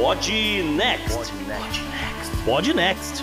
Pod 0.00 0.26
Next. 0.78 1.30
Pod 2.46 2.74
Next. 2.74 3.22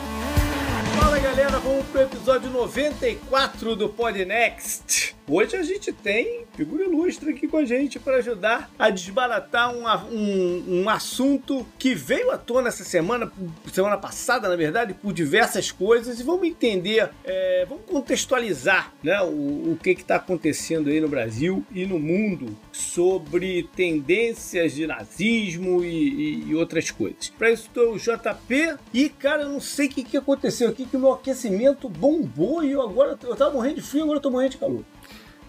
Fala 0.96 1.18
galera, 1.18 1.58
vamos 1.58 1.84
pro 1.88 2.02
episódio 2.04 2.52
94 2.52 3.76
do 3.76 3.90
Pod 3.90 4.16
Next. 4.16 5.07
Hoje 5.30 5.58
a 5.58 5.62
gente 5.62 5.92
tem 5.92 6.46
figura 6.56 6.86
ilustre 6.86 7.32
aqui 7.32 7.50
com 7.50 7.58
a 7.58 7.66
gente 7.66 8.00
para 8.00 8.16
ajudar 8.16 8.72
a 8.80 8.90
desbaratar 8.90 9.76
um, 9.76 9.86
um, 10.10 10.84
um, 10.84 10.90
assunto 10.90 11.68
que 11.78 11.94
veio 11.94 12.32
à 12.32 12.38
tona 12.38 12.70
essa 12.70 12.86
semana, 12.86 13.30
semana 13.74 13.98
passada, 13.98 14.48
na 14.48 14.56
verdade, 14.56 14.94
por 14.94 15.12
diversas 15.12 15.70
coisas, 15.70 16.22
e 16.22 16.24
vamos 16.24 16.48
entender, 16.48 17.10
é, 17.26 17.66
vamos 17.68 17.84
contextualizar 17.86 18.94
né, 19.04 19.22
o, 19.22 19.74
o 19.74 19.80
que 19.84 19.90
está 19.90 20.16
acontecendo 20.16 20.90
aí 20.90 21.02
no 21.02 21.10
Brasil 21.10 21.62
e 21.74 21.86
no 21.86 22.00
mundo 22.00 22.58
sobre 22.72 23.70
tendências 23.76 24.74
de 24.74 24.88
nazismo 24.88 25.84
e, 25.84 25.90
e, 25.90 26.50
e 26.52 26.56
outras 26.56 26.90
coisas. 26.90 27.30
Para 27.38 27.52
isso 27.52 27.64
estou 27.68 27.96
o 27.96 27.98
JP 27.98 28.78
e, 28.94 29.10
cara, 29.10 29.44
eu 29.44 29.50
não 29.50 29.60
sei 29.60 29.88
o 29.88 29.90
que, 29.90 30.04
que 30.06 30.16
aconteceu 30.16 30.70
aqui, 30.70 30.86
que 30.86 30.96
o 30.96 31.00
meu 31.02 31.12
aquecimento 31.12 31.90
bombou 31.90 32.64
e 32.64 32.72
eu 32.72 32.82
agora 32.82 33.20
eu 33.22 33.36
tava 33.36 33.52
morrendo 33.52 33.76
de 33.76 33.82
frio, 33.82 34.06
agora 34.06 34.22
eu 34.24 34.32
morrendo 34.32 34.52
de 34.52 34.58
calor. 34.58 34.86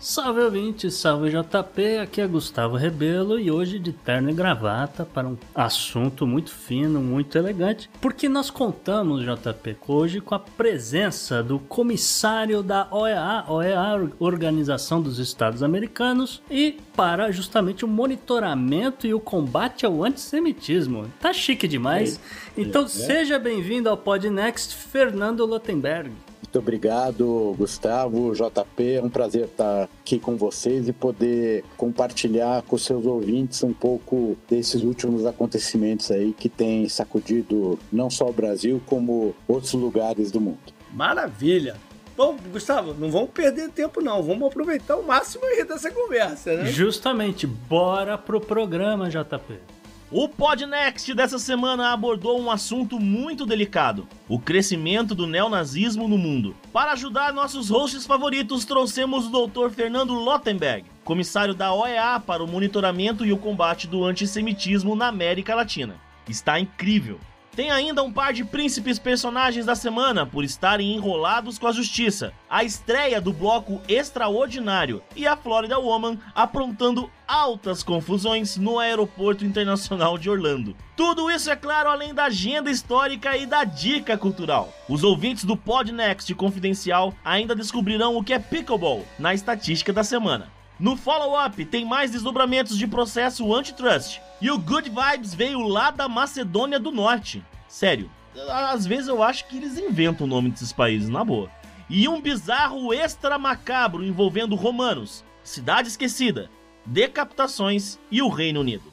Salve 0.01 0.41
ouvinte, 0.43 0.93
salve 0.93 1.29
JP, 1.29 1.99
aqui 1.99 2.21
é 2.21 2.27
Gustavo 2.29 2.77
Rebelo 2.77 3.37
e 3.37 3.51
hoje 3.51 3.81
de 3.81 3.93
terno 3.93 4.31
e 4.31 4.33
gravata 4.33 5.05
para 5.05 5.27
um 5.27 5.37
assunto 5.53 6.25
muito 6.25 6.53
fino, 6.53 7.01
muito 7.01 7.37
elegante, 7.37 7.91
porque 8.01 8.29
nós 8.29 8.49
contamos, 8.49 9.25
JP, 9.25 9.77
hoje 9.89 10.21
com 10.21 10.37
a 10.37 10.39
presença 10.39 11.43
do 11.43 11.59
comissário 11.59 12.63
da 12.63 12.87
OEA, 12.93 13.45
OEA, 13.49 14.09
Organização 14.21 15.03
dos 15.03 15.19
Estados 15.19 15.65
Americanos, 15.65 16.41
e 16.49 16.79
para 16.95 17.33
justamente 17.33 17.85
o 17.85 17.89
monitoramento 17.89 19.05
e 19.05 19.13
o 19.13 19.19
combate 19.19 19.85
ao 19.85 20.05
antissemitismo. 20.05 21.13
Tá 21.19 21.33
chique 21.33 21.67
demais. 21.67 22.21
Então 22.57 22.87
seja 22.87 23.37
bem-vindo 23.37 23.89
ao 23.89 23.97
Podnext, 23.97 24.77
Fernando 24.77 25.45
Lotenberg. 25.45 26.13
Muito 26.49 26.61
obrigado, 26.61 27.55
Gustavo, 27.59 28.33
JP. 28.33 28.95
É 28.95 29.03
um 29.03 29.11
prazer 29.11 29.45
estar 29.45 29.83
aqui 30.01 30.19
com 30.19 30.35
vocês 30.35 30.89
e 30.89 30.95
poder 30.95 31.63
compartilhar 31.77 32.63
com 32.63 32.79
seus 32.79 33.05
ouvintes 33.05 33.63
um 33.63 33.75
pouco 33.75 34.35
desses 34.49 34.83
últimos 34.83 35.27
acontecimentos 35.27 36.11
aí 36.11 36.33
que 36.33 36.49
têm 36.49 36.89
sacudido 36.89 37.79
não 37.93 38.09
só 38.09 38.31
o 38.31 38.33
Brasil, 38.33 38.81
como 38.87 39.35
outros 39.47 39.75
lugares 39.75 40.31
do 40.31 40.41
mundo. 40.41 40.59
Maravilha! 40.91 41.77
Bom, 42.17 42.35
Gustavo, 42.51 42.95
não 42.95 43.11
vamos 43.11 43.29
perder 43.29 43.69
tempo 43.69 44.01
não, 44.01 44.23
vamos 44.23 44.49
aproveitar 44.49 44.97
o 44.97 45.07
máximo 45.07 45.45
aí 45.45 45.63
dessa 45.65 45.91
conversa, 45.91 46.57
né? 46.57 46.73
Justamente, 46.73 47.47
bora 47.47 48.17
pro 48.17 48.41
programa, 48.41 49.11
JP. 49.11 49.78
O 50.11 50.27
Podnext 50.27 51.13
dessa 51.13 51.39
semana 51.39 51.93
abordou 51.93 52.41
um 52.41 52.51
assunto 52.51 52.99
muito 52.99 53.45
delicado: 53.45 54.09
o 54.27 54.39
crescimento 54.39 55.15
do 55.15 55.27
neonazismo 55.27 56.09
no 56.09 56.17
mundo. 56.17 56.57
Para 56.73 56.93
ajudar 56.93 57.31
nossos 57.35 57.69
hosts 57.69 58.07
favoritos, 58.07 58.65
trouxemos 58.65 59.27
o 59.27 59.47
Dr. 59.47 59.69
Fernando 59.69 60.15
Lottenberg, 60.15 60.87
comissário 61.05 61.53
da 61.53 61.75
OEA 61.75 62.19
para 62.21 62.43
o 62.43 62.49
monitoramento 62.49 63.23
e 63.27 63.35
o 63.35 63.39
combate 63.39 63.87
do 63.87 64.03
antissemitismo 64.03 64.97
na 64.97 65.09
América 65.09 65.55
Latina. 65.55 65.97
Está 66.27 66.59
incrível! 66.59 67.21
Tem 67.59 67.73
ainda 67.73 68.05
um 68.05 68.13
par 68.13 68.33
de 68.33 68.45
príncipes 68.45 69.01
personagens 69.01 69.67
da 69.67 69.75
semana 69.75 70.25
por 70.25 70.45
estarem 70.45 70.95
enrolados 70.95 71.59
com 71.59 71.67
a 71.67 71.73
justiça, 71.73 72.33
a 72.49 72.63
estreia 72.63 73.21
do 73.21 73.33
bloco 73.33 73.83
Extraordinário 73.89 75.03
e 75.17 75.27
a 75.27 75.37
Florida 75.37 75.77
Woman 75.77 76.17
aprontando 76.37 77.11
altas 77.27 77.83
confusões 77.83 78.57
no 78.57 78.79
Aeroporto 78.79 79.45
Internacional 79.45 80.17
de 80.17 80.31
Orlando. 80.31 80.77
Tudo 80.97 81.29
isso, 81.29 81.51
é 81.51 81.57
claro, 81.57 81.91
além 81.91 82.15
da 82.15 82.27
agenda 82.27 82.71
histórica 82.71 83.37
e 83.37 83.45
da 83.45 83.65
dica 83.65 84.17
cultural. 84.17 84.73
Os 84.89 85.03
ouvintes 85.03 85.43
do 85.43 85.57
Podnext 85.57 86.33
Confidencial 86.37 87.13
ainda 87.25 87.57
descobrirão 87.57 88.17
o 88.17 88.23
que 88.23 88.35
é 88.35 88.39
pickleball 88.39 89.05
na 89.19 89.35
estatística 89.35 89.93
da 89.93 90.05
semana. 90.05 90.58
No 90.79 90.97
follow-up 90.97 91.65
tem 91.65 91.85
mais 91.85 92.13
desdobramentos 92.13 92.79
de 92.79 92.87
processo 92.87 93.53
antitrust. 93.53 94.21
E 94.41 94.51
o 94.51 94.59
Good 94.59 94.91
Vibes 94.91 95.35
veio 95.35 95.67
lá 95.67 95.91
da 95.91 96.09
Macedônia 96.09 96.79
do 96.79 96.93
Norte. 96.93 97.45
Sério, 97.67 98.09
às 98.49 98.87
vezes 98.87 99.09
eu 99.09 99.23
acho 99.23 99.47
que 99.49 99.57
eles 99.57 99.77
inventam 99.77 100.27
o 100.27 100.31
nome 100.31 100.51
desses 100.51 100.73
países, 100.73 101.09
na 101.09 101.25
boa. 101.25 101.51
E 101.91 102.09
um 102.09 102.21
bizarro 102.21 102.93
extra 102.95 103.39
macabro 103.39 104.05
envolvendo 104.05 104.55
romanos, 104.55 105.25
Cidade 105.43 105.89
Esquecida, 105.89 106.49
decapitações 106.87 107.99
e 108.11 108.23
o 108.23 108.29
Reino 108.29 108.61
Unido. 108.61 108.93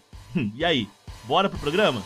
e 0.56 0.66
aí, 0.66 0.88
bora 1.26 1.50
pro 1.50 1.60
programa? 1.60 2.02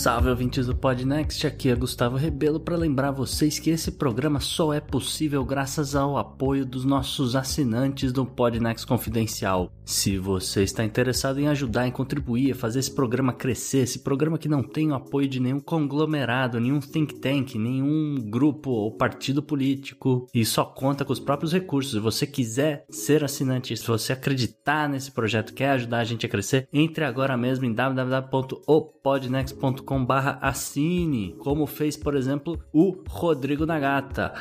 Salve 0.00 0.30
ouvintes 0.30 0.66
do 0.66 0.74
Podnext, 0.74 1.46
aqui 1.46 1.68
é 1.68 1.74
Gustavo 1.74 2.16
Rebelo 2.16 2.58
para 2.58 2.74
lembrar 2.74 3.10
vocês 3.10 3.58
que 3.58 3.68
esse 3.68 3.92
programa 3.92 4.40
só 4.40 4.72
é 4.72 4.80
possível 4.80 5.44
graças 5.44 5.94
ao 5.94 6.16
apoio 6.16 6.64
dos 6.64 6.86
nossos 6.86 7.36
assinantes 7.36 8.10
do 8.10 8.24
Podnext 8.24 8.86
Confidencial. 8.86 9.70
Se 9.84 10.16
você 10.16 10.62
está 10.62 10.82
interessado 10.82 11.38
em 11.38 11.48
ajudar, 11.48 11.86
em 11.86 11.90
contribuir 11.90 12.52
a 12.52 12.54
fazer 12.54 12.78
esse 12.78 12.94
programa 12.94 13.34
crescer, 13.34 13.80
esse 13.80 13.98
programa 13.98 14.38
que 14.38 14.48
não 14.48 14.62
tem 14.62 14.90
o 14.90 14.94
apoio 14.94 15.28
de 15.28 15.38
nenhum 15.38 15.60
conglomerado, 15.60 16.58
nenhum 16.58 16.80
think 16.80 17.16
tank, 17.16 17.56
nenhum 17.56 18.14
grupo 18.30 18.70
ou 18.70 18.96
partido 18.96 19.42
político 19.42 20.26
e 20.32 20.46
só 20.46 20.64
conta 20.64 21.04
com 21.04 21.12
os 21.12 21.20
próprios 21.20 21.52
recursos. 21.52 21.92
Se 21.92 21.98
você 21.98 22.26
quiser 22.26 22.86
ser 22.88 23.22
assinante, 23.22 23.76
se 23.76 23.86
você 23.86 24.14
acreditar 24.14 24.88
nesse 24.88 25.10
projeto, 25.10 25.52
quer 25.52 25.72
ajudar 25.72 25.98
a 25.98 26.04
gente 26.04 26.24
a 26.24 26.28
crescer, 26.28 26.66
entre 26.72 27.04
agora 27.04 27.36
mesmo 27.36 27.66
em 27.66 27.74
www.opodnext.com 27.74 29.89
barra 29.98 30.38
assine, 30.42 31.34
como 31.38 31.66
fez, 31.66 31.96
por 31.96 32.14
exemplo, 32.14 32.62
o 32.72 33.02
Rodrigo 33.08 33.66
Nagata. 33.66 34.34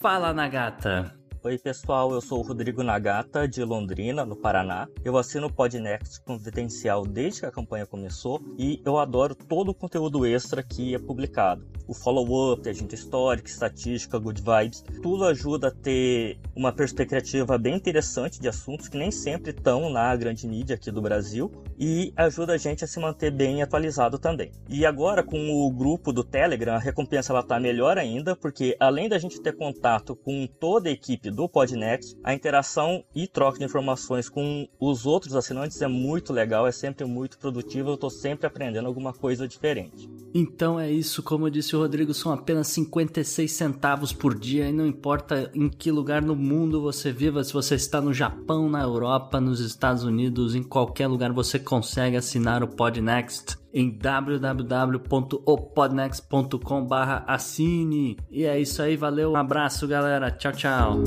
Fala, 0.00 0.32
Nagata! 0.32 1.19
Oi 1.42 1.56
pessoal, 1.56 2.12
eu 2.12 2.20
sou 2.20 2.40
o 2.40 2.42
Rodrigo 2.42 2.82
Nagata, 2.82 3.48
de 3.48 3.64
Londrina, 3.64 4.26
no 4.26 4.36
Paraná. 4.36 4.86
Eu 5.02 5.16
assino 5.16 5.46
o 5.46 5.52
Podnext 5.52 6.20
Confidencial 6.22 7.06
desde 7.06 7.40
que 7.40 7.46
a 7.46 7.50
campanha 7.50 7.86
começou 7.86 8.42
e 8.58 8.82
eu 8.84 8.98
adoro 8.98 9.34
todo 9.34 9.70
o 9.70 9.74
conteúdo 9.74 10.26
extra 10.26 10.62
que 10.62 10.94
é 10.94 10.98
publicado. 10.98 11.66
O 11.88 11.94
follow-up, 11.94 12.68
agenda 12.68 12.94
histórica, 12.94 13.48
estatística, 13.48 14.18
good 14.18 14.42
vibes, 14.42 14.84
tudo 15.02 15.24
ajuda 15.24 15.68
a 15.68 15.70
ter 15.70 16.38
uma 16.54 16.72
perspectiva 16.72 17.56
bem 17.56 17.74
interessante 17.74 18.38
de 18.38 18.46
assuntos 18.46 18.86
que 18.86 18.98
nem 18.98 19.10
sempre 19.10 19.50
estão 19.50 19.88
na 19.88 20.14
grande 20.14 20.46
mídia 20.46 20.76
aqui 20.76 20.90
do 20.90 21.00
Brasil 21.00 21.50
e 21.78 22.12
ajuda 22.16 22.52
a 22.52 22.58
gente 22.58 22.84
a 22.84 22.86
se 22.86 23.00
manter 23.00 23.30
bem 23.30 23.62
atualizado 23.62 24.18
também. 24.18 24.52
E 24.68 24.84
agora 24.84 25.22
com 25.22 25.50
o 25.50 25.70
grupo 25.70 26.12
do 26.12 26.22
Telegram, 26.22 26.74
a 26.74 26.78
recompensa 26.78 27.32
ela 27.32 27.42
tá 27.42 27.58
melhor 27.58 27.96
ainda, 27.96 28.36
porque 28.36 28.76
além 28.78 29.08
da 29.08 29.18
gente 29.18 29.40
ter 29.40 29.56
contato 29.56 30.14
com 30.14 30.46
toda 30.46 30.90
a 30.90 30.92
equipe 30.92 31.29
do 31.30 31.48
Podnext, 31.48 32.16
a 32.22 32.34
interação 32.34 33.04
e 33.14 33.26
troca 33.26 33.58
de 33.58 33.64
informações 33.64 34.28
com 34.28 34.68
os 34.78 35.06
outros 35.06 35.34
assinantes 35.34 35.80
é 35.82 35.88
muito 35.88 36.32
legal, 36.32 36.66
é 36.66 36.72
sempre 36.72 37.04
muito 37.04 37.38
produtivo, 37.38 37.90
eu 37.90 37.94
estou 37.94 38.10
sempre 38.10 38.46
aprendendo 38.46 38.86
alguma 38.86 39.12
coisa 39.12 39.46
diferente. 39.46 40.10
Então 40.34 40.78
é 40.78 40.90
isso, 40.90 41.22
como 41.22 41.50
disse 41.50 41.74
o 41.74 41.80
Rodrigo, 41.80 42.14
são 42.14 42.32
apenas 42.32 42.68
56 42.68 43.50
centavos 43.50 44.12
por 44.12 44.38
dia 44.38 44.68
e 44.68 44.72
não 44.72 44.86
importa 44.86 45.50
em 45.54 45.68
que 45.68 45.90
lugar 45.90 46.22
no 46.22 46.36
mundo 46.36 46.80
você 46.80 47.12
viva, 47.12 47.42
se 47.42 47.52
você 47.52 47.74
está 47.74 48.00
no 48.00 48.14
Japão, 48.14 48.68
na 48.68 48.82
Europa, 48.82 49.40
nos 49.40 49.60
Estados 49.60 50.04
Unidos, 50.04 50.54
em 50.54 50.62
qualquer 50.62 51.08
lugar 51.08 51.32
você 51.32 51.58
consegue 51.58 52.16
assinar 52.16 52.62
o 52.62 52.68
Podnext 52.68 53.59
em 53.72 53.90
www.opodnext.com 53.90 56.86
assine. 57.26 58.18
E 58.30 58.44
é 58.44 58.60
isso 58.60 58.82
aí, 58.82 58.96
valeu, 58.96 59.32
um 59.32 59.36
abraço 59.36 59.88
galera, 59.88 60.30
tchau, 60.30 60.52
tchau. 60.52 60.98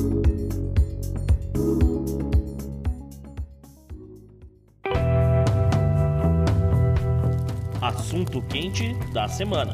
Assunto 7.81 8.41
quente 8.43 8.93
da 9.13 9.27
semana. 9.27 9.73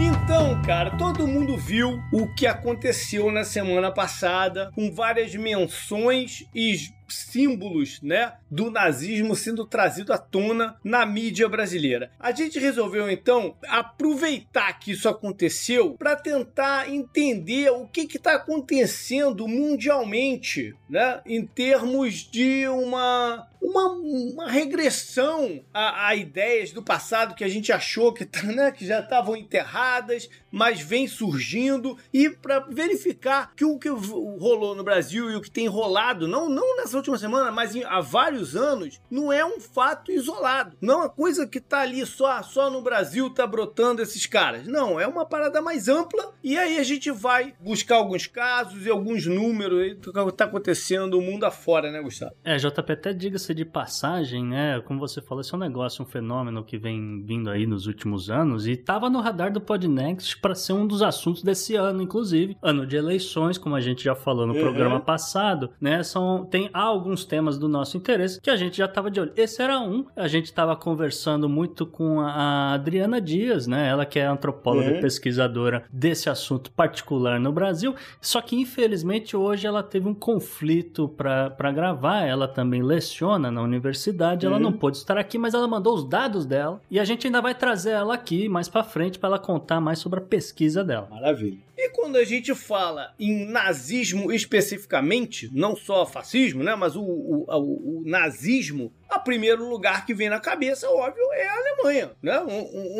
Então, 0.00 0.62
cara, 0.62 0.96
todo 0.96 1.26
mundo 1.26 1.56
viu 1.56 2.00
o 2.12 2.32
que 2.34 2.46
aconteceu 2.46 3.32
na 3.32 3.42
semana 3.42 3.90
passada, 3.90 4.70
com 4.74 4.94
várias 4.94 5.34
menções 5.34 6.46
e 6.54 6.76
símbolos, 7.08 8.00
né, 8.02 8.34
do 8.50 8.70
nazismo 8.70 9.34
sendo 9.34 9.66
trazido 9.66 10.12
à 10.12 10.18
tona 10.18 10.76
na 10.82 11.04
mídia 11.06 11.48
brasileira. 11.48 12.10
A 12.18 12.32
gente 12.32 12.58
resolveu 12.58 13.10
então 13.10 13.56
aproveitar 13.68 14.78
que 14.78 14.92
isso 14.92 15.08
aconteceu 15.08 15.94
para 15.94 16.16
tentar 16.16 16.90
entender 16.90 17.70
o 17.70 17.86
que 17.86 18.02
está 18.02 18.34
acontecendo 18.34 19.46
mundialmente, 19.48 20.74
né, 20.88 21.20
em 21.26 21.46
termos 21.46 22.28
de 22.30 22.66
uma 22.68 23.48
uma, 23.60 23.88
uma 23.90 24.50
regressão 24.50 25.64
a, 25.74 26.08
a, 26.08 26.14
ideias 26.14 26.70
do 26.70 26.82
passado 26.82 27.34
que 27.34 27.44
a 27.44 27.48
gente 27.48 27.72
achou 27.72 28.12
que, 28.12 28.24
tá, 28.24 28.42
né, 28.44 28.70
que 28.70 28.86
já 28.86 29.00
estavam 29.00 29.36
enterradas, 29.36 30.28
mas 30.50 30.80
vem 30.80 31.06
surgindo, 31.06 31.96
e 32.12 32.30
para 32.30 32.60
verificar 32.60 33.52
que 33.54 33.64
o 33.64 33.78
que 33.78 33.88
rolou 33.88 34.74
no 34.74 34.84
Brasil 34.84 35.30
e 35.30 35.36
o 35.36 35.40
que 35.40 35.50
tem 35.50 35.66
rolado, 35.66 36.26
não, 36.26 36.48
não 36.48 36.76
nessa 36.76 36.96
última 36.96 37.18
semana, 37.18 37.50
mas 37.50 37.74
em, 37.74 37.84
há 37.84 38.00
vários 38.00 38.56
anos, 38.56 39.00
não 39.10 39.32
é 39.32 39.44
um 39.44 39.60
fato 39.60 40.10
isolado. 40.10 40.76
Não 40.80 41.04
é 41.04 41.08
coisa 41.08 41.46
que 41.46 41.60
tá 41.60 41.80
ali 41.80 42.04
só, 42.06 42.42
só 42.42 42.70
no 42.70 42.82
Brasil 42.82 43.30
tá 43.30 43.46
brotando 43.46 44.02
esses 44.02 44.26
caras. 44.26 44.66
Não, 44.66 44.98
é 44.98 45.06
uma 45.06 45.26
parada 45.26 45.60
mais 45.60 45.88
ampla, 45.88 46.32
e 46.42 46.56
aí 46.56 46.78
a 46.78 46.84
gente 46.84 47.10
vai 47.10 47.54
buscar 47.60 47.96
alguns 47.96 48.26
casos 48.26 48.86
e 48.86 48.90
alguns 48.90 49.26
números 49.26 49.96
do 49.98 50.12
que 50.12 50.32
tá 50.32 50.44
acontecendo 50.44 51.18
o 51.18 51.22
mundo 51.22 51.44
afora, 51.44 51.90
né, 51.90 52.00
Gustavo? 52.00 52.32
É, 52.44 52.56
JP, 52.56 52.92
até 52.92 53.12
diga-se 53.12 53.54
de 53.54 53.64
passagem, 53.64 54.44
né? 54.44 54.80
Como 54.86 55.00
você 55.00 55.20
falou, 55.20 55.40
esse 55.40 55.52
é 55.52 55.56
um 55.56 55.60
negócio, 55.60 56.02
um 56.02 56.06
fenômeno 56.06 56.64
que 56.64 56.78
vem 56.78 57.22
vindo 57.24 57.50
aí 57.50 57.66
nos 57.66 57.86
últimos 57.86 58.30
anos 58.30 58.66
e 58.66 58.72
estava 58.72 59.10
no 59.10 59.20
radar 59.20 59.52
do 59.52 59.60
Podnext 59.60 60.37
para 60.40 60.54
ser 60.54 60.72
um 60.72 60.86
dos 60.86 61.02
assuntos 61.02 61.42
desse 61.42 61.74
ano, 61.74 62.02
inclusive. 62.02 62.56
Ano 62.62 62.86
de 62.86 62.96
eleições, 62.96 63.58
como 63.58 63.74
a 63.74 63.80
gente 63.80 64.04
já 64.04 64.14
falou 64.14 64.46
no 64.46 64.54
uhum. 64.54 64.60
programa 64.60 65.00
passado, 65.00 65.70
né? 65.80 66.02
São, 66.02 66.44
tem 66.44 66.70
alguns 66.72 67.24
temas 67.24 67.58
do 67.58 67.68
nosso 67.68 67.96
interesse 67.96 68.40
que 68.40 68.50
a 68.50 68.56
gente 68.56 68.76
já 68.76 68.86
estava 68.86 69.10
de 69.10 69.20
olho. 69.20 69.32
Esse 69.36 69.62
era 69.62 69.80
um, 69.80 70.04
a 70.16 70.28
gente 70.28 70.46
estava 70.46 70.74
conversando 70.76 71.48
muito 71.48 71.86
com 71.86 72.20
a 72.20 72.74
Adriana 72.74 73.20
Dias, 73.20 73.66
né? 73.66 73.88
Ela 73.88 74.04
que 74.06 74.18
é 74.18 74.26
antropóloga 74.26 74.90
uhum. 74.90 74.96
e 74.96 75.00
pesquisadora 75.00 75.84
desse 75.92 76.30
assunto 76.30 76.70
particular 76.70 77.38
no 77.40 77.52
Brasil. 77.52 77.94
Só 78.20 78.40
que, 78.40 78.56
infelizmente, 78.56 79.36
hoje 79.36 79.66
ela 79.66 79.82
teve 79.82 80.08
um 80.08 80.14
conflito 80.14 81.08
para 81.08 81.72
gravar. 81.72 82.24
Ela 82.24 82.48
também 82.48 82.82
leciona 82.82 83.50
na 83.50 83.62
universidade, 83.62 84.46
ela 84.46 84.58
não 84.58 84.70
uhum. 84.70 84.76
pôde 84.76 84.96
estar 84.96 85.18
aqui, 85.18 85.38
mas 85.38 85.54
ela 85.54 85.66
mandou 85.66 85.94
os 85.94 86.08
dados 86.08 86.46
dela 86.46 86.80
e 86.90 86.98
a 86.98 87.04
gente 87.04 87.26
ainda 87.26 87.40
vai 87.40 87.54
trazer 87.54 87.90
ela 87.90 88.14
aqui 88.14 88.48
mais 88.48 88.68
para 88.68 88.82
frente 88.82 89.18
para 89.18 89.28
ela 89.28 89.38
contar 89.38 89.80
mais 89.80 89.98
sobre 89.98 90.20
a 90.20 90.22
pesquisa 90.28 90.84
dela. 90.84 91.08
Maravilha. 91.10 91.67
E 91.80 91.90
quando 91.90 92.16
a 92.16 92.24
gente 92.24 92.52
fala 92.56 93.14
em 93.20 93.46
nazismo 93.46 94.32
especificamente, 94.32 95.48
não 95.52 95.76
só 95.76 96.04
fascismo, 96.04 96.64
né, 96.64 96.74
mas 96.74 96.96
o, 96.96 97.02
o, 97.02 97.44
o, 97.46 98.00
o 98.00 98.02
nazismo, 98.04 98.92
a 99.08 99.16
primeiro 99.16 99.68
lugar 99.68 100.04
que 100.04 100.12
vem 100.12 100.28
na 100.28 100.40
cabeça, 100.40 100.90
óbvio, 100.90 101.32
é 101.32 101.46
a 101.46 101.56
Alemanha, 101.56 102.10
né, 102.20 102.40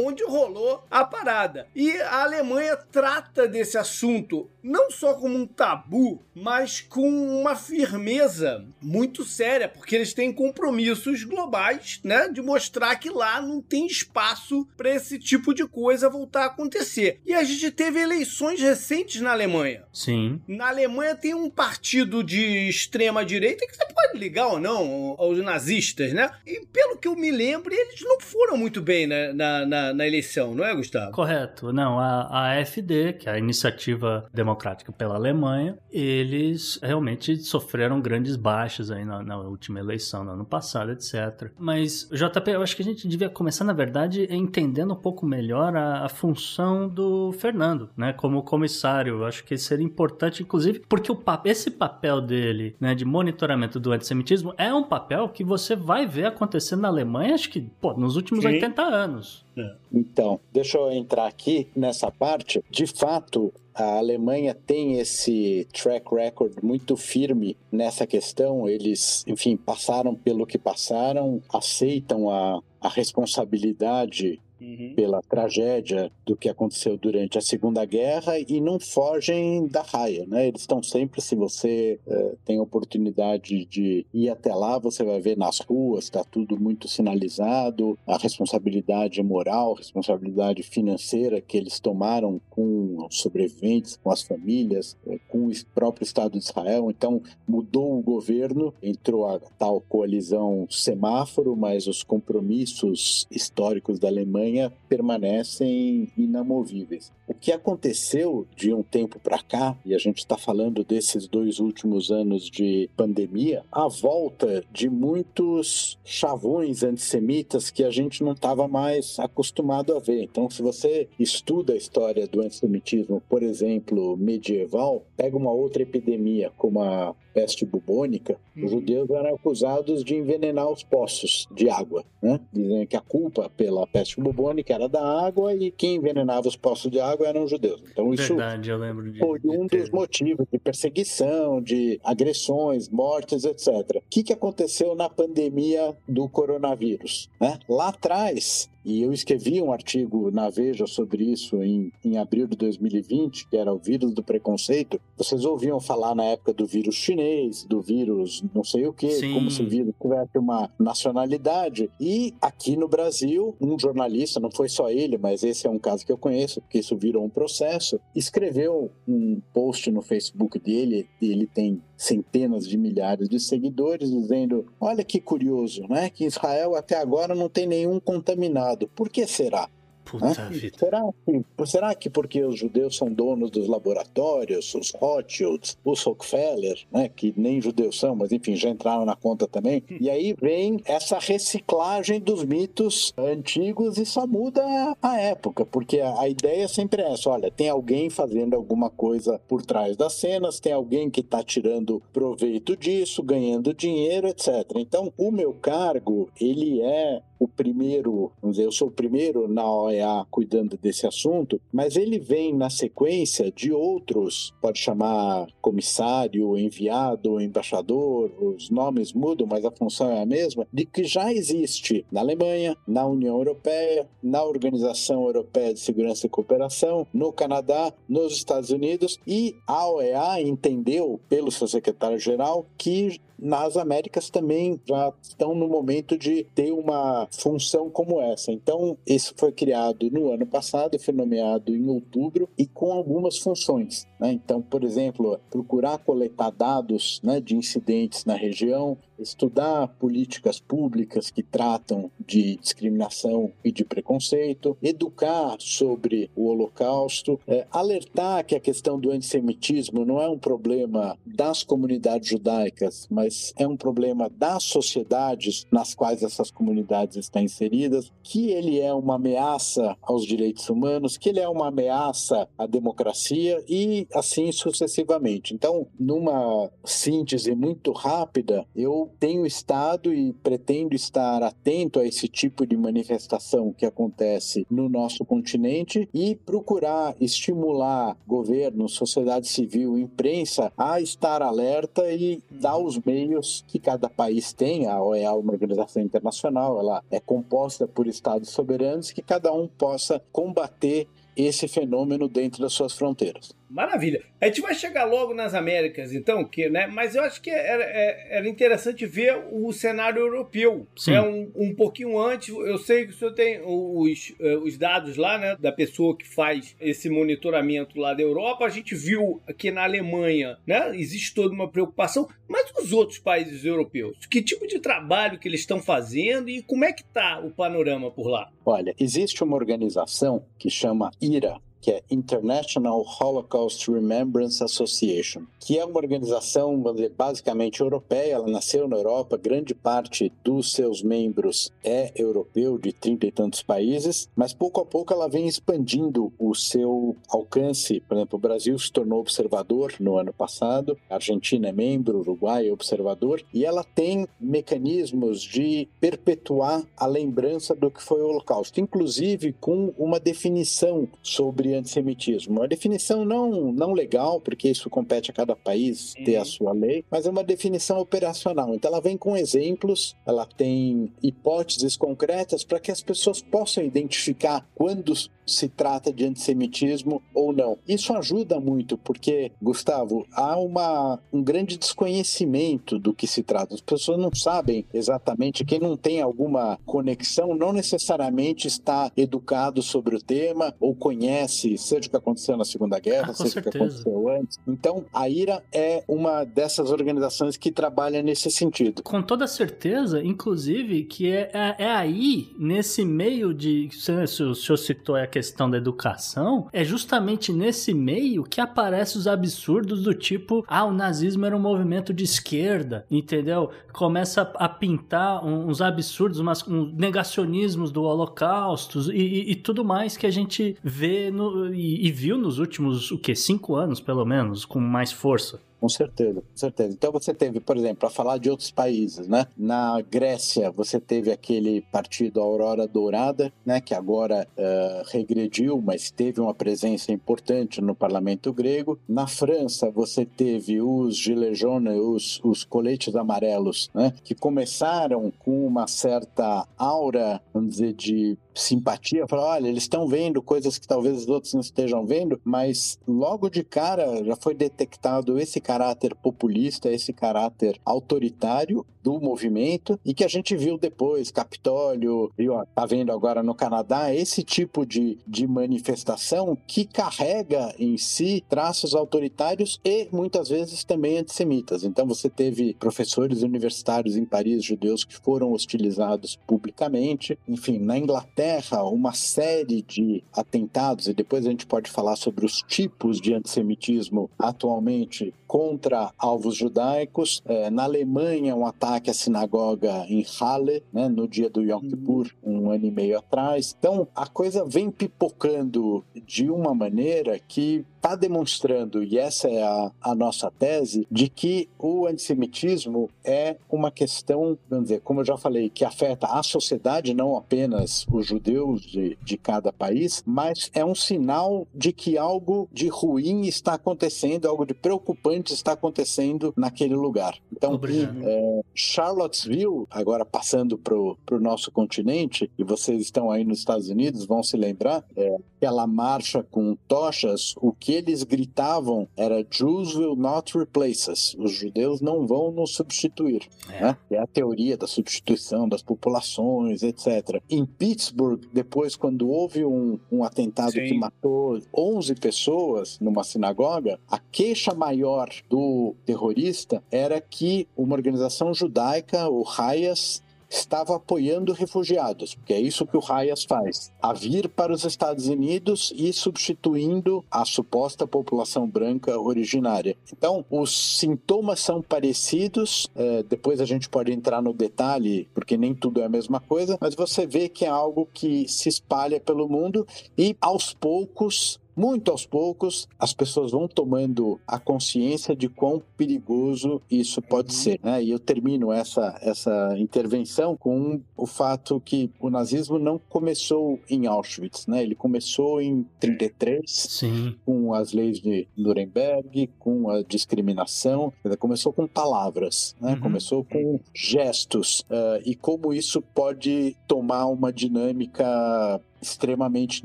onde 0.05 0.23
rolou 0.23 0.85
a 0.89 1.05
parada. 1.05 1.67
E 1.75 1.91
a 2.03 2.23
Alemanha 2.23 2.77
trata 2.77 3.49
desse 3.49 3.77
assunto 3.77 4.49
não 4.63 4.91
só 4.91 5.15
como 5.15 5.37
um 5.37 5.47
tabu, 5.47 6.23
mas 6.35 6.81
com 6.81 7.09
uma 7.41 7.57
firmeza 7.57 8.65
muito 8.81 9.25
séria, 9.25 9.69
porque 9.69 9.97
eles 9.97 10.15
têm 10.15 10.33
compromissos 10.33 11.25
globais, 11.25 12.01
né, 12.05 12.29
de 12.29 12.41
mostrar 12.41 12.95
que 12.97 13.11
lá 13.11 13.41
não 13.43 13.61
tem 13.61 13.87
espaço 13.87 14.69
para 14.77 14.95
esse 14.95 15.19
tipo 15.19 15.53
de 15.53 15.67
coisa 15.67 16.09
voltar 16.09 16.43
a 16.43 16.47
acontecer. 16.47 17.21
E 17.27 17.35
a 17.35 17.43
gente 17.43 17.71
teve 17.71 17.99
eleições 17.99 18.61
recentes 18.69 19.21
na 19.21 19.33
Alemanha. 19.33 19.83
Sim. 19.93 20.41
Na 20.47 20.69
Alemanha 20.69 21.17
tem 21.17 21.35
um 21.35 21.49
partido 21.51 22.23
de 22.23 22.69
extrema 22.69 23.25
direita 23.25 23.67
que 23.67 23.75
você 23.75 23.87
pode 23.93 24.19
ligar 24.19 24.49
ou 24.49 24.61
não 24.61 25.17
aos 25.19 25.39
nazistas, 25.39 26.13
né? 26.13 26.31
E 26.47 26.67
pelo 26.67 26.99
que 26.99 27.09
eu 27.09 27.17
me 27.17 27.31
lembro, 27.31 27.73
eles 27.73 28.01
não 28.03 28.21
foram 28.21 28.57
muito 28.57 28.81
bem 28.81 29.07
na, 29.07 29.33
na, 29.33 29.67
na, 29.67 29.95
na 29.95 30.07
eleição, 30.07 30.55
não 30.55 30.65
é, 30.65 30.75
Gustavo? 30.75 31.13
Correto. 31.13 31.73
Não, 31.73 31.99
a, 31.99 32.29
a 32.31 32.61
AfD, 32.61 33.15
que 33.15 33.29
é 33.29 33.33
a 33.33 33.39
Iniciativa 33.39 34.29
Democrática 34.33 34.93
pela 34.93 35.15
Alemanha, 35.15 35.79
eles 35.91 36.79
realmente 36.83 37.37
sofreram 37.37 38.01
grandes 38.01 38.37
baixas 38.37 38.91
aí 38.91 39.05
na, 39.05 39.23
na 39.23 39.39
última 39.39 39.81
eleição, 39.81 40.25
no 40.25 40.33
ano 40.33 40.45
passado, 40.45 40.93
etc. 40.93 41.51
Mas, 41.59 42.09
JP, 42.13 42.51
eu 42.51 42.63
acho 42.63 42.77
que 42.77 42.83
a 42.83 42.85
gente 42.85 43.09
devia 43.09 43.29
começar, 43.29 43.65
na 43.65 43.73
verdade, 43.73 44.27
entendendo 44.31 44.93
um 44.93 45.01
pouco 45.01 45.27
melhor 45.27 45.77
a, 45.77 46.05
a 46.05 46.09
função 46.09 46.89
do 46.89 47.33
Fernando, 47.33 47.91
né? 47.97 48.13
Como 48.13 48.43
comissário. 48.59 49.19
Eu 49.19 49.25
acho 49.25 49.45
que 49.45 49.57
seria 49.57 49.85
importante, 49.85 50.43
inclusive, 50.43 50.81
porque 50.89 51.11
o, 51.11 51.19
esse 51.45 51.71
papel 51.71 52.21
dele, 52.21 52.75
né, 52.81 52.95
de 52.95 53.05
monitoramento 53.05 53.79
do 53.79 53.93
antissemitismo, 53.93 54.53
é 54.59 54.75
um 54.75 54.83
papel 54.83 55.29
que 55.29 55.45
você 55.45 55.77
vai 55.77 56.07
ver 56.07 56.27
acontecendo 56.27 56.83
na 56.83 56.89
Alemanha, 56.89 57.35
acho 57.35 57.51
que, 57.51 57.61
pô, 57.81 57.95
nos 57.95 58.17
últimos 58.17 58.45
Sim. 58.45 58.55
80 58.55 58.83
anos. 58.83 59.45
É. 59.57 59.75
Então, 59.93 60.41
deixa 60.53 60.77
eu 60.79 60.91
entrar 60.91 61.27
aqui 61.27 61.69
nessa 61.75 62.11
parte. 62.11 62.63
De 62.71 62.87
fato, 62.87 63.53
a 63.75 63.99
Alemanha 63.99 64.55
tem 64.55 64.99
esse 64.99 65.67
track 65.73 66.13
record 66.13 66.55
muito 66.63 66.97
firme 66.97 67.57
nessa 67.71 68.07
questão. 68.07 68.69
Eles, 68.69 69.25
enfim, 69.27 69.57
passaram 69.57 70.15
pelo 70.15 70.47
que 70.47 70.59
passaram, 70.59 71.41
aceitam 71.53 72.29
a, 72.29 72.61
a 72.81 72.89
responsabilidade 72.89 74.41
uhum. 74.61 74.93
pela 74.95 75.23
tragédia 75.23 76.11
do 76.27 76.37
que 76.37 76.49
aconteceu 76.49 76.97
durante 76.97 77.39
a 77.39 77.41
Segunda 77.41 77.85
Guerra 77.85 78.39
e 78.39 78.61
não 78.61 78.79
fogem 78.79 79.67
da 79.67 79.83
raia, 79.83 80.27
né? 80.27 80.49
Eles 80.49 80.63
estão 80.63 80.83
sempre, 80.83 81.21
se 81.21 81.35
você 81.35 81.99
uh, 82.07 82.37
tem 82.45 82.61
oportunidade 82.61 83.65
de 83.67 84.05
ir 84.13 84.29
até 84.29 84.55
lá, 84.55 84.79
você 84.79 85.05
vai 85.05 85.21
ver 85.21 85.37
nas 85.37 85.61
ruas, 85.61 86.05
está 86.05 86.25
tudo 86.25 86.59
muito 86.59 86.89
sinalizado, 86.89 87.99
a 88.07 88.17
responsabilidade 88.19 89.23
moral, 89.23 89.75
responsabilidade 89.75 90.63
financeira 90.63 91.41
que 91.41 91.57
eles 91.57 91.81
tomaram 91.81 92.41
com 92.51 93.07
os 93.07 93.21
sobreviventes, 93.21 93.97
com 93.97 94.11
as 94.11 94.23
famílias, 94.23 94.97
uh, 95.07 95.19
com 95.29 95.47
o 95.47 95.53
próprio 95.75 96.05
Estado 96.05 96.33
de 96.33 96.39
Israel. 96.39 96.91
Então, 96.91 97.23
mudou 97.47 97.99
o 97.99 98.03
governo, 98.03 98.75
entrou 98.83 99.27
a 99.27 99.39
tal 99.59 99.81
coalizão 99.81 100.67
semáforo, 100.71 101.57
mas 101.57 101.87
os 101.87 102.03
compromissos 102.03 103.27
históricos 103.31 103.99
da 103.99 104.09
Alemanha 104.09 104.48
Permanecem 104.89 106.11
inamovíveis. 106.17 107.13
O 107.27 107.35
que 107.35 107.53
aconteceu 107.53 108.47
de 108.57 108.73
um 108.73 108.83
tempo 108.83 109.21
para 109.21 109.43
cá, 109.43 109.77
e 109.85 109.95
a 109.95 109.99
gente 109.99 110.19
está 110.19 110.39
falando 110.39 110.83
desses 110.83 111.27
dois 111.29 111.59
últimos 111.61 112.11
anos 112.11 112.49
de 112.49 112.89
pandemia, 112.97 113.63
a 113.71 113.87
volta 113.87 114.65
de 114.73 114.89
muitos 114.89 115.99
chavões 116.05 116.83
antissemitas 116.83 117.71
que 117.71 117.85
a 117.85 117.91
gente 117.91 118.25
não 118.25 118.33
estava 118.33 118.67
mais 118.67 119.19
acostumado 119.19 119.95
a 119.95 120.01
ver. 120.01 120.23
Então, 120.23 120.49
se 120.49 120.63
você 120.63 121.07
estuda 121.19 121.75
a 121.75 121.77
história 121.77 122.27
do 122.27 122.41
antissemitismo, 122.41 123.23
por 123.29 123.43
exemplo, 123.43 124.17
medieval, 124.17 125.05
pega 125.17 125.37
uma 125.37 125.53
outra 125.53 125.83
epidemia 125.83 126.51
como 126.57 126.83
a 126.83 127.15
peste 127.35 127.65
bubônica, 127.65 128.37
uhum. 128.57 128.65
os 128.65 128.71
judeus 128.73 129.09
eram 129.11 129.35
acusados 129.35 130.03
de 130.03 130.17
envenenar 130.17 130.69
os 130.69 130.83
poços 130.83 131.47
de 131.55 131.71
água, 131.71 132.03
né? 132.21 132.41
Dizem 132.53 132.87
que 132.87 132.97
a 132.97 133.01
culpa 133.01 133.49
pela 133.49 133.87
peste 133.87 134.21
bubônica 134.21 134.38
era 134.69 134.89
da 134.89 135.27
água 135.27 135.55
e 135.55 135.71
quem 135.71 135.97
envenenava 135.97 136.49
os 136.49 136.57
poços 136.57 136.91
de 136.91 137.01
água 137.01 137.27
eram 137.27 137.45
os 137.45 137.51
judeus. 137.51 137.83
Então 137.91 138.13
isso 138.13 138.35
Verdade, 138.35 138.71
eu 138.71 138.79
lembro 138.79 139.11
de, 139.11 139.19
foi 139.19 139.41
um 139.45 139.67
dos 139.67 139.91
motivos 139.91 140.47
de 140.51 140.59
perseguição, 140.59 141.61
de 141.61 142.01
agressões, 142.05 142.89
mortes, 142.89 143.45
etc. 143.45 143.97
O 143.97 144.03
que, 144.11 144.23
que 144.23 144.33
aconteceu 144.33 144.95
na 144.95 145.09
pandemia 145.09 145.97
do 146.09 146.29
coronavírus? 146.29 147.29
Né? 147.41 147.59
Lá 147.69 147.89
atrás, 147.89 148.71
e 148.89 149.03
eu 149.03 149.13
escrevi 149.13 149.61
um 149.61 149.71
artigo 149.71 150.31
na 150.31 150.49
Veja 150.49 150.87
sobre 150.87 151.23
isso 151.23 151.63
em, 151.63 151.93
em 152.03 152.17
abril 152.17 152.47
de 152.47 152.57
2020, 152.57 153.47
que 153.47 153.57
era 153.59 153.71
o 153.71 153.77
vírus 153.77 154.15
do 154.15 154.23
preconceito. 154.23 154.99
Vocês 155.15 155.45
ouviam 155.45 155.79
falar 155.79 156.15
na 156.15 156.25
época 156.25 156.55
do 156.55 156.65
vírus 156.65 156.95
chinês, 156.95 157.65
do 157.65 157.83
vírus 157.83 158.43
não 158.55 158.65
sei 158.65 158.87
o 158.87 158.93
que, 158.95 159.31
como 159.35 159.51
se 159.51 159.63
o 159.63 159.69
vírus 159.69 159.93
tivesse 160.01 160.39
uma 160.39 160.71
nacionalidade. 160.79 161.91
E 162.01 162.33
aqui 162.41 162.79
no 162.79 162.89
Brasil, 162.89 163.55
um 163.61 163.79
jornalista, 163.79 164.41
não 164.41 164.51
foi 164.51 164.71
só 164.71 164.89
ele, 164.89 165.19
mas 165.19 165.43
esse 165.43 165.67
é 165.67 165.71
um 165.71 165.79
caso 165.79 166.07
que 166.07 166.13
eu 166.13 166.17
conheço, 166.17 166.63
porque 166.63 166.79
isso 166.79 166.97
virou 166.97 167.23
um 167.23 167.29
processo, 167.29 168.01
escreveu 168.17 168.91
um 169.07 169.39
post 169.53 169.91
no 169.91 170.01
Facebook 170.01 170.59
dele, 170.59 171.07
e 171.21 171.31
ele 171.31 171.47
tem 171.47 171.83
centenas 171.99 172.67
de 172.67 172.79
milhares 172.79 173.29
de 173.29 173.41
seguidores, 173.41 174.11
dizendo: 174.11 174.65
olha 174.81 175.05
que 175.05 175.21
curioso, 175.21 175.83
né? 175.89 176.09
Que 176.09 176.25
Israel 176.25 176.77
até 176.77 176.97
agora 176.97 177.35
não 177.35 177.49
tem 177.49 177.67
nenhum 177.67 177.99
contaminado. 177.99 178.78
Por 178.87 179.09
que 179.09 179.27
será? 179.27 179.69
Puta 180.11 180.25
né? 180.25 180.35
Será 180.79 181.13
que, 181.13 181.67
será 181.67 181.95
que 181.95 182.09
porque 182.09 182.43
os 182.43 182.59
judeus 182.59 182.97
são 182.97 183.13
donos 183.13 183.51
dos 183.51 183.69
laboratórios, 183.69 184.75
os 184.75 184.91
Rothschilds, 184.93 185.77
os 185.85 186.03
Rockefeller, 186.03 186.79
né, 186.91 187.11
que 187.11 187.35
nem 187.37 187.61
judeus 187.61 187.99
são, 187.99 188.17
mas 188.17 188.33
enfim, 188.33 188.57
já 188.57 188.71
entraram 188.71 189.05
na 189.05 189.15
conta 189.15 189.47
também. 189.47 189.85
E 190.01 190.09
aí 190.09 190.35
vem 190.41 190.81
essa 190.87 191.19
reciclagem 191.19 192.21
dos 192.21 192.43
mitos 192.43 193.13
antigos 193.19 193.99
e 193.99 194.07
só 194.07 194.27
muda 194.27 194.63
a 195.03 195.21
época, 195.21 195.67
porque 195.67 196.01
a, 196.01 196.21
a 196.21 196.29
ideia 196.29 196.67
sempre 196.69 197.03
é 197.03 197.13
essa, 197.13 197.29
olha, 197.29 197.51
tem 197.51 197.69
alguém 197.69 198.09
fazendo 198.09 198.55
alguma 198.55 198.89
coisa 198.89 199.39
por 199.47 199.61
trás 199.61 199.95
das 199.95 200.15
cenas, 200.15 200.59
tem 200.59 200.73
alguém 200.73 201.11
que 201.11 201.21
está 201.21 201.43
tirando 201.43 202.03
proveito 202.13 202.75
disso, 202.77 203.23
ganhando 203.23 203.75
dinheiro, 203.75 204.27
etc. 204.27 204.49
Então, 204.77 205.13
o 205.19 205.31
meu 205.31 205.53
cargo, 205.53 206.31
ele 206.41 206.81
é 206.81 207.21
o 207.39 207.47
primeiro, 207.47 208.33
vamos 208.41 208.57
dizer, 208.57 208.67
eu 208.67 208.73
sou 208.73 208.89
o 208.89 208.93
primeiro 208.93 209.47
na 209.49 209.71
OEA 209.71 210.27
cuidando 210.31 210.77
desse 210.77 211.07
assunto, 211.07 211.61
mas 211.73 211.97
ele 211.97 212.19
vem 212.19 212.55
na 212.55 212.71
sequência 212.71 213.51
de 213.51 213.73
outros, 213.73 214.53
pode 214.61 214.79
chamar 214.79 215.47
comissário, 215.61 216.59
enviado, 216.59 217.41
embaixador, 217.41 218.31
os 218.41 218.71
nomes 218.71 219.13
mudam, 219.13 219.47
mas 219.47 219.65
a 219.65 219.71
função 219.71 220.11
é 220.11 220.21
a 220.21 220.27
mesma, 220.27 220.67
de 220.73 220.85
que 220.85 221.05
já 221.05 221.33
existe 221.33 222.05
na 222.11 222.21
Alemanha, 222.21 222.77
na 222.87 223.07
União 223.07 223.37
Europeia, 223.37 224.09
na 224.23 224.43
Organização 224.43 225.25
Europeia 225.25 225.75
de 225.75 225.81
Segurança 225.81 226.27
e 226.27 226.31
Cooperação, 226.31 227.07
no 227.13 227.33
Canadá, 227.33 227.93
nos 228.09 228.33
Estados 228.33 228.71
Unidos 228.71 229.19
e 229.27 229.55
a 229.67 229.89
OEA 229.89 230.41
entendeu 230.41 231.21
pelo 231.29 231.51
seu 231.51 231.69
secretário-geral 231.69 232.67
que 232.77 233.21
nas 233.39 233.77
Américas 233.77 234.29
também 234.31 234.81
já 234.87 235.13
estão 235.23 235.55
no 235.55 235.69
momento 235.69 236.19
de 236.19 236.45
ter 236.55 236.73
uma 236.73 237.29
função 237.31 237.89
como 237.89 238.21
essa. 238.21 238.51
Então, 238.51 238.99
isso 239.07 239.35
foi 239.37 239.53
criado 239.53 240.11
no 240.11 240.33
ano 240.33 240.47
passado, 240.47 240.99
foi 240.99 241.15
nomeado 241.15 241.75
em 241.75 241.89
outubro 241.89 242.49
e 242.59 242.67
com 242.67 242.93
algumas 242.93 243.39
funções. 243.39 244.07
Né? 244.19 244.33
Então, 244.33 244.61
por 244.61 244.83
exemplo, 244.83 245.39
procurar 245.51 245.99
coletar 245.99 246.51
dados 246.51 247.21
né, 247.23 247.41
de 247.41 247.57
incidentes 247.57 248.25
na 248.25 248.35
região, 248.35 248.99
estudar 249.19 249.89
políticas 249.99 250.61
públicas 250.61 251.31
que 251.31 251.43
tratam 251.43 252.11
de 252.19 252.57
discriminação 252.57 253.53
e 253.65 253.73
de 253.73 253.85
preconceito, 253.85 254.77
educar 254.83 255.57
sobre 255.59 256.31
o 256.35 256.47
Holocausto, 256.47 257.41
é, 257.47 257.67
alertar 257.71 258.45
que 258.45 258.55
a 258.55 258.61
questão 258.61 258.99
do 258.99 259.11
antissemitismo 259.11 260.05
não 260.05 260.21
é 260.21 260.29
um 260.29 260.39
problema 260.39 261.17
das 261.25 261.63
comunidades 261.63 262.29
judaicas, 262.29 263.07
mas 263.11 263.53
é 263.57 263.67
um 263.67 263.77
problema 263.77 264.31
das 264.31 264.65
sociedades 264.65 265.67
nas 265.71 265.95
quais 265.95 266.23
essas 266.23 266.51
comunidades 266.51 267.17
estão 267.17 267.43
inseridas, 267.43 268.13
que 268.23 268.51
ele 268.51 268.81
é 268.81 268.93
uma 268.93 269.17
ameaça 269.17 269.97
aos 270.03 270.25
direitos 270.25 270.69
humanos, 270.69 271.17
que 271.17 271.29
ele 271.29 271.41
é 271.41 271.49
uma 271.49 271.69
ameaça 271.69 272.49
à 272.57 272.67
democracia 272.67 273.63
e 273.69 274.07
assim 274.15 274.51
sucessivamente. 274.53 275.55
Então, 275.55 275.87
numa 275.99 276.71
síntese 276.85 277.55
muito 277.55 277.93
rápida, 277.93 278.67
eu 278.75 279.08
tenho 279.09 279.47
estado 279.47 280.13
e 280.13 280.33
pretendo 280.33 280.95
estar 280.95 281.43
atento 281.43 281.99
a 281.99 282.07
esse 282.07 282.29
tipo 282.29 282.67
de 282.67 282.77
manifestação 282.77 283.73
que 283.73 283.87
acontece 283.87 284.67
no 284.71 284.89
nosso 284.89 285.25
continente 285.25 286.09
e 286.13 286.37
procurar 286.37 287.15
estimular 287.21 288.17
governo, 288.27 288.89
sociedade 288.89 289.49
civil, 289.49 289.99
imprensa 289.99 290.73
a 290.77 291.01
estar 291.01 291.43
alerta 291.43 292.11
e 292.13 292.43
dar 292.51 292.79
os 292.79 292.99
meios 292.99 293.65
que 293.67 293.79
cada 293.79 294.09
país 294.09 294.53
tem. 294.53 294.87
A 294.87 295.03
OEA 295.03 295.29
é 295.29 295.33
uma 295.33 295.53
organização 295.53 296.03
internacional, 296.03 296.79
ela 296.79 297.03
é 297.11 297.19
composta 297.19 297.87
por 297.87 298.07
estados 298.07 298.51
soberanos 298.51 299.11
que 299.11 299.23
cada 299.23 299.53
um 299.53 299.67
possa 299.67 300.23
combater 300.33 301.09
esse 301.37 301.69
fenômeno 301.69 302.29
dentro 302.29 302.61
das 302.61 302.73
suas 302.73 302.93
fronteiras. 302.93 303.58
Maravilha. 303.71 304.23
A 304.41 304.47
gente 304.47 304.61
vai 304.61 304.75
chegar 304.75 305.05
logo 305.05 305.35
nas 305.35 305.55
Américas, 305.55 306.13
então, 306.13 306.45
que, 306.45 306.69
né? 306.69 306.87
Mas 306.87 307.15
eu 307.15 307.23
acho 307.23 307.41
que 307.43 307.51
era, 307.51 307.85
é, 307.85 308.39
era 308.39 308.49
interessante 308.49 309.05
ver 309.07 309.37
o 309.51 309.73
cenário 309.73 310.21
europeu. 310.21 310.87
Sim. 310.97 311.13
É 311.13 311.21
um, 311.21 311.51
um 311.55 311.75
pouquinho 311.75 312.19
antes. 312.19 312.49
Eu 312.49 312.79
sei 312.79 313.05
que 313.07 313.13
o 313.13 313.17
senhor 313.17 313.33
tem 313.33 313.61
os, 313.63 314.35
eh, 314.41 314.57
os 314.57 314.79
dados 314.79 315.17
lá, 315.17 315.39
né? 315.39 315.57
Da 315.59 315.73
pessoa 315.73 316.17
que 316.17 316.27
faz 316.27 316.77
esse 316.81 317.11
monitoramento 317.11 317.99
lá 317.99 318.15
da 318.15 318.23
Europa. 318.23 318.65
A 318.65 318.71
gente 318.71 318.95
viu 318.95 319.43
que 319.57 319.71
na 319.71 319.85
Alemanha, 319.85 320.57
né? 320.67 320.97
Existe 320.97 321.35
toda 321.35 321.55
uma 321.55 321.69
preocupação. 321.69 322.29
Mas 322.49 322.71
os 322.79 322.93
outros 322.93 323.19
países 323.19 323.65
europeus, 323.65 324.17
que 324.31 324.43
tipo 324.43 324.67
de 324.67 324.79
trabalho 324.79 325.39
que 325.39 325.49
eles 325.49 325.61
estão 325.61 325.81
fazendo 325.81 326.49
e 326.49 326.63
como 326.63 326.85
é 326.85 326.93
que 326.93 327.03
está 327.03 327.41
o 327.41 327.51
panorama 327.51 328.11
por 328.11 328.27
lá? 328.27 328.51
Olha, 328.65 328.95
existe 328.99 329.43
uma 329.43 329.57
organização 329.57 330.45
que 330.59 330.71
chama 330.71 331.11
IRA, 331.21 331.61
que 331.81 331.91
é 331.91 332.03
International 332.11 333.05
Holocaust 333.21 333.91
Remembrance 333.91 334.63
Association, 334.63 335.43
que 335.61 335.79
é 335.79 335.85
uma 335.85 335.99
organização 335.99 336.83
basicamente 337.17 337.81
europeia, 337.81 338.35
ela 338.35 338.49
nasceu 338.49 338.89
na 338.89 338.97
Europa, 338.97 339.37
grande 339.37 339.75
parte 339.75 340.33
dos 340.45 340.73
seus 340.73 341.03
membros 341.03 341.73
é 341.85 342.13
europeu, 342.17 342.79
de 342.79 342.93
trinta 342.93 343.27
e 343.27 343.33
tantos 343.33 343.63
países, 343.63 344.29
mas 344.35 344.53
pouco 344.53 344.81
a 344.81 344.87
pouco 344.87 345.13
ela 345.13 345.29
vem 345.29 345.47
expandindo 345.47 346.33
o 346.39 346.55
seu 346.55 347.17
alcance. 347.29 348.01
Por 348.01 348.17
exemplo, 348.17 348.37
o 348.37 348.41
Brasil 348.41 348.79
se 348.79 348.93
tornou 348.93 349.21
observador 349.21 349.95
no 350.01 350.17
ano 350.17 350.33
passado, 350.33 350.99
a 351.09 351.15
Argentina 351.15 351.69
é 351.69 351.73
membro, 351.73 352.19
o 352.19 352.21
Uruguai 352.21 352.69
é 352.69 352.73
observador, 352.73 353.43
e 353.53 353.65
ela 353.65 353.85
tem 353.85 354.27
mecanismos 354.41 355.43
de 355.43 355.89
perpetuar 356.01 356.85
a 356.97 357.07
lembrança 357.07 357.75
do 357.75 357.91
que 357.91 358.03
foi 358.03 358.21
o 358.23 358.29
Holocausto, 358.29 358.81
inclusive 358.81 359.55
com 359.61 359.93
uma 359.97 360.19
definição 360.19 361.09
sobre 361.23 361.68
sobre 361.69 361.75
antissemitismo. 361.75 362.59
Uma 362.59 362.69
definição 362.69 363.25
não, 363.25 363.73
não 363.73 363.93
legal, 363.93 364.41
porque 364.41 364.69
isso 364.69 364.89
compete 364.89 365.31
a 365.31 365.35
cada 365.35 365.55
país 365.55 366.15
ter 366.25 366.37
a 366.37 366.45
sua 366.45 366.73
lei, 366.73 367.05
mas 367.11 367.27
é 367.27 367.31
uma 367.31 367.45
definição 367.45 367.99
operacional. 367.99 368.75
Então 368.75 368.91
ela 368.91 369.01
vem 369.01 369.17
com 369.17 369.37
exemplos, 369.37 370.17
ela 370.27 370.47
tem 370.47 371.13
hipóteses 371.23 371.97
concretas 371.97 372.65
para 372.65 372.81
que 372.81 372.91
as 372.91 373.03
pessoas 373.03 373.43
possam 373.43 373.85
identificar 373.85 374.67
quando 374.75 375.15
se 375.49 375.69
trata 375.69 376.13
de 376.13 376.25
antissemitismo 376.25 377.23
ou 377.35 377.53
não. 377.53 377.79
Isso 377.89 378.13
ajuda 378.15 378.61
muito, 378.61 378.99
porque, 378.99 379.51
Gustavo, 379.61 380.27
há 380.33 380.57
uma, 380.59 381.19
um 381.33 381.43
grande 381.43 381.79
desconhecimento 381.79 382.99
do 382.99 383.15
que 383.15 383.27
se 383.27 383.43
trata. 383.43 383.75
As 383.75 383.81
pessoas 383.81 384.19
não 384.19 384.35
sabem 384.35 384.85
exatamente, 384.93 385.65
quem 385.65 385.79
não 385.79 385.97
tem 385.97 386.21
alguma 386.21 386.79
conexão 386.85 387.55
não 387.55 387.73
necessariamente 387.73 388.69
está 388.69 389.11
educado 389.17 389.83
sobre 389.83 390.17
o 390.17 390.23
tema 390.23 390.75
ou 390.79 390.95
conhece 390.95 391.58
acontece, 391.59 391.79
seja 391.79 392.07
o 392.07 392.11
que 392.11 392.17
aconteceu 392.17 392.57
na 392.57 392.65
Segunda 392.65 392.99
Guerra, 392.99 393.31
ah, 393.31 393.35
seja 393.35 393.59
o 393.59 393.63
que 393.63 393.69
aconteceu 393.69 394.29
antes. 394.29 394.59
Então, 394.67 395.05
a 395.13 395.29
IRA 395.29 395.63
é 395.73 396.05
uma 396.07 396.45
dessas 396.45 396.91
organizações 396.91 397.57
que 397.57 397.73
trabalha 397.73 398.23
nesse 398.23 398.51
sentido. 398.51 399.03
Com 399.03 399.23
toda 399.23 399.47
certeza, 399.47 400.23
inclusive, 400.23 401.05
que 401.05 401.31
é, 401.31 401.51
é, 401.53 401.85
é 401.85 401.91
aí, 401.91 402.55
nesse 402.59 403.05
meio 403.05 403.53
de. 403.53 403.89
Se 403.93 404.43
o 404.43 404.55
senhor 404.55 404.77
citou 404.77 405.17
a 405.17 405.27
questão 405.27 405.71
da 405.71 405.77
educação, 405.77 406.69
é 406.73 406.85
justamente 406.85 407.53
nesse 407.53 407.93
meio 407.93 408.45
que 408.45 408.61
aparecem 408.61 409.19
os 409.19 409.27
absurdos 409.27 410.03
do 410.03 410.15
tipo: 410.15 410.65
ah, 410.69 410.85
o 410.85 410.93
nazismo 410.93 411.45
era 411.47 411.57
um 411.57 411.61
movimento 411.61 412.13
de 412.13 412.25
esquerda, 412.25 413.05
entendeu? 413.11 413.71
Começa 413.93 414.43
a 414.55 414.69
pintar 414.69 415.45
uns 415.45 415.81
absurdos, 415.81 416.39
umas, 416.39 416.67
uns 416.67 416.93
negacionismos 416.93 417.91
do 417.91 418.03
Holocausto 418.03 419.13
e, 419.13 419.49
e, 419.49 419.53
e 419.53 419.57
tudo 419.57 419.85
mais 419.85 420.17
que 420.17 420.27
a 420.27 420.31
gente 420.31 420.77
vê 420.83 421.31
no, 421.31 421.48
e, 421.73 422.07
e, 422.07 422.11
viu 422.11 422.39
nos 422.39 422.59
últimos, 422.59 423.11
o 423.11 423.19
que, 423.19 423.35
cinco 423.35 423.77
anos, 423.77 424.01
pelo 424.01 424.25
menos, 424.25 424.65
com 424.65 424.81
mais 424.81 425.13
força. 425.13 425.61
Com 425.81 425.89
certeza, 425.89 426.41
com 426.41 426.57
certeza. 426.57 426.93
Então 426.93 427.13
você 427.13 427.33
teve, 427.33 427.61
por 427.61 427.77
exemplo, 427.77 427.99
para 427.99 428.11
falar 428.11 428.39
de 428.39 428.51
outros 428.51 428.71
países, 428.71 429.29
né? 429.29 429.47
Na 429.57 430.01
Grécia 430.01 430.71
você 430.71 430.99
teve 430.99 431.31
aquele 431.31 431.83
partido 431.93 432.41
Aurora 432.41 432.87
Dourada, 432.87 433.53
né? 433.65 433.81
Que 433.81 433.95
agora 433.95 434.47
uh, 434.57 435.09
regrediu, 435.09 435.81
mas 435.81 436.11
teve 436.11 436.41
uma 436.41 436.53
presença 436.53 437.13
importante 437.13 437.81
no 437.81 437.95
parlamento 437.95 438.53
grego. 438.53 438.99
Na 439.09 439.29
França 439.29 439.89
você 439.91 440.27
teve 440.27 440.81
os 440.81 441.17
gilets 441.17 441.59
jaunes, 441.59 441.97
os, 441.97 442.41
os 442.43 442.65
coletes 442.65 443.15
amarelos, 443.15 443.89
né? 443.95 444.13
Que 444.25 444.35
começaram 444.35 445.33
com 445.39 445.65
uma 445.65 445.87
certa 445.87 446.67
aura, 446.77 447.41
vamos 447.55 447.71
dizer, 447.71 447.93
de 447.93 448.37
simpatia, 448.59 449.27
falar, 449.27 449.55
olha, 449.55 449.69
eles 449.69 449.85
estão 449.85 450.07
vendo 450.07 450.43
coisas 450.43 450.79
que 450.79 450.87
talvez 450.87 451.19
os 451.19 451.29
outros 451.29 451.55
não 451.55 451.61
estejam 451.61 452.05
vendo, 452.05 452.41
mas 452.45 452.99
logo 453.07 453.49
de 453.49 453.63
cara 453.63 454.25
já 454.25 454.37
foi 454.37 454.55
detectado 454.55 455.39
esse 455.39 455.61
caráter 455.69 456.15
populista, 456.15 456.91
esse 456.91 457.13
caráter 457.13 457.79
autoritário 457.85 458.87
do 459.09 459.19
movimento 459.19 459.99
e 460.05 460.13
que 460.13 460.23
a 460.23 460.29
gente 460.29 460.55
viu 460.55 460.77
depois, 460.77 461.31
Capitólio, 461.31 462.31
e 462.39 462.47
tá 462.75 462.85
vendo 462.85 463.11
agora 463.11 463.43
no 463.43 463.55
Canadá, 463.55 464.15
esse 464.15 464.43
tipo 464.43 464.85
de, 464.85 465.17
de 465.27 465.47
manifestação 465.47 466.55
que 466.67 466.85
carrega 466.85 467.75
em 467.79 467.97
si 467.97 468.45
traços 468.51 468.95
autoritários 468.95 469.81
e 469.83 470.09
muitas 470.13 470.51
vezes 470.51 470.85
também 470.85 471.17
antissemitas. 471.17 471.85
Então 471.85 472.07
você 472.07 472.29
teve 472.29 472.75
professores 472.75 473.43
universitários 473.43 474.15
em 474.15 474.27
Paris, 474.27 474.63
judeus, 474.63 475.05
que 475.05 475.17
foram 475.17 475.53
hostilizados 475.53 476.39
publicamente. 476.47 477.39
Enfim, 477.49 477.79
na 477.79 477.97
Inglaterra, 477.97 478.83
uma 478.83 479.15
série 479.15 479.81
de 479.81 480.23
atentados, 480.35 481.09
e 481.09 481.15
depois 481.15 481.47
a 481.47 481.51
gente 481.51 481.67
pode 481.67 481.91
falar 481.91 482.17
sobre 482.17 482.45
os 482.45 482.61
tipos 482.61 483.23
de 483.23 483.33
antissemitismo 483.33 484.29
atualmente 484.39 485.33
contra 485.47 486.13
alvos 486.19 486.55
judaicos. 486.55 487.41
É, 487.47 487.71
na 487.71 487.85
Alemanha, 487.85 488.55
um 488.55 488.67
ataque 488.67 488.98
à 489.07 489.15
sinagoga 489.15 490.05
em 490.09 490.25
Halle, 490.25 490.83
né, 490.93 491.09
no 491.09 491.29
dia 491.29 491.49
do 491.49 491.63
Yom 491.63 491.81
Kippur, 491.81 492.31
um 492.43 492.71
ano 492.71 492.87
e 492.87 492.91
meio 492.91 493.19
atrás. 493.19 493.75
Então, 493.79 494.09
a 494.15 494.27
coisa 494.27 494.65
vem 494.65 494.91
pipocando 494.91 496.05
de 496.27 496.51
uma 496.51 496.75
maneira 496.75 497.39
que 497.39 497.85
está 497.99 498.15
demonstrando, 498.15 499.03
e 499.03 499.19
essa 499.19 499.49
é 499.49 499.63
a, 499.63 499.93
a, 500.01 500.15
nossa 500.15 500.51
tese, 500.51 501.07
de 501.11 501.29
que 501.29 501.69
o 501.79 502.07
antissemitismo 502.07 503.11
é 503.25 503.57
uma 503.69 503.91
questão, 503.91 504.57
vamos 504.71 504.87
dizer, 504.87 505.01
como 505.01 505.21
eu 505.21 505.25
já 505.25 505.37
falei, 505.37 505.69
que 505.69 505.85
afeta 505.85 506.27
a 506.29 506.43
sociedade, 506.43 507.13
não 507.13 507.37
apenas 507.37 508.07
os 508.11 508.27
judeus 508.27 508.83
de, 508.83 509.19
de 509.23 509.37
cada 509.37 509.73
país, 509.73 510.23
mas 510.25 510.71
é 510.73 510.85
um 510.85 510.95
sinal 510.95 511.67
de 511.75 511.93
que 511.93 512.17
algo 512.17 512.69
de 512.73 512.89
ruim 512.89 513.43
está 513.43 513.75
acontecendo, 513.75 514.49
algo 514.49 514.65
de 514.65 514.75
preocupante 514.75 515.53
está 515.53 515.73
acontecendo 515.73 516.55
naquele 516.57 516.95
lugar. 516.95 517.37
Então, 517.53 517.81
é, 518.23 518.61
Charlottesville, 518.75 519.87
agora 519.91 520.25
passando 520.25 520.79
para 520.79 520.95
o 520.97 521.41
nosso 521.41 521.71
continente, 521.73 522.51
e 522.57 522.63
vocês 522.63 523.03
estão 523.03 523.31
aí 523.31 523.45
nos 523.45 523.59
Estados 523.59 523.89
Unidos, 523.89 524.25
vão 524.25 524.43
se 524.43 524.57
lembrar, 524.57 525.05
é, 525.17 525.37
aquela 525.59 525.87
marcha 525.87 526.43
com 526.43 526.77
tochas, 526.87 527.55
o 527.61 527.73
que 527.73 527.93
eles 527.93 528.23
gritavam 528.23 529.09
era 529.17 529.43
Jews 529.43 529.97
will 529.97 530.15
not 530.15 530.57
replace 530.57 531.11
us. 531.11 531.37
Os 531.39 531.53
judeus 531.53 532.01
não 532.01 532.27
vão 532.27 532.53
nos 532.53 532.75
substituir. 532.75 533.49
É. 533.69 533.83
Né? 533.83 533.97
é 534.13 534.19
a 534.19 534.27
teoria 534.27 534.77
da 534.77 534.87
substituição 534.87 535.69
das 535.69 535.83
populações, 535.83 536.83
etc. 536.83 537.43
Em 537.51 537.67
Pittsburgh, 537.67 538.41
depois, 538.53 538.95
quando 538.95 539.29
houve 539.29 539.65
um, 539.65 539.99
um 540.11 540.23
atentado 540.23 540.73
Sim. 540.73 540.87
que 540.87 540.95
matou 540.95 541.61
11 541.77 542.15
pessoas 542.15 542.99
numa 543.01 543.25
sinagoga, 543.25 543.99
a 544.09 544.19
queixa 544.19 544.73
maior 544.75 545.29
do 545.51 545.95
terrorista 546.05 546.83
era 546.91 547.21
que 547.21 547.67
uma 547.77 547.95
organização 547.95 548.55
judaica, 548.55 549.29
o 549.29 549.45
Hayas, 549.49 550.23
estava 550.49 550.97
apoiando 550.97 551.53
refugiados, 551.53 552.35
porque 552.35 552.55
é 552.55 552.61
isso 552.61 552.87
que 552.87 552.97
o 552.97 553.03
Hayas 553.07 553.45
faz, 553.45 553.93
a 554.01 554.13
vir 554.13 554.49
para 554.49 554.73
os 554.73 554.85
Estados 554.85 555.29
Unidos 555.29 555.93
e 555.97 556.13
substituindo 556.13 557.25
a 557.31 557.45
suposta 557.45 558.07
população 558.07 558.69
branca 558.69 559.19
originária. 559.19 559.97
Então, 560.13 560.45
os 560.51 560.99
sintomas 560.99 561.61
são 561.61 561.83
parecidos, 561.83 562.89
é, 562.95 563.23
depois 563.23 563.61
a 563.61 563.65
gente 563.65 563.89
pode 563.89 564.13
entrar 564.13 564.41
no 564.41 564.53
detalhe, 564.53 565.29
porque 565.35 565.57
nem 565.57 565.75
tudo 565.75 566.01
é 566.01 566.05
a 566.05 566.09
mesma 566.09 566.41
coisa, 566.41 566.79
mas 566.81 566.95
você 566.95 567.27
vê 567.27 567.49
que 567.49 567.65
é 567.65 567.69
algo 567.69 568.09
que 568.13 568.49
se 568.49 568.69
espalha 568.69 569.21
pelo 569.21 569.49
mundo 569.49 569.87
e 570.17 570.37
aos 570.41 570.73
poucos 570.73 571.61
muito 571.79 572.11
aos 572.11 572.27
poucos, 572.27 572.89
as 572.99 573.13
pessoas 573.13 573.53
vão 573.53 573.69
tomando 573.69 574.41
a 574.47 574.59
consciência 574.59 575.37
de 575.37 575.49
quão 575.49 575.81
perigoso 575.97 576.83
isso 576.91 577.23
pode 577.23 577.53
uhum. 577.53 577.59
ser. 577.59 577.81
Né? 577.83 578.03
E 578.03 578.11
eu 578.11 578.19
termino 578.19 578.73
essa, 578.73 579.17
essa 579.23 579.75
intervenção 579.79 580.57
com 580.57 581.01
o 581.17 581.27
fato 581.27 581.81
que 581.81 582.11
o 582.19 582.29
nazismo 582.29 582.81
não 582.81 582.99
começou 582.99 583.79
em 583.89 584.07
Auschwitz, 584.07 584.67
né? 584.67 584.83
ele 584.83 584.97
começou 584.97 585.63
em 585.63 585.87
33, 586.01 586.63
Sim. 586.67 587.37
com 587.47 587.73
as 587.73 587.93
leis 587.93 588.21
de 588.21 588.49
Nuremberg, 588.57 589.49
com 589.59 589.89
a 589.89 590.03
discriminação, 590.03 591.13
começou 591.39 591.73
com 591.73 591.87
palavras, 591.87 592.75
né? 592.81 592.95
Uhum. 592.95 593.01
começou 593.01 593.45
com 593.45 593.79
gestos, 593.95 594.81
uh, 594.91 595.23
e 595.25 595.35
como 595.35 595.73
isso 595.73 596.03
pode 596.03 596.77
tomar 596.87 597.27
uma 597.27 597.53
dinâmica 597.53 598.81
extremamente 599.01 599.85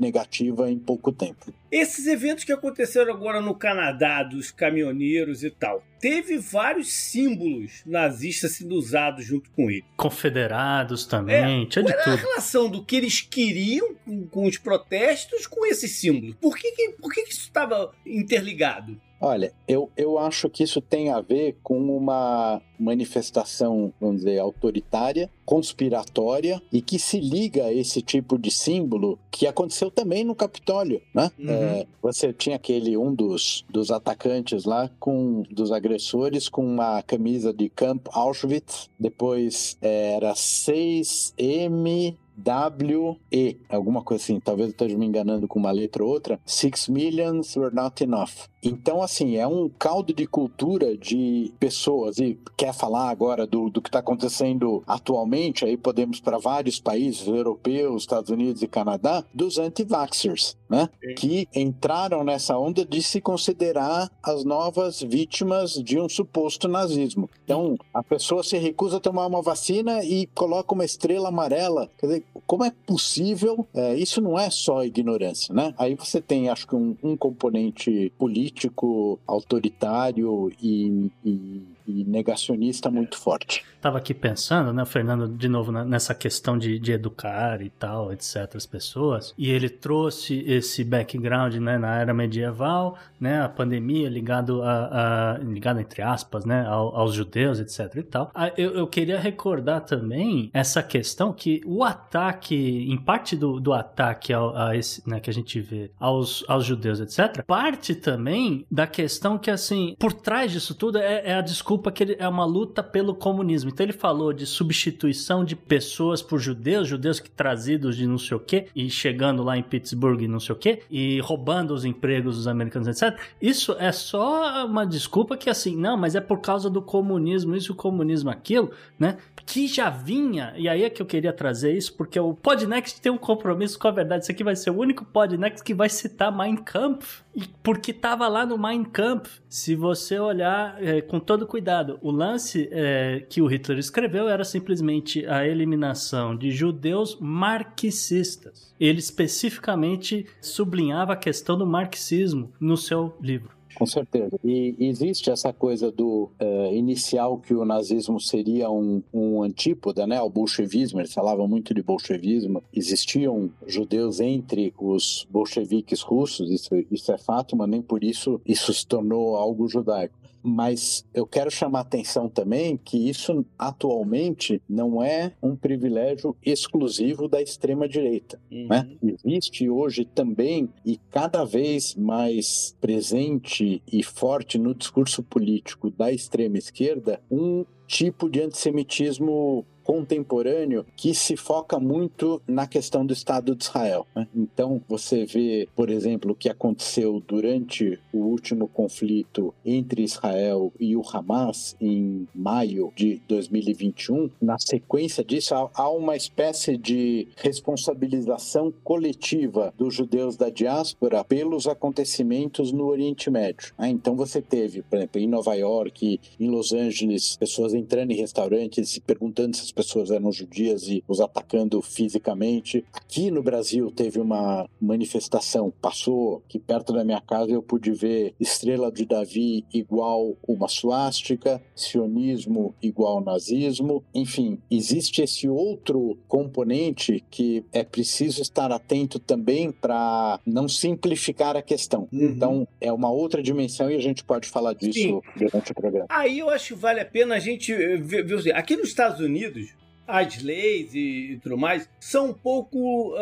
negativa 0.00 0.70
em 0.70 0.78
pouco 0.78 1.12
tempo. 1.12 1.52
Esses 1.70 2.06
eventos 2.06 2.44
que 2.44 2.52
aconteceram 2.52 3.12
agora 3.12 3.40
no 3.40 3.54
Canadá, 3.54 4.22
dos 4.22 4.50
caminhoneiros 4.50 5.42
e 5.42 5.50
tal, 5.50 5.82
teve 5.98 6.38
vários 6.38 6.92
símbolos 6.92 7.82
nazistas 7.84 8.52
sendo 8.52 8.74
usados 8.74 9.24
junto 9.24 9.50
com 9.50 9.70
ele. 9.70 9.84
Confederados 9.96 11.04
também, 11.06 11.62
é, 11.64 11.66
tinha 11.66 11.84
de 11.84 11.92
qual 11.92 12.04
tudo. 12.04 12.12
a 12.12 12.16
relação 12.16 12.68
do 12.68 12.84
que 12.84 12.96
eles 12.96 13.20
queriam 13.20 13.94
com, 14.04 14.26
com 14.26 14.46
os 14.46 14.58
protestos 14.58 15.46
com 15.46 15.66
esses 15.66 15.96
símbolos? 15.96 16.36
Por 16.40 16.56
que, 16.56 16.70
que, 16.72 16.90
por 17.00 17.12
que, 17.12 17.22
que 17.22 17.32
isso 17.32 17.42
estava 17.42 17.92
interligado? 18.06 19.00
Olha, 19.24 19.54
eu, 19.66 19.90
eu 19.96 20.18
acho 20.18 20.50
que 20.50 20.62
isso 20.62 20.82
tem 20.82 21.08
a 21.08 21.18
ver 21.18 21.56
com 21.62 21.78
uma 21.96 22.60
manifestação, 22.78 23.90
vamos 23.98 24.16
dizer, 24.16 24.38
autoritária, 24.38 25.30
conspiratória 25.46 26.60
e 26.70 26.82
que 26.82 26.98
se 26.98 27.20
liga 27.20 27.64
a 27.64 27.72
esse 27.72 28.02
tipo 28.02 28.36
de 28.38 28.50
símbolo 28.50 29.18
que 29.30 29.46
aconteceu 29.46 29.90
também 29.90 30.24
no 30.24 30.34
Capitólio, 30.34 31.00
né? 31.14 31.30
Uhum. 31.38 31.48
É, 31.48 31.86
você 32.02 32.34
tinha 32.34 32.56
aquele 32.56 32.98
um 32.98 33.14
dos, 33.14 33.64
dos 33.70 33.90
atacantes 33.90 34.66
lá 34.66 34.90
com 35.00 35.42
dos 35.50 35.72
agressores 35.72 36.50
com 36.50 36.62
uma 36.62 37.02
camisa 37.02 37.50
de 37.50 37.70
Camp 37.70 38.06
Auschwitz, 38.12 38.90
depois 39.00 39.78
é, 39.80 40.16
era 40.16 40.34
6M 40.34 42.14
W-E, 42.36 43.58
alguma 43.68 44.02
coisa 44.02 44.22
assim, 44.22 44.40
talvez 44.40 44.68
eu 44.68 44.72
esteja 44.72 44.98
me 44.98 45.06
enganando 45.06 45.46
com 45.46 45.58
uma 45.58 45.70
letra 45.70 46.04
ou 46.04 46.10
outra, 46.10 46.40
Six 46.44 46.88
Millions 46.88 47.56
Were 47.56 47.74
Not 47.74 48.02
Enough. 48.02 48.48
Então, 48.62 49.02
assim, 49.02 49.36
é 49.36 49.46
um 49.46 49.68
caldo 49.68 50.14
de 50.14 50.26
cultura 50.26 50.96
de 50.96 51.52
pessoas, 51.60 52.18
e 52.18 52.38
quer 52.56 52.72
falar 52.72 53.10
agora 53.10 53.46
do, 53.46 53.68
do 53.68 53.82
que 53.82 53.90
está 53.90 53.98
acontecendo 53.98 54.82
atualmente, 54.86 55.64
aí 55.64 55.76
podemos 55.76 56.18
para 56.18 56.38
vários 56.38 56.80
países 56.80 57.26
europeus, 57.26 58.02
Estados 58.02 58.30
Unidos 58.30 58.62
e 58.62 58.66
Canadá, 58.66 59.22
dos 59.34 59.58
anti-vaxxers, 59.58 60.56
né? 60.68 60.88
Que 61.18 61.46
entraram 61.54 62.24
nessa 62.24 62.58
onda 62.58 62.86
de 62.86 63.02
se 63.02 63.20
considerar 63.20 64.10
as 64.22 64.44
novas 64.44 65.02
vítimas 65.02 65.72
de 65.72 66.00
um 66.00 66.08
suposto 66.08 66.66
nazismo. 66.66 67.28
Então, 67.44 67.76
a 67.92 68.02
pessoa 68.02 68.42
se 68.42 68.56
recusa 68.56 68.96
a 68.96 69.00
tomar 69.00 69.26
uma 69.26 69.42
vacina 69.42 70.02
e 70.02 70.26
coloca 70.28 70.74
uma 70.74 70.84
estrela 70.84 71.28
amarela. 71.28 71.90
Quer 71.98 72.06
dizer, 72.06 72.23
como 72.46 72.64
é 72.64 72.70
possível? 72.86 73.66
É, 73.74 73.94
isso 73.94 74.20
não 74.20 74.38
é 74.38 74.50
só 74.50 74.84
ignorância, 74.84 75.54
né? 75.54 75.74
Aí 75.78 75.94
você 75.94 76.20
tem, 76.20 76.48
acho 76.48 76.66
que, 76.66 76.74
um, 76.74 76.96
um 77.02 77.16
componente 77.16 78.12
político, 78.18 79.18
autoritário 79.26 80.52
e, 80.60 81.10
e 81.24 81.62
e 81.86 82.04
negacionista 82.04 82.90
muito 82.90 83.18
forte. 83.18 83.64
Tava 83.80 83.98
aqui 83.98 84.14
pensando, 84.14 84.72
né, 84.72 84.84
Fernando, 84.86 85.28
de 85.28 85.48
novo 85.48 85.70
nessa 85.70 86.14
questão 86.14 86.56
de, 86.56 86.78
de 86.78 86.92
educar 86.92 87.60
e 87.60 87.68
tal, 87.68 88.12
etc, 88.12 88.56
as 88.56 88.64
pessoas, 88.64 89.34
e 89.36 89.50
ele 89.50 89.68
trouxe 89.68 90.42
esse 90.46 90.82
background, 90.82 91.54
né, 91.56 91.76
na 91.76 92.00
era 92.00 92.14
medieval, 92.14 92.96
né, 93.20 93.42
a 93.42 93.48
pandemia 93.48 94.08
ligado 94.08 94.62
a, 94.62 95.34
a 95.34 95.38
ligado 95.38 95.80
entre 95.80 96.00
aspas, 96.00 96.46
né, 96.46 96.66
aos, 96.66 96.94
aos 96.94 97.14
judeus, 97.14 97.60
etc 97.60 97.94
e 97.96 98.02
tal. 98.02 98.30
Ah, 98.34 98.50
eu, 98.56 98.74
eu, 98.74 98.86
queria 98.86 99.18
recordar 99.18 99.82
também 99.82 100.50
essa 100.54 100.82
questão 100.82 101.32
que 101.32 101.60
o 101.66 101.84
ataque, 101.84 102.86
em 102.90 102.96
parte 102.96 103.36
do, 103.36 103.60
do 103.60 103.74
ataque 103.74 104.32
ao, 104.32 104.56
a 104.56 104.74
esse, 104.74 105.06
né, 105.06 105.20
que 105.20 105.28
a 105.28 105.32
gente 105.32 105.60
vê 105.60 105.90
aos, 106.00 106.42
aos 106.48 106.64
judeus, 106.64 107.00
etc, 107.00 107.44
parte 107.46 107.94
também 107.94 108.64
da 108.70 108.86
questão 108.86 109.36
que, 109.36 109.50
assim, 109.50 109.94
por 109.98 110.14
trás 110.14 110.50
disso 110.50 110.74
tudo 110.74 110.96
é, 110.96 111.22
é 111.26 111.34
a 111.34 111.42
desculpa 111.42 111.73
desculpa 111.74 111.90
que 111.90 112.04
ele 112.04 112.16
é 112.20 112.28
uma 112.28 112.44
luta 112.44 112.82
pelo 112.82 113.14
comunismo. 113.14 113.70
Então 113.70 113.84
ele 113.84 113.92
falou 113.92 114.32
de 114.32 114.46
substituição 114.46 115.44
de 115.44 115.56
pessoas 115.56 116.22
por 116.22 116.38
judeus, 116.38 116.86
judeus 116.86 117.18
que 117.18 117.28
trazidos 117.28 117.96
de 117.96 118.06
não 118.06 118.18
sei 118.18 118.36
o 118.36 118.40
quê, 118.40 118.66
e 118.76 118.88
chegando 118.88 119.42
lá 119.42 119.56
em 119.56 119.62
Pittsburgh 119.62 120.22
e 120.22 120.28
não 120.28 120.38
sei 120.38 120.54
o 120.54 120.58
quê, 120.58 120.82
e 120.88 121.18
roubando 121.20 121.74
os 121.74 121.84
empregos 121.84 122.36
dos 122.36 122.46
americanos, 122.46 122.86
etc. 122.86 123.18
Isso 123.42 123.74
é 123.78 123.90
só 123.90 124.64
uma 124.66 124.86
desculpa 124.86 125.36
que 125.36 125.50
assim, 125.50 125.76
não, 125.76 125.96
mas 125.96 126.14
é 126.14 126.20
por 126.20 126.40
causa 126.40 126.70
do 126.70 126.80
comunismo, 126.80 127.56
isso, 127.56 127.74
comunismo, 127.74 128.30
aquilo, 128.30 128.70
né? 128.98 129.16
Que 129.44 129.66
já 129.66 129.90
vinha, 129.90 130.54
e 130.56 130.68
aí 130.68 130.84
é 130.84 130.90
que 130.90 131.02
eu 131.02 131.06
queria 131.06 131.32
trazer 131.32 131.76
isso, 131.76 131.94
porque 131.94 132.18
o 132.20 132.34
Podnext 132.34 133.00
tem 133.00 133.10
um 133.10 133.18
compromisso 133.18 133.78
com 133.78 133.88
a 133.88 133.90
verdade. 133.90 134.22
Isso 134.22 134.32
aqui 134.32 134.44
vai 134.44 134.54
ser 134.54 134.70
o 134.70 134.78
único 134.78 135.04
Podnext 135.04 135.64
que 135.64 135.74
vai 135.74 135.88
citar 135.88 136.34
Mein 136.34 136.56
Kampf, 136.56 137.23
porque 137.62 137.92
tava 137.92 138.28
lá 138.28 138.46
no 138.46 138.58
Mein 138.58 138.84
Kampf. 138.84 139.40
Se 139.48 139.74
você 139.74 140.18
olhar 140.18 140.82
é, 140.82 141.00
com 141.00 141.18
todo 141.18 141.46
cuidado. 141.46 141.98
O 142.02 142.10
lance 142.10 142.68
é, 142.70 143.24
que 143.28 143.42
o 143.42 143.46
Hitler 143.46 143.78
escreveu 143.78 144.28
era 144.28 144.44
simplesmente 144.44 145.26
a 145.26 145.46
eliminação 145.46 146.36
de 146.36 146.50
judeus 146.50 147.18
marxistas. 147.20 148.74
Ele 148.78 148.98
especificamente 148.98 150.26
sublinhava 150.40 151.14
a 151.14 151.16
questão 151.16 151.56
do 151.56 151.66
marxismo 151.66 152.52
no 152.60 152.76
seu 152.76 153.16
livro. 153.20 153.50
Com 153.74 153.86
certeza. 153.86 154.38
E 154.44 154.74
existe 154.78 155.30
essa 155.30 155.52
coisa 155.52 155.90
do 155.90 156.30
uh, 156.40 156.74
inicial 156.74 157.38
que 157.38 157.54
o 157.54 157.64
nazismo 157.64 158.20
seria 158.20 158.70
um, 158.70 159.02
um 159.12 159.42
antípoda, 159.42 160.06
né, 160.06 160.16
ao 160.16 160.30
bolchevismo. 160.30 161.00
Eles 161.00 161.12
falavam 161.12 161.48
muito 161.48 161.74
de 161.74 161.82
bolchevismo. 161.82 162.62
Existiam 162.72 163.50
judeus 163.66 164.20
entre 164.20 164.72
os 164.78 165.26
bolcheviques 165.30 166.02
russos, 166.02 166.50
isso, 166.50 166.74
isso 166.90 167.12
é 167.12 167.18
fato, 167.18 167.56
mas 167.56 167.68
nem 167.68 167.82
por 167.82 168.04
isso 168.04 168.40
isso 168.46 168.72
se 168.72 168.86
tornou 168.86 169.36
algo 169.36 169.68
judaico 169.68 170.23
mas 170.46 171.06
eu 171.14 171.26
quero 171.26 171.50
chamar 171.50 171.80
atenção 171.80 172.28
também 172.28 172.76
que 172.76 173.08
isso 173.08 173.46
atualmente 173.58 174.60
não 174.68 175.02
é 175.02 175.32
um 175.42 175.56
privilégio 175.56 176.36
exclusivo 176.44 177.26
da 177.26 177.40
extrema-direita. 177.40 178.38
Uhum. 178.52 178.68
Né? 178.68 178.96
Existe 179.24 179.70
hoje 179.70 180.04
também, 180.04 180.68
e 180.84 180.98
cada 181.10 181.44
vez 181.44 181.94
mais 181.94 182.76
presente 182.78 183.82
e 183.90 184.02
forte 184.02 184.58
no 184.58 184.74
discurso 184.74 185.22
político 185.22 185.90
da 185.90 186.12
extrema-esquerda, 186.12 187.22
um 187.30 187.64
tipo 187.86 188.28
de 188.28 188.42
antissemitismo 188.42 189.64
contemporâneo 189.84 190.86
que 190.96 191.14
se 191.14 191.36
foca 191.36 191.78
muito 191.78 192.40
na 192.48 192.66
questão 192.66 193.04
do 193.04 193.12
Estado 193.12 193.54
de 193.54 193.64
Israel. 193.64 194.06
Né? 194.16 194.26
Então, 194.34 194.80
você 194.88 195.24
vê, 195.24 195.68
por 195.76 195.90
exemplo, 195.90 196.32
o 196.32 196.34
que 196.34 196.48
aconteceu 196.48 197.22
durante 197.26 197.98
o 198.12 198.18
último 198.18 198.66
conflito 198.66 199.54
entre 199.64 200.02
Israel 200.02 200.72
e 200.80 200.96
o 200.96 201.02
Hamas 201.06 201.76
em 201.80 202.26
maio 202.34 202.92
de 202.96 203.20
2021. 203.28 204.30
Na 204.40 204.58
sequência 204.58 205.22
disso, 205.22 205.54
há 205.54 205.88
uma 205.90 206.16
espécie 206.16 206.76
de 206.76 207.28
responsabilização 207.36 208.72
coletiva 208.82 209.72
dos 209.76 209.94
judeus 209.94 210.36
da 210.36 210.48
diáspora 210.48 211.22
pelos 211.22 211.66
acontecimentos 211.66 212.72
no 212.72 212.86
Oriente 212.86 213.30
Médio. 213.30 213.74
Né? 213.78 213.90
Então, 213.90 214.16
você 214.16 214.40
teve, 214.40 214.82
por 214.82 214.96
exemplo, 214.96 215.20
em 215.20 215.28
Nova 215.28 215.54
York, 215.54 216.20
em 216.40 216.48
Los 216.48 216.72
Angeles, 216.72 217.36
pessoas 217.36 217.74
entrando 217.74 218.10
em 218.10 218.16
restaurantes 218.16 218.94
se 218.94 219.00
perguntando 219.00 219.56
se 219.56 219.73
pessoas 219.74 220.10
eram 220.10 220.32
judias 220.32 220.88
e 220.88 221.02
os 221.08 221.20
atacando 221.20 221.80
fisicamente. 221.82 222.84
Aqui 222.92 223.30
no 223.30 223.42
Brasil 223.42 223.90
teve 223.90 224.20
uma 224.20 224.68
manifestação, 224.80 225.72
passou 225.82 226.42
que 226.48 226.58
perto 226.58 226.92
da 226.92 227.04
minha 227.04 227.20
casa 227.20 227.50
eu 227.50 227.62
pude 227.62 227.92
ver 227.92 228.34
estrela 228.38 228.90
de 228.90 229.04
Davi 229.04 229.64
igual 229.72 230.36
uma 230.46 230.68
suástica, 230.68 231.62
sionismo 231.74 232.74
igual 232.82 233.22
nazismo. 233.22 234.04
Enfim, 234.14 234.58
existe 234.70 235.22
esse 235.22 235.48
outro 235.48 236.18
componente 236.28 237.24
que 237.30 237.64
é 237.72 237.82
preciso 237.82 238.42
estar 238.42 238.70
atento 238.70 239.18
também 239.18 239.70
para 239.70 240.38
não 240.46 240.68
simplificar 240.68 241.56
a 241.56 241.62
questão. 241.62 242.08
Uhum. 242.12 242.24
Então, 242.24 242.68
é 242.80 242.92
uma 242.92 243.10
outra 243.10 243.42
dimensão 243.42 243.90
e 243.90 243.94
a 243.94 244.00
gente 244.00 244.24
pode 244.24 244.48
falar 244.48 244.74
disso 244.74 244.92
Sim. 244.92 245.20
durante 245.36 245.72
o 245.72 245.74
programa. 245.74 246.06
Aí 246.08 246.38
eu 246.38 246.50
acho 246.50 246.74
que 246.74 246.80
vale 246.80 247.00
a 247.00 247.04
pena 247.04 247.34
a 247.36 247.38
gente 247.38 247.74
ver, 247.74 248.24
ver 248.24 248.54
aqui 248.54 248.76
nos 248.76 248.88
Estados 248.88 249.20
Unidos, 249.20 249.63
as 250.06 250.42
leis 250.42 250.94
e, 250.94 251.38
tudo 251.42 251.56
mais 251.56 251.88
são 251.98 252.30
um 252.30 252.34
pouco, 252.34 253.14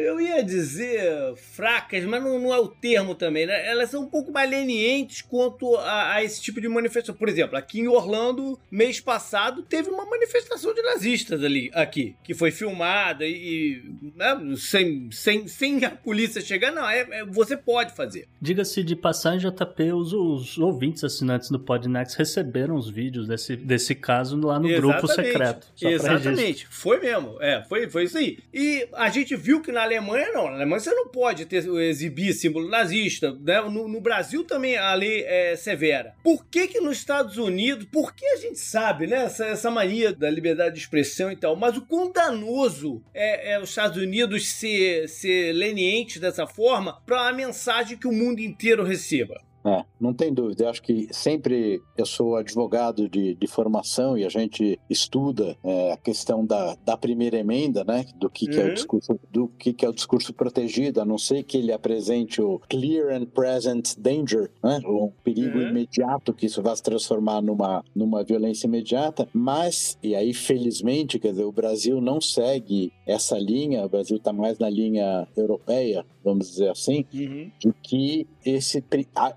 eu 0.00 0.20
ia 0.20 0.42
dizer 0.42 1.34
fracas, 1.36 2.04
mas 2.04 2.22
não, 2.22 2.38
não, 2.40 2.52
é 2.52 2.58
o 2.58 2.68
termo 2.68 3.14
também, 3.14 3.46
né? 3.46 3.66
Elas 3.68 3.90
são 3.90 4.02
um 4.02 4.06
pouco 4.06 4.32
mais 4.32 4.50
lenientes 4.50 5.22
quanto 5.22 5.76
a, 5.76 6.14
a, 6.14 6.24
esse 6.24 6.42
tipo 6.42 6.60
de 6.60 6.68
manifestação. 6.68 7.14
Por 7.14 7.28
exemplo, 7.28 7.56
aqui 7.56 7.80
em 7.80 7.88
Orlando, 7.88 8.58
mês 8.70 9.00
passado, 9.00 9.62
teve 9.62 9.90
uma 9.90 10.04
manifestação 10.04 10.74
de 10.74 10.82
nazistas 10.82 11.42
ali, 11.44 11.70
aqui, 11.72 12.16
que 12.24 12.34
foi 12.34 12.50
filmada 12.50 13.24
e, 13.24 13.82
né, 14.16 14.56
sem, 14.56 15.08
sem, 15.12 15.46
sem 15.46 15.84
a 15.84 15.90
polícia 15.90 16.40
chegar, 16.40 16.72
não, 16.72 16.88
é, 16.88 17.06
é 17.10 17.24
você 17.24 17.56
pode 17.56 17.94
fazer. 17.94 18.26
Diga-se 18.40 18.82
de 18.82 18.96
passagem, 18.96 19.50
JP, 19.50 19.92
os, 19.92 20.12
os 20.12 20.58
ouvintes 20.58 21.04
assinantes 21.04 21.50
do 21.50 21.60
Podnext 21.60 22.18
receberam 22.18 22.74
os 22.74 22.88
vídeos 22.88 23.28
desse, 23.28 23.56
desse 23.56 23.94
caso 23.94 24.36
lá 24.40 24.58
no 24.58 24.68
grupo 24.68 25.03
grupo 25.06 25.22
secreto. 25.22 25.66
Exatamente. 25.80 26.66
Foi 26.70 27.00
mesmo. 27.00 27.36
É, 27.40 27.62
foi, 27.68 27.88
foi 27.88 28.04
isso 28.04 28.18
aí. 28.18 28.38
E 28.52 28.88
a 28.92 29.08
gente 29.08 29.36
viu 29.36 29.60
que 29.60 29.72
na 29.72 29.82
Alemanha, 29.82 30.32
não. 30.32 30.46
Na 30.46 30.56
Alemanha 30.56 30.80
você 30.80 30.92
não 30.92 31.08
pode 31.08 31.46
ter, 31.46 31.66
exibir 31.66 32.32
símbolo 32.32 32.68
nazista. 32.68 33.32
Né? 33.40 33.60
No, 33.62 33.88
no, 33.88 34.00
Brasil 34.00 34.44
também 34.44 34.76
a 34.76 34.94
lei 34.94 35.24
é 35.24 35.56
severa. 35.56 36.14
Por 36.22 36.46
que 36.46 36.68
que 36.68 36.80
nos 36.80 36.98
Estados 36.98 37.38
Unidos, 37.38 37.86
por 37.90 38.14
que 38.14 38.26
a 38.26 38.36
gente 38.36 38.58
sabe, 38.58 39.06
né? 39.06 39.24
Essa, 39.24 39.46
essa 39.46 39.70
mania 39.70 40.12
da 40.12 40.30
liberdade 40.30 40.74
de 40.74 40.80
expressão 40.80 41.30
e 41.30 41.36
tal, 41.36 41.56
mas 41.56 41.76
o 41.76 41.82
quão 41.82 42.12
danoso 42.12 43.02
é, 43.14 43.52
é 43.52 43.60
os 43.60 43.70
Estados 43.70 43.96
Unidos 43.96 44.48
ser, 44.52 45.08
ser 45.08 45.52
leniente 45.52 46.18
dessa 46.18 46.46
forma 46.46 47.00
para 47.06 47.28
a 47.28 47.32
mensagem 47.32 47.96
que 47.96 48.06
o 48.06 48.12
mundo 48.12 48.40
inteiro 48.40 48.84
receba? 48.84 49.40
É, 49.64 49.84
não 49.98 50.12
tem 50.12 50.32
dúvida. 50.32 50.64
Eu 50.64 50.68
acho 50.68 50.82
que 50.82 51.08
sempre 51.10 51.80
eu 51.96 52.04
sou 52.04 52.36
advogado 52.36 53.08
de, 53.08 53.34
de 53.34 53.46
formação 53.46 54.16
e 54.18 54.24
a 54.24 54.28
gente 54.28 54.78
estuda 54.90 55.56
é, 55.64 55.92
a 55.92 55.96
questão 55.96 56.44
da, 56.44 56.76
da 56.84 56.96
primeira 56.96 57.38
emenda, 57.38 57.82
né? 57.82 58.04
Do 58.16 58.28
que, 58.28 58.46
uhum. 58.46 58.50
que 58.50 58.60
é 58.60 58.62
o 58.62 58.66
uhum. 58.68 58.74
discurso, 58.74 59.20
do 59.30 59.48
que, 59.48 59.72
que 59.72 59.86
é 59.86 59.88
o 59.88 59.92
discurso 59.92 60.34
protegido, 60.34 61.00
a 61.00 61.04
não 61.04 61.16
ser 61.16 61.42
que 61.44 61.56
ele 61.56 61.72
apresente 61.72 62.42
o 62.42 62.60
clear 62.68 63.14
and 63.14 63.26
present 63.26 63.96
danger, 63.96 64.50
né? 64.62 64.80
Um 64.84 65.10
perigo 65.22 65.58
uhum. 65.58 65.68
imediato 65.68 66.34
que 66.34 66.46
isso 66.46 66.62
vai 66.62 66.76
se 66.76 66.82
transformar 66.82 67.40
numa, 67.40 67.82
numa 67.94 68.22
violência 68.22 68.66
imediata. 68.66 69.26
Mas, 69.32 69.98
e 70.02 70.14
aí, 70.14 70.34
felizmente, 70.34 71.18
quer 71.18 71.30
dizer, 71.30 71.44
o 71.44 71.52
Brasil 71.52 72.00
não 72.00 72.20
segue 72.20 72.92
essa 73.06 73.38
linha, 73.38 73.84
o 73.84 73.88
Brasil 73.88 74.16
está 74.16 74.32
mais 74.32 74.58
na 74.58 74.68
linha 74.68 75.26
europeia, 75.36 76.04
vamos 76.22 76.48
dizer 76.48 76.70
assim, 76.70 77.04
uhum. 77.12 77.50
de 77.58 77.72
que 77.82 78.26
esse 78.44 78.82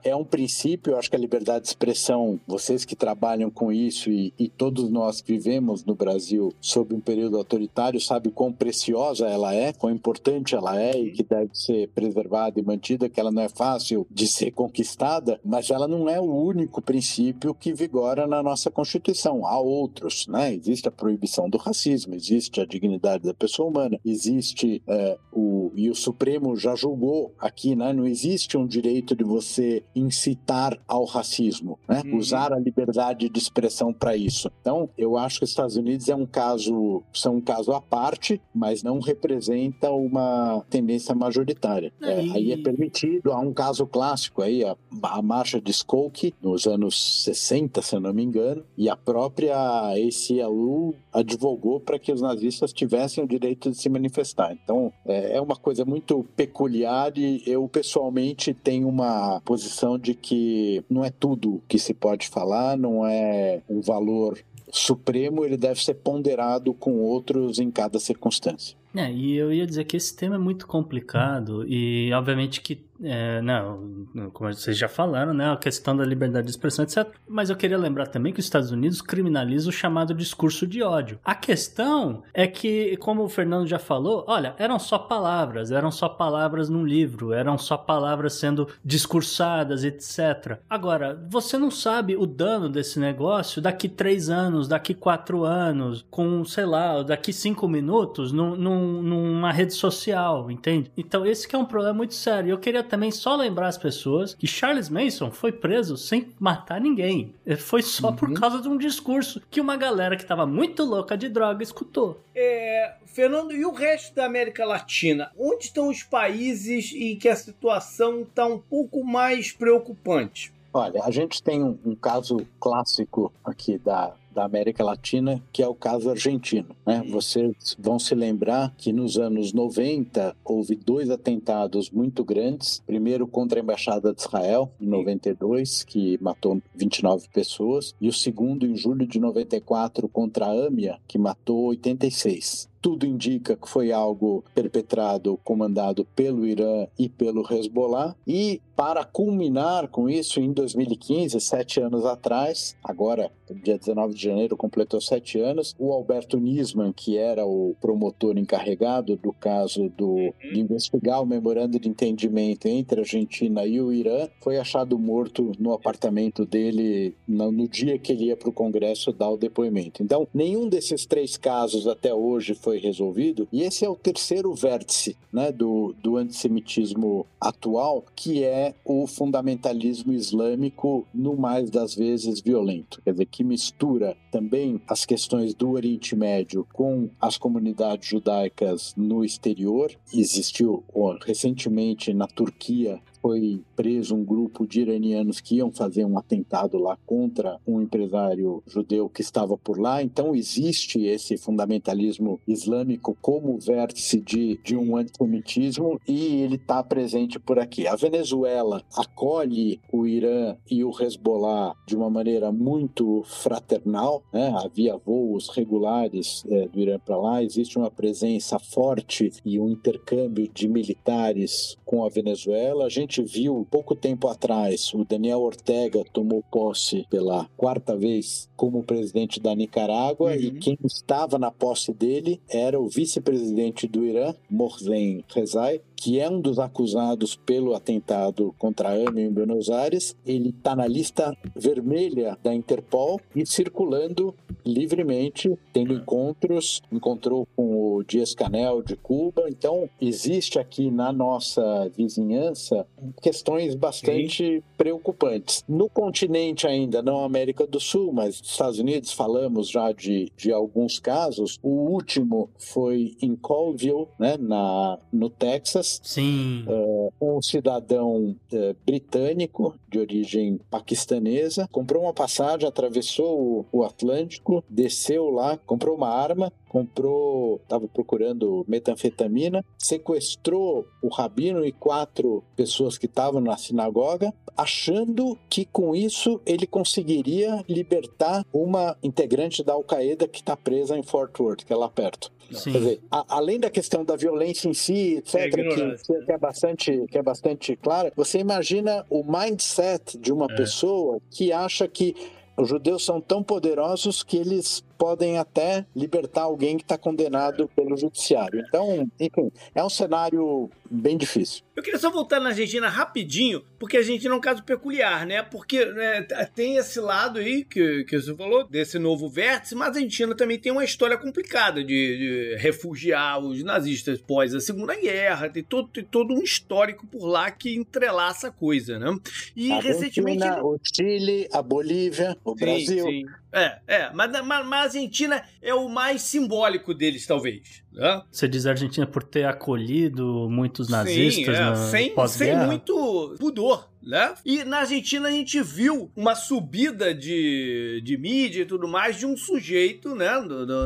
é 0.04 0.16
um 0.16 0.24
princípio, 0.24 0.98
acho 0.98 1.10
que 1.10 1.16
a 1.16 1.20
liberdade 1.20 1.64
de 1.64 1.68
expressão, 1.70 2.40
vocês 2.48 2.86
que 2.86 2.96
trabalham 2.96 3.50
com 3.50 3.72
isso 3.72 4.10
e, 4.10 4.34
e 4.40 4.48
todos 4.48 4.90
nós 4.90 5.22
que 5.22 5.34
vivemos 5.34 5.84
no 5.84 5.96
Brasil 5.96 6.54
sob 6.62 6.96
um 6.96 7.00
período 7.00 7.38
autoritário, 7.38 8.00
sabe 8.00 8.30
quão 8.30 8.54
preciosa 8.54 9.28
ela 9.28 9.54
é, 9.54 9.74
quão 9.74 9.92
importante 9.92 10.56
ela 10.56 10.82
é 10.82 10.98
e 10.98 11.12
que 11.12 11.24
deve 11.24 11.50
ser 11.54 11.90
preservada 11.90 12.60
e 12.60 12.64
mantida, 12.64 13.10
que 13.10 13.20
ela 13.20 13.32
não 13.32 13.42
é 13.42 13.50
fácil 13.50 14.08
de 14.10 14.28
ser 14.28 14.52
conquistada, 14.52 15.40
mas 15.44 15.70
ela 15.70 15.88
não 15.88 16.08
é 16.08 16.20
o 16.20 16.34
único 16.34 16.82
princípio 16.82 17.54
que 17.54 17.74
vigora 17.74 18.26
na 18.28 18.42
nossa 18.42 18.72
Constituição. 18.72 19.46
Há 19.46 19.60
outros, 19.60 20.28
né? 20.28 20.54
Existe 20.54 20.88
a 20.88 20.92
proibição 20.92 21.50
do 21.50 21.58
racismo, 21.58 22.16
existe 22.16 22.62
a 22.62 22.66
dignidade 22.66 23.24
da 23.24 23.34
pessoa 23.34 23.57
humana, 23.66 24.00
existe 24.06 24.82
é, 24.88 25.18
o 25.32 25.58
e 25.76 25.90
o 25.90 25.96
Supremo 25.96 26.56
já 26.56 26.76
julgou 26.76 27.34
aqui, 27.40 27.76
né? 27.76 27.94
Não 27.94 28.06
existe 28.06 28.58
um 28.58 28.66
direito 28.66 29.16
de 29.16 29.24
você 29.24 29.84
incitar 29.96 30.78
ao 30.88 31.06
racismo, 31.06 31.80
né? 31.88 32.02
Uhum. 32.06 32.18
Usar 32.18 32.54
a 32.54 32.60
liberdade 32.60 33.30
de 33.30 33.40
expressão 33.40 33.94
para 33.94 34.16
isso. 34.16 34.52
Então, 34.62 34.90
eu 34.98 35.18
acho 35.18 35.40
que 35.40 35.44
os 35.44 35.52
Estados 35.52 35.76
Unidos 35.76 36.10
é 36.10 36.16
um 36.16 36.26
caso, 36.26 37.04
são 37.14 37.36
um 37.36 37.42
caso 37.42 37.72
à 37.72 37.82
parte, 37.82 38.42
mas 38.54 38.84
não 38.84 39.00
representa 39.00 39.92
uma 39.92 40.66
tendência 40.70 41.14
majoritária. 41.14 41.94
É, 42.02 42.20
aí 42.20 42.52
é 42.52 42.58
permitido, 42.58 43.32
há 43.32 43.40
um 43.40 43.54
caso 43.54 43.86
clássico 43.86 44.42
aí, 44.42 44.64
a, 44.64 44.76
a 45.04 45.22
marcha 45.22 45.62
de 45.62 45.72
Skokie, 45.72 46.34
nos 46.42 46.66
anos 46.66 47.24
60, 47.24 47.82
se 47.82 47.96
eu 47.96 48.00
não 48.00 48.14
me 48.14 48.24
engano, 48.24 48.64
e 48.78 48.90
a 48.90 48.96
própria 48.96 49.56
ACLU 49.92 50.96
advogou 51.14 51.80
para 51.80 52.00
que 52.00 52.12
os 52.12 52.22
nazistas 52.22 52.74
tivessem 52.74 53.24
o 53.24 53.28
direito 53.28 53.47
de 53.56 53.74
se 53.74 53.90
manifestar. 53.90 54.54
Então, 54.54 54.92
é, 55.06 55.38
é 55.38 55.42
uma 55.42 55.56
coisa 55.56 55.86
muito 55.86 56.26
peculiar 56.36 57.12
e 57.18 57.44
eu 57.46 57.68
pessoalmente 57.68 58.54
tenho 58.54 58.88
uma 58.88 59.42
posição 59.42 59.98
de 59.98 60.14
que 60.14 60.84
não 60.90 61.04
é 61.04 61.10
tudo 61.10 61.62
que 61.68 61.80
se 61.80 61.94
pode 61.94 62.28
falar, 62.28 62.78
não 62.78 63.06
é 63.06 63.62
um 63.70 63.82
valor 63.82 64.38
supremo, 64.72 65.46
ele 65.46 65.58
deve 65.58 65.84
ser 65.84 65.96
ponderado 65.96 66.74
com 66.74 67.00
outros 67.00 67.60
em 67.60 67.72
cada 67.72 68.00
circunstância. 68.00 68.76
É, 68.96 69.12
e 69.12 69.36
eu 69.36 69.54
ia 69.54 69.66
dizer 69.66 69.84
que 69.86 69.96
esse 69.96 70.16
tema 70.16 70.36
é 70.36 70.40
muito 70.40 70.66
complicado 70.66 71.66
e 71.68 72.12
obviamente 72.14 72.62
que 72.62 72.76
é, 73.04 73.42
não, 73.42 74.08
como 74.34 74.54
vocês 74.54 74.78
já 74.78 74.88
falaram, 74.88 75.34
né, 75.34 75.52
a 75.52 75.58
questão 75.58 75.96
da 75.96 76.04
liberdade 76.04 76.46
de 76.46 76.52
expressão, 76.52 76.84
etc. 76.84 77.08
Mas 77.28 77.50
eu 77.50 77.56
queria 77.56 77.78
lembrar 77.78 78.08
também 78.08 78.34
que 78.34 78.40
os 78.40 78.46
Estados 78.46 78.72
Unidos 78.72 79.02
criminalizam 79.02 79.70
o 79.70 79.74
chamado 79.74 80.14
discurso 80.14 80.66
de 80.68 80.82
ódio. 80.82 81.20
A 81.24 81.36
questão 81.36 82.24
é 82.34 82.48
que, 82.48 82.98
como 82.98 83.24
o 83.24 83.30
Fernando 83.30 83.68
já 83.68 83.80
falou, 83.80 84.26
olha, 84.28 84.56
eram 84.58 84.80
só 84.80 84.98
palavras, 84.98 85.72
eram 85.72 85.92
só 85.92 86.10
palavras 86.10 86.70
num 86.70 86.86
livro, 86.86 87.34
eram 87.34 87.58
só 87.58 87.78
palavras 87.78 88.34
sendo 88.34 88.68
discursadas, 88.84 89.84
etc. 89.84 90.60
Agora, 90.70 91.20
você 91.30 91.58
não 91.58 91.72
sabe 91.72 92.16
o 92.16 92.26
dano 92.26 92.70
desse 92.70 93.00
negócio 93.00 93.62
daqui 93.62 93.88
três 93.88 94.30
anos, 94.30 94.68
daqui 94.68 94.94
quatro 94.94 95.44
anos, 95.44 96.06
com, 96.10 96.44
sei 96.44 96.66
lá, 96.66 97.02
daqui 97.04 97.32
cinco 97.32 97.68
minutos, 97.68 98.32
num 98.32 98.56
num, 98.56 99.02
numa 99.02 99.52
rede 99.52 99.74
social, 99.74 100.50
entende? 100.52 100.92
Então 100.98 101.26
esse 101.26 101.48
que 101.48 101.56
é 101.56 101.60
um 101.60 101.66
problema 101.66 101.94
muito 101.94 102.14
sério. 102.14 102.52
Eu 102.52 102.58
queria 102.58 102.84
também 102.88 103.12
só 103.12 103.36
lembrar 103.36 103.68
as 103.68 103.78
pessoas 103.78 104.34
que 104.34 104.48
Charles 104.48 104.90
Manson 104.90 105.30
foi 105.30 105.52
preso 105.52 105.98
sem 105.98 106.30
matar 106.40 106.82
ninguém. 106.82 107.34
Foi 107.60 107.82
só 107.82 108.10
uhum. 108.10 108.16
por 108.16 108.34
causa 108.34 108.62
de 108.62 108.68
um 108.68 108.78
discurso 108.78 109.42
que 109.52 109.62
uma 109.62 109.78
galera 109.78 110.16
que 110.16 110.24
estava 110.24 110.46
muito 110.46 110.84
louca 110.84 111.18
de 111.18 111.30
droga 111.30 111.62
escutou. 111.62 112.20
É, 112.36 112.96
Fernando, 113.06 113.52
e 113.52 113.66
o 113.66 113.72
resto 113.72 114.16
da 114.16 114.26
América 114.26 114.66
Latina? 114.66 115.32
Onde 115.38 115.66
estão 115.66 115.90
os 115.90 116.04
países 116.04 116.92
em 116.94 117.16
que 117.18 117.28
a 117.28 117.36
situação 117.36 118.22
está 118.22 118.46
um 118.46 118.60
pouco 118.60 119.04
mais 119.04 119.52
preocupante? 119.52 120.54
Olha, 120.74 121.04
a 121.04 121.12
gente 121.12 121.42
tem 121.42 121.64
um, 121.64 121.78
um 121.86 121.96
caso 121.96 122.46
clássico 122.60 123.34
aqui 123.44 123.78
da, 123.80 124.14
da 124.38 124.46
América 124.46 124.84
Latina, 124.84 125.44
que 125.52 125.64
é 125.64 125.68
o 125.68 125.74
caso 125.74 126.12
argentino. 126.12 126.76
Né? 126.86 127.04
Vocês 127.10 127.76
vão 127.80 127.98
se 127.98 128.14
lembrar 128.14 128.72
que 128.78 128.94
nos 128.94 129.18
anos 129.18 129.52
90 129.52 130.36
houve 130.46 130.76
dois 130.76 131.10
atentados 131.10 131.90
muito 131.90 132.24
grandes. 132.24 132.80
Primeiro 132.86 133.26
contra 133.26 133.60
a 133.60 133.64
Embaixada 133.64 134.14
de 134.14 134.22
Israel, 134.22 134.72
em 134.80 134.86
92, 134.86 135.84
que 135.84 136.20
matou 136.22 136.62
29 136.76 137.28
pessoas, 137.34 137.96
e 138.00 138.08
o 138.08 138.14
segundo 138.14 138.64
em 138.64 138.76
julho 138.76 139.08
de 139.08 139.20
94 139.20 140.08
contra 140.08 140.46
a 140.46 140.68
AMIA, 140.68 141.00
que 141.08 141.18
matou 141.18 141.70
86 141.70 142.70
tudo 142.88 143.06
indica 143.06 143.58
que 143.58 143.68
foi 143.68 143.92
algo 143.92 144.46
perpetrado, 144.56 145.38
comandado 145.44 146.06
pelo 146.16 146.48
Irã 146.48 146.88
e 146.98 147.10
pelo 147.10 147.46
Hezbollah. 147.52 148.16
E 148.26 148.62
para 148.78 149.04
culminar 149.04 149.88
com 149.88 150.08
isso, 150.08 150.40
em 150.40 150.54
2015, 150.54 151.38
sete 151.42 151.82
anos 151.82 152.06
atrás, 152.06 152.78
agora, 152.82 153.30
dia 153.64 153.78
19 153.78 154.14
de 154.14 154.24
janeiro, 154.24 154.56
completou 154.56 155.02
sete 155.02 155.40
anos, 155.40 155.76
o 155.80 155.92
Alberto 155.92 156.40
Nisman, 156.40 156.94
que 156.94 157.18
era 157.18 157.44
o 157.44 157.76
promotor 157.82 158.38
encarregado 158.38 159.18
do 159.18 159.34
caso 159.34 159.90
do, 159.90 160.32
de 160.40 160.60
investigar 160.60 161.22
o 161.24 161.26
memorando 161.26 161.80
de 161.80 161.90
entendimento 161.90 162.68
entre 162.68 163.00
a 163.00 163.04
Argentina 163.04 163.66
e 163.66 163.82
o 163.82 163.92
Irã, 163.92 164.30
foi 164.42 164.60
achado 164.60 164.98
morto 165.00 165.52
no 165.58 165.74
apartamento 165.74 166.46
dele 166.46 167.16
no, 167.28 167.52
no 167.52 167.68
dia 167.68 167.98
que 167.98 168.12
ele 168.12 168.26
ia 168.26 168.38
para 168.38 168.50
o 168.50 168.54
Congresso 168.54 169.12
dar 169.12 169.32
o 169.32 169.38
depoimento. 169.38 170.04
Então, 170.04 170.28
nenhum 170.32 170.70
desses 170.70 171.06
três 171.06 171.36
casos 171.36 171.88
até 171.88 172.14
hoje 172.14 172.54
foi 172.54 172.77
foi 172.78 172.80
resolvido. 172.80 173.48
E 173.52 173.64
esse 173.64 173.84
é 173.84 173.90
o 173.90 173.96
terceiro 173.96 174.54
vértice 174.54 175.18
né, 175.34 175.52
do, 175.52 175.94
do 176.02 176.18
antissemitismo 176.18 177.26
atual, 177.42 178.04
que 178.16 178.44
é 178.44 178.74
o 178.86 179.08
fundamentalismo 179.08 180.14
islâmico, 180.14 181.06
no 181.14 181.36
mais 181.36 181.70
das 181.70 181.96
vezes 181.96 182.40
violento. 182.40 183.02
Quer 183.04 183.12
dizer, 183.12 183.26
que 183.26 183.44
mistura 183.44 184.16
também 184.32 184.80
as 184.88 185.06
questões 185.06 185.54
do 185.54 185.72
Oriente 185.72 186.16
Médio 186.16 186.68
com 186.72 187.10
as 187.20 187.38
comunidades 187.38 188.08
judaicas 188.08 188.94
no 188.96 189.26
exterior. 189.26 189.92
Existiu 190.14 190.84
recentemente 191.26 192.14
na 192.14 192.28
Turquia 192.28 193.02
foi 193.22 193.62
preso 193.76 194.16
um 194.16 194.24
grupo 194.24 194.66
de 194.66 194.82
iranianos 194.82 195.40
que 195.40 195.58
iam 195.58 195.72
fazer 195.72 196.06
um 196.06 196.18
atentado 196.18 196.78
lá 196.78 196.98
contra 197.06 197.60
um 197.68 197.82
empresário 197.82 198.64
judeu 198.68 199.10
que 199.10 199.22
estava 199.22 199.58
por 199.58 199.80
lá. 199.80 200.02
Então 200.02 200.36
existe 200.36 201.06
esse 201.06 201.38
fundamentalismo 201.38 202.40
islâmico 202.48 203.18
como 203.22 203.58
vértice 203.60 204.20
de, 204.20 204.60
de 204.64 204.76
um 204.76 204.96
antissemitismo 204.98 206.00
e 206.08 206.42
ele 206.42 206.56
está 206.56 206.84
presente 206.84 207.40
por 207.40 207.60
aqui. 207.60 207.88
A 207.88 207.96
Venezuela 207.96 208.84
acolhe 208.96 209.80
o 209.92 210.06
Irã 210.06 210.56
e 210.70 210.84
o 210.84 210.92
Hezbollah 210.92 211.76
de 211.86 211.96
uma 211.96 212.10
maneira 212.10 212.52
muito 212.52 213.24
fraternal. 213.26 214.24
Né? 214.34 214.54
Havia 214.64 214.98
voos 214.98 215.50
regulares 215.50 216.44
é, 216.50 216.68
do 216.68 216.80
Irã 216.80 217.00
para 217.00 217.18
lá, 217.18 217.44
existe 217.44 217.78
uma 217.78 217.92
presença 217.92 218.60
forte 218.60 219.32
e 219.46 219.60
um 219.60 219.70
intercâmbio 219.70 220.50
de 220.54 220.68
militares 220.68 221.78
com 221.86 222.04
a 222.04 222.10
Venezuela. 222.10 222.86
A 222.86 222.90
gente 222.90 223.17
gente 223.18 223.24
viu 223.24 223.66
pouco 223.70 223.96
tempo 223.96 224.28
atrás, 224.28 224.94
o 224.94 225.04
Daniel 225.04 225.42
Ortega 225.42 226.04
tomou 226.14 226.44
posse 226.52 227.06
pela 227.10 227.50
quarta 227.58 227.96
vez 227.96 228.50
como 228.56 228.84
presidente 228.84 229.40
da 229.40 229.56
Nicarágua 229.56 230.32
uhum. 230.32 230.38
e 230.38 230.52
quem 230.52 230.78
estava 230.84 231.40
na 231.40 231.52
posse 231.52 231.94
dele 231.94 232.40
era 232.50 232.80
o 232.80 232.88
vice-presidente 232.88 233.88
do 233.88 234.06
Irã, 234.06 234.34
Mohsen 234.50 235.24
Rezai, 235.34 235.82
que 235.96 236.20
é 236.20 236.30
um 236.30 236.40
dos 236.40 236.60
acusados 236.60 237.36
pelo 237.36 237.74
atentado 237.74 238.54
contra 238.58 238.90
a 238.90 238.94
AME 238.94 239.24
em 239.24 239.32
Buenos 239.32 239.70
Aires. 239.70 240.16
Ele 240.26 240.50
está 240.50 240.76
na 240.76 240.88
lista 240.88 241.36
vermelha 241.56 242.38
da 242.44 242.54
Interpol 242.54 243.20
e 243.36 243.46
circulando 243.46 244.34
livremente, 244.64 245.58
tendo 245.74 245.94
encontros, 245.94 246.82
encontrou 246.92 247.48
com 247.56 247.96
o 247.96 248.04
Dias-Canel 248.04 248.84
de 248.84 248.96
Cuba. 248.96 249.46
Então, 249.50 249.90
existe 250.00 250.60
aqui 250.60 250.92
na 250.92 251.12
nossa 251.12 251.90
vizinhança 251.90 252.86
questões 253.22 253.76
bastante 253.76 254.58
Sim. 254.58 254.64
preocupantes. 254.78 255.64
No 255.68 255.90
continente 255.90 256.68
ainda, 256.68 257.02
não 257.02 257.24
América 257.24 257.66
do 257.66 257.80
Sul, 257.80 258.12
mas 258.12 258.42
Estados 258.44 258.80
Unidos, 258.80 259.12
falamos 259.12 259.70
já 259.70 259.92
de, 259.92 260.32
de 260.36 260.52
alguns 260.52 261.00
casos. 261.00 261.60
O 261.62 261.70
último 261.70 262.50
foi 262.58 263.16
em 263.22 263.36
Colville, 263.36 264.08
né, 264.20 264.38
na, 264.38 264.98
no 265.12 265.30
Texas. 265.30 266.00
Sim. 266.04 266.66
Uh, 266.68 267.12
um 267.22 267.42
cidadão 267.42 268.36
uh, 268.52 268.76
britânico 268.86 269.76
de 269.90 270.00
origem 270.00 270.60
paquistanesa 270.70 271.68
comprou 271.72 272.04
uma 272.04 272.14
passagem, 272.14 272.68
atravessou 272.68 273.66
o, 273.72 273.80
o 273.80 273.84
Atlântico, 273.84 274.64
desceu 274.70 275.30
lá, 275.30 275.58
comprou 275.58 275.96
uma 275.96 276.10
arma, 276.10 276.52
comprou, 276.68 277.60
estava 277.64 277.88
procurando 277.88 278.66
metanfetamina, 278.68 279.64
sequestrou 279.78 280.86
o 281.02 281.08
rabino 281.08 281.66
e 281.66 281.72
quatro 281.72 282.44
pessoas 282.56 282.98
que 282.98 283.06
estavam 283.06 283.42
na 283.42 283.58
sinagoga, 283.58 284.34
achando 284.56 285.38
que 285.50 285.66
com 285.66 285.96
isso 285.96 286.42
ele 286.46 286.66
conseguiria 286.66 287.64
libertar 287.68 288.46
uma 288.52 288.98
integrante 289.04 289.64
da 289.64 289.74
Al-Qaeda 289.74 290.28
que 290.28 290.40
está 290.40 290.58
presa 290.58 290.98
em 290.98 291.04
Fort 291.04 291.40
Worth, 291.40 291.64
que 291.64 291.74
é 291.74 291.76
lá 291.76 291.90
perto. 291.90 292.32
Sim. 292.52 292.72
Quer 292.72 292.78
dizer, 292.78 293.02
a, 293.12 293.26
além 293.38 293.60
da 293.60 293.70
questão 293.70 294.06
da 294.06 294.16
violência 294.16 294.70
em 294.70 294.74
si, 294.74 295.16
etc., 295.18 295.36
é 295.36 295.50
que, 295.50 296.26
que, 296.26 296.32
é 296.32 296.38
bastante, 296.38 297.06
que 297.10 297.18
é 297.18 297.22
bastante 297.22 297.76
clara, 297.76 298.12
você 298.16 298.40
imagina 298.40 299.06
o 299.10 299.24
mindset 299.24 300.18
de 300.18 300.32
uma 300.32 300.46
é. 300.50 300.56
pessoa 300.56 301.20
que 301.30 301.52
acha 301.52 301.88
que 301.88 302.16
os 302.58 302.68
judeus 302.68 303.06
são 303.06 303.22
tão 303.22 303.44
poderosos 303.44 304.24
que 304.24 304.38
eles 304.38 304.84
podem 304.98 305.38
até 305.38 305.86
libertar 305.96 306.44
alguém 306.44 306.78
que 306.78 306.84
está 306.84 306.98
condenado 306.98 307.70
pelo 307.76 307.96
judiciário. 307.98 308.64
Então, 308.68 309.08
enfim, 309.20 309.52
é 309.74 309.84
um 309.84 309.90
cenário 309.90 310.70
bem 310.90 311.18
difícil. 311.18 311.64
Eu 311.76 311.84
queria 311.84 312.00
só 312.00 312.10
voltar 312.10 312.40
na 312.40 312.50
Argentina 312.50 312.90
rapidinho, 312.90 313.64
porque 313.78 313.98
a 313.98 314.00
Argentina 314.00 314.34
é 314.34 314.38
um 314.38 314.42
caso 314.42 314.64
peculiar, 314.64 315.26
né? 315.26 315.44
Porque 315.44 315.86
né, 315.86 316.24
tem 316.56 316.78
esse 316.78 317.00
lado 317.00 317.40
aí 317.40 317.64
que, 317.64 318.04
que 318.06 318.20
você 318.20 318.34
falou, 318.36 318.68
desse 318.68 318.98
novo 318.98 319.30
vértice, 319.30 319.76
mas 319.76 319.90
a 319.90 320.00
Argentina 320.00 320.36
também 320.36 320.58
tem 320.58 320.72
uma 320.72 320.84
história 320.84 321.18
complicada 321.18 321.84
de, 321.84 321.86
de 321.86 322.56
refugiar 322.58 323.40
os 323.40 323.64
nazistas 323.64 324.20
pós 324.20 324.56
a 324.56 324.60
Segunda 324.60 324.96
Guerra, 324.96 325.50
tem 325.50 325.64
todo, 325.64 325.88
tem 325.90 326.04
todo 326.04 326.34
um 326.34 326.42
histórico 326.42 327.06
por 327.06 327.26
lá 327.26 327.52
que 327.52 327.76
entrelaça 327.76 328.48
a 328.48 328.52
coisa, 328.52 328.98
né? 328.98 329.16
E 329.56 329.72
a 329.72 329.80
recentemente. 329.80 330.44
Argentina, 330.44 330.66
o 330.66 330.80
Chile, 330.82 331.48
a 331.54 331.62
Bolívia, 331.62 332.38
o 332.44 332.58
sim, 332.58 332.66
Brasil. 332.66 333.06
Sim. 333.06 333.26
É, 333.52 333.80
é, 333.88 334.12
mas, 334.14 334.32
mas, 334.46 334.72
a 334.72 334.84
Argentina 334.84 335.42
é 335.62 335.74
o 335.74 335.88
mais 335.88 336.22
simbólico 336.22 336.94
deles, 336.94 337.26
talvez. 337.26 337.82
Né? 337.92 338.22
Você 338.30 338.48
diz 338.48 338.66
a 338.66 338.72
Argentina 338.72 339.08
por 339.08 339.24
ter 339.24 339.46
acolhido 339.46 340.50
muitos 340.50 340.90
nazistas 340.90 341.58
Sim, 341.58 341.64
é, 341.64 341.76
sem, 341.76 342.28
sem 342.28 342.58
muito 342.58 343.36
pudor. 343.40 343.90
Né? 344.04 344.36
E 344.46 344.64
na 344.64 344.80
Argentina 344.80 345.28
a 345.28 345.32
gente 345.32 345.62
viu 345.62 346.12
uma 346.16 346.34
subida 346.34 347.14
de, 347.14 348.02
de 348.04 348.18
mídia 348.18 348.62
e 348.62 348.66
tudo 348.66 348.88
mais 348.88 349.18
de 349.18 349.26
um 349.26 349.36
sujeito, 349.36 350.16
né, 350.16 350.32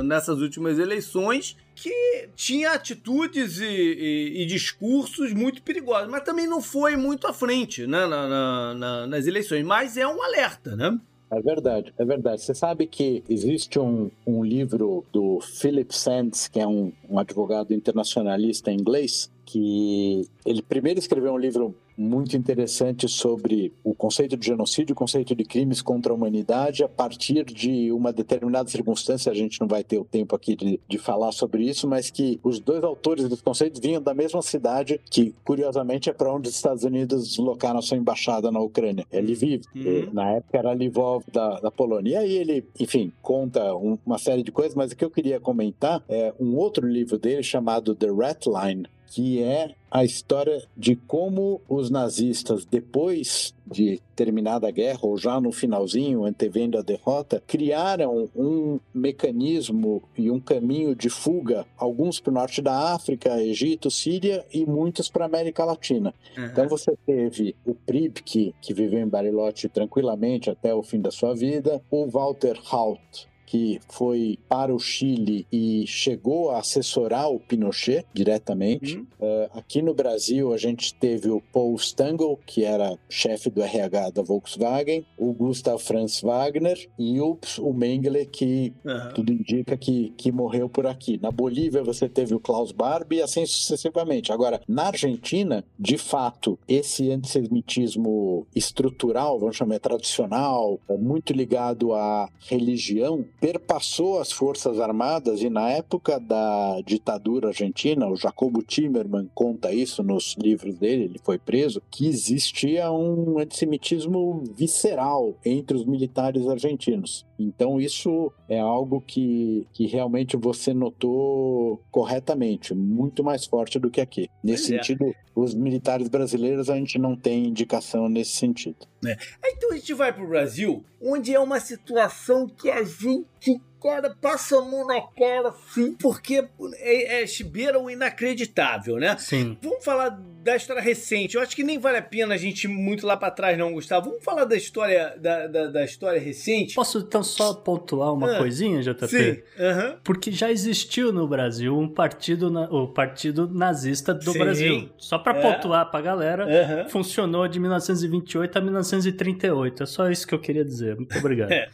nessas 0.03 0.39
últimas 0.39 0.79
eleições, 0.79 1.55
que 1.75 2.29
tinha 2.35 2.71
atitudes 2.71 3.59
e, 3.59 3.65
e, 3.65 4.41
e, 4.41 4.45
discursos 4.45 5.33
muito 5.33 5.61
perigosos, 5.61 6.09
mas 6.09 6.23
também 6.23 6.47
não 6.47 6.61
foi 6.61 6.95
muito 6.95 7.27
à 7.27 7.33
frente 7.33 7.85
né, 7.85 8.07
na, 8.07 8.27
na, 8.27 8.73
na, 8.73 9.07
nas 9.07 9.27
eleições. 9.27 9.63
Mas 9.63 9.97
é 9.97 10.07
um 10.07 10.21
alerta, 10.23 10.75
né? 10.75 10.97
É 11.31 11.41
verdade, 11.41 11.93
é 11.97 12.03
verdade. 12.03 12.41
Você 12.41 12.53
sabe 12.53 12.85
que 12.85 13.23
existe 13.29 13.79
um, 13.79 14.11
um 14.27 14.43
livro 14.43 15.05
do 15.13 15.39
Philip 15.39 15.95
Sands, 15.95 16.49
que 16.49 16.59
é 16.59 16.67
um, 16.67 16.91
um 17.09 17.17
advogado 17.17 17.73
internacionalista 17.73 18.69
inglês, 18.69 19.31
que 19.45 20.27
ele 20.45 20.61
primeiro 20.61 20.99
escreveu 20.99 21.31
um 21.31 21.37
livro 21.37 21.73
muito 21.97 22.35
interessante 22.35 23.07
sobre 23.07 23.73
conceito 24.01 24.35
de 24.35 24.47
genocídio, 24.47 24.93
o 24.93 24.95
conceito 24.95 25.35
de 25.35 25.43
crimes 25.43 25.79
contra 25.79 26.11
a 26.11 26.15
humanidade, 26.15 26.83
a 26.83 26.89
partir 26.89 27.45
de 27.45 27.91
uma 27.91 28.11
determinada 28.11 28.67
circunstância, 28.67 29.31
a 29.31 29.35
gente 29.35 29.61
não 29.61 29.67
vai 29.67 29.83
ter 29.83 29.99
o 29.99 30.03
tempo 30.03 30.35
aqui 30.35 30.55
de, 30.55 30.79
de 30.87 30.97
falar 30.97 31.31
sobre 31.31 31.63
isso, 31.63 31.87
mas 31.87 32.09
que 32.09 32.39
os 32.43 32.59
dois 32.59 32.83
autores 32.83 33.29
dos 33.29 33.43
conceitos 33.43 33.79
vinham 33.79 34.01
da 34.01 34.15
mesma 34.15 34.41
cidade, 34.41 34.99
que 35.07 35.35
curiosamente 35.45 36.09
é 36.09 36.13
para 36.13 36.33
onde 36.33 36.49
os 36.49 36.55
Estados 36.55 36.83
Unidos 36.83 37.27
deslocaram 37.27 37.77
a 37.77 37.81
sua 37.83 37.95
embaixada 37.95 38.51
na 38.51 38.59
Ucrânia. 38.59 39.05
É 39.11 39.21
Lviv, 39.21 39.61
uhum. 39.75 40.09
na 40.11 40.31
época 40.31 40.57
era 40.57 40.73
Lvov 40.73 41.23
da, 41.31 41.59
da 41.59 41.69
Polônia. 41.69 42.13
E 42.13 42.15
aí 42.15 42.33
ele, 42.33 42.65
enfim, 42.79 43.13
conta 43.21 43.75
um, 43.75 43.99
uma 44.03 44.17
série 44.17 44.41
de 44.41 44.51
coisas, 44.51 44.73
mas 44.73 44.91
o 44.91 44.95
que 44.95 45.05
eu 45.05 45.11
queria 45.11 45.39
comentar 45.39 46.03
é 46.09 46.33
um 46.39 46.55
outro 46.55 46.87
livro 46.87 47.19
dele 47.19 47.43
chamado 47.43 47.93
The 47.93 48.07
Rat 48.07 48.47
Line, 48.47 48.87
que 49.11 49.43
é 49.43 49.75
a 49.91 50.05
história 50.05 50.63
de 50.75 50.95
como 50.95 51.59
os 51.67 51.89
nazistas, 51.89 52.63
depois 52.63 53.53
de 53.69 54.01
terminada 54.15 54.69
a 54.69 54.71
guerra, 54.71 54.99
ou 55.03 55.17
já 55.17 55.39
no 55.41 55.51
finalzinho, 55.51 56.23
antevendo 56.23 56.77
a 56.77 56.81
derrota, 56.81 57.43
criaram 57.45 58.29
um 58.33 58.79
mecanismo 58.93 60.01
e 60.17 60.31
um 60.31 60.39
caminho 60.39 60.95
de 60.95 61.09
fuga, 61.09 61.65
alguns 61.77 62.21
para 62.21 62.31
o 62.31 62.33
norte 62.33 62.61
da 62.61 62.93
África, 62.93 63.41
Egito, 63.43 63.91
Síria 63.91 64.45
e 64.53 64.65
muitos 64.65 65.09
para 65.09 65.25
a 65.25 65.27
América 65.27 65.65
Latina. 65.65 66.13
Uhum. 66.37 66.45
Então 66.45 66.69
você 66.69 66.97
teve 67.05 67.53
o 67.65 67.75
Pripke, 67.75 68.55
que 68.61 68.73
viveu 68.73 68.99
em 68.99 69.07
Bariloche 69.07 69.67
tranquilamente 69.67 70.49
até 70.49 70.73
o 70.73 70.83
fim 70.83 71.01
da 71.01 71.11
sua 71.11 71.35
vida, 71.35 71.81
o 71.91 72.07
Walter 72.07 72.57
Haut, 72.71 73.27
que 73.51 73.81
foi 73.89 74.39
para 74.47 74.73
o 74.73 74.79
Chile 74.79 75.45
e 75.51 75.85
chegou 75.85 76.51
a 76.51 76.59
assessorar 76.59 77.29
o 77.29 77.37
Pinochet 77.37 78.05
diretamente. 78.13 78.95
Uhum. 78.95 79.05
Uh, 79.19 79.49
aqui 79.59 79.81
no 79.81 79.93
Brasil, 79.93 80.53
a 80.53 80.57
gente 80.57 80.93
teve 80.93 81.29
o 81.29 81.41
Paul 81.51 81.75
Stangl, 81.75 82.39
que 82.45 82.63
era 82.63 82.97
chefe 83.09 83.49
do 83.49 83.61
RH 83.61 84.11
da 84.11 84.21
Volkswagen, 84.21 85.05
o 85.17 85.33
Gustav 85.33 85.79
Franz 85.79 86.21
Wagner 86.21 86.77
e 86.97 87.19
o, 87.19 87.37
o 87.59 87.73
Mengele, 87.73 88.25
que 88.25 88.71
uhum. 88.85 89.13
tudo 89.15 89.33
indica 89.33 89.75
que, 89.75 90.13
que 90.15 90.31
morreu 90.31 90.69
por 90.69 90.87
aqui. 90.87 91.19
Na 91.21 91.29
Bolívia, 91.29 91.83
você 91.83 92.07
teve 92.07 92.33
o 92.33 92.39
Klaus 92.39 92.71
Barbie 92.71 93.17
e 93.17 93.21
assim 93.21 93.45
sucessivamente. 93.45 94.31
Agora, 94.31 94.61
na 94.65 94.87
Argentina, 94.87 95.61
de 95.77 95.97
fato, 95.97 96.57
esse 96.69 97.11
antissemitismo 97.11 98.47
estrutural, 98.55 99.37
vamos 99.37 99.57
chamar 99.57 99.79
tradicional, 99.79 100.79
muito 100.97 101.33
ligado 101.33 101.93
à 101.93 102.29
religião, 102.47 103.25
perpassou 103.41 104.19
as 104.19 104.31
Forças 104.31 104.79
Armadas 104.79 105.41
e 105.41 105.49
na 105.49 105.67
época 105.67 106.19
da 106.19 106.79
ditadura 106.85 107.47
argentina, 107.47 108.07
o 108.07 108.15
Jacobo 108.15 108.61
Timerman 108.61 109.27
conta 109.33 109.73
isso 109.73 110.03
nos 110.03 110.35
livros 110.39 110.77
dele, 110.77 111.05
ele 111.05 111.19
foi 111.23 111.39
preso, 111.39 111.81
que 111.89 112.07
existia 112.07 112.91
um 112.91 113.39
antissemitismo 113.39 114.43
visceral 114.55 115.33
entre 115.43 115.75
os 115.75 115.83
militares 115.83 116.47
argentinos. 116.47 117.25
Então 117.43 117.79
isso 117.79 118.31
é 118.47 118.59
algo 118.59 119.01
que, 119.01 119.67
que 119.73 119.85
realmente 119.85 120.37
você 120.37 120.73
notou 120.73 121.81
corretamente, 121.91 122.73
muito 122.73 123.23
mais 123.23 123.45
forte 123.45 123.79
do 123.79 123.89
que 123.89 124.01
aqui. 124.01 124.29
Nesse 124.43 124.73
é. 124.73 124.77
sentido, 124.77 125.13
os 125.35 125.53
militares 125.53 126.07
brasileiros 126.07 126.69
a 126.69 126.75
gente 126.75 126.97
não 126.97 127.15
tem 127.15 127.47
indicação 127.47 128.07
nesse 128.09 128.31
sentido. 128.31 128.87
É. 129.05 129.17
Então 129.45 129.71
a 129.71 129.75
gente 129.75 129.93
vai 129.93 130.13
para 130.13 130.23
o 130.23 130.27
Brasil, 130.27 130.83
onde 131.01 131.33
é 131.33 131.39
uma 131.39 131.59
situação 131.59 132.47
que 132.47 132.69
a 132.69 132.83
gente 132.83 133.61
cara 133.81 134.15
passa 134.21 134.57
a 134.57 134.61
mão 134.61 134.85
na 134.85 135.01
cara, 135.01 135.53
sim, 135.73 135.93
porque 135.93 136.45
é, 136.75 137.23
é 137.23 137.25
beira 137.43 137.79
o 137.79 137.89
inacreditável, 137.89 138.97
né? 138.97 139.17
Sim. 139.17 139.57
Vamos 139.61 139.83
falar 139.83 140.09
da 140.09 140.55
história 140.55 140.81
recente. 140.81 141.35
Eu 141.35 141.41
acho 141.41 141.55
que 141.55 141.63
nem 141.63 141.79
vale 141.79 141.97
a 141.97 142.01
pena 142.01 142.35
a 142.35 142.37
gente 142.37 142.65
ir 142.65 142.67
muito 142.67 143.05
lá 143.05 143.15
para 143.15 143.31
trás, 143.31 143.57
não, 143.57 143.73
Gustavo. 143.73 144.09
Vamos 144.09 144.23
falar 144.23 144.45
da 144.45 144.55
história 144.55 145.15
da, 145.17 145.47
da, 145.47 145.67
da 145.67 145.83
história 145.83 146.19
recente. 146.19 146.75
Posso 146.75 146.99
então 146.99 147.23
só 147.23 147.53
pontuar 147.53 148.13
uma 148.13 148.35
ah, 148.35 148.37
coisinha, 148.37 148.81
JP? 148.81 149.07
Sim. 149.07 149.29
Uhum. 149.29 149.97
Porque 150.03 150.31
já 150.31 150.51
existiu 150.51 151.11
no 151.11 151.27
Brasil 151.27 151.77
um 151.77 151.87
partido, 151.87 152.51
o 152.71 152.87
Partido 152.87 153.47
Nazista 153.47 154.13
do 154.13 154.31
sim. 154.31 154.39
Brasil. 154.39 154.89
Só 154.97 155.17
para 155.17 155.37
é. 155.37 155.41
pontuar 155.41 155.89
pra 155.89 156.01
galera, 156.01 156.45
uhum. 156.45 156.89
funcionou 156.89 157.47
de 157.47 157.59
1928 157.59 158.57
a 158.57 158.61
1938. 158.61 159.83
É 159.83 159.85
só 159.85 160.09
isso 160.09 160.27
que 160.27 160.33
eu 160.33 160.39
queria 160.39 160.65
dizer. 160.65 160.95
Muito 160.95 161.17
obrigado. 161.17 161.51
É. 161.61 161.67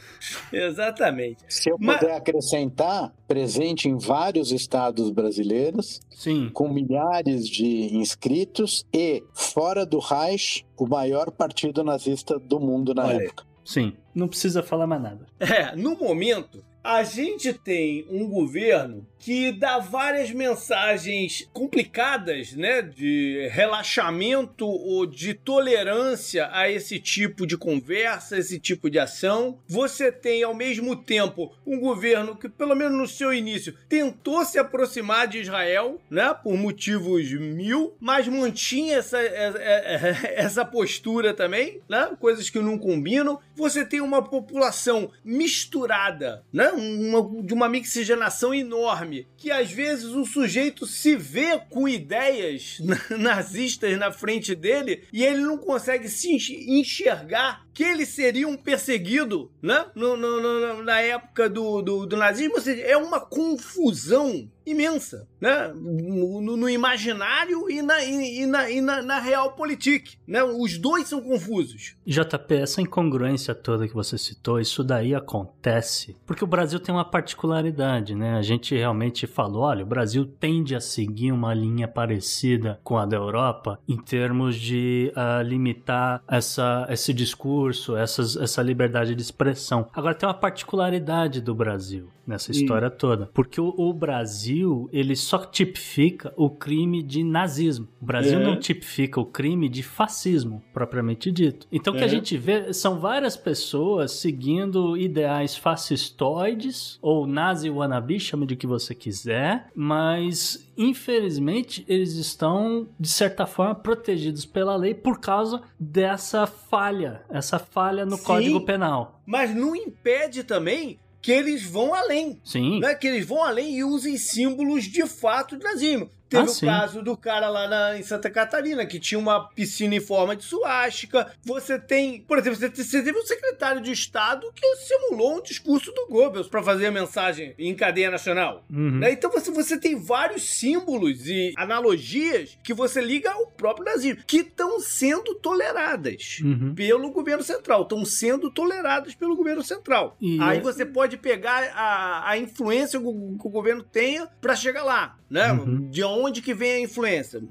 Exatamente. 0.52 1.38
Se 1.48 1.70
eu 1.70 1.78
Mas... 1.80 1.97
puder 2.00 2.16
acrescentar, 2.16 3.14
presente 3.28 3.88
em 3.88 3.98
vários 3.98 4.52
estados 4.52 5.10
brasileiros, 5.10 6.02
sim. 6.10 6.50
com 6.54 6.70
milhares 6.70 7.48
de 7.48 7.96
inscritos 7.96 8.86
e, 8.94 9.24
fora 9.34 9.86
do 9.86 10.00
Reich, 10.00 10.66
o 10.78 10.88
maior 10.88 11.32
partido 11.32 11.84
nazista 11.84 12.40
do 12.40 12.60
mundo 12.60 12.94
na 12.94 13.06
Olha. 13.06 13.24
época. 13.24 13.46
Sim, 13.64 13.94
não 14.16 14.30
precisa 14.30 14.64
falar 14.64 14.88
mais 14.88 15.02
nada. 15.02 15.28
É, 15.40 15.76
no 15.76 15.98
momento, 15.98 16.64
a 16.82 17.04
gente 17.04 17.52
tem 17.52 18.06
um 18.10 18.30
governo 18.30 19.06
que 19.19 19.51
dá 19.51 19.80
várias 19.80 20.32
mensagens 20.32 21.47
complicadas, 21.51 22.53
né, 22.53 22.82
de 22.82 23.47
relaxamento 23.51 24.65
ou 24.65 25.06
de 25.06 25.34
tolerância 25.34 26.49
a 26.51 26.69
esse 26.69 26.99
tipo 26.99 27.45
de 27.45 27.58
conversa, 27.58 28.38
esse 28.38 28.60
tipo 28.60 28.89
de 28.89 28.99
ação. 28.99 29.60
Você 29.67 30.12
tem 30.12 30.43
ao 30.43 30.53
mesmo 30.53 30.95
tempo 30.95 31.53
um 31.65 31.80
governo 31.80 32.36
que, 32.36 32.49
pelo 32.49 32.75
menos 32.75 32.97
no 32.97 33.08
seu 33.08 33.34
início, 33.34 33.75
tentou 33.89 34.45
se 34.45 34.60
aproximar 34.60 35.27
de 35.27 35.39
Israel, 35.39 35.99
né, 36.10 36.36
por 36.43 36.56
motivos 36.56 37.32
mil, 37.34 37.95
mas 37.99 38.27
mantinha 38.27 38.97
essa, 38.97 39.17
essa 40.36 40.65
postura 40.65 41.34
também, 41.34 41.82
né, 41.89 42.10
coisas 42.19 42.49
que 42.49 42.60
não 42.60 42.77
combinam. 42.77 43.39
Você 43.56 43.84
tem 43.86 44.01
uma 44.01 44.21
população 44.21 45.12
misturada, 45.23 46.43
né, 46.51 46.69
uma, 46.71 47.43
de 47.43 47.53
uma 47.53 47.69
mixigenação 47.69 48.53
enorme, 48.53 49.07
que 49.38 49.52
às 49.52 49.72
vezes 49.72 50.06
o 50.06 50.26
sujeito 50.26 50.86
se 50.86 51.15
vê 51.15 51.60
com 51.70 51.88
ideias 51.88 52.80
nazistas 53.17 53.98
na 53.98 54.12
frente 54.12 54.56
dele 54.56 55.04
e 55.12 55.24
ele 55.24 55.41
não 55.41 55.58
consegue 55.58 56.10
se 56.10 56.30
enxergar 56.67 57.66
que 57.78 57.84
ele 57.84 58.08
seria 58.08 58.48
um 58.48 58.58
perseguido, 58.58 59.52
né? 59.62 59.86
No, 59.94 60.18
no, 60.18 60.42
no, 60.42 60.84
na 60.84 61.00
época 61.00 61.48
do, 61.48 61.80
do, 61.84 62.08
do 62.08 62.18
nazismo. 62.18 62.56
Ou 62.56 62.62
seja, 62.62 62.82
é 62.82 62.98
uma 62.98 63.20
confusão 63.20 64.50
imensa, 64.66 65.28
né? 65.40 65.72
No, 65.76 66.58
no, 66.58 66.70
imaginário 66.70 67.70
e 67.70 67.82
na, 67.84 68.04
e, 68.04 68.46
na, 68.48 68.70
e 68.70 68.82
na, 68.82 69.02
na 69.04 69.20
realpolitik, 69.20 70.18
né? 70.28 70.44
Os 70.44 70.78
dois 70.80 71.08
são 71.08 71.22
confusos. 71.22 71.96
JP, 72.06 72.56
essa 72.56 72.82
incongruência 72.82 73.54
toda 73.54 73.88
que 73.88 73.94
você 73.94 74.18
citou, 74.18 74.60
isso 74.60 74.84
daí 74.84 75.13
acontece 75.13 76.18
porque 76.26 76.44
o 76.44 76.48
Brasil 76.48 76.80
tem 76.80 76.94
uma 76.94 77.06
particularidade, 77.06 78.16
né? 78.16 78.38
A 78.38 78.42
gente 78.42 78.76
realmente 78.76 79.28
falou, 79.28 79.63
olha, 79.63 79.84
o 79.84 79.88
Brasil 79.88 80.26
tende 80.26 80.76
a 80.76 80.82
seguir 80.82 81.32
uma 81.32 81.54
linha 81.54 81.88
parecida 81.88 82.80
com 82.84 82.98
a 82.98 83.06
da 83.06 83.16
Europa 83.16 83.80
em 83.88 83.98
termos 83.98 84.56
de 84.56 85.13
uh, 85.16 85.42
limitar 85.44 86.22
essa, 86.28 86.86
esse 86.90 87.13
discurso, 87.13 87.66
essas, 87.97 88.36
essa 88.36 88.62
liberdade 88.62 89.15
de 89.15 89.21
expressão. 89.21 89.89
Agora 89.93 90.15
tem 90.15 90.27
uma 90.27 90.34
particularidade 90.34 91.41
do 91.41 91.53
Brasil 91.56 92.10
nessa 92.28 92.52
história 92.52 92.90
toda, 92.90 93.30
porque 93.34 93.60
o, 93.62 93.74
o 93.78 93.94
Brasil 93.94 94.90
ele 94.92 95.16
só 95.16 95.38
tipifica 95.46 96.34
o 96.36 96.50
crime 96.50 97.02
de 97.02 97.24
nazismo. 97.24 97.88
O 98.02 98.06
Brasil 98.06 98.40
é. 98.40 98.44
não 98.44 98.60
tipifica 98.60 99.20
o 99.20 99.26
crime 99.26 99.70
de 99.70 99.82
fascismo, 99.82 100.62
propriamente 100.74 101.32
dito. 101.32 101.66
Então, 101.72 101.94
o 101.94 101.98
que 101.98 102.04
a 102.04 102.08
é. 102.08 102.10
gente 102.10 102.38
vê 102.38 102.74
são 102.74 103.00
várias 103.00 103.38
pessoas 103.38 104.12
seguindo 104.12 104.98
ideais 104.98 105.56
fascistoides, 105.56 107.00
ou 107.02 107.26
nazi 107.26 107.70
wannabe, 107.70 108.20
chame 108.20 108.46
de 108.46 108.56
que 108.56 108.68
você 108.68 108.94
quiser, 108.94 109.70
mas 109.74 110.68
infelizmente, 110.78 111.84
eles 111.88 112.13
estão, 112.13 112.88
de 113.00 113.10
certa 113.10 113.48
forma, 113.48 113.74
protegidos 113.74 114.46
pela 114.46 114.76
lei 114.76 114.94
por 114.94 115.20
causa 115.20 115.63
dessa 115.80 116.46
falha, 116.46 117.24
essa 117.30 117.58
falha 117.58 118.06
no 118.06 118.18
Sim, 118.18 118.24
Código 118.24 118.62
Penal. 118.62 119.20
Mas 119.26 119.56
não 119.56 119.76
impede 119.76 120.44
também 120.44 121.00
que 121.28 121.32
eles 121.34 121.62
vão 121.62 121.94
além. 121.94 122.40
Sim. 122.42 122.80
Né? 122.80 122.96
Que 122.96 123.06
eles 123.06 123.26
vão 123.26 123.44
além 123.44 123.76
e 123.76 123.84
usem 123.84 124.16
símbolos 124.16 124.86
de 124.86 125.06
fato 125.06 125.58
do 125.58 125.63
nazismo. 125.66 126.10
Teve 126.30 126.44
ah, 126.44 126.46
o 126.46 126.50
sim. 126.50 126.66
caso 126.66 127.02
do 127.02 127.16
cara 127.16 127.50
lá 127.50 127.68
na, 127.68 127.98
em 127.98 128.04
Santa 128.04 128.30
Catarina, 128.30 128.86
que 128.86 129.00
tinha 129.00 129.18
uma 129.18 129.48
piscina 129.48 129.96
em 129.96 130.02
forma 130.02 130.36
de 130.36 130.44
suástica. 130.44 131.32
Você 131.44 131.80
tem, 131.80 132.22
por 132.22 132.38
exemplo, 132.38 132.60
você, 132.60 132.70
você 132.70 133.02
teve 133.02 133.18
um 133.18 133.26
secretário 133.26 133.82
de 133.82 133.92
Estado 133.92 134.52
que 134.54 134.76
simulou 134.76 135.38
um 135.38 135.42
discurso 135.42 135.92
do 135.94 136.08
Goebbels 136.08 136.48
para 136.48 136.62
fazer 136.62 136.88
a 136.88 136.92
mensagem 136.92 137.56
em 137.58 137.74
cadeia 137.74 138.12
nacional. 138.12 138.66
Uhum. 138.70 139.00
Né? 139.00 139.12
Então 139.12 139.32
você, 139.32 139.50
você 139.52 139.80
tem 139.80 139.96
vários 139.96 140.44
símbolos 140.44 141.28
e 141.28 141.54
analogias 141.56 142.58
que 142.62 142.74
você 142.74 143.00
liga 143.00 143.32
ao 143.32 143.48
próprio 143.48 143.86
nazismo, 143.86 144.24
que 144.28 144.38
estão 144.38 144.82
sendo 144.82 145.36
toleradas 145.36 146.40
uhum. 146.44 146.76
pelo 146.76 147.10
governo 147.12 147.44
central, 147.44 147.84
estão 147.84 148.04
sendo 148.04 148.52
toleradas 148.52 149.16
pelo 149.16 149.36
governo 149.36 149.63
central. 149.63 150.18
E 150.20 150.40
Aí 150.42 150.58
é... 150.58 150.62
você 150.62 150.86
pode 150.86 151.16
pegar 151.16 151.63
a, 151.74 152.32
a 152.32 152.38
influência 152.38 153.00
que 153.00 153.06
o, 153.06 153.38
que 153.40 153.48
o 153.48 153.50
governo 153.50 153.82
tenha 153.82 154.28
para 154.42 154.56
chegar 154.56 154.84
lá, 154.84 155.18
né? 155.30 155.54
Uhum. 155.54 155.90
De 155.90 156.04
onde 156.04 156.16
que 156.41 156.53
vem 156.53 156.71
a 156.71 156.80
influência? 156.82 157.41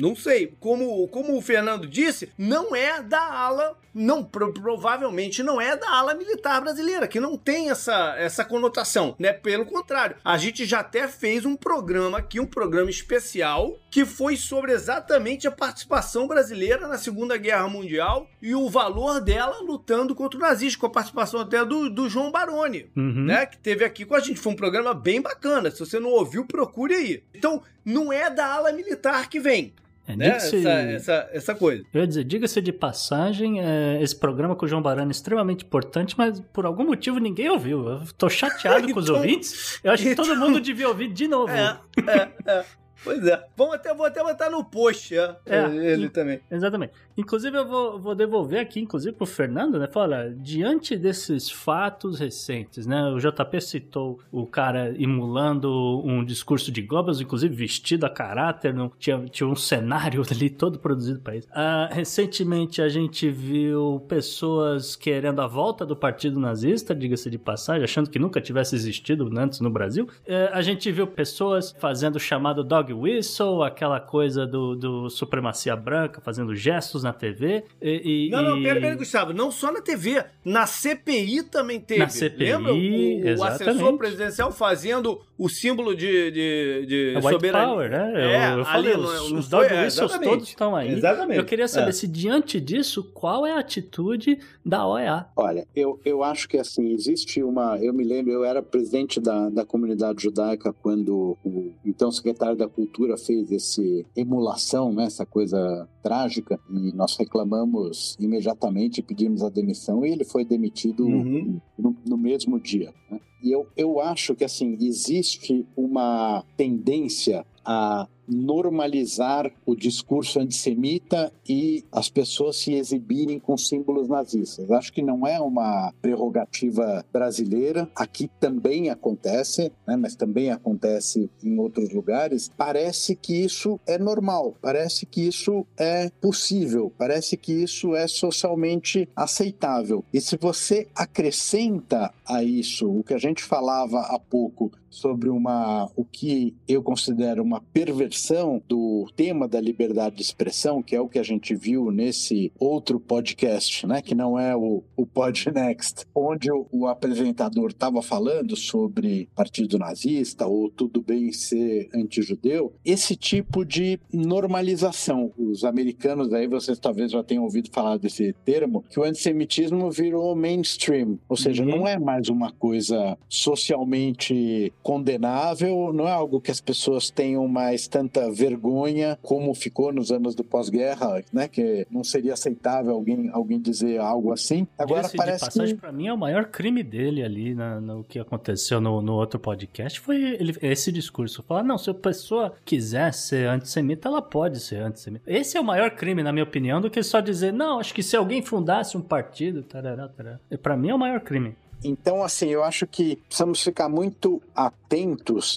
não 0.00 0.16
sei. 0.16 0.56
Como, 0.58 1.06
como 1.08 1.36
o 1.36 1.42
Fernando 1.42 1.86
disse, 1.86 2.30
não 2.36 2.74
é 2.74 3.02
da 3.02 3.20
ala 3.20 3.76
não 3.94 4.24
pro, 4.24 4.52
provavelmente 4.52 5.42
não 5.42 5.60
é 5.60 5.76
da 5.76 5.90
ala 5.90 6.14
militar 6.14 6.60
brasileira, 6.60 7.08
que 7.08 7.20
não 7.20 7.36
tem 7.36 7.70
essa, 7.70 8.14
essa 8.16 8.44
conotação, 8.44 9.14
né? 9.18 9.32
Pelo 9.32 9.64
contrário, 9.64 10.16
a 10.24 10.36
gente 10.36 10.64
já 10.64 10.80
até 10.80 11.08
fez 11.08 11.44
um 11.44 11.56
programa 11.56 12.18
aqui, 12.18 12.40
um 12.40 12.46
programa 12.46 12.90
especial, 12.90 13.76
que 13.90 14.04
foi 14.04 14.36
sobre 14.36 14.72
exatamente 14.72 15.46
a 15.46 15.50
participação 15.50 16.26
brasileira 16.26 16.86
na 16.86 16.98
Segunda 16.98 17.36
Guerra 17.36 17.68
Mundial 17.68 18.28
e 18.40 18.54
o 18.54 18.68
valor 18.68 19.20
dela 19.20 19.60
lutando 19.60 20.14
contra 20.14 20.38
o 20.38 20.42
nazismo, 20.42 20.80
com 20.80 20.86
a 20.86 20.90
participação 20.90 21.40
até 21.40 21.64
do, 21.64 21.90
do 21.90 22.08
João 22.08 22.30
Baroni, 22.30 22.90
uhum. 22.96 23.24
né? 23.24 23.46
Que 23.46 23.58
teve 23.58 23.84
aqui 23.84 24.04
com 24.04 24.14
a 24.14 24.20
gente. 24.20 24.40
Foi 24.40 24.52
um 24.52 24.56
programa 24.56 24.94
bem 24.94 25.20
bacana. 25.20 25.70
Se 25.70 25.80
você 25.80 25.98
não 25.98 26.10
ouviu, 26.10 26.44
procure 26.44 26.94
aí. 26.94 27.22
Então, 27.34 27.62
não 27.84 28.12
é 28.12 28.30
da 28.30 28.46
ala 28.46 28.72
militar 28.72 29.28
que 29.28 29.40
vem. 29.40 29.74
É, 30.12 30.16
né? 30.16 30.28
essa, 30.28 30.56
essa, 30.56 31.28
essa 31.32 31.54
coisa. 31.54 31.84
Eu 31.92 32.00
ia 32.00 32.06
dizer, 32.06 32.24
diga-se 32.24 32.60
de 32.60 32.72
passagem, 32.72 33.60
é, 33.60 34.02
esse 34.02 34.16
programa 34.16 34.56
com 34.56 34.66
o 34.66 34.68
João 34.68 34.82
Barano 34.82 35.10
é 35.10 35.12
extremamente 35.12 35.64
importante, 35.64 36.14
mas 36.16 36.40
por 36.52 36.66
algum 36.66 36.84
motivo 36.84 37.18
ninguém 37.18 37.48
ouviu. 37.48 37.88
Eu 37.88 38.02
tô 38.16 38.28
chateado 38.28 38.78
então, 38.80 38.92
com 38.94 39.00
os 39.00 39.06
então, 39.06 39.16
ouvintes. 39.16 39.80
Eu 39.82 39.92
acho 39.92 40.08
então, 40.08 40.24
que 40.24 40.30
todo 40.30 40.40
mundo 40.40 40.60
devia 40.60 40.88
ouvir 40.88 41.08
de 41.12 41.28
novo. 41.28 41.52
É, 41.52 41.78
é, 42.06 42.28
é. 42.46 42.64
Pois 43.02 43.26
é. 43.26 43.42
Vamos 43.56 43.74
até, 43.74 43.94
vou 43.94 44.06
até 44.06 44.22
botar 44.22 44.50
no 44.50 44.64
post 44.64 45.16
é, 45.16 45.36
é 45.46 45.66
ele 45.74 46.08
também. 46.08 46.40
Exatamente. 46.50 46.92
Inclusive, 47.16 47.56
eu 47.56 47.66
vou, 47.66 47.98
vou 47.98 48.14
devolver 48.14 48.60
aqui, 48.60 48.80
inclusive, 48.80 49.14
pro 49.14 49.26
Fernando, 49.26 49.78
né? 49.78 49.86
Fala, 49.86 50.30
diante 50.36 50.96
desses 50.96 51.50
fatos 51.50 52.18
recentes, 52.18 52.86
né? 52.86 53.02
O 53.10 53.18
JP 53.18 53.60
citou 53.60 54.20
o 54.30 54.46
cara 54.46 54.94
emulando 54.98 56.00
um 56.04 56.24
discurso 56.24 56.70
de 56.70 56.82
Goebbels, 56.82 57.20
inclusive 57.20 57.54
vestido 57.54 58.06
a 58.06 58.10
caráter, 58.10 58.72
não, 58.72 58.90
tinha, 58.98 59.18
tinha 59.26 59.48
um 59.48 59.56
cenário 59.56 60.22
ali 60.30 60.48
todo 60.50 60.78
produzido 60.78 61.20
para 61.20 61.36
isso. 61.36 61.48
Ah, 61.52 61.88
recentemente, 61.90 62.80
a 62.80 62.88
gente 62.88 63.30
viu 63.30 64.04
pessoas 64.08 64.96
querendo 64.96 65.40
a 65.40 65.46
volta 65.46 65.84
do 65.84 65.96
partido 65.96 66.38
nazista, 66.38 66.94
diga-se 66.94 67.30
de 67.30 67.38
passagem, 67.38 67.84
achando 67.84 68.10
que 68.10 68.18
nunca 68.18 68.40
tivesse 68.40 68.74
existido 68.74 69.30
antes 69.38 69.60
no 69.60 69.70
Brasil. 69.70 70.08
É, 70.26 70.50
a 70.52 70.62
gente 70.62 70.90
viu 70.90 71.06
pessoas 71.06 71.74
fazendo 71.78 72.16
o 72.16 72.20
chamado 72.20 72.64
dog 72.64 72.89
dog 72.90 72.92
whistle, 72.92 73.62
aquela 73.62 74.00
coisa 74.00 74.46
do, 74.46 74.74
do 74.74 75.10
supremacia 75.10 75.74
branca, 75.76 76.20
fazendo 76.20 76.54
gestos 76.54 77.02
na 77.02 77.12
TV. 77.12 77.64
E, 77.80 78.26
e, 78.28 78.30
não, 78.30 78.42
não, 78.42 78.62
pera, 78.62 78.80
pera, 78.80 78.96
Gustavo, 78.96 79.32
não 79.32 79.50
só 79.50 79.72
na 79.72 79.80
TV, 79.80 80.24
na 80.44 80.66
CPI 80.66 81.44
também 81.44 81.80
teve. 81.80 82.00
Na 82.00 82.08
CPI, 82.08 82.52
Lembra? 82.52 82.74
O, 82.74 83.38
o 83.38 83.44
assessor 83.44 83.96
presidencial 83.96 84.52
fazendo 84.52 85.20
o 85.40 85.48
símbolo 85.48 85.96
de, 85.96 86.30
de, 86.30 86.86
de 86.86 87.14
é 87.16 87.22
soberania. 87.22 87.66
Power, 87.66 87.90
né? 87.90 88.12
É, 88.14 88.52
eu, 88.52 88.58
eu 88.58 88.64
falei, 88.66 88.92
ali, 88.92 89.02
os, 89.02 89.32
os 89.32 89.48
dog 89.48 89.64
é, 89.64 89.88
todos 90.22 90.48
estão 90.48 90.76
aí. 90.76 90.92
Exatamente. 90.92 91.38
Eu 91.38 91.46
queria 91.46 91.66
saber 91.66 91.88
é. 91.88 91.92
se 91.92 92.06
diante 92.06 92.60
disso, 92.60 93.02
qual 93.14 93.46
é 93.46 93.52
a 93.52 93.58
atitude 93.58 94.38
da 94.62 94.86
OEA? 94.86 95.26
Olha, 95.34 95.66
eu, 95.74 95.98
eu 96.04 96.22
acho 96.22 96.46
que 96.46 96.58
assim, 96.58 96.92
existe 96.92 97.42
uma. 97.42 97.78
Eu 97.78 97.94
me 97.94 98.04
lembro, 98.04 98.30
eu 98.30 98.44
era 98.44 98.62
presidente 98.62 99.18
da, 99.18 99.48
da 99.48 99.64
comunidade 99.64 100.22
judaica 100.22 100.74
quando 100.74 101.38
o 101.42 101.72
então 101.86 102.12
secretário 102.12 102.56
da 102.56 102.68
Cultura 102.68 103.16
fez 103.16 103.50
esse 103.50 104.04
emulação, 104.14 104.92
né, 104.92 105.04
essa 105.04 105.24
coisa 105.24 105.88
trágica, 106.02 106.60
e 106.68 106.92
nós 106.92 107.16
reclamamos 107.16 108.14
imediatamente, 108.20 109.00
pedimos 109.00 109.42
a 109.42 109.48
demissão 109.48 110.04
e 110.04 110.10
ele 110.10 110.24
foi 110.24 110.44
demitido 110.44 111.06
uhum. 111.06 111.58
no, 111.78 111.96
no, 112.06 112.18
mesmo 112.18 112.60
dia. 112.60 112.92
Né? 113.10 113.18
E 113.42 113.50
eu, 113.50 113.66
eu 113.76 114.00
acho 114.00 114.34
que 114.34 114.44
assim 114.44 114.76
existe 114.80 115.66
uma 115.76 116.44
tendência 116.56 117.44
a 117.64 118.06
normalizar 118.30 119.50
o 119.66 119.74
discurso 119.74 120.38
antissemita 120.38 121.32
e 121.48 121.84
as 121.90 122.08
pessoas 122.08 122.56
se 122.56 122.74
exibirem 122.74 123.38
com 123.38 123.56
símbolos 123.56 124.08
nazistas. 124.08 124.70
Acho 124.70 124.92
que 124.92 125.02
não 125.02 125.26
é 125.26 125.40
uma 125.40 125.92
prerrogativa 126.00 127.04
brasileira. 127.12 127.90
Aqui 127.94 128.30
também 128.38 128.88
acontece, 128.88 129.72
né, 129.86 129.96
mas 129.96 130.14
também 130.14 130.50
acontece 130.50 131.28
em 131.42 131.58
outros 131.58 131.92
lugares. 131.92 132.50
Parece 132.56 133.16
que 133.16 133.34
isso 133.34 133.80
é 133.86 133.98
normal, 133.98 134.54
parece 134.62 135.04
que 135.06 135.26
isso 135.26 135.66
é 135.76 136.10
possível, 136.20 136.92
parece 136.96 137.36
que 137.36 137.52
isso 137.52 137.94
é 137.94 138.06
socialmente 138.06 139.08
aceitável. 139.16 140.04
E 140.12 140.20
se 140.20 140.36
você 140.36 140.86
acrescenta 140.94 142.12
a 142.26 142.44
isso 142.44 142.88
o 142.88 143.02
que 143.02 143.14
a 143.14 143.18
gente 143.18 143.42
falava 143.42 144.00
há 144.00 144.18
pouco 144.18 144.70
sobre 144.88 145.28
uma 145.28 145.90
o 145.96 146.04
que 146.04 146.54
eu 146.68 146.82
considero 146.82 147.42
uma 147.42 147.60
perversão 147.72 148.19
do 148.66 149.06
tema 149.16 149.48
da 149.48 149.60
liberdade 149.60 150.16
de 150.16 150.22
expressão, 150.22 150.82
que 150.82 150.94
é 150.94 151.00
o 151.00 151.08
que 151.08 151.18
a 151.18 151.22
gente 151.22 151.54
viu 151.54 151.90
nesse 151.90 152.52
outro 152.58 152.98
podcast, 153.00 153.86
né, 153.86 154.02
que 154.02 154.14
não 154.14 154.38
é 154.38 154.56
o, 154.56 154.82
o 154.96 155.06
Pod 155.06 155.50
Next, 155.52 156.06
onde 156.14 156.50
o, 156.50 156.66
o 156.70 156.86
apresentador 156.86 157.70
estava 157.70 158.02
falando 158.02 158.56
sobre 158.56 159.28
partido 159.34 159.78
nazista 159.78 160.46
ou 160.46 160.70
tudo 160.70 161.02
bem 161.02 161.32
ser 161.32 161.88
antijudeu, 161.94 162.72
esse 162.84 163.16
tipo 163.16 163.64
de 163.64 163.98
normalização. 164.12 165.32
Os 165.38 165.64
americanos, 165.64 166.32
aí 166.32 166.46
vocês 166.46 166.78
talvez 166.78 167.12
já 167.12 167.22
tenham 167.22 167.44
ouvido 167.44 167.70
falar 167.72 167.98
desse 167.98 168.32
termo, 168.44 168.84
que 168.90 168.98
o 168.98 169.04
antissemitismo 169.04 169.90
virou 169.90 170.34
mainstream, 170.34 171.18
ou 171.28 171.36
seja, 171.36 171.62
uhum. 171.62 171.70
não 171.70 171.88
é 171.88 171.98
mais 171.98 172.28
uma 172.28 172.52
coisa 172.52 173.16
socialmente 173.28 174.72
condenável, 174.82 175.92
não 175.92 176.06
é 176.06 176.12
algo 176.12 176.40
que 176.40 176.50
as 176.50 176.60
pessoas 176.60 177.10
tenham 177.10 177.46
mais 177.48 177.88
tanta 178.10 178.30
vergonha 178.30 179.18
como 179.22 179.54
ficou 179.54 179.92
nos 179.92 180.10
anos 180.10 180.34
do 180.34 180.44
pós-guerra, 180.44 181.22
né? 181.32 181.48
Que 181.48 181.86
não 181.90 182.02
seria 182.02 182.34
aceitável 182.34 182.92
alguém, 182.92 183.30
alguém 183.32 183.60
dizer 183.60 183.98
algo 183.98 184.32
assim. 184.32 184.66
Agora 184.76 185.06
Esse 185.06 185.16
parece 185.16 185.44
de 185.44 185.46
passagem, 185.46 185.74
que... 185.74 185.80
para 185.80 185.92
mim, 185.92 186.08
é 186.08 186.12
o 186.12 186.18
maior 186.18 186.46
crime 186.46 186.82
dele 186.82 187.22
ali 187.22 187.54
na, 187.54 187.80
no 187.80 188.04
que 188.04 188.18
aconteceu 188.18 188.80
no, 188.80 189.00
no 189.00 189.14
outro 189.14 189.38
podcast 189.38 190.00
foi 190.00 190.16
ele, 190.16 190.56
esse 190.60 190.90
discurso. 190.90 191.42
Falar, 191.42 191.62
não, 191.62 191.78
se 191.78 191.90
a 191.90 191.94
pessoa 191.94 192.54
quiser 192.64 193.12
ser 193.14 193.48
antissemita, 193.48 194.08
ela 194.08 194.20
pode 194.20 194.60
ser 194.60 194.82
antissemita. 194.82 195.24
Esse 195.26 195.56
é 195.56 195.60
o 195.60 195.64
maior 195.64 195.90
crime, 195.92 196.22
na 196.22 196.32
minha 196.32 196.44
opinião, 196.44 196.80
do 196.80 196.90
que 196.90 197.02
só 197.02 197.20
dizer, 197.20 197.52
não, 197.52 197.78
acho 197.78 197.94
que 197.94 198.02
se 198.02 198.16
alguém 198.16 198.42
fundasse 198.42 198.96
um 198.96 199.02
partido, 199.02 199.62
tarará, 199.62 200.08
tarará. 200.08 200.40
Para 200.62 200.76
mim 200.76 200.88
é 200.88 200.94
o 200.94 200.98
maior 200.98 201.20
crime. 201.20 201.54
Então, 201.82 202.22
assim, 202.22 202.48
eu 202.48 202.62
acho 202.62 202.86
que 202.86 203.16
precisamos 203.26 203.62
ficar 203.62 203.88
muito 203.88 204.42
atentos 204.54 204.79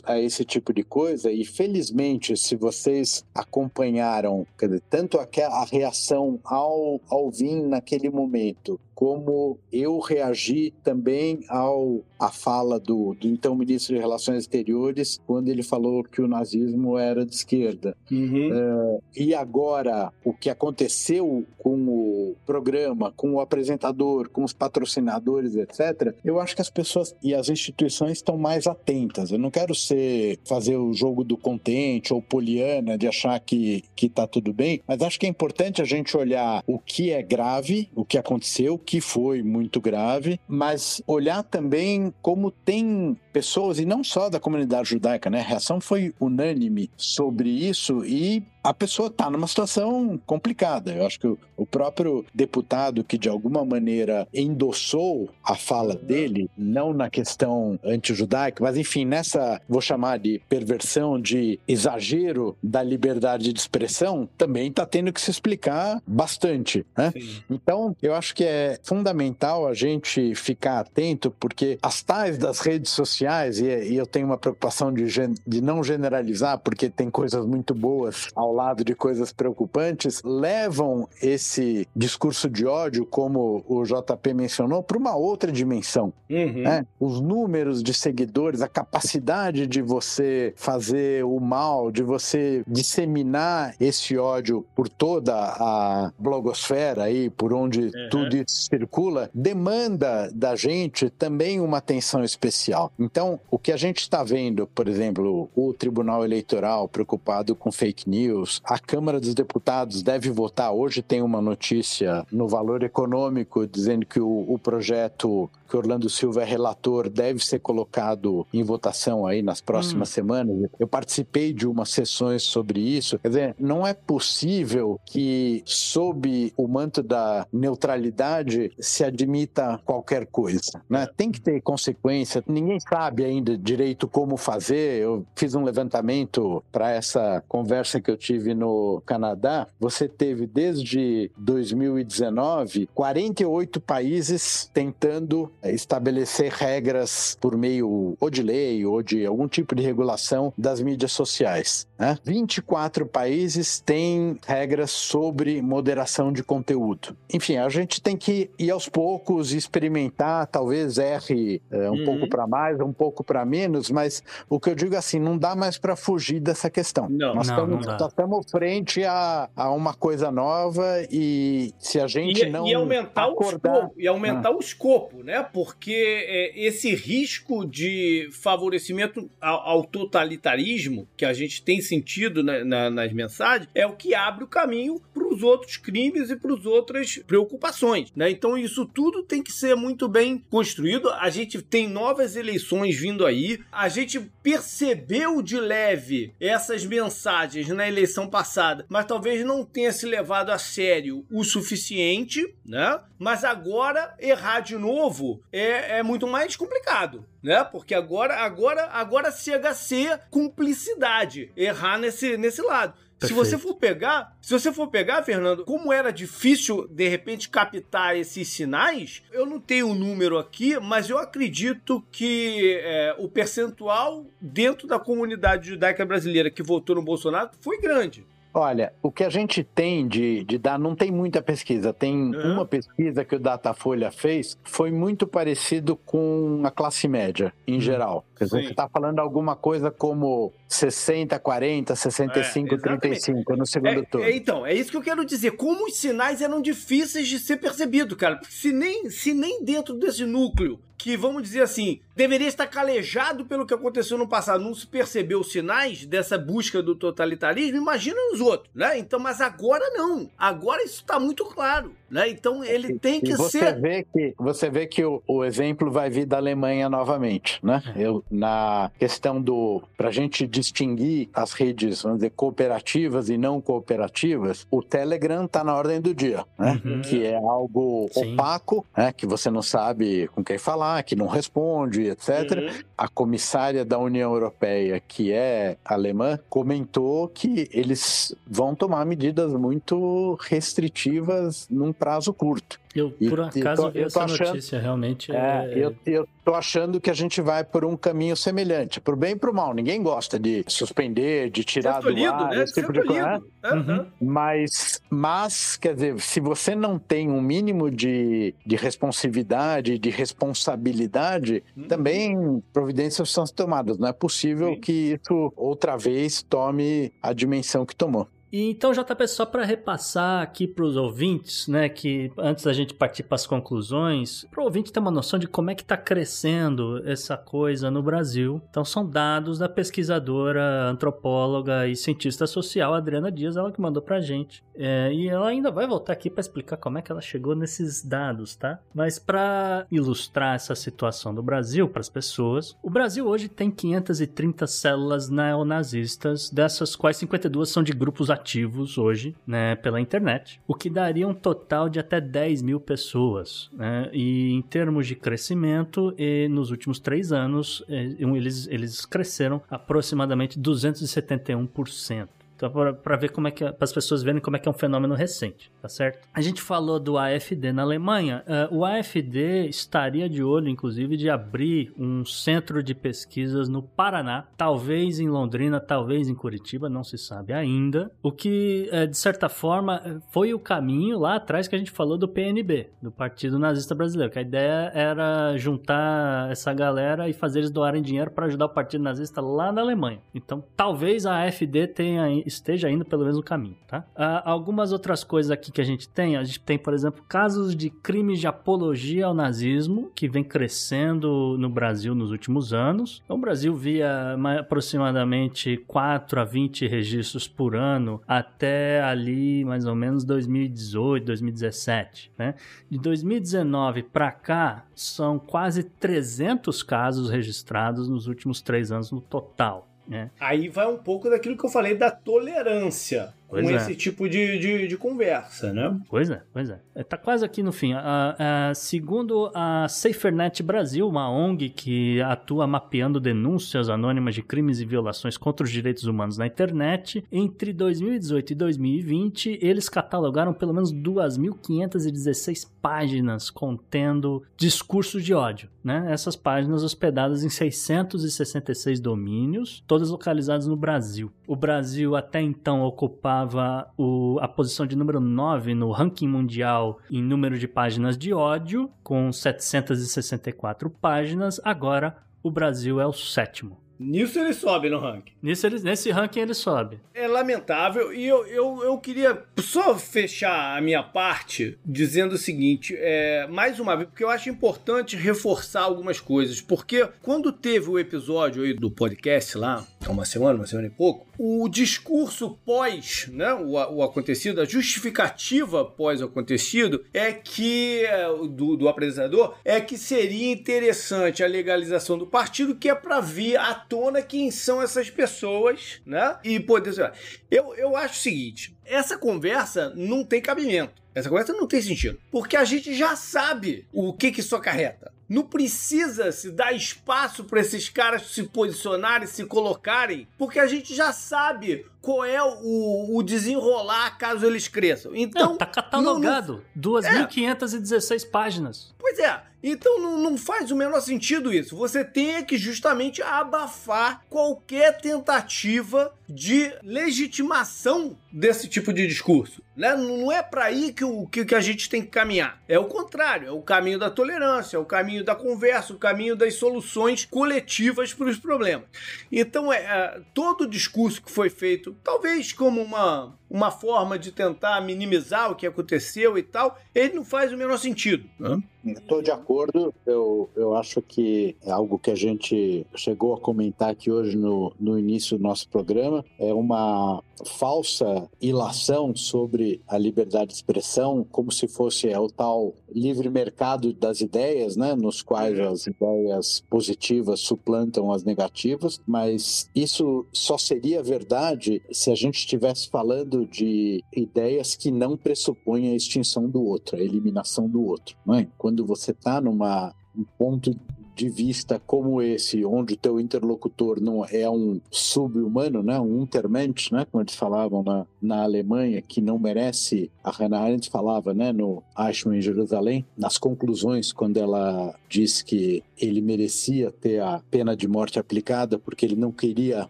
a 0.06 0.20
esse 0.20 0.46
tipo 0.46 0.74
de 0.74 0.84
coisa 0.84 1.32
e, 1.32 1.44
felizmente, 1.44 2.38
se 2.38 2.56
vocês 2.56 3.26
acompanharam 3.34 4.46
dizer, 4.60 4.82
tanto 4.90 5.20
a, 5.20 5.28
a 5.48 5.66
reação 5.66 6.40
ao, 6.44 7.02
ao 7.10 7.32
Vim 7.32 7.64
naquele 7.64 8.10
momento, 8.10 8.80
como 8.94 9.58
eu 9.72 10.00
reagi 10.00 10.72
também 10.84 11.40
ao 11.50 12.02
a 12.20 12.32
fala 12.32 12.80
do, 12.80 13.14
do, 13.16 13.28
então 13.28 13.54
ministro 13.54 13.96
de 13.96 14.00
Relações 14.00 14.44
Exteriores 14.44 15.20
quando 15.28 15.50
ele 15.50 15.62
falou 15.62 16.04
que 16.04 16.22
o 16.22 16.28
nazismo 16.28 16.98
era 16.98 17.26
de 17.26 17.36
esquerda. 17.36 17.98
Uhum. 18.10 18.50
Uh, 18.50 19.04
e 19.16 19.36
agora 19.36 20.12
o 20.24 20.34
que 20.34 20.50
aconteceu 20.50 21.46
com 21.58 21.76
o 21.76 22.36
programa, 22.46 23.12
com 23.12 23.34
o 23.34 23.42
apresentador, 23.42 24.30
com 24.30 24.44
os 24.44 24.54
patrocinadores, 24.54 25.56
etc. 25.56 26.16
Eu 26.24 26.40
acho 26.40 26.56
que 26.56 26.62
as 26.62 26.70
pessoas 26.70 27.14
e 27.22 27.36
as 27.36 27.50
instituições 27.50 28.14
estão 28.14 28.38
mais 28.38 28.68
atentas. 28.68 29.22
Eu 29.32 29.39
não 29.39 29.51
quero 29.51 29.74
ser 29.74 30.39
fazer 30.45 30.78
o 30.78 30.93
jogo 30.93 31.24
do 31.24 31.38
contente 31.38 32.13
ou 32.13 32.21
poliana 32.21 32.97
de 32.97 33.07
achar 33.07 33.39
que 33.39 33.84
que 33.95 34.07
está 34.07 34.28
tudo 34.28 34.53
bem, 34.53 34.82
mas 34.88 35.01
acho 35.01 35.19
que 35.19 35.26
é 35.26 35.30
importante 35.30 35.82
a 35.82 35.86
gente 35.86 36.15
olhar 36.15 36.63
o 36.67 36.80
que 36.80 37.11
é 37.11 37.21
grave, 37.21 37.89
o 37.95 38.05
que 38.05 38.17
aconteceu, 38.17 38.78
que 38.78 38.99
foi 38.99 39.41
muito 39.41 39.80
grave, 39.80 40.39
mas 40.47 41.01
olhar 41.07 41.43
também 41.43 42.13
como 42.21 42.51
tem 42.51 43.17
pessoas, 43.34 43.80
e 43.80 43.86
não 43.86 44.04
só 44.04 44.30
da 44.30 44.40
comunidade 44.40 44.92
judaica, 44.92 45.30
né? 45.30 45.40
A 45.40 45.44
reação 45.44 45.82
foi 45.82 46.14
unânime 46.20 46.90
sobre 46.96 47.50
isso 47.50 48.06
e 48.06 48.44
a 48.64 48.74
pessoa 48.74 49.10
está 49.10 49.30
numa 49.30 49.48
situação 49.48 50.18
complicada. 50.26 50.94
Eu 50.94 51.06
acho 51.06 51.20
que 51.20 51.28
o 51.28 51.66
próprio 51.66 52.26
deputado 52.34 53.04
que 53.04 53.18
de 53.18 53.28
alguma 53.28 53.66
maneira 53.66 54.26
endossou 54.34 55.30
a 55.44 55.56
fala 55.56 55.96
dele, 55.96 56.50
não 56.58 56.94
na 56.94 57.10
questão 57.10 57.78
anti-judaica, 57.84 58.64
mas 58.64 58.78
enfim, 58.78 59.04
nessa, 59.04 59.62
vou 59.68 59.82
chamar 59.82 60.18
de 60.20 60.42
perversão, 60.48 61.20
de 61.20 61.60
exagero 61.68 62.56
da 62.64 62.82
liberdade 62.82 63.52
de 63.52 63.60
expressão, 63.60 64.30
também 64.38 64.70
está 64.70 64.86
tendo 64.86 65.12
que 65.12 65.20
se 65.20 65.32
explicar 65.32 66.02
bastante. 66.08 66.86
Né? 66.98 67.12
Então, 67.50 67.96
eu 68.02 68.14
acho 68.14 68.34
que 68.34 68.46
é 68.46 68.80
fundamental 68.84 69.68
a 69.68 69.74
gente 69.74 70.34
ficar 70.36 70.80
atento, 70.80 71.32
porque 71.32 71.78
as 71.82 72.02
tais 72.02 72.38
das 72.38 72.60
redes 72.60 72.92
sociais 72.92 73.22
sociais, 73.24 73.59
e, 73.59 73.65
e 73.65 73.95
eu 73.95 74.05
tenho 74.05 74.26
uma 74.26 74.38
preocupação 74.38 74.93
de, 74.93 75.05
de 75.47 75.61
não 75.61 75.84
generalizar, 75.84 76.59
porque 76.59 76.89
tem 76.89 77.09
coisas 77.09 77.45
muito 77.45 77.74
boas 77.74 78.28
ao 78.36 78.53
lado 78.53 78.84
de 78.84 78.93
coisas 78.93 79.32
preocupantes, 79.32 80.21
levam 80.24 81.07
esse 81.21 81.88
discurso 81.95 82.49
de 82.49 82.65
ódio, 82.65 83.05
como 83.05 83.63
o 83.67 83.84
JP 83.84 84.34
mencionou, 84.34 84.84
para 84.84 84.97
uma 84.97 85.15
outra 85.15 85.51
dimensão. 85.51 86.13
Uhum. 86.30 86.63
Né? 86.63 86.86
Os 86.99 87.21
números 87.21 87.82
de 87.82 87.93
seguidores, 87.93 88.61
a 88.61 88.67
capacidade 88.67 89.67
de 89.67 89.82
você 89.82 90.53
fazer 90.55 91.24
o 91.24 91.39
mal, 91.39 91.91
de 91.91 92.03
você 92.03 92.63
disseminar 92.67 93.76
esse 93.80 94.17
ódio 94.17 94.65
por 94.76 94.89
toda 94.89 95.34
a 95.36 96.11
blogosfera 96.17 97.03
aí, 97.03 97.30
por 97.30 97.53
onde 97.53 97.82
uhum. 97.82 98.09
tudo 98.09 98.36
isso 98.36 98.67
circula, 98.69 99.30
demanda 99.34 100.30
da 100.34 100.55
gente 100.55 101.09
também 101.09 101.59
uma 101.59 101.78
atenção 101.78 102.24
especial. 102.24 102.91
Então, 103.14 103.39
o 103.51 103.59
que 103.59 103.72
a 103.72 103.78
gente 103.78 103.99
está 103.99 104.24
vendo, 104.24 104.66
por 104.66 104.88
exemplo, 104.88 105.47
o 105.55 105.72
Tribunal 105.72 106.26
Eleitoral 106.26 106.88
preocupado 106.88 107.55
com 107.55 107.72
fake 107.72 108.09
news, 108.09 108.59
a 108.64 108.80
Câmara 108.80 109.20
dos 109.20 109.36
Deputados 109.36 110.01
deve 110.01 110.32
votar. 110.32 110.74
Hoje 110.74 111.03
tem 111.03 111.22
uma 111.22 111.39
notícia 111.39 112.26
no 112.32 112.47
Valor 112.47 112.82
Econômico 112.82 113.68
dizendo 113.68 114.03
que 114.03 114.20
o, 114.20 114.51
o 114.51 114.57
projeto 114.57 115.47
que 115.70 115.78
Orlando 115.78 116.09
Silva 116.09 116.41
é 116.41 116.45
relator 116.45 117.09
deve 117.09 117.43
ser 117.43 117.59
colocado 117.59 118.45
em 118.53 118.64
votação 118.64 119.26
aí 119.28 119.41
nas 119.41 119.61
próximas 119.61 120.09
hum. 120.09 120.14
semanas. 120.14 120.70
Eu 120.80 120.88
participei 120.88 121.53
de 121.53 121.68
umas 121.68 121.89
sessões 121.89 122.43
sobre 122.43 122.80
isso. 122.80 123.20
Quer 123.20 123.28
dizer, 123.28 123.55
não 123.59 123.86
é 123.86 123.93
possível 123.93 124.99
que, 125.05 125.61
sob 125.66 126.51
o 126.57 126.68
manto 126.68 127.01
da 127.01 127.47
neutralidade, 127.51 128.72
se 128.80 129.03
admita 129.03 129.80
qualquer 129.86 130.26
coisa. 130.28 130.82
Né? 130.89 131.07
Tem 131.16 131.32
que 131.32 131.41
ter 131.41 131.61
consequência. 131.61 132.43
Ninguém 132.47 132.80
sabe 132.80 133.03
ainda 133.24 133.58
direito 133.58 134.08
como 134.08 134.38
fazer. 134.38 135.01
Eu 135.01 135.26
fiz 135.36 135.56
um 135.56 135.64
levantamento 135.64 136.64
para 136.72 136.91
essa 136.91 137.43
conversa 137.47 137.99
que 137.99 138.10
eu 138.10 138.18
tive 138.18 138.54
no 138.54 139.01
Canadá. 139.06 139.68
Você 139.80 140.08
teve 140.08 140.45
desde 140.45 141.32
2019 141.38 142.89
48 142.93 143.82
países 143.82 144.70
tentando 144.74 145.51
estabelecer 145.64 146.51
regras 146.51 147.38
por 147.39 147.58
meio 147.58 148.16
ou 148.20 148.30
de 148.30 148.43
lei 148.43 148.86
ou 148.86 149.01
de 149.01 149.26
algum 149.26 149.47
tipo 149.47 149.76
de 149.76 149.84
regulação 149.84 150.54
das 150.58 150.82
mídias 150.82 151.12
sociais. 151.12 151.88
Né? 151.97 152.18
24 152.24 153.06
países 153.06 153.80
têm 153.80 154.38
regras 154.45 154.91
sobre 154.91 155.62
moderação 155.62 156.32
de 156.32 156.43
conteúdo. 156.43 157.16
Enfim, 157.34 157.58
a 157.58 157.68
gente 157.70 158.01
tem 158.01 158.16
que 158.16 158.49
ir 158.58 158.72
aos 158.72 158.88
poucos 158.88 159.51
experimentar, 159.54 160.47
talvez 160.47 160.97
erre 160.97 161.62
é, 161.72 161.89
um 161.89 161.93
uhum. 161.93 162.06
pouco 162.06 162.30
para 162.30 162.47
mais, 162.47 162.80
um 162.80 162.93
pouco 162.94 163.24
para 163.24 163.46
menos, 163.46 163.89
mas 163.89 164.24
o 164.50 164.60
que 164.60 164.70
eu 164.70 164.76
digo 164.76 164.96
é 164.96 164.98
assim, 164.98 165.20
não 165.20 165.38
dá 165.38 165.56
mais 165.56 165.78
para 165.78 165.96
fugir 165.96 166.39
dessa 166.39 166.70
questão. 166.70 167.08
Não, 167.10 167.36
nós, 167.36 167.48
estamos, 167.48 167.86
não 167.86 167.98
nós 167.98 168.10
estamos 168.10 168.52
frente 168.52 169.04
a, 169.04 169.50
a 169.56 169.72
uma 169.72 169.94
coisa 169.94 170.32
nova 170.32 171.06
e 171.12 171.74
se 171.80 172.00
a 172.00 172.08
gente 172.08 172.46
e, 172.46 172.50
não 172.50 172.68
e 172.68 172.74
aumentar 172.74 173.26
acordar... 173.26 173.72
o 173.72 173.76
escopo, 173.78 173.94
e 173.98 174.08
aumentar 174.08 174.50
ah. 174.50 174.56
o 174.56 174.60
escopo, 174.60 175.24
né? 175.24 175.44
Porque 175.44 176.26
é, 176.28 176.66
esse 176.66 176.94
risco 176.94 177.66
de 177.66 178.30
favorecimento 178.32 179.30
ao, 179.39 179.60
ao, 179.68 179.84
totalitarismo 179.84 181.08
que 181.16 181.26
a 181.26 181.34
gente 181.34 181.62
tem 181.62 181.82
sentido 181.82 182.44
na, 182.44 182.64
na, 182.64 182.89
nas 182.89 183.14
mensagens 183.14 183.70
é 183.76 183.86
o 183.86 183.96
que 183.96 184.16
abre 184.16 184.44
o 184.44 184.48
caminho 184.48 185.02
para 185.14 185.22
os 185.34 185.44
outros 185.44 185.78
crimes 185.78 186.30
e 186.30 186.36
para 186.36 186.54
as 186.54 186.66
outras 186.66 187.20
preocupações, 187.26 188.12
né? 188.16 188.30
Então 188.30 188.58
isso 188.58 188.86
tudo 188.86 189.24
tem 189.24 189.42
que 189.42 189.52
ser 189.52 189.76
muito 189.76 190.08
bem 190.08 190.38
construído. 190.50 191.10
A 191.10 191.30
gente 191.30 191.62
tem 191.62 191.88
novas 191.88 192.36
eleições 192.36 192.96
vindo 192.96 193.26
aí. 193.26 193.60
A 193.72 193.90
gente 193.90 194.20
percebeu 194.42 195.42
de 195.42 195.60
leve 195.60 196.34
essas 196.40 196.86
mensagens 196.86 197.68
na 197.70 197.88
eleição 197.88 198.28
passada, 198.28 198.86
mas 198.90 199.06
talvez 199.06 199.46
não 199.46 199.66
tenha 199.66 199.92
se 199.92 200.06
levado 200.06 200.50
a 200.50 200.58
sério 200.58 201.26
o 201.32 201.44
suficiente, 201.44 202.54
né? 202.66 203.00
Mas 203.18 203.44
agora 203.44 204.16
errar 204.20 204.60
de 204.60 204.78
novo 204.78 205.42
é, 205.52 206.00
é 206.00 206.04
muito 206.04 206.28
mais 206.28 206.56
complicado, 206.56 207.26
né? 207.42 207.64
Porque 207.64 207.94
agora, 207.94 208.36
agora, 208.38 208.88
agora 208.92 209.32
chega 209.32 209.70
a 209.70 209.74
ser 209.74 210.20
cumplicidade 210.30 211.52
errar 211.56 211.98
nesse, 211.98 212.38
nesse 212.38 212.62
lado. 212.62 212.94
Perfeito. 213.28 213.45
Se 213.45 213.51
você 213.51 213.57
for 213.57 213.76
pegar, 213.76 214.38
se 214.41 214.51
você 214.51 214.71
for 214.71 214.88
pegar, 214.88 215.24
Fernando, 215.24 215.65
como 215.65 215.91
era 215.91 216.11
difícil 216.11 216.88
de 216.88 217.07
repente 217.07 217.49
captar 217.49 218.17
esses 218.17 218.47
sinais, 218.47 219.24
eu 219.32 219.45
não 219.45 219.59
tenho 219.59 219.88
o 219.88 219.91
um 219.91 219.95
número 219.95 220.38
aqui, 220.38 220.80
mas 220.80 221.09
eu 221.09 221.17
acredito 221.17 222.03
que 222.11 222.80
é, 222.84 223.15
o 223.17 223.28
percentual 223.28 224.26
dentro 224.39 224.88
da 224.88 224.99
comunidade 224.99 225.69
judaica 225.69 226.05
brasileira 226.05 226.49
que 226.49 226.63
votou 226.63 226.95
no 226.95 227.01
Bolsonaro 227.01 227.51
foi 227.61 227.80
grande. 227.80 228.26
Olha, 228.54 228.93
o 229.01 229.12
que 229.12 229.24
a 229.24 229.30
gente 229.30 229.64
tem 229.64 230.08
de, 230.08 230.43
de 230.43 230.60
dar, 230.60 230.78
não 230.78 230.95
tem 230.95 231.12
muita 231.12 231.41
pesquisa. 231.41 231.91
Tem 231.91 232.14
uhum. 232.14 232.54
uma 232.54 232.66
pesquisa 232.66 233.26
que 233.26 233.36
o 233.36 233.39
Datafolha 233.39 234.12
fez, 234.12 234.58
foi 234.64 234.91
muito 234.91 235.26
parecido 235.26 235.95
com 235.95 236.62
a 236.64 236.70
classe 236.70 237.08
média, 237.08 237.51
em 237.66 237.76
uhum. 237.76 237.82
geral. 237.82 238.26
Quer 238.36 238.45
dizer, 238.45 238.64
você 238.64 238.70
está 238.70 238.88
falando 238.88 239.20
alguma 239.20 239.56
coisa 239.56 239.89
como 239.89 240.54
60, 240.68 241.39
40, 241.39 241.95
65, 241.95 242.76
é, 242.76 242.78
35 242.78 243.56
no 243.56 243.66
segundo 243.66 243.99
é, 243.99 244.06
turno. 244.06 244.28
É, 244.28 244.36
então, 244.36 244.66
é 244.66 244.74
isso 244.74 244.91
que 244.91 244.97
eu 244.97 245.01
quero 245.01 245.26
dizer. 245.26 245.51
Como 245.51 245.86
os 245.88 245.97
sinais 245.97 246.41
eram 246.41 246.62
difíceis 246.62 247.28
de 247.28 247.39
ser 247.39 247.58
percebido, 247.58 248.16
cara. 248.16 248.39
Se 248.47 248.72
nem, 248.72 249.10
se 249.10 249.34
nem 249.34 249.64
dentro 249.64 249.95
desse 249.95 250.26
núcleo 250.26 250.80
que, 250.98 251.18
vamos 251.18 251.44
dizer 251.44 251.62
assim, 251.62 252.00
deveria 252.16 252.48
estar 252.48 252.68
calejado 252.68 253.46
pelo 253.46 253.66
que 253.66 253.74
aconteceu 253.74 254.18
no 254.18 254.28
passado, 254.28 254.64
não 254.64 254.74
se 254.74 254.86
percebeu 254.86 255.39
os 255.39 255.52
sinais 255.52 256.06
dessa 256.06 256.38
busca 256.38 256.82
do 256.82 256.96
totalitarismo, 256.96 257.78
imagina 257.78 258.18
nos 258.32 258.39
outros, 258.39 258.70
né? 258.74 258.98
Então, 258.98 259.20
mas 259.20 259.41
agora 259.41 259.89
não. 259.91 260.30
Agora 260.38 260.84
isso 260.84 261.02
está 261.02 261.20
muito 261.20 261.46
claro, 261.46 261.91
né? 262.10 262.30
Então 262.30 262.64
ele 262.64 262.98
tem 263.00 263.20
que 263.20 263.36
você 263.36 263.60
ser. 263.60 263.80
Vê 263.80 264.04
que, 264.04 264.34
você 264.38 264.70
vê 264.70 264.86
que 264.86 265.04
o, 265.04 265.22
o 265.28 265.44
exemplo 265.44 265.91
vai 265.91 266.10
vir 266.10 266.26
da 266.26 266.38
Alemanha 266.38 266.89
novamente, 266.89 267.60
né? 267.64 267.82
É. 267.96 268.04
Eu, 268.04 268.24
na 268.30 268.91
questão 268.98 269.41
do. 269.41 269.82
Para 269.98 270.10
a 270.10 270.12
gente 270.12 270.48
distinguir 270.48 271.30
as 271.34 271.54
redes, 271.54 272.02
vamos 272.02 272.20
dizer, 272.20 272.32
cooperativas 272.32 273.30
e 273.30 273.38
não 273.38 273.60
cooperativas, 273.60 274.68
o 274.70 274.82
Telegram 274.82 275.46
está 275.46 275.64
na 275.64 275.76
ordem 275.76 276.00
do 276.00 276.14
dia, 276.14 276.46
né? 276.58 276.82
Uhum. 276.84 277.02
Que 277.02 277.26
é 277.26 277.36
algo 277.36 278.08
Sim. 278.12 278.34
opaco, 278.34 278.86
né? 278.96 279.12
Que 279.12 279.26
você 279.26 279.50
não 279.50 279.62
sabe 279.62 280.28
com 280.30 280.44
quem 280.44 280.58
falar 280.58 280.93
que 281.02 281.16
não 281.16 281.28
responde, 281.28 282.04
etc. 282.04 282.52
Uhum. 282.52 282.84
A 282.98 283.08
comissária 283.08 283.84
da 283.86 283.98
União 283.98 284.34
Europeia, 284.34 285.00
que 285.00 285.32
é 285.32 285.78
alemã, 285.84 286.38
comentou 286.50 287.28
que 287.28 287.70
eles 287.72 288.36
vão 288.46 288.76
tomar 288.76 289.06
medidas 289.06 289.52
muito 289.54 290.38
restritivas 290.41 291.68
num 291.70 291.94
prazo 291.94 292.34
curto. 292.34 292.83
Eu, 292.96 293.12
por 293.12 293.41
acaso, 293.41 293.60
eu 293.60 293.76
tô, 293.76 293.91
vi 293.91 294.02
essa 294.04 294.24
achando, 294.24 294.48
notícia, 294.50 294.80
realmente. 294.80 295.32
É, 295.32 295.36
é... 295.36 295.74
Eu, 295.78 295.96
eu 296.06 296.28
tô 296.46 296.54
achando 296.54 297.02
que 297.02 297.10
a 297.10 297.14
gente 297.14 297.41
vai 297.41 297.64
por 297.64 297.84
um 297.84 297.98
caminho 297.98 298.36
semelhante, 298.36 299.02
pro 299.02 299.16
bem 299.16 299.32
e 299.32 299.36
pro 299.36 299.54
mal. 299.54 299.74
Ninguém 299.74 300.02
gosta 300.04 300.38
de 300.38 300.64
suspender, 300.68 301.50
de 301.50 301.64
tirar 301.64 302.02
do 302.02 302.10
ar, 302.10 302.50
né? 302.50 302.64
esse 302.64 302.74
tipo 302.74 302.94
de 302.94 303.04
coisa. 303.04 303.41
Uhum. 303.64 304.06
Mas, 304.22 305.02
mas, 305.10 305.78
quer 305.78 305.96
dizer, 305.96 306.20
se 306.20 306.39
você 306.39 306.76
não 306.76 307.00
tem 307.00 307.30
um 307.30 307.41
mínimo 307.41 307.89
de, 307.89 308.54
de 308.66 308.76
responsividade, 308.76 309.98
de 309.98 310.10
responsabilidade, 310.10 311.64
uhum. 311.76 311.88
também 311.88 312.64
providências 312.72 313.32
são 313.32 313.46
tomadas. 313.46 313.98
Não 313.98 314.08
é 314.08 314.14
possível 314.14 314.74
Sim. 314.74 314.80
que 314.80 315.20
isso 315.22 315.54
outra 315.56 315.98
vez 315.98 316.44
tome 316.44 317.12
a 317.22 317.34
dimensão 317.34 317.86
que 317.86 317.96
tomou. 317.96 318.28
Então, 318.56 318.91
JP, 318.91 319.28
só 319.28 319.47
para 319.47 319.66
repassar 319.66 320.43
aqui 320.43 320.68
para 320.68 320.86
os 320.86 320.95
ouvintes, 320.95 321.68
né, 321.68 321.89
que 321.89 322.32
antes 322.38 322.64
da 322.64 322.72
gente 322.72 322.93
partir 322.93 323.24
para 323.24 323.34
as 323.34 323.47
conclusões, 323.47 324.45
para 324.51 324.62
o 324.62 324.66
ouvinte 324.66 324.93
ter 324.93 324.99
uma 324.99 325.10
noção 325.10 325.39
de 325.39 325.47
como 325.47 325.72
é 325.72 325.76
que 325.76 325.82
está 325.82 325.97
crescendo 325.97 327.01
essa 327.04 327.36
coisa 327.36 327.89
no 327.89 328.04
Brasil. 328.04 328.62
Então, 328.70 328.86
são 328.86 329.10
dados 329.10 329.58
da 329.58 329.68
pesquisadora, 329.68 330.88
antropóloga 330.88 331.88
e 331.88 331.95
cientista 331.95 332.45
social 332.45 332.93
Adriana 332.93 333.32
Dias, 333.32 333.58
ela 333.58 333.72
que 333.72 333.82
mandou 333.82 334.04
para 334.04 334.18
a 334.18 334.22
gente. 334.22 334.64
É, 334.76 335.12
e 335.12 335.28
ela 335.28 335.47
ainda 335.47 335.72
vai 335.72 335.88
voltar 335.88 336.14
aqui 336.14 336.30
para 336.30 336.41
explicar 336.41 336.78
como 336.78 336.99
é 336.99 337.01
que 337.01 337.12
ela 337.12 337.22
chegou 337.22 337.56
nesses 337.56 338.04
dados, 338.04 338.56
tá? 338.56 338.80
Mas 338.93 339.18
para 339.18 339.88
ilustrar 339.89 340.56
essa 340.56 340.76
situação 340.76 341.34
do 341.34 341.41
Brasil 341.41 341.89
para 341.89 342.01
as 342.01 342.10
pessoas, 342.10 342.78
o 342.84 342.89
Brasil 342.89 343.26
hoje 343.26 343.49
tem 343.49 343.72
530 343.72 344.68
células 344.68 345.28
neonazistas, 345.28 346.51
dessas 346.51 346.95
quais 346.95 347.18
52 347.18 347.70
são 347.70 347.82
de 347.82 347.93
grupos 347.93 348.30
ativos 348.30 348.43
ativos 348.44 348.98
hoje, 348.98 349.36
né, 349.48 349.76
pela 349.76 350.02
internet, 350.02 350.60
o 350.68 350.76
que 350.76 350.89
daria 350.89 351.28
um 351.28 351.34
total 351.34 351.88
de 351.88 352.00
até 352.00 352.20
10 352.20 352.62
mil 352.62 352.80
pessoas. 352.80 353.70
Né? 353.74 354.10
E 354.12 354.52
em 354.52 354.62
termos 354.62 355.08
de 355.08 355.16
crescimento, 355.16 356.14
nos 356.50 356.70
últimos 356.70 357.00
três 357.00 357.32
anos, 357.32 357.84
eles, 357.88 358.68
eles 358.68 359.06
cresceram 359.06 359.62
aproximadamente 359.70 360.60
271%. 360.60 362.28
Então, 362.56 362.96
para 362.96 363.18
ver 363.18 363.32
como 363.32 363.48
é 363.48 363.52
que. 363.52 363.64
as 363.64 363.91
pessoas 363.91 364.24
verem 364.24 364.39
como 364.39 364.56
é 364.56 364.60
que 364.60 364.68
é 364.68 364.72
um 364.72 364.76
fenômeno 364.76 365.16
recente, 365.16 365.72
tá 365.84 365.90
certo? 365.90 366.30
A 366.34 366.40
gente 366.40 366.62
falou 366.62 366.98
do 366.98 367.18
AFD 367.18 367.74
na 367.74 367.82
Alemanha. 367.82 368.42
Uh, 368.72 368.78
o 368.78 368.86
AFD 368.86 369.68
estaria 369.68 370.30
de 370.30 370.42
olho, 370.42 370.70
inclusive, 370.70 371.18
de 371.18 371.30
abrir 371.30 371.94
um 371.98 372.24
centro 372.24 372.82
de 372.82 372.96
pesquisas 372.96 373.68
no 373.68 373.84
Paraná, 373.84 374.46
talvez 374.56 375.20
em 375.20 375.28
Londrina, 375.28 375.82
talvez 375.82 376.30
em 376.30 376.36
Curitiba, 376.36 376.88
não 376.88 377.04
se 377.04 377.18
sabe 377.18 377.52
ainda. 377.52 378.10
O 378.24 378.32
que, 378.32 378.90
uh, 378.94 379.06
de 379.06 379.18
certa 379.18 379.50
forma, 379.50 380.22
foi 380.30 380.54
o 380.54 380.60
caminho 380.60 381.20
lá 381.20 381.36
atrás 381.36 381.68
que 381.68 381.76
a 381.76 381.78
gente 381.78 381.92
falou 381.92 382.18
do 382.18 382.30
PNB, 382.30 382.90
do 383.02 383.12
Partido 383.12 383.60
Nazista 383.60 383.94
Brasileiro, 383.94 384.32
que 384.32 384.40
a 384.40 384.42
ideia 384.42 384.90
era 384.94 385.58
juntar 385.58 386.50
essa 386.50 386.74
galera 386.74 387.28
e 387.28 387.34
fazer 387.34 387.60
eles 387.60 387.70
doarem 387.70 388.02
dinheiro 388.02 388.32
para 388.32 388.46
ajudar 388.46 388.68
o 388.68 388.70
Partido 388.70 389.04
Nazista 389.04 389.42
lá 389.42 389.70
na 389.70 389.82
Alemanha. 389.82 390.22
Então, 390.34 390.64
talvez 390.78 391.26
a 391.26 391.44
AfD 391.44 391.88
tenha, 391.88 392.42
esteja 392.46 392.90
indo 392.90 393.04
pelo 393.04 393.26
mesmo 393.26 393.44
caminho, 393.44 393.76
tá? 393.86 394.06
Uh, 394.16 394.42
algumas 394.46 394.94
outras 394.94 395.26
coisas 395.26 395.52
aqui 395.52 395.72
que 395.74 395.82
a 395.82 395.84
gente 395.84 396.07
tem, 396.07 396.38
a 396.38 396.43
gente 396.43 396.59
tem, 396.59 396.78
por 396.78 396.93
exemplo, 396.93 397.24
casos 397.28 397.76
de 397.76 397.89
crimes 397.89 398.39
de 398.39 398.47
apologia 398.47 399.26
ao 399.26 399.34
nazismo 399.34 400.11
que 400.15 400.30
vem 400.30 400.43
crescendo 400.43 401.57
no 401.57 401.69
Brasil 401.69 402.13
nos 402.13 402.32
últimos 402.32 402.74
anos. 402.74 403.21
Então, 403.26 403.36
o 403.36 403.39
Brasil 403.39 403.74
via 403.74 404.36
aproximadamente 404.59 405.78
4 405.88 406.39
a 406.39 406.43
20 406.43 406.88
registros 406.88 407.47
por 407.47 407.76
ano 407.76 408.21
até 408.28 409.01
ali 409.01 409.65
mais 409.65 409.86
ou 409.86 409.95
menos 409.95 410.24
2018, 410.24 411.26
2017, 411.26 412.32
né? 412.38 412.55
De 412.89 412.99
2019 412.99 414.03
para 414.03 414.32
cá 414.32 414.86
são 414.95 415.39
quase 415.39 415.84
300 415.84 416.84
casos 416.84 417.30
registrados 417.30 418.07
nos 418.07 418.28
últimos 418.28 418.61
três 418.61 418.91
anos 418.91 419.11
no 419.11 419.19
total. 419.21 419.88
Né? 420.07 420.30
Aí 420.39 420.67
vai 420.67 420.86
um 420.86 420.97
pouco 420.97 421.30
daquilo 421.30 421.57
que 421.57 421.65
eu 421.65 421.69
falei 421.69 421.95
da 421.95 422.11
tolerância 422.11 423.34
pois 423.54 423.66
com 423.66 423.72
é. 423.72 423.76
esse 423.76 423.95
tipo 423.95 424.28
de, 424.28 424.58
de, 424.58 424.88
de, 424.88 424.97
conversa, 424.97 425.72
né? 425.72 425.99
Pois 426.10 426.30
é, 426.30 426.41
pois 426.51 426.70
é. 426.70 426.80
é. 426.95 427.04
Tá 427.04 427.18
quase 427.18 427.45
aqui 427.45 427.62
no 427.62 427.72
fim. 427.72 427.93
Uh, 427.93 427.97
uh, 427.97 428.76
segundo 428.76 429.51
a 429.54 429.88
SaferNet 429.88 430.64
Brasil, 430.64 431.08
uma 431.08 431.30
ONG 431.30 431.70
que 431.70 432.22
atua 432.22 432.66
mapeando 432.66 433.20
denúncias 433.20 433.89
anônimas 433.89 434.36
de 434.36 434.41
crimes 434.41 434.80
e 434.80 434.86
violações 434.86 435.38
contra 435.38 435.64
os 435.64 435.72
direitos 435.72 436.06
humanos 436.06 436.38
na 436.38 436.47
internet, 436.47 437.24
entre 437.32 437.72
2018 437.72 438.51
e 438.51 438.56
2020, 438.56 439.60
eles 439.62 439.88
catalogaram 439.88 440.54
pelo 440.54 440.74
menos 440.74 440.91
2.516 440.93 442.68
páginas 442.82 443.49
contendo 443.49 444.43
discursos 444.58 445.24
de 445.24 445.34
ódio. 445.34 445.70
Né? 445.84 446.08
Essas 446.10 446.36
páginas 446.36 446.84
hospedadas 446.84 447.43
em 447.43 447.49
666 447.49 448.99
domínios, 448.99 449.84
todas 449.86 450.10
localizadas 450.10 450.66
no 450.66 450.76
Brasil. 450.76 451.32
O 451.45 451.56
Brasil 451.56 452.16
até 452.16 452.41
então 452.41 452.82
ocupava 452.82 453.43
ocupava 453.44 453.91
o, 453.98 454.39
a 454.41 454.48
posição 454.48 454.86
de 454.86 454.96
número 454.96 455.20
9 455.20 455.76
no 455.76 455.91
ranking 455.91 456.28
mundial 456.28 457.00
em 457.12 457.22
número 457.22 457.58
de 457.58 457.68
páginas 457.68 458.18
de 458.18 458.34
ódio, 458.34 458.89
com 459.04 459.32
764 459.32 460.89
páginas. 460.89 461.60
Agora, 461.64 462.18
o 462.41 462.50
Brasil 462.50 463.00
é 463.00 463.06
o 463.06 463.14
sétimo. 463.14 463.83
Nisso 464.00 464.39
ele 464.39 464.54
sobe 464.54 464.89
no 464.89 465.00
ranking. 465.00 465.34
Nisso 465.41 465.66
ele, 465.68 465.80
nesse 465.80 466.12
ranking 466.12 466.39
ele 466.39 466.54
sobe. 466.54 467.00
É 467.14 467.28
lamentável. 467.28 468.14
E 468.14 468.26
eu, 468.26 468.46
eu, 468.48 468.84
eu 468.84 468.98
queria 468.98 469.44
só 469.60 469.98
fechar 469.98 470.78
a 470.78 470.82
minha 470.82 471.04
parte 471.04 471.78
dizendo 471.86 472.34
o 472.34 472.38
seguinte: 472.38 472.96
é, 472.98 473.48
mais 473.48 473.80
uma 473.80 473.96
vez, 473.96 474.10
porque 474.10 474.24
eu 474.24 474.30
acho 474.30 474.50
importante 474.50 475.16
reforçar 475.16 475.82
algumas 475.82 476.20
coisas. 476.20 476.62
Porque 476.62 477.08
quando 477.22 477.52
teve 477.52 477.89
o 477.89 478.00
episódio 478.00 478.64
aí 478.64 478.74
do 478.74 478.89
podcast 478.89 479.58
lá, 479.58 479.86
há 480.06 480.12
uma 480.12 480.26
semana, 480.26 480.60
uma 480.60 480.68
semana 480.68 480.88
e 480.88 480.91
pouco, 480.91 481.28
o 481.38 481.68
discurso 481.68 482.58
pós 482.66 483.28
né, 483.32 483.54
o, 483.54 483.72
o 483.72 484.04
acontecido, 484.04 484.62
a 484.62 484.66
justificativa 484.66 485.84
pós 485.86 486.22
o 486.22 486.26
acontecido 486.26 487.04
é 487.14 487.32
que, 487.32 488.06
é, 488.06 488.28
do, 488.50 488.76
do 488.76 488.88
apresentador, 488.88 489.56
é 489.64 489.80
que 489.80 489.98
seria 489.98 490.52
interessante 490.52 491.44
a 491.44 491.48
legalização 491.48 492.18
do 492.18 492.28
partido, 492.28 492.76
que 492.76 492.89
é 492.89 492.96
para 492.96 493.20
vir 493.20 493.58
à 493.58 493.74
tona 493.88 494.22
quem 494.22 494.52
são 494.52 494.82
essas 494.82 495.10
pessoas, 495.10 496.02
né? 496.06 496.38
E 496.44 496.60
poder. 496.60 497.14
Eu, 497.50 497.74
eu 497.76 497.96
acho 497.96 498.16
o 498.16 498.22
seguinte: 498.22 498.76
essa 498.86 499.18
conversa 499.18 499.94
não 499.96 500.24
tem 500.24 500.42
cabimento. 500.42 501.02
Essa 501.16 501.30
conversa 501.30 501.54
não 501.54 501.68
tem 501.68 501.82
sentido. 501.82 502.20
Porque 502.32 502.58
a 502.58 502.66
gente 502.66 502.94
já 502.94 503.16
sabe 503.16 503.88
o 503.94 504.14
que, 504.14 504.32
que 504.32 504.40
isso 504.40 504.56
acarreta. 504.56 505.14
Não 505.30 505.44
precisa 505.44 506.32
se 506.32 506.52
dar 506.52 506.74
espaço 506.74 507.44
para 507.46 507.62
esses 507.62 507.90
caras 507.90 508.28
se 508.28 508.44
posicionarem, 508.44 509.28
se 509.28 509.46
colocarem, 509.46 510.28
porque 510.38 510.60
a 510.60 510.68
gente 510.68 510.94
já 510.94 511.14
sabe 511.14 511.86
qual 512.02 512.26
é 512.26 512.44
o, 512.44 513.16
o 513.16 513.24
desenrolar 513.24 514.18
caso 514.18 514.46
eles 514.46 514.68
cresçam. 514.68 515.16
Então, 515.16 515.52
não, 515.52 515.58
tá 515.58 515.66
catalogado. 515.66 516.64
Não, 516.76 516.94
não... 516.94 517.02
2.516 517.02 518.26
é. 518.26 518.30
páginas. 518.30 518.93
Pois 519.04 519.20
é. 519.20 519.41
Então 519.62 519.99
não, 519.99 520.18
não 520.18 520.38
faz 520.38 520.72
o 520.72 520.78
menor 520.78 521.01
sentido 521.01 521.54
isso. 521.54 521.76
Você 521.76 522.06
tem 522.06 522.41
que 522.45 522.58
justamente 522.58 523.22
abafar 523.22 524.24
qualquer 524.30 524.97
tentativa 524.97 526.14
de 526.28 526.74
legitimação 526.82 528.18
desse 528.32 528.68
tipo 528.68 528.93
de 528.93 529.06
discurso. 529.06 529.62
Né? 529.76 529.95
Não 529.95 530.32
é 530.32 530.41
para 530.41 530.66
aí 530.66 530.93
que, 530.93 531.04
o, 531.04 531.28
que, 531.28 531.45
que 531.45 531.56
a 531.56 531.62
gente 531.62 531.89
tem 531.89 532.01
que 532.01 532.08
caminhar. 532.08 532.62
É 532.68 532.80
o 532.80 532.86
contrário. 532.86 533.47
É 533.47 533.51
o 533.51 533.62
caminho 533.62 533.99
da 533.99 534.10
tolerância, 534.10 534.78
é 534.78 534.80
o 534.80 534.86
caminho 534.86 535.24
da 535.24 535.36
conversa, 535.36 535.93
o 535.93 535.97
caminho 535.97 536.36
das 536.36 536.56
soluções 536.56 537.26
coletivas 537.26 538.14
para 538.14 538.30
os 538.30 538.38
problemas. 538.38 538.88
Então, 539.32 539.72
é, 539.72 539.78
é, 539.78 540.22
todo 540.34 540.68
discurso 540.68 541.22
que 541.22 541.32
foi 541.32 541.49
feito, 541.49 541.95
talvez 542.04 542.54
como 542.54 542.82
uma, 542.82 543.38
uma 543.54 543.70
forma 543.70 544.18
de 544.18 544.32
tentar 544.32 544.82
minimizar 544.82 545.51
o 545.51 545.56
que 545.56 545.68
aconteceu 545.68 546.39
e 546.39 546.41
tal, 546.41 546.76
ele 546.93 547.14
não 547.14 547.24
faz 547.24 547.54
o 547.54 547.58
menor 547.58 547.78
sentido. 547.78 548.28
Né? 548.39 548.60
Estou 548.84 549.22
de 549.22 549.30
acordo. 549.30 549.93
Eu, 550.08 550.49
eu 550.56 550.76
acho 550.76 551.04
que 551.04 551.56
é 551.64 551.70
algo 551.70 551.99
que 551.99 552.10
a 552.10 552.16
gente 552.16 552.84
chegou 552.95 553.36
a 553.36 553.39
comentar 553.39 553.91
aqui 553.91 554.10
hoje 554.10 554.36
no, 554.36 554.74
no 554.80 554.97
início 554.97 555.38
do 555.38 555.43
nosso 555.43 555.70
programa. 555.70 556.26
É 556.39 556.51
uma 556.51 557.24
falsa 557.46 558.30
ilação 558.42 559.16
sobre 559.16 559.82
a 559.88 559.98
liberdade 559.98 560.48
de 560.48 560.54
expressão, 560.54 561.26
como 561.32 561.52
se 561.52 561.68
fosse 561.68 562.10
é, 562.10 562.20
o 562.20 562.30
tal 562.30 562.74
livre 562.90 563.30
mercado 563.30 563.94
das 563.94 564.22
ideias, 564.22 564.76
né, 564.76 564.96
nos 564.96 565.22
quais 565.22 565.60
as 565.60 565.88
ideias 565.88 566.64
positivas 566.70 567.40
suplantam 567.40 568.12
as 568.12 568.24
negativas, 568.24 569.00
mas 569.06 569.70
isso 569.76 570.26
só 570.32 570.58
seria 570.58 571.02
verdade 571.02 571.82
se 571.92 572.12
a 572.12 572.16
gente 572.16 572.40
estivesse 572.40 572.90
falando 572.90 573.46
de 573.46 574.04
ideias 574.16 574.76
que 574.76 574.92
não 574.92 575.18
pressupõem 575.18 575.90
a 575.90 575.96
extinção 575.96 576.50
do 576.50 576.64
outro, 576.64 576.98
a 576.98 577.02
eliminação 577.02 577.68
do 577.68 577.84
outro. 577.86 578.16
Né? 578.26 578.48
Quando 578.58 578.86
você 578.86 579.12
está 579.12 579.42
numa 579.42 579.94
um 580.16 580.24
ponto 580.38 580.72
de 581.16 581.30
vista 581.30 581.82
como 581.86 582.22
esse, 582.22 582.66
onde 582.66 582.93
o 582.93 582.97
teu 582.97 583.20
interlocutor 583.20 584.01
não 584.01 584.26
é 584.26 584.49
um 584.49 584.80
sub-humano, 584.91 585.84
né, 585.84 585.99
um 585.99 586.22
Untermensch, 586.22 586.91
né, 586.91 587.05
como 587.11 587.24
eles 587.24 587.36
falavam 587.36 587.84
na, 587.84 588.05
na 588.22 588.43
Alemanha, 588.43 589.01
que 589.01 589.22
não 589.22 589.38
merece, 589.38 590.11
a 590.24 590.32
Hannah 590.32 590.61
Arendt 590.61 590.89
falava, 590.89 591.34
né, 591.34 591.51
no 591.51 591.84
Eichmann 591.97 592.38
em 592.38 592.41
Jerusalém, 592.41 593.05
nas 593.18 593.38
conclusões, 593.38 594.11
quando 594.11 594.38
ela 594.38 594.95
diz 595.09 595.41
que 595.41 595.84
ele 595.97 596.22
merecia 596.22 596.91
ter 596.91 597.22
a 597.22 597.41
pena 597.49 597.76
de 597.76 597.88
morte 597.88 598.20
aplicada 598.20 598.80
porque 598.80 599.05
ele 599.05 599.16
não 599.16 599.32
queria 599.32 599.88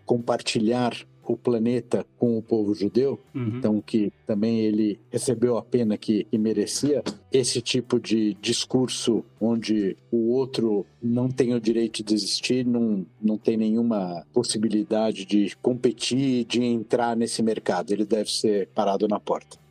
compartilhar 0.06 0.94
o 1.26 1.38
planeta 1.38 2.06
com 2.18 2.38
o 2.38 2.42
povo 2.42 2.74
judeu, 2.74 3.20
uhum. 3.34 3.58
então 3.58 3.82
que 3.82 4.12
também 4.26 4.60
ele 4.60 5.00
recebeu 5.10 5.58
a 5.58 5.62
pena 5.62 5.98
que, 5.98 6.26
que, 6.26 6.38
merecia. 6.38 7.04
Esse 7.32 7.62
tipo 7.62 8.00
de 8.00 8.36
discurso 8.36 9.24
onde 9.40 9.98
o 10.12 10.30
outro 10.30 10.86
não 11.02 11.30
tem 11.30 11.54
o 11.54 11.60
direito 11.60 12.04
de 12.04 12.14
existir, 12.14 12.66
não, 12.66 13.06
não 13.22 13.38
tem 13.38 13.58
nenhuma 13.58 14.26
possibilidade 14.34 15.26
de 15.26 15.56
competir, 15.62 16.46
de 16.46 16.64
entrar 16.64 17.16
nesse 17.16 17.42
mercado, 17.42 17.92
ele 17.92 18.06
deve 18.06 18.32
ser 18.32 18.68
parado 18.76 19.08
na 19.08 19.20
porta. 19.20 19.63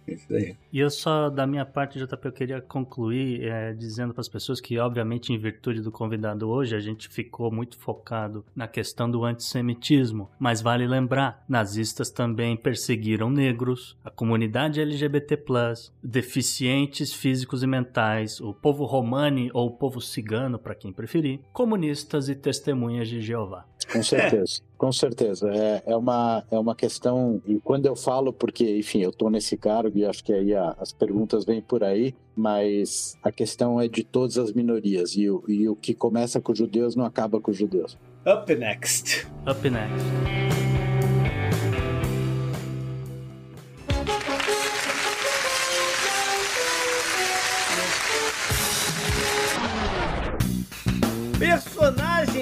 E 0.73 0.79
eu 0.79 0.91
só, 0.91 1.29
da 1.29 1.47
minha 1.47 1.65
parte, 1.65 1.99
JP, 1.99 2.27
eu 2.27 2.33
queria 2.33 2.61
concluir 2.61 3.45
é, 3.45 3.73
dizendo 3.73 4.13
para 4.13 4.21
as 4.21 4.29
pessoas 4.29 4.61
que, 4.61 4.79
obviamente, 4.79 5.33
em 5.33 5.39
virtude 5.39 5.81
do 5.81 5.91
convidado 5.91 6.49
hoje, 6.49 6.75
a 6.75 6.81
gente 6.81 7.09
ficou 7.09 7.51
muito 7.51 7.77
focado 7.79 8.45
na 8.55 8.67
questão 8.67 9.11
do 9.11 9.25
antissemitismo. 9.25 10.31
Mas 10.39 10.61
vale 10.61 10.87
lembrar, 10.87 11.45
nazistas 11.49 12.11
também 12.11 12.57
perseguiram 12.57 13.31
negros, 13.31 13.97
a 14.05 14.11
comunidade 14.11 14.81
LGBT+, 14.81 15.39
deficientes 16.03 17.13
físicos 17.13 17.63
e 17.63 17.67
mentais, 17.67 18.41
o 18.41 18.53
povo 18.53 18.85
romani 18.85 19.51
ou 19.53 19.69
o 19.69 19.77
povo 19.77 20.01
cigano, 20.01 20.59
para 20.59 20.75
quem 20.75 20.93
preferir, 20.93 21.41
comunistas 21.53 22.29
e 22.29 22.35
testemunhas 22.35 23.09
de 23.09 23.21
Jeová. 23.21 23.67
Com 23.93 24.03
certeza. 24.03 24.63
Com 24.77 24.91
certeza, 24.91 25.49
é, 25.55 25.83
é, 25.87 25.97
uma, 25.97 26.45
é 26.51 26.59
uma 26.59 26.75
questão, 26.75 27.41
e 27.47 27.61
quando 27.61 27.87
eu 27.87 27.95
falo, 27.95 28.33
porque, 28.33 28.79
enfim, 28.79 29.01
eu 29.01 29.11
estou 29.11 29.31
nesse 29.31 29.57
cargo 29.57 29.97
e 29.97 30.05
acho 30.05 30.25
que 30.25 30.33
aí 30.33 30.55
a, 30.55 30.75
as 30.79 30.93
perguntas 30.93 31.45
vêm 31.45 31.61
por 31.61 31.85
aí, 31.85 32.15
mas 32.35 33.17
a 33.23 33.31
questão 33.31 33.81
é 33.81 33.87
de 33.87 34.03
todas 34.03 34.39
as 34.39 34.53
minorias, 34.53 35.15
e, 35.15 35.23
e 35.49 35.69
o 35.69 35.77
que 35.77 35.95
começa 35.95 36.41
com 36.41 36.51
os 36.51 36.59
judeus 36.59 36.97
não 36.97 37.05
acaba 37.05 37.41
com 37.41 37.51
os 37.51 37.57
judeus. 37.57 37.97
Up 38.27 38.53
next. 38.55 39.27
Up 39.47 39.69
next. 39.71 40.62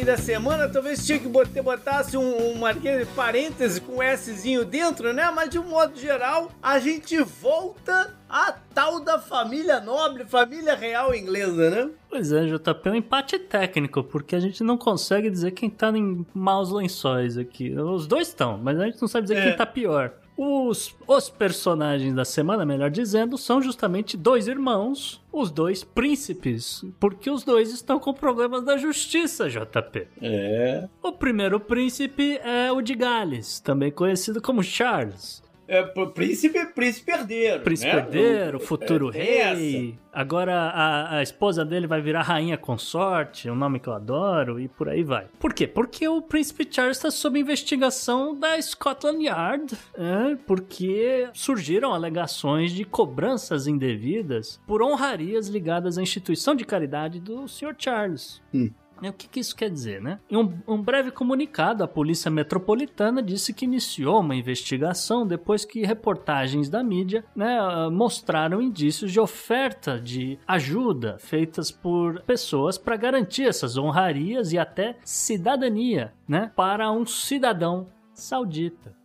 Da 0.04 0.16
semana, 0.16 0.68
talvez 0.68 1.04
tinha 1.06 1.18
que 1.18 1.28
botar, 1.28 1.62
botasse 1.62 2.16
um, 2.16 2.58
um 2.58 2.66
aquele 2.66 3.04
parêntese 3.06 3.80
com 3.80 3.98
um 3.98 4.16
Szinho 4.16 4.64
dentro, 4.64 5.12
né? 5.12 5.30
Mas 5.34 5.50
de 5.50 5.58
um 5.58 5.64
modo 5.68 5.98
geral, 5.98 6.50
a 6.62 6.78
gente 6.78 7.18
volta 7.22 8.14
à 8.28 8.52
tal 8.74 9.00
da 9.00 9.18
família 9.18 9.80
nobre, 9.80 10.24
família 10.24 10.74
real 10.74 11.14
inglesa, 11.14 11.70
né? 11.70 11.90
Pois 12.08 12.32
é, 12.32 12.44
JP, 12.46 12.88
é 12.88 12.90
um 12.90 12.94
empate 12.94 13.38
técnico, 13.38 14.02
porque 14.04 14.34
a 14.36 14.40
gente 14.40 14.62
não 14.62 14.76
consegue 14.76 15.30
dizer 15.30 15.50
quem 15.52 15.68
tá 15.70 15.90
em 15.90 16.24
maus 16.34 16.70
lençóis 16.70 17.36
aqui. 17.38 17.72
Os 17.78 18.06
dois 18.06 18.28
estão, 18.28 18.58
mas 18.58 18.78
a 18.78 18.86
gente 18.86 19.00
não 19.00 19.08
sabe 19.08 19.26
dizer 19.28 19.38
É. 19.38 19.42
quem 19.48 19.56
tá 19.56 19.66
pior. 19.66 20.12
Os, 20.42 20.96
os 21.06 21.28
personagens 21.28 22.14
da 22.14 22.24
semana, 22.24 22.64
melhor 22.64 22.90
dizendo, 22.90 23.36
são 23.36 23.60
justamente 23.60 24.16
dois 24.16 24.48
irmãos, 24.48 25.20
os 25.30 25.50
dois 25.50 25.84
príncipes, 25.84 26.82
porque 26.98 27.28
os 27.28 27.44
dois 27.44 27.70
estão 27.70 28.00
com 28.00 28.14
problemas 28.14 28.64
da 28.64 28.78
justiça, 28.78 29.50
JP. 29.50 30.08
É. 30.22 30.88
O 31.02 31.12
primeiro 31.12 31.60
príncipe 31.60 32.38
é 32.42 32.72
o 32.72 32.80
de 32.80 32.94
Gales, 32.94 33.60
também 33.60 33.92
conhecido 33.92 34.40
como 34.40 34.62
Charles. 34.62 35.42
É, 35.70 35.84
pr- 35.84 36.06
príncipe, 36.06 36.66
príncipe 36.66 37.12
herdeiro. 37.12 37.62
Príncipe 37.62 37.92
né? 37.92 37.98
herdeiro, 37.98 38.58
futuro 38.58 39.10
é, 39.14 39.54
rei. 39.54 39.96
Agora 40.12 40.52
a, 40.52 41.18
a 41.18 41.22
esposa 41.22 41.64
dele 41.64 41.86
vai 41.86 42.00
virar 42.02 42.22
rainha 42.22 42.58
consorte, 42.58 43.48
um 43.48 43.54
nome 43.54 43.78
que 43.78 43.88
eu 43.88 43.92
adoro, 43.92 44.58
e 44.58 44.66
por 44.66 44.88
aí 44.88 45.04
vai. 45.04 45.28
Por 45.38 45.54
quê? 45.54 45.68
Porque 45.68 46.08
o 46.08 46.20
príncipe 46.20 46.66
Charles 46.68 46.96
está 46.96 47.08
sob 47.08 47.38
investigação 47.38 48.34
da 48.36 48.60
Scotland 48.60 49.24
Yard, 49.24 49.72
é, 49.94 50.34
porque 50.44 51.28
surgiram 51.32 51.94
alegações 51.94 52.72
de 52.72 52.84
cobranças 52.84 53.68
indevidas 53.68 54.60
por 54.66 54.82
honrarias 54.82 55.46
ligadas 55.46 55.96
à 55.98 56.02
instituição 56.02 56.56
de 56.56 56.64
caridade 56.64 57.20
do 57.20 57.46
Sr. 57.46 57.76
Charles. 57.78 58.42
É, 58.52 58.70
O 59.08 59.12
que, 59.12 59.28
que 59.28 59.40
isso 59.40 59.56
quer 59.56 59.70
dizer, 59.70 60.00
né? 60.00 60.18
Em 60.30 60.36
um, 60.36 60.58
um 60.66 60.82
breve 60.82 61.10
comunicado, 61.10 61.82
a 61.82 61.88
Polícia 61.88 62.30
Metropolitana 62.30 63.22
disse 63.22 63.54
que 63.54 63.64
iniciou 63.64 64.20
uma 64.20 64.34
investigação 64.34 65.26
depois 65.26 65.64
que 65.64 65.86
reportagens 65.86 66.68
da 66.68 66.82
mídia 66.82 67.24
né, 67.34 67.58
ah, 67.58 67.88
mostraram 67.90 68.60
indícios 68.60 69.10
de 69.10 69.20
oferta 69.20 69.98
de 69.98 70.38
ajuda 70.46 71.16
feitas 71.18 71.70
por 71.70 72.22
pessoas 72.22 72.76
para 72.76 72.96
garantir 72.96 73.44
essas 73.44 73.76
honrarias 73.76 74.52
e 74.52 74.58
até 74.58 74.96
cidadania 75.04 76.12
né, 76.28 76.50
para 76.54 76.90
um 76.92 77.06
cidadão 77.06 77.88
saudita. 78.12 78.99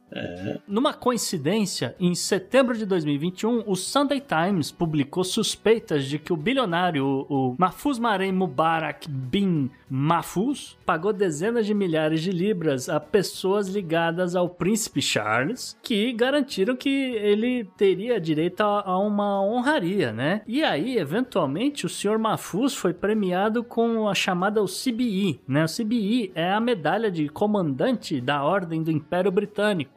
Numa 0.68 0.94
coincidência, 0.94 1.96
em 2.00 2.14
setembro 2.16 2.78
de 2.78 2.86
2021, 2.86 3.64
o 3.66 3.76
Sunday 3.76 4.22
Times 4.22 4.72
publicou 4.72 5.24
suspeitas 5.24 6.06
de 6.06 6.20
que 6.20 6.32
o 6.32 6.38
bilionário, 6.38 7.06
o 7.06 7.56
Mahfouz 7.58 8.00
Marem 8.00 8.32
Mubarak 8.32 9.10
bin 9.10 9.70
Mahfouz, 9.90 10.78
pagou 10.86 11.12
dezenas 11.12 11.66
de 11.66 11.74
milhares 11.74 12.22
de 12.22 12.32
libras 12.32 12.88
a 12.88 13.00
pessoas 13.00 13.68
ligadas 13.68 14.36
ao 14.36 14.48
príncipe 14.48 15.02
Charles, 15.02 15.78
que 15.82 16.14
garantiram 16.14 16.76
que 16.76 16.90
ele 16.90 17.66
teria 17.78 18.20
direito 18.20 18.62
a, 18.62 18.98
uma 19.00 19.42
honraria, 19.42 20.12
né? 20.14 20.42
E 20.48 20.64
aí, 20.64 20.98
eventualmente, 20.98 21.86
o 21.86 21.90
senhor 21.90 22.18
Mahfouz 22.18 22.74
foi 22.74 22.94
premiado 22.94 23.64
com 23.64 24.08
a 24.08 24.16
chamada 24.16 24.62
o 24.62 24.66
CBI, 24.66 25.42
né? 25.48 25.66
O 25.66 25.68
CBI 25.68 26.32
é 26.36 26.52
a 26.52 26.60
medalha 26.60 27.12
de 27.12 27.28
comandante 27.28 28.22
da 28.22 28.44
Ordem 28.44 28.82
do 28.82 28.92
Império 28.92 29.32
Britânico? 29.32 29.96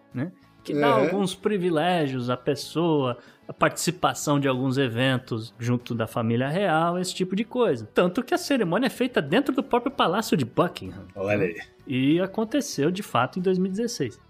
Que 0.69 0.81
dá 0.81 0.97
Uhum. 0.97 1.03
alguns 1.05 1.35
privilégios 1.35 2.31
à 2.31 2.37
pessoa, 2.37 3.19
a 3.47 3.53
participação 3.53 4.39
de 4.39 4.47
alguns 4.47 4.77
eventos 4.79 5.55
junto 5.59 5.95
da 5.95 6.07
família 6.07 6.49
real, 6.49 6.99
esse 6.99 7.15
tipo 7.15 7.35
de 7.35 7.45
coisa. 7.45 7.89
Tanto 7.95 8.23
que 8.23 8.35
a 8.35 8.39
cerimônia 8.39 8.87
é 8.87 8.91
feita 8.91 9.21
dentro 9.23 9.55
do 9.55 9.63
próprio 9.63 9.91
Palácio 9.93 10.37
de 10.37 10.45
Buckingham. 10.45 11.07
Olha 11.17 11.45
aí. 11.47 11.57
E 11.87 12.21
aconteceu 12.21 12.91
de 12.91 13.03
fato 13.03 13.39
em 13.39 13.43
2016. 13.43 14.21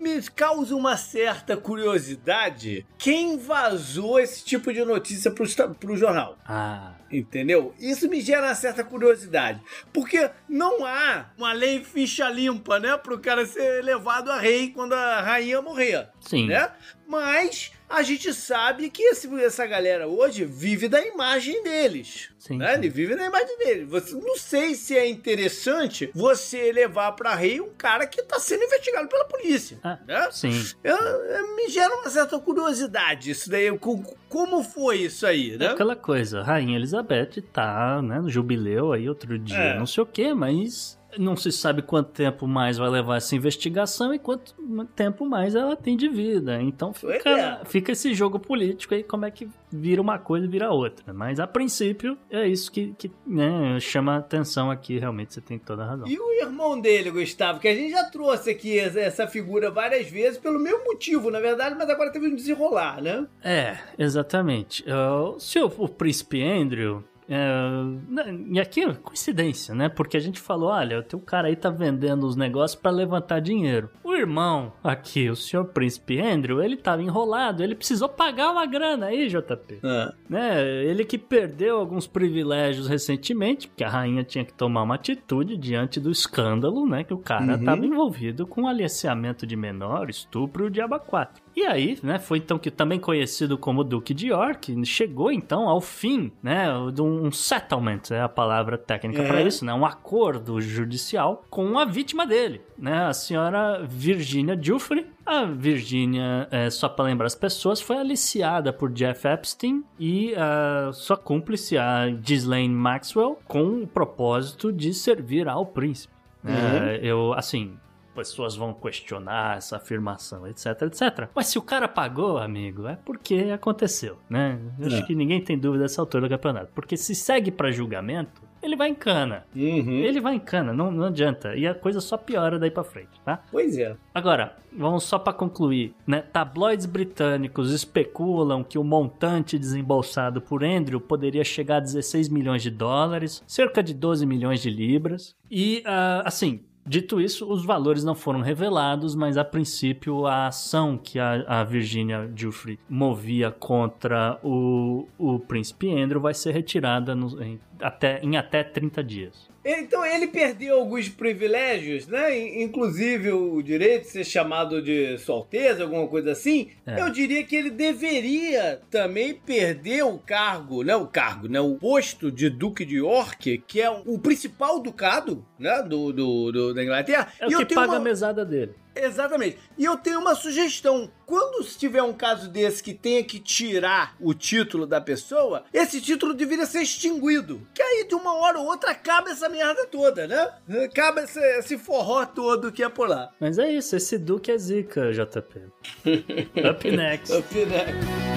Me 0.00 0.22
causa 0.22 0.74
uma 0.76 0.96
certa 0.96 1.56
curiosidade 1.56 2.86
quem 2.98 3.36
vazou 3.38 4.20
esse 4.20 4.44
tipo 4.44 4.72
de 4.72 4.84
notícia 4.84 5.30
pro, 5.30 5.44
esta- 5.44 5.68
pro 5.68 5.96
jornal. 5.96 6.38
Ah, 6.46 6.92
Entendeu? 7.10 7.72
Isso 7.78 8.08
me 8.08 8.20
gera 8.20 8.48
uma 8.48 8.54
certa 8.56 8.82
curiosidade. 8.82 9.60
Porque 9.92 10.28
não 10.48 10.84
há 10.84 11.26
uma 11.38 11.52
lei 11.52 11.82
ficha 11.84 12.28
limpa, 12.28 12.80
né? 12.80 12.96
Pro 12.98 13.18
cara 13.20 13.46
ser 13.46 13.82
levado 13.84 14.30
a 14.30 14.38
rei 14.40 14.70
quando 14.70 14.92
a 14.92 15.20
rainha 15.20 15.62
morrer. 15.62 16.08
sim. 16.20 16.46
Né? 16.48 16.68
Mas 17.06 17.70
a 17.88 18.02
gente 18.02 18.32
sabe 18.34 18.90
que 18.90 19.02
esse- 19.02 19.28
essa 19.42 19.66
galera 19.66 20.06
hoje 20.08 20.44
vive 20.44 20.88
da 20.88 21.00
imagem 21.00 21.62
deles. 21.62 22.30
Sim, 22.38 22.58
né? 22.58 22.72
sim. 22.72 22.78
Ele 22.78 22.88
vive 22.88 23.16
da 23.16 23.24
imagem 23.26 23.58
deles. 23.58 23.88
Você, 23.88 24.14
não 24.14 24.36
sei 24.36 24.74
se 24.74 24.96
é 24.96 25.08
interessante 25.08 26.10
você 26.14 26.70
levar 26.72 27.12
pra 27.12 27.34
rei 27.34 27.60
um 27.60 27.70
cara 27.76 28.06
que 28.06 28.22
tá 28.22 28.38
sendo 28.38 28.64
investigado 28.64 29.08
pela 29.08 29.24
polícia. 29.24 29.78
Ah, 29.82 29.98
né? 30.06 30.28
Sim. 30.30 30.52
Eu- 30.84 30.96
eu- 30.96 31.56
me 31.56 31.68
gera 31.68 31.94
uma 31.94 32.08
certa 32.10 32.38
curiosidade 32.38 33.30
isso 33.30 33.50
daí. 33.50 33.76
co- 33.78 34.02
Como 34.28 34.62
foi 34.62 34.98
isso 34.98 35.24
aí, 35.26 35.54
É 35.54 35.58
né? 35.58 35.66
aquela 35.68 35.94
coisa, 35.96 36.42
Rainha 36.42 36.76
Elizabeth 36.76 37.40
tá, 37.52 38.02
né, 38.02 38.20
no 38.20 38.28
jubileu 38.28 38.92
aí 38.92 39.08
outro 39.08 39.38
dia, 39.38 39.56
É. 39.56 39.78
não 39.78 39.86
sei 39.86 40.02
o 40.02 40.06
que, 40.06 40.34
mas 40.34 40.98
não 41.18 41.36
se 41.36 41.50
sabe 41.52 41.82
quanto 41.82 42.10
tempo 42.10 42.46
mais 42.46 42.78
vai 42.78 42.88
levar 42.88 43.16
essa 43.16 43.34
investigação 43.34 44.14
e 44.14 44.18
quanto 44.18 44.54
tempo 44.94 45.26
mais 45.26 45.54
ela 45.54 45.76
tem 45.76 45.96
de 45.96 46.08
vida. 46.08 46.60
Então 46.62 46.92
fica, 46.92 47.30
é. 47.30 47.64
fica 47.64 47.92
esse 47.92 48.14
jogo 48.14 48.38
político 48.38 48.94
aí, 48.94 49.02
como 49.02 49.24
é 49.24 49.30
que 49.30 49.48
vira 49.70 50.00
uma 50.00 50.18
coisa 50.18 50.46
e 50.46 50.48
vira 50.48 50.70
outra. 50.70 51.12
Mas 51.12 51.40
a 51.40 51.46
princípio 51.46 52.16
é 52.30 52.46
isso 52.46 52.70
que, 52.70 52.94
que 52.96 53.10
né, 53.26 53.78
chama 53.80 54.14
a 54.14 54.18
atenção 54.18 54.70
aqui, 54.70 54.98
realmente 54.98 55.34
você 55.34 55.40
tem 55.40 55.58
toda 55.58 55.82
a 55.82 55.86
razão. 55.86 56.08
E 56.08 56.18
o 56.18 56.32
irmão 56.32 56.80
dele, 56.80 57.10
Gustavo, 57.10 57.60
que 57.60 57.68
a 57.68 57.74
gente 57.74 57.90
já 57.90 58.04
trouxe 58.04 58.50
aqui 58.50 58.78
essa, 58.78 59.00
essa 59.00 59.26
figura 59.26 59.70
várias 59.70 60.08
vezes 60.08 60.38
pelo 60.38 60.58
mesmo 60.58 60.84
motivo, 60.84 61.30
na 61.30 61.40
verdade, 61.40 61.76
mas 61.76 61.88
agora 61.88 62.12
teve 62.12 62.28
um 62.28 62.34
desenrolar, 62.34 63.02
né? 63.02 63.26
É, 63.42 63.78
exatamente. 63.98 64.84
Uh, 64.84 65.38
se 65.38 65.58
o, 65.60 65.72
o 65.78 65.88
príncipe 65.88 66.42
Andrew. 66.42 67.02
É, 67.28 67.82
né, 68.08 68.38
e 68.52 68.60
aqui 68.60 68.82
é 68.82 68.94
coincidência, 68.94 69.74
né? 69.74 69.88
Porque 69.88 70.16
a 70.16 70.20
gente 70.20 70.40
falou: 70.40 70.70
olha, 70.70 70.98
o 70.98 71.02
teu 71.02 71.18
cara 71.18 71.48
aí 71.48 71.56
tá 71.56 71.70
vendendo 71.70 72.26
os 72.26 72.36
negócios 72.36 72.80
pra 72.80 72.90
levantar 72.90 73.40
dinheiro. 73.40 73.90
O 74.04 74.14
irmão 74.14 74.72
aqui, 74.82 75.28
o 75.28 75.36
senhor 75.36 75.64
príncipe 75.66 76.20
Andrew, 76.20 76.62
ele 76.62 76.76
tava 76.76 77.02
enrolado, 77.02 77.62
ele 77.62 77.74
precisou 77.74 78.08
pagar 78.08 78.50
uma 78.52 78.64
grana 78.66 79.06
aí, 79.06 79.28
JP. 79.28 79.80
Né? 80.28 80.62
Ele 80.84 81.04
que 81.04 81.18
perdeu 81.18 81.78
alguns 81.78 82.06
privilégios 82.06 82.86
recentemente, 82.88 83.68
porque 83.68 83.84
a 83.84 83.88
rainha 83.88 84.22
tinha 84.24 84.44
que 84.44 84.52
tomar 84.54 84.82
uma 84.82 84.94
atitude 84.94 85.56
diante 85.56 86.00
do 86.00 86.10
escândalo, 86.10 86.86
né? 86.86 87.04
Que 87.04 87.14
o 87.14 87.18
cara 87.18 87.44
Uhum. 87.54 87.54
estava 87.58 87.84
envolvido 87.86 88.46
com 88.46 88.66
aliciamento 88.66 89.46
de 89.46 89.56
menor, 89.56 90.08
estupro 90.10 90.64
e 90.64 90.66
o 90.68 90.70
diabo 90.70 90.98
4. 90.98 91.42
E 91.56 91.64
aí, 91.64 91.98
né, 92.02 92.18
foi 92.18 92.36
então 92.36 92.58
que 92.58 92.70
também 92.70 93.00
conhecido 93.00 93.56
como 93.56 93.82
Duque 93.82 94.12
de 94.12 94.26
York, 94.28 94.84
chegou 94.84 95.32
então 95.32 95.66
ao 95.70 95.80
fim, 95.80 96.30
né, 96.42 96.66
de 96.92 97.00
um 97.00 97.32
settlement, 97.32 98.02
é 98.10 98.20
a 98.20 98.28
palavra 98.28 98.76
técnica 98.76 99.22
É. 99.22 99.26
para 99.26 99.40
isso, 99.40 99.64
né, 99.64 99.72
um 99.72 99.86
acordo 99.86 100.60
judicial 100.60 101.44
com 101.48 101.78
a 101.78 101.86
vítima 101.86 102.26
dele, 102.26 102.60
né, 102.76 103.06
a 103.06 103.14
senhora 103.14 103.82
Virginia 103.88 104.58
Giuffre. 104.60 105.06
A 105.24 105.44
Virginia, 105.44 106.46
é, 106.50 106.68
só 106.70 106.88
para 106.90 107.06
lembrar 107.06 107.26
as 107.26 107.34
pessoas, 107.34 107.80
foi 107.80 107.96
aliciada 107.96 108.70
por 108.72 108.92
Jeff 108.92 109.26
Epstein 109.26 109.82
e 109.98 110.34
a 110.36 110.90
sua 110.92 111.16
cúmplice, 111.16 111.78
a 111.78 112.06
Ghislaine 112.10 112.72
Maxwell, 112.74 113.38
com 113.48 113.82
o 113.82 113.86
propósito 113.86 114.70
de 114.72 114.92
servir 114.92 115.48
ao 115.48 115.64
príncipe. 115.64 116.14
né. 116.44 117.00
Eu, 117.02 117.32
assim, 117.32 117.72
pessoas 118.16 118.56
vão 118.56 118.72
questionar 118.72 119.58
essa 119.58 119.76
afirmação, 119.76 120.46
etc, 120.46 120.66
etc. 120.82 121.28
Mas 121.34 121.46
se 121.48 121.58
o 121.58 121.62
cara 121.62 121.86
pagou, 121.86 122.38
amigo, 122.38 122.86
é 122.88 122.96
porque 123.04 123.50
aconteceu, 123.54 124.16
né? 124.28 124.58
Eu 124.80 124.86
acho 124.86 124.96
É. 124.96 125.02
que 125.02 125.14
ninguém 125.14 125.40
tem 125.40 125.58
dúvida 125.58 125.84
dessa 125.84 126.00
altura 126.00 126.26
do 126.26 126.30
campeonato. 126.30 126.70
Porque 126.74 126.96
se 126.96 127.14
segue 127.14 127.50
pra 127.50 127.70
julgamento, 127.70 128.42
ele 128.62 128.74
vai 128.74 128.88
em 128.88 128.94
cana. 128.94 129.44
Uhum. 129.54 129.98
Ele 129.98 130.20
vai 130.20 130.34
em 130.34 130.40
cana, 130.40 130.72
não, 130.72 130.90
não 130.90 131.04
adianta. 131.04 131.54
E 131.54 131.66
a 131.66 131.74
coisa 131.74 132.00
só 132.00 132.16
piora 132.16 132.58
daí 132.58 132.70
pra 132.70 132.82
frente, 132.82 133.20
tá? 133.24 133.42
Pois 133.52 133.76
é. 133.78 133.94
Agora, 134.14 134.56
vamos 134.76 135.04
só 135.04 135.18
pra 135.18 135.32
concluir, 135.32 135.94
né? 136.06 136.22
Tabloides 136.22 136.86
britânicos 136.86 137.70
especulam 137.72 138.64
que 138.64 138.78
o 138.78 138.82
montante 138.84 139.58
desembolsado 139.58 140.40
por 140.40 140.64
Andrew 140.64 141.00
poderia 141.00 141.44
chegar 141.44 141.76
a 141.76 141.80
16 141.80 142.28
milhões 142.28 142.62
de 142.62 142.70
dólares, 142.70 143.42
cerca 143.46 143.82
de 143.82 143.92
12 143.94 144.24
milhões 144.26 144.60
de 144.60 144.70
libras. 144.70 145.36
E, 145.50 145.82
ah, 145.86 146.22
assim, 146.24 146.60
dito 146.86 147.20
isso, 147.20 147.50
os 147.50 147.64
valores 147.64 148.04
não 148.04 148.14
foram 148.14 148.40
revelados, 148.40 149.14
mas 149.14 149.36
a 149.36 149.44
princípio 149.44 150.26
a 150.26 150.46
ação 150.46 150.96
que 150.96 151.18
a, 151.18 151.44
a 151.60 151.64
Virginia 151.64 152.30
Giuffre 152.34 152.78
movia 152.88 153.50
contra 153.50 154.38
o, 154.42 155.06
o 155.18 155.38
príncipe 155.38 155.90
Andrew 155.92 156.20
vai 156.20 156.34
ser 156.34 156.52
retirada 156.52 157.14
no- 157.14 157.42
em, 157.42 157.58
até, 157.80 158.20
em 158.22 158.36
até 158.36 158.62
30 158.62 159.02
dias. 159.02 159.48
Então 159.68 160.06
ele 160.06 160.28
perdeu 160.28 160.78
alguns 160.78 161.08
privilégios, 161.08 162.06
né? 162.06 162.62
Inclusive 162.62 163.32
o 163.32 163.60
direito 163.60 164.02
de 164.02 164.10
ser 164.10 164.24
chamado 164.24 164.80
de 164.80 165.18
Sua 165.18 165.34
Alteza, 165.34 165.82
alguma 165.82 166.06
coisa 166.06 166.30
assim. 166.30 166.70
É. 166.86 167.00
Eu 167.00 167.10
diria 167.10 167.42
que 167.42 167.56
ele 167.56 167.70
deveria 167.70 168.80
também 168.88 169.34
perder 169.34 170.04
o 170.04 170.18
cargo, 170.18 170.84
né? 170.84 170.94
O 170.94 171.08
cargo, 171.08 171.48
né? 171.48 171.60
O 171.60 171.74
posto 171.74 172.30
de 172.30 172.48
Duque 172.48 172.84
de 172.84 172.98
York, 172.98 173.64
que 173.66 173.80
é 173.80 173.90
o 173.90 174.16
principal 174.20 174.78
ducado, 174.78 175.44
né? 175.58 175.82
Do, 175.82 176.12
do, 176.12 176.52
do 176.52 176.74
da 176.74 176.84
Inglaterra. 176.84 177.26
É 177.40 177.48
o 177.48 177.50
e 177.50 177.66
que 177.66 177.74
paga 177.74 177.92
uma... 177.92 177.96
a 177.96 178.00
mesada 178.00 178.44
dele. 178.44 178.72
Exatamente. 178.96 179.58
E 179.76 179.84
eu 179.84 179.96
tenho 179.96 180.20
uma 180.20 180.34
sugestão. 180.34 181.10
Quando 181.26 181.64
tiver 181.64 182.02
um 182.02 182.12
caso 182.12 182.48
desse 182.48 182.82
que 182.82 182.94
tenha 182.94 183.22
que 183.22 183.38
tirar 183.38 184.16
o 184.20 184.32
título 184.32 184.86
da 184.86 185.00
pessoa, 185.00 185.64
esse 185.72 186.00
título 186.00 186.32
deveria 186.32 186.66
ser 186.66 186.82
extinguido. 186.82 187.66
Que 187.74 187.82
aí 187.82 188.06
de 188.08 188.14
uma 188.14 188.34
hora 188.34 188.58
ou 188.58 188.66
outra 188.66 188.92
acaba 188.92 189.30
essa 189.30 189.48
merda 189.48 189.86
toda, 189.86 190.26
né? 190.26 190.84
Acaba 190.84 191.22
esse, 191.22 191.40
esse 191.58 191.76
forró 191.78 192.24
todo 192.24 192.72
que 192.72 192.82
é 192.82 192.88
por 192.88 193.08
lá. 193.08 193.30
Mas 193.40 193.58
é 193.58 193.70
isso, 193.72 193.96
esse 193.96 194.18
Duque 194.18 194.50
é 194.52 194.58
zica, 194.58 195.12
JP. 195.12 195.60
Up 196.70 196.90
next. 196.90 197.32
Up 197.32 197.54
next. 197.54 198.35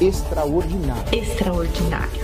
Extraordinário. 0.00 1.14
Extraordinário. 1.14 2.20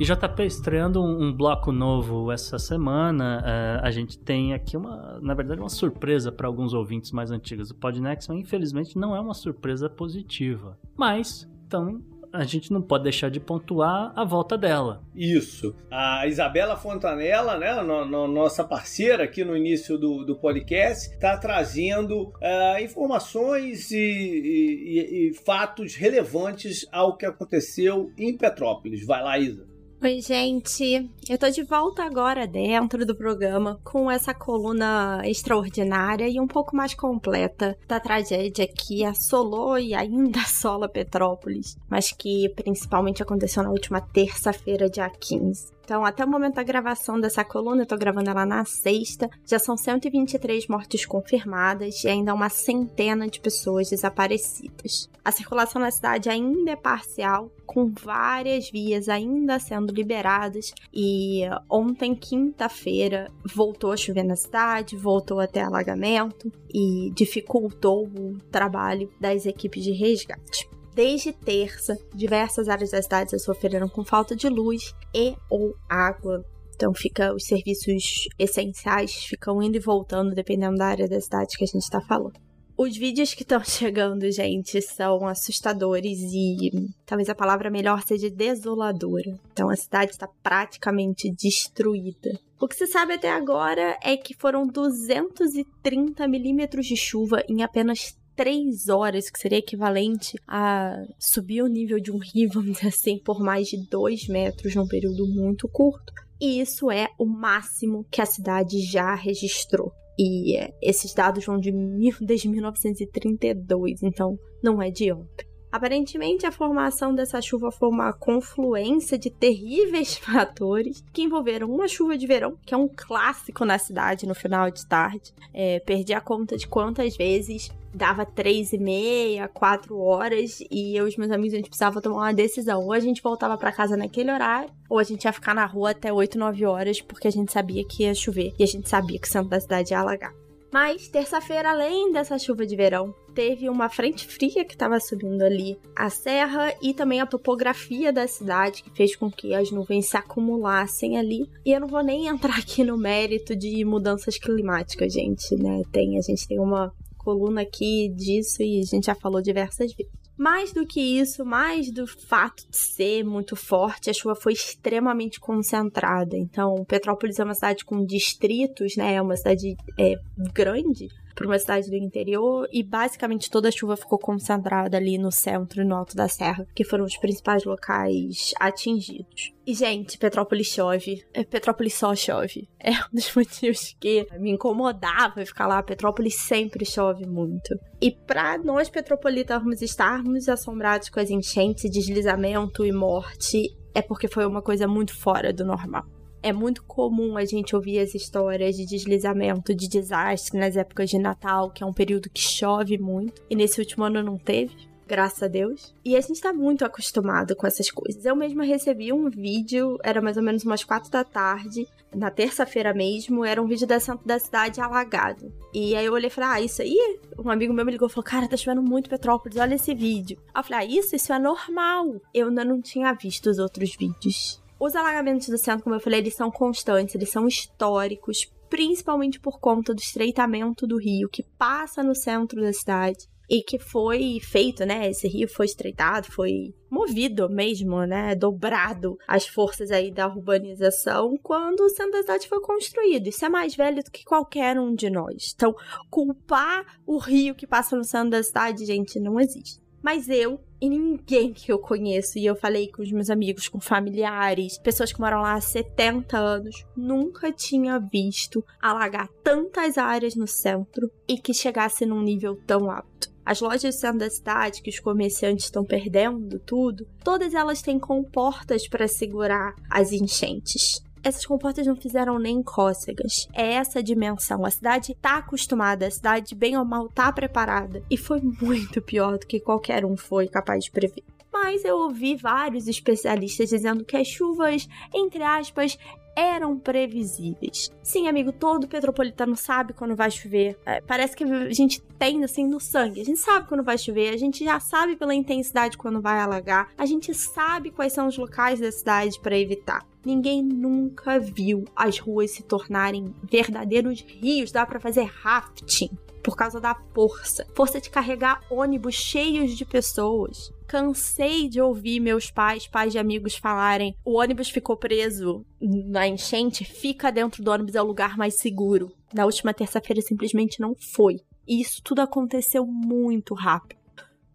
E 0.00 0.04
JP 0.04 0.42
estreando 0.44 1.00
um, 1.00 1.26
um, 1.26 1.32
bloco 1.32 1.70
novo 1.70 2.32
essa 2.32 2.58
semana, 2.58 3.40
uh, 3.40 3.86
a 3.86 3.90
gente 3.92 4.18
tem 4.18 4.52
aqui 4.52 4.76
uma, 4.76 5.20
na 5.20 5.32
verdade, 5.32 5.60
uma 5.60 5.68
surpresa 5.68 6.32
para 6.32 6.48
alguns 6.48 6.74
ouvintes 6.74 7.12
mais 7.12 7.30
antigos 7.30 7.68
do 7.68 7.74
Podnext, 7.76 8.28
mas 8.28 8.40
infelizmente 8.40 8.98
não 8.98 9.14
é 9.14 9.20
uma 9.20 9.34
surpresa 9.34 9.88
positiva. 9.88 10.76
Mas, 10.96 11.48
então, 11.66 12.02
a 12.32 12.44
gente 12.44 12.72
não 12.72 12.80
pode 12.80 13.04
deixar 13.04 13.30
de 13.30 13.40
pontuar 13.40 14.12
a 14.14 14.24
volta 14.24 14.56
dela. 14.56 15.02
Isso. 15.14 15.74
A 15.90 16.26
Isabela 16.26 16.76
Fontanella, 16.76 17.58
né, 17.58 17.74
no, 17.82 18.04
no, 18.04 18.28
nossa 18.28 18.64
parceira 18.64 19.24
aqui 19.24 19.44
no 19.44 19.56
início 19.56 19.98
do, 19.98 20.24
do 20.24 20.36
podcast, 20.36 21.12
está 21.12 21.36
trazendo 21.36 22.28
uh, 22.28 22.82
informações 22.82 23.90
e, 23.90 23.98
e, 23.98 25.30
e 25.30 25.34
fatos 25.44 25.94
relevantes 25.94 26.86
ao 26.92 27.16
que 27.16 27.26
aconteceu 27.26 28.12
em 28.16 28.36
Petrópolis. 28.36 29.04
Vai 29.04 29.22
lá, 29.22 29.38
Isa. 29.38 29.69
Oi, 30.02 30.22
gente. 30.22 31.10
Eu 31.28 31.36
tô 31.36 31.50
de 31.50 31.62
volta 31.62 32.02
agora 32.02 32.46
dentro 32.46 33.04
do 33.04 33.14
programa 33.14 33.78
com 33.84 34.10
essa 34.10 34.32
coluna 34.32 35.20
extraordinária 35.26 36.26
e 36.26 36.40
um 36.40 36.46
pouco 36.46 36.74
mais 36.74 36.94
completa 36.94 37.76
da 37.86 38.00
tragédia 38.00 38.66
que 38.66 39.04
assolou 39.04 39.78
e 39.78 39.92
ainda 39.92 40.40
assola 40.40 40.88
Petrópolis, 40.88 41.76
mas 41.86 42.12
que 42.12 42.48
principalmente 42.56 43.22
aconteceu 43.22 43.62
na 43.62 43.70
última 43.70 44.00
terça-feira, 44.00 44.88
dia 44.88 45.10
15. 45.10 45.70
Então, 45.90 46.04
até 46.04 46.24
o 46.24 46.28
momento 46.30 46.54
da 46.54 46.62
gravação 46.62 47.18
dessa 47.18 47.42
coluna, 47.42 47.82
eu 47.82 47.86
tô 47.86 47.96
gravando 47.96 48.30
ela 48.30 48.46
na 48.46 48.64
sexta, 48.64 49.28
já 49.44 49.58
são 49.58 49.76
123 49.76 50.68
mortes 50.68 51.04
confirmadas 51.04 52.04
e 52.04 52.08
ainda 52.08 52.32
uma 52.32 52.48
centena 52.48 53.26
de 53.26 53.40
pessoas 53.40 53.90
desaparecidas. 53.90 55.10
A 55.24 55.32
circulação 55.32 55.82
na 55.82 55.90
cidade 55.90 56.28
ainda 56.28 56.70
é 56.70 56.76
parcial, 56.76 57.50
com 57.66 57.90
várias 57.90 58.70
vias 58.70 59.08
ainda 59.08 59.58
sendo 59.58 59.92
liberadas. 59.92 60.72
E 60.94 61.40
ontem, 61.68 62.14
quinta-feira, 62.14 63.28
voltou 63.44 63.90
a 63.90 63.96
chover 63.96 64.22
na 64.22 64.36
cidade, 64.36 64.96
voltou 64.96 65.40
até 65.40 65.60
alagamento 65.60 66.52
e 66.72 67.10
dificultou 67.16 68.06
o 68.06 68.38
trabalho 68.48 69.10
das 69.18 69.44
equipes 69.44 69.82
de 69.82 69.90
resgate. 69.90 70.70
Desde 71.02 71.32
terça, 71.32 71.96
diversas 72.14 72.68
áreas 72.68 72.90
da 72.90 73.00
cidade 73.00 73.42
sofreram 73.42 73.88
com 73.88 74.04
falta 74.04 74.36
de 74.36 74.50
luz 74.50 74.94
e 75.14 75.34
ou 75.48 75.74
água. 75.88 76.44
Então 76.74 76.92
fica 76.92 77.32
os 77.32 77.46
serviços 77.46 78.28
essenciais 78.38 79.24
ficam 79.24 79.62
indo 79.62 79.76
e 79.76 79.80
voltando 79.80 80.34
dependendo 80.34 80.76
da 80.76 80.88
área 80.88 81.08
da 81.08 81.18
cidade 81.18 81.56
que 81.56 81.64
a 81.64 81.66
gente 81.66 81.84
está 81.84 82.02
falando. 82.02 82.38
Os 82.76 82.94
vídeos 82.98 83.32
que 83.32 83.44
estão 83.44 83.64
chegando, 83.64 84.30
gente, 84.30 84.82
são 84.82 85.26
assustadores 85.26 86.18
e 86.34 86.70
talvez 87.06 87.30
a 87.30 87.34
palavra 87.34 87.70
melhor 87.70 88.02
seja 88.02 88.28
desoladora. 88.28 89.40
Então 89.52 89.70
a 89.70 89.76
cidade 89.76 90.10
está 90.10 90.28
praticamente 90.42 91.32
destruída. 91.32 92.38
O 92.60 92.68
que 92.68 92.76
se 92.76 92.86
sabe 92.86 93.14
até 93.14 93.32
agora 93.32 93.98
é 94.02 94.18
que 94.18 94.34
foram 94.34 94.66
230 94.66 96.28
milímetros 96.28 96.84
de 96.84 96.94
chuva 96.94 97.42
em 97.48 97.62
apenas 97.62 98.19
três 98.36 98.88
horas, 98.88 99.30
que 99.30 99.38
seria 99.38 99.58
equivalente 99.58 100.36
a 100.46 101.02
subir 101.18 101.62
o 101.62 101.68
nível 101.68 102.00
de 102.00 102.10
um 102.10 102.18
rio, 102.18 102.50
vamos 102.54 102.72
dizer 102.72 102.88
assim, 102.88 103.18
por 103.18 103.40
mais 103.40 103.68
de 103.68 103.88
dois 103.88 104.26
metros 104.28 104.74
num 104.74 104.86
período 104.86 105.26
muito 105.26 105.68
curto. 105.68 106.12
E 106.40 106.60
isso 106.60 106.90
é 106.90 107.08
o 107.18 107.26
máximo 107.26 108.06
que 108.10 108.22
a 108.22 108.26
cidade 108.26 108.80
já 108.80 109.14
registrou. 109.14 109.92
E 110.18 110.56
é, 110.56 110.70
esses 110.82 111.14
dados 111.14 111.44
vão 111.44 111.58
de 111.58 111.72
mil, 111.72 112.14
desde 112.20 112.48
1932, 112.48 114.02
então 114.02 114.38
não 114.62 114.80
é 114.80 114.90
de 114.90 115.12
ontem. 115.12 115.49
Aparentemente, 115.72 116.46
a 116.46 116.52
formação 116.52 117.14
dessa 117.14 117.40
chuva 117.40 117.70
foi 117.70 117.88
uma 117.88 118.12
confluência 118.12 119.16
de 119.16 119.30
terríveis 119.30 120.16
fatores 120.18 121.04
que 121.12 121.22
envolveram 121.22 121.70
uma 121.70 121.86
chuva 121.86 122.18
de 122.18 122.26
verão, 122.26 122.56
que 122.66 122.74
é 122.74 122.76
um 122.76 122.88
clássico 122.88 123.64
na 123.64 123.78
cidade 123.78 124.26
no 124.26 124.34
final 124.34 124.68
de 124.70 124.84
tarde. 124.84 125.32
É, 125.54 125.78
perdi 125.80 126.12
a 126.12 126.20
conta 126.20 126.56
de 126.56 126.66
quantas 126.66 127.16
vezes 127.16 127.70
dava 127.94 128.24
três 128.24 128.72
e 128.72 128.78
meia, 128.78 129.48
quatro 129.48 129.98
horas 129.98 130.58
e 130.70 130.96
eu 130.96 131.06
e 131.06 131.08
os 131.08 131.16
meus 131.16 131.30
amigos 131.30 131.54
a 131.54 131.56
gente 131.56 131.68
precisava 131.68 132.00
tomar 132.00 132.16
uma 132.16 132.34
decisão. 132.34 132.82
Ou 132.84 132.92
a 132.92 133.00
gente 133.00 133.22
voltava 133.22 133.56
para 133.56 133.72
casa 133.72 133.96
naquele 133.96 134.32
horário, 134.32 134.70
ou 134.88 134.98
a 134.98 135.04
gente 135.04 135.24
ia 135.24 135.32
ficar 135.32 135.54
na 135.54 135.66
rua 135.66 135.90
até 135.90 136.12
8, 136.12 136.36
9 136.36 136.66
horas 136.66 137.00
porque 137.00 137.28
a 137.28 137.32
gente 137.32 137.52
sabia 137.52 137.84
que 137.84 138.02
ia 138.02 138.14
chover 138.14 138.52
e 138.58 138.64
a 138.64 138.66
gente 138.66 138.88
sabia 138.88 139.18
que 139.20 139.28
o 139.28 139.30
centro 139.30 139.50
da 139.50 139.60
cidade 139.60 139.92
ia 139.92 140.00
alagar. 140.00 140.32
Mas 140.72 141.08
terça-feira, 141.08 141.70
além 141.70 142.12
dessa 142.12 142.38
chuva 142.38 142.64
de 142.64 142.76
verão, 142.76 143.12
teve 143.34 143.68
uma 143.68 143.88
frente 143.88 144.26
fria 144.26 144.64
que 144.64 144.74
estava 144.74 145.00
subindo 145.00 145.42
ali 145.42 145.78
a 145.96 146.08
serra 146.08 146.74
e 146.80 146.94
também 146.94 147.20
a 147.20 147.26
topografia 147.26 148.12
da 148.12 148.26
cidade 148.28 148.82
que 148.82 148.90
fez 148.90 149.16
com 149.16 149.30
que 149.30 149.54
as 149.54 149.70
nuvens 149.70 150.06
se 150.06 150.16
acumulassem 150.16 151.18
ali. 151.18 151.50
E 151.64 151.72
eu 151.72 151.80
não 151.80 151.88
vou 151.88 152.02
nem 152.04 152.28
entrar 152.28 152.58
aqui 152.58 152.84
no 152.84 152.96
mérito 152.96 153.56
de 153.56 153.84
mudanças 153.84 154.38
climáticas, 154.38 155.12
gente, 155.12 155.56
né? 155.56 155.82
Tem 155.90 156.18
a 156.18 156.22
gente 156.22 156.46
tem 156.46 156.60
uma 156.60 156.92
coluna 157.18 157.62
aqui 157.62 158.08
disso 158.08 158.62
e 158.62 158.80
a 158.80 158.84
gente 158.84 159.06
já 159.06 159.14
falou 159.14 159.42
diversas 159.42 159.92
vezes. 159.92 160.19
Mais 160.40 160.72
do 160.72 160.86
que 160.86 161.20
isso, 161.20 161.44
mais 161.44 161.92
do 161.92 162.06
fato 162.06 162.66
de 162.70 162.74
ser 162.78 163.22
muito 163.22 163.54
forte, 163.54 164.08
a 164.08 164.12
chuva 164.14 164.34
foi 164.34 164.54
extremamente 164.54 165.38
concentrada. 165.38 166.34
Então, 166.34 166.82
Petrópolis 166.88 167.38
é 167.38 167.44
uma 167.44 167.52
cidade 167.52 167.84
com 167.84 168.02
distritos, 168.06 168.96
né? 168.96 169.16
É 169.16 169.20
uma 169.20 169.36
cidade 169.36 169.76
é, 169.98 170.14
grande 170.54 171.08
para 171.34 171.46
uma 171.46 171.58
cidade 171.58 171.88
do 171.88 171.96
interior 171.96 172.68
e 172.72 172.82
basicamente 172.82 173.50
toda 173.50 173.68
a 173.68 173.72
chuva 173.72 173.96
ficou 173.96 174.18
concentrada 174.18 174.96
ali 174.96 175.18
no 175.18 175.30
centro 175.30 175.82
e 175.82 175.84
no 175.84 175.94
alto 175.94 176.16
da 176.16 176.28
serra, 176.28 176.66
que 176.74 176.84
foram 176.84 177.04
os 177.04 177.16
principais 177.16 177.64
locais 177.64 178.52
atingidos. 178.58 179.52
E, 179.66 179.74
gente, 179.74 180.18
Petrópolis 180.18 180.66
chove. 180.66 181.22
É, 181.32 181.44
Petrópolis 181.44 181.94
só 181.94 182.14
chove. 182.14 182.68
É 182.82 182.92
um 182.92 183.14
dos 183.14 183.34
motivos 183.36 183.94
que 184.00 184.26
me 184.38 184.50
incomodava 184.50 185.44
ficar 185.44 185.66
lá. 185.66 185.82
Petrópolis 185.82 186.34
sempre 186.34 186.84
chove 186.84 187.26
muito. 187.26 187.78
E 188.00 188.10
para 188.10 188.56
nós 188.58 188.88
petropolitanos 188.88 189.82
estarmos 189.82 190.48
assombrados 190.48 191.10
com 191.10 191.20
as 191.20 191.28
enchentes, 191.28 191.90
deslizamento 191.90 192.84
e 192.84 192.90
morte, 192.90 193.76
é 193.94 194.00
porque 194.00 194.28
foi 194.28 194.46
uma 194.46 194.62
coisa 194.62 194.88
muito 194.88 195.14
fora 195.14 195.52
do 195.52 195.64
normal. 195.64 196.04
É 196.42 196.52
muito 196.52 196.82
comum 196.84 197.36
a 197.36 197.44
gente 197.44 197.76
ouvir 197.76 197.98
as 197.98 198.14
histórias 198.14 198.76
de 198.76 198.86
deslizamento, 198.86 199.74
de 199.74 199.88
desastre 199.88 200.58
nas 200.58 200.76
épocas 200.76 201.10
de 201.10 201.18
Natal, 201.18 201.70
que 201.70 201.82
é 201.82 201.86
um 201.86 201.92
período 201.92 202.30
que 202.30 202.40
chove 202.40 202.96
muito. 202.96 203.42
E 203.50 203.54
nesse 203.54 203.78
último 203.78 204.04
ano 204.04 204.22
não 204.22 204.38
teve, 204.38 204.74
graças 205.06 205.42
a 205.42 205.48
Deus. 205.48 205.94
E 206.04 206.16
a 206.16 206.20
gente 206.20 206.40
tá 206.40 206.52
muito 206.52 206.84
acostumado 206.84 207.54
com 207.56 207.66
essas 207.66 207.90
coisas. 207.90 208.24
Eu 208.24 208.36
mesma 208.36 208.64
recebi 208.64 209.12
um 209.12 209.28
vídeo, 209.28 209.98
era 210.02 210.22
mais 210.22 210.36
ou 210.36 210.42
menos 210.42 210.64
umas 210.64 210.84
quatro 210.84 211.10
da 211.10 211.24
tarde, 211.24 211.86
na 212.14 212.30
terça-feira 212.30 212.94
mesmo, 212.94 213.44
era 213.44 213.60
um 213.60 213.66
vídeo 213.66 213.86
da 213.86 214.00
centro 214.00 214.26
da 214.26 214.38
cidade 214.38 214.80
alagado. 214.80 215.52
E 215.74 215.94
aí 215.94 216.06
eu 216.06 216.12
olhei 216.12 216.28
e 216.28 216.30
falei, 216.30 216.50
ah, 216.50 216.60
isso 216.60 216.80
aí? 216.80 217.18
Um 217.38 217.50
amigo 217.50 217.72
meu 217.72 217.84
me 217.84 217.92
ligou 217.92 218.08
e 218.08 218.10
falou, 218.10 218.24
cara, 218.24 218.48
tá 218.48 218.56
chovendo 218.56 218.82
muito 218.82 219.10
Petrópolis, 219.10 219.58
olha 219.58 219.74
esse 219.74 219.94
vídeo. 219.94 220.38
Eu 220.56 220.64
falei, 220.64 220.86
ah, 220.86 220.90
isso? 220.90 221.14
Isso 221.14 221.32
é 221.32 221.38
normal. 221.38 222.20
Eu 222.32 222.48
ainda 222.48 222.64
não 222.64 222.80
tinha 222.80 223.12
visto 223.12 223.50
os 223.50 223.58
outros 223.58 223.94
vídeos. 223.94 224.60
Os 224.80 224.96
alagamentos 224.96 225.48
do 225.48 225.58
centro, 225.58 225.84
como 225.84 225.94
eu 225.94 226.00
falei, 226.00 226.20
eles 226.20 226.34
são 226.34 226.50
constantes, 226.50 227.14
eles 227.14 227.30
são 227.30 227.46
históricos, 227.46 228.50
principalmente 228.70 229.38
por 229.38 229.60
conta 229.60 229.92
do 229.92 230.00
estreitamento 230.00 230.86
do 230.86 230.96
rio 230.98 231.28
que 231.28 231.42
passa 231.58 232.02
no 232.02 232.14
centro 232.14 232.62
da 232.62 232.72
cidade. 232.72 233.28
e 233.50 233.62
que 233.64 233.80
foi 233.80 234.38
feito, 234.40 234.86
né? 234.86 235.10
Esse 235.10 235.26
rio 235.26 235.48
foi 235.48 235.66
estreitado, 235.66 236.30
foi 236.30 236.72
movido 236.88 237.50
mesmo, 237.50 238.06
né? 238.06 238.36
Dobrado 238.36 239.18
as 239.26 239.44
forças 239.44 239.90
aí 239.90 240.12
da 240.12 240.28
urbanização 240.28 241.36
quando 241.42 241.80
o 241.80 241.88
centro 241.88 242.12
da 242.12 242.20
cidade 242.20 242.48
foi 242.48 242.60
construído. 242.60 243.26
Isso 243.26 243.44
é 243.44 243.48
mais 243.48 243.74
velho 243.74 244.04
do 244.04 244.10
que 244.10 244.24
qualquer 244.24 244.78
um 244.78 244.94
de 244.94 245.10
nós. 245.10 245.52
Então, 245.52 245.74
culpar 246.08 246.86
o 247.04 247.18
rio 247.18 247.56
que 247.56 247.66
passa 247.66 247.96
no 247.96 248.04
centro 248.04 248.30
da 248.30 248.42
cidade, 248.42 248.86
gente, 248.86 249.18
não 249.18 249.40
existe. 249.40 249.80
Mas 250.00 250.28
eu 250.28 250.60
e 250.80 250.88
ninguém 250.88 251.52
que 251.52 251.70
eu 251.70 251.78
conheço, 251.78 252.38
e 252.38 252.46
eu 252.46 252.56
falei 252.56 252.90
com 252.90 253.02
os 253.02 253.12
meus 253.12 253.28
amigos, 253.28 253.68
com 253.68 253.78
familiares, 253.78 254.78
pessoas 254.78 255.12
que 255.12 255.20
moram 255.20 255.42
lá 255.42 255.54
há 255.54 255.60
70 255.60 256.38
anos, 256.38 256.84
nunca 256.96 257.52
tinha 257.52 257.98
visto 257.98 258.64
alagar 258.80 259.28
tantas 259.44 259.98
áreas 259.98 260.34
no 260.34 260.46
centro 260.46 261.10
e 261.28 261.36
que 261.36 261.52
chegasse 261.52 262.06
num 262.06 262.22
nível 262.22 262.56
tão 262.66 262.90
alto. 262.90 263.30
As 263.44 263.60
lojas 263.60 263.94
do 263.94 263.98
centro 263.98 264.18
da 264.18 264.30
cidade, 264.30 264.80
que 264.80 264.90
os 264.90 265.00
comerciantes 265.00 265.64
estão 265.64 265.84
perdendo 265.84 266.58
tudo, 266.60 267.06
todas 267.24 267.52
elas 267.52 267.82
têm 267.82 267.98
comportas 267.98 268.86
para 268.88 269.08
segurar 269.08 269.74
as 269.90 270.12
enchentes 270.12 271.02
essas 271.22 271.44
comportas 271.44 271.86
não 271.86 271.96
fizeram 271.96 272.38
nem 272.38 272.62
cócegas. 272.62 273.48
É 273.52 273.74
essa 273.74 274.02
dimensão. 274.02 274.64
A 274.64 274.70
cidade 274.70 275.14
tá 275.20 275.38
acostumada, 275.38 276.06
a 276.06 276.10
cidade, 276.10 276.54
bem 276.54 276.76
ou 276.76 276.84
mal, 276.84 277.08
tá 277.08 277.32
preparada. 277.32 278.02
E 278.10 278.16
foi 278.16 278.40
muito 278.40 279.00
pior 279.02 279.38
do 279.38 279.46
que 279.46 279.60
qualquer 279.60 280.04
um 280.04 280.16
foi 280.16 280.48
capaz 280.48 280.84
de 280.84 280.90
prever. 280.90 281.24
Mas 281.52 281.84
eu 281.84 281.96
ouvi 281.96 282.36
vários 282.36 282.86
especialistas 282.86 283.68
dizendo 283.68 284.04
que 284.04 284.16
as 284.16 284.26
chuvas, 284.26 284.88
entre 285.12 285.42
aspas, 285.42 285.98
eram 286.36 286.78
previsíveis. 286.78 287.90
Sim, 288.02 288.28
amigo, 288.28 288.52
todo 288.52 288.88
petropolitano 288.88 289.56
sabe 289.56 289.92
quando 289.92 290.16
vai 290.16 290.30
chover. 290.30 290.78
É, 290.86 291.00
parece 291.00 291.36
que 291.36 291.44
a 291.44 291.72
gente 291.72 292.00
tem 292.18 292.42
assim 292.44 292.66
no 292.66 292.80
sangue. 292.80 293.20
A 293.20 293.24
gente 293.24 293.38
sabe 293.38 293.68
quando 293.68 293.82
vai 293.82 293.98
chover, 293.98 294.32
a 294.32 294.36
gente 294.36 294.64
já 294.64 294.78
sabe 294.80 295.16
pela 295.16 295.34
intensidade 295.34 295.98
quando 295.98 296.20
vai 296.20 296.38
alagar, 296.38 296.88
a 296.96 297.04
gente 297.04 297.34
sabe 297.34 297.90
quais 297.90 298.12
são 298.12 298.26
os 298.26 298.38
locais 298.38 298.80
da 298.80 298.90
cidade 298.90 299.38
para 299.40 299.58
evitar. 299.58 300.06
Ninguém 300.24 300.62
nunca 300.62 301.38
viu 301.38 301.84
as 301.96 302.18
ruas 302.18 302.50
se 302.50 302.62
tornarem 302.62 303.34
verdadeiros 303.42 304.20
rios, 304.20 304.70
dá 304.70 304.84
para 304.84 305.00
fazer 305.00 305.24
rafting 305.24 306.10
por 306.42 306.56
causa 306.56 306.80
da 306.80 306.94
força. 307.14 307.66
Força 307.74 308.00
de 308.00 308.10
carregar 308.10 308.60
ônibus 308.70 309.14
cheios 309.14 309.76
de 309.76 309.84
pessoas. 309.84 310.72
Cansei 310.86 311.68
de 311.68 311.80
ouvir 311.80 312.20
meus 312.20 312.50
pais, 312.50 312.86
pais 312.86 313.12
de 313.12 313.18
amigos 313.18 313.56
falarem: 313.56 314.16
o 314.24 314.38
ônibus 314.38 314.68
ficou 314.68 314.96
preso 314.96 315.64
na 315.80 316.26
enchente, 316.26 316.84
fica 316.84 317.30
dentro 317.30 317.62
do 317.62 317.70
ônibus, 317.70 317.94
é 317.94 318.02
o 318.02 318.06
lugar 318.06 318.36
mais 318.36 318.54
seguro. 318.54 319.12
Na 319.32 319.44
última 319.44 319.72
terça-feira 319.72 320.20
simplesmente 320.20 320.80
não 320.80 320.94
foi. 320.94 321.40
E 321.66 321.80
isso 321.80 322.02
tudo 322.02 322.20
aconteceu 322.20 322.84
muito 322.84 323.54
rápido. 323.54 324.00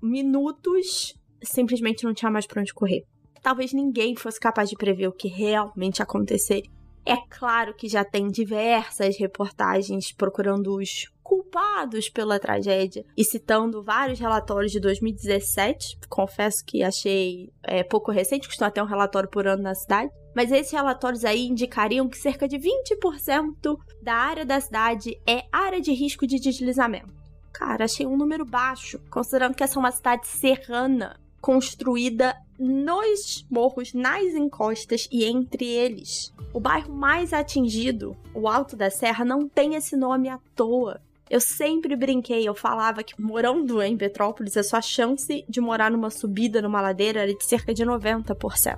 Minutos, 0.01 1.15
simplesmente 1.41 2.03
não 2.03 2.13
tinha 2.13 2.29
mais 2.29 2.45
para 2.45 2.61
onde 2.61 2.73
correr. 2.73 3.05
Talvez 3.45 3.73
ninguém 3.73 4.15
fosse 4.15 4.39
capaz 4.39 4.71
de 4.71 4.75
prever 4.75 5.07
o 5.07 5.11
que 5.11 5.27
realmente 5.27 6.01
aconteceria. 6.01 6.67
É 7.05 7.15
claro 7.29 7.75
que 7.75 7.87
já 7.87 8.03
tem 8.03 8.27
diversas 8.27 9.19
reportagens 9.19 10.11
procurando 10.11 10.75
os 10.75 11.11
culpados 11.21 12.09
pela 12.09 12.39
tragédia 12.39 13.05
e 13.15 13.23
citando 13.23 13.83
vários 13.83 14.19
relatórios 14.19 14.71
de 14.71 14.79
2017. 14.79 15.95
Confesso 16.09 16.65
que 16.65 16.81
achei 16.81 17.51
é, 17.61 17.83
pouco 17.83 18.11
recente, 18.11 18.47
costuma 18.47 18.71
ter 18.71 18.81
um 18.81 18.87
relatório 18.87 19.29
por 19.29 19.45
ano 19.45 19.61
na 19.61 19.75
cidade. 19.75 20.09
Mas 20.35 20.51
esses 20.51 20.71
relatórios 20.71 21.23
aí 21.23 21.45
indicariam 21.45 22.09
que 22.09 22.17
cerca 22.17 22.47
de 22.47 22.57
20% 22.57 23.77
da 24.01 24.15
área 24.15 24.43
da 24.43 24.59
cidade 24.59 25.21
é 25.29 25.43
área 25.51 25.79
de 25.79 25.93
risco 25.93 26.25
de 26.25 26.39
deslizamento. 26.39 27.13
Cara, 27.53 27.85
achei 27.85 28.07
um 28.07 28.17
número 28.17 28.43
baixo, 28.43 28.99
considerando 29.11 29.53
que 29.53 29.63
essa 29.63 29.77
é 29.77 29.79
uma 29.79 29.91
cidade 29.91 30.25
serrana, 30.25 31.19
construída 31.39 32.35
nos 32.57 33.45
morros, 33.49 33.93
nas 33.93 34.23
encostas 34.33 35.07
e 35.11 35.25
entre 35.25 35.65
eles. 35.65 36.33
O 36.53 36.59
bairro 36.59 36.93
mais 36.93 37.33
atingido, 37.33 38.15
o 38.33 38.47
Alto 38.47 38.75
da 38.75 38.89
Serra, 38.89 39.25
não 39.25 39.47
tem 39.47 39.75
esse 39.75 39.95
nome 39.95 40.29
à 40.29 40.39
toa. 40.55 41.01
Eu 41.29 41.41
sempre 41.41 41.95
brinquei, 41.95 42.47
eu 42.47 42.53
falava 42.53 43.03
que 43.03 43.19
morando 43.19 43.81
em 43.81 43.97
Petrópolis, 43.97 44.55
a 44.55 44.63
sua 44.63 44.81
chance 44.81 45.43
de 45.49 45.59
morar 45.59 45.89
numa 45.89 46.11
subida, 46.11 46.61
numa 46.61 46.81
ladeira, 46.81 47.21
era 47.21 47.33
de 47.33 47.43
cerca 47.43 47.73
de 47.73 47.83
90%. 47.83 48.77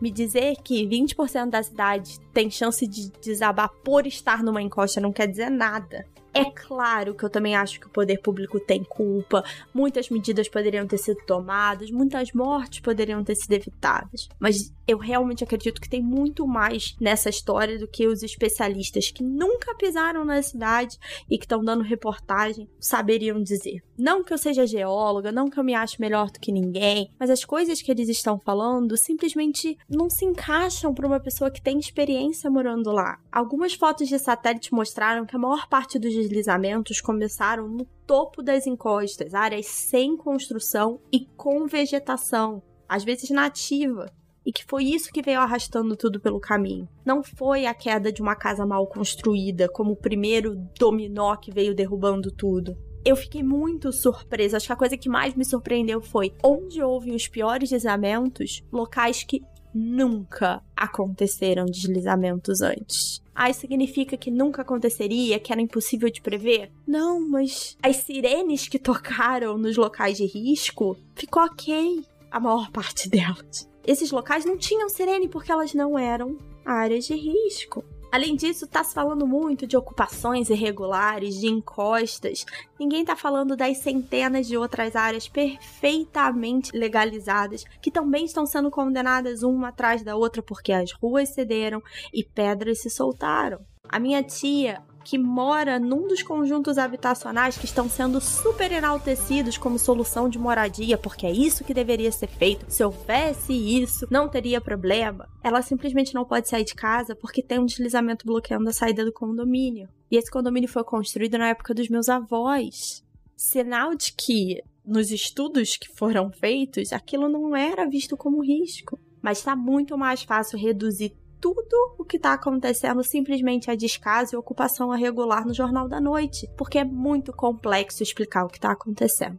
Me 0.00 0.10
dizer 0.10 0.56
que 0.62 0.86
20% 0.86 1.48
da 1.48 1.62
cidade 1.62 2.20
tem 2.34 2.50
chance 2.50 2.86
de 2.86 3.10
desabar 3.22 3.70
por 3.82 4.06
estar 4.06 4.42
numa 4.42 4.60
encosta 4.60 5.00
não 5.00 5.10
quer 5.10 5.26
dizer 5.26 5.50
nada. 5.50 6.06
É 6.36 6.50
claro 6.50 7.14
que 7.14 7.24
eu 7.24 7.30
também 7.30 7.56
acho 7.56 7.80
que 7.80 7.86
o 7.86 7.90
poder 7.90 8.18
público 8.18 8.60
tem 8.60 8.84
culpa, 8.84 9.42
muitas 9.72 10.10
medidas 10.10 10.48
poderiam 10.48 10.86
ter 10.86 10.98
sido 10.98 11.18
tomadas, 11.26 11.90
muitas 11.90 12.32
mortes 12.32 12.80
poderiam 12.80 13.24
ter 13.24 13.34
sido 13.34 13.52
evitadas, 13.52 14.28
mas 14.38 14.70
eu 14.86 14.98
realmente 14.98 15.42
acredito 15.42 15.80
que 15.80 15.88
tem 15.88 16.02
muito 16.02 16.46
mais 16.46 16.94
nessa 17.00 17.30
história 17.30 17.78
do 17.78 17.88
que 17.88 18.06
os 18.06 18.22
especialistas 18.22 19.10
que 19.10 19.22
nunca 19.22 19.74
pisaram 19.74 20.24
na 20.24 20.42
cidade 20.42 20.98
e 21.28 21.38
que 21.38 21.44
estão 21.44 21.64
dando 21.64 21.82
reportagem 21.82 22.68
saberiam 22.78 23.42
dizer. 23.42 23.82
Não 23.98 24.22
que 24.22 24.32
eu 24.32 24.38
seja 24.38 24.66
geóloga, 24.66 25.32
não 25.32 25.48
que 25.48 25.58
eu 25.58 25.64
me 25.64 25.74
ache 25.74 25.98
melhor 25.98 26.30
do 26.30 26.38
que 26.38 26.52
ninguém, 26.52 27.10
mas 27.18 27.30
as 27.30 27.44
coisas 27.44 27.80
que 27.80 27.90
eles 27.90 28.08
estão 28.08 28.38
falando 28.38 28.96
simplesmente 28.96 29.76
não 29.88 30.10
se 30.10 30.24
encaixam 30.24 30.92
para 30.92 31.06
uma 31.06 31.18
pessoa 31.18 31.50
que 31.50 31.62
tem 31.62 31.78
experiência 31.78 32.50
morando 32.50 32.92
lá. 32.92 33.18
Algumas 33.32 33.72
fotos 33.74 34.06
de 34.06 34.18
satélite 34.18 34.72
mostraram 34.72 35.24
que 35.24 35.34
a 35.34 35.38
maior 35.38 35.66
parte 35.68 35.98
dos 35.98 36.14
deslizamentos 36.28 37.00
começaram 37.00 37.68
no 37.68 37.84
topo 38.06 38.42
das 38.42 38.66
encostas, 38.66 39.34
áreas 39.34 39.66
sem 39.66 40.16
construção 40.16 41.00
e 41.12 41.26
com 41.36 41.66
vegetação, 41.66 42.62
às 42.88 43.04
vezes 43.04 43.30
nativa 43.30 44.06
e 44.46 44.52
que 44.52 44.64
foi 44.64 44.84
isso 44.84 45.12
que 45.12 45.20
veio 45.20 45.40
arrastando 45.40 45.96
tudo 45.96 46.20
pelo 46.20 46.38
caminho. 46.38 46.88
Não 47.04 47.22
foi 47.22 47.66
a 47.66 47.74
queda 47.74 48.12
de 48.12 48.22
uma 48.22 48.36
casa 48.36 48.64
mal 48.64 48.86
construída, 48.86 49.68
como 49.68 49.92
o 49.92 49.96
primeiro 49.96 50.54
dominó 50.78 51.34
que 51.34 51.50
veio 51.50 51.74
derrubando 51.74 52.30
tudo. 52.30 52.78
Eu 53.04 53.16
fiquei 53.16 53.42
muito 53.42 53.92
surpresa. 53.92 54.56
Acho 54.56 54.66
que 54.66 54.72
a 54.72 54.76
coisa 54.76 54.96
que 54.96 55.08
mais 55.08 55.34
me 55.34 55.44
surpreendeu 55.44 56.00
foi 56.00 56.32
onde 56.44 56.80
houve 56.80 57.10
os 57.10 57.26
piores 57.26 57.70
deslizamentos, 57.70 58.62
locais 58.72 59.24
que 59.24 59.42
nunca 59.74 60.62
aconteceram 60.76 61.66
deslizamentos 61.66 62.62
antes. 62.62 63.20
Isso 63.48 63.60
significa 63.60 64.16
que 64.16 64.30
nunca 64.30 64.62
aconteceria, 64.62 65.38
que 65.38 65.52
era 65.52 65.60
impossível 65.60 66.10
de 66.10 66.20
prever? 66.20 66.70
Não, 66.86 67.20
mas 67.20 67.76
as 67.82 67.96
sirenes 67.96 68.68
que 68.68 68.78
tocaram 68.78 69.58
nos 69.58 69.76
locais 69.76 70.16
de 70.16 70.26
risco 70.26 70.96
ficou 71.14 71.42
ok 71.42 72.04
a 72.30 72.40
maior 72.40 72.70
parte 72.70 73.08
delas 73.10 73.68
esses 73.86 74.10
locais 74.10 74.44
não 74.44 74.58
tinham 74.58 74.88
sirene 74.88 75.28
porque 75.28 75.52
elas 75.52 75.72
não 75.72 75.98
eram 75.98 76.36
áreas 76.64 77.06
de 77.06 77.14
risco. 77.14 77.84
Além 78.10 78.36
disso, 78.36 78.64
está 78.64 78.82
se 78.82 78.94
falando 78.94 79.26
muito 79.26 79.66
de 79.66 79.76
ocupações 79.76 80.48
irregulares, 80.48 81.38
de 81.38 81.48
encostas. 81.48 82.46
Ninguém 82.78 83.00
está 83.00 83.16
falando 83.16 83.56
das 83.56 83.78
centenas 83.78 84.46
de 84.46 84.56
outras 84.56 84.96
áreas 84.96 85.28
perfeitamente 85.28 86.76
legalizadas 86.76 87.64
que 87.82 87.90
também 87.90 88.24
estão 88.24 88.46
sendo 88.46 88.70
condenadas 88.70 89.42
uma 89.42 89.68
atrás 89.68 90.02
da 90.02 90.16
outra 90.16 90.42
porque 90.42 90.72
as 90.72 90.92
ruas 90.92 91.30
cederam 91.30 91.82
e 92.12 92.24
pedras 92.24 92.80
se 92.80 92.88
soltaram. 92.88 93.58
A 93.88 93.98
minha 93.98 94.22
tia 94.22 94.82
que 95.06 95.16
mora 95.16 95.78
num 95.78 96.08
dos 96.08 96.20
conjuntos 96.20 96.78
habitacionais 96.78 97.56
que 97.56 97.64
estão 97.64 97.88
sendo 97.88 98.20
super 98.20 98.72
enaltecidos 98.72 99.56
como 99.56 99.78
solução 99.78 100.28
de 100.28 100.36
moradia, 100.36 100.98
porque 100.98 101.24
é 101.24 101.30
isso 101.30 101.62
que 101.62 101.72
deveria 101.72 102.10
ser 102.10 102.26
feito. 102.26 102.66
Se 102.68 102.82
houvesse 102.82 103.52
isso, 103.52 104.08
não 104.10 104.28
teria 104.28 104.60
problema. 104.60 105.28
Ela 105.44 105.62
simplesmente 105.62 106.12
não 106.12 106.24
pode 106.24 106.48
sair 106.48 106.64
de 106.64 106.74
casa 106.74 107.14
porque 107.14 107.40
tem 107.40 107.60
um 107.60 107.66
deslizamento 107.66 108.26
bloqueando 108.26 108.68
a 108.68 108.72
saída 108.72 109.04
do 109.04 109.12
condomínio. 109.12 109.88
E 110.10 110.16
esse 110.16 110.28
condomínio 110.28 110.68
foi 110.68 110.82
construído 110.82 111.38
na 111.38 111.50
época 111.50 111.72
dos 111.72 111.88
meus 111.88 112.08
avós. 112.08 113.04
Sinal 113.36 113.94
de 113.94 114.12
que 114.12 114.60
nos 114.84 115.12
estudos 115.12 115.76
que 115.76 115.88
foram 115.88 116.32
feitos, 116.32 116.92
aquilo 116.92 117.28
não 117.28 117.54
era 117.54 117.88
visto 117.88 118.16
como 118.16 118.42
risco. 118.42 118.98
Mas 119.22 119.38
está 119.38 119.54
muito 119.54 119.96
mais 119.96 120.24
fácil 120.24 120.58
reduzir 120.58 121.16
tudo 121.40 121.94
o 121.98 122.04
que 122.04 122.16
está 122.16 122.32
acontecendo 122.32 123.02
simplesmente 123.02 123.70
a 123.70 123.74
descaso 123.74 124.34
e 124.34 124.38
ocupação 124.38 124.96
irregular 124.96 125.46
no 125.46 125.54
Jornal 125.54 125.88
da 125.88 126.00
Noite, 126.00 126.48
porque 126.56 126.78
é 126.78 126.84
muito 126.84 127.32
complexo 127.32 128.02
explicar 128.02 128.44
o 128.44 128.48
que 128.48 128.58
está 128.58 128.72
acontecendo. 128.72 129.38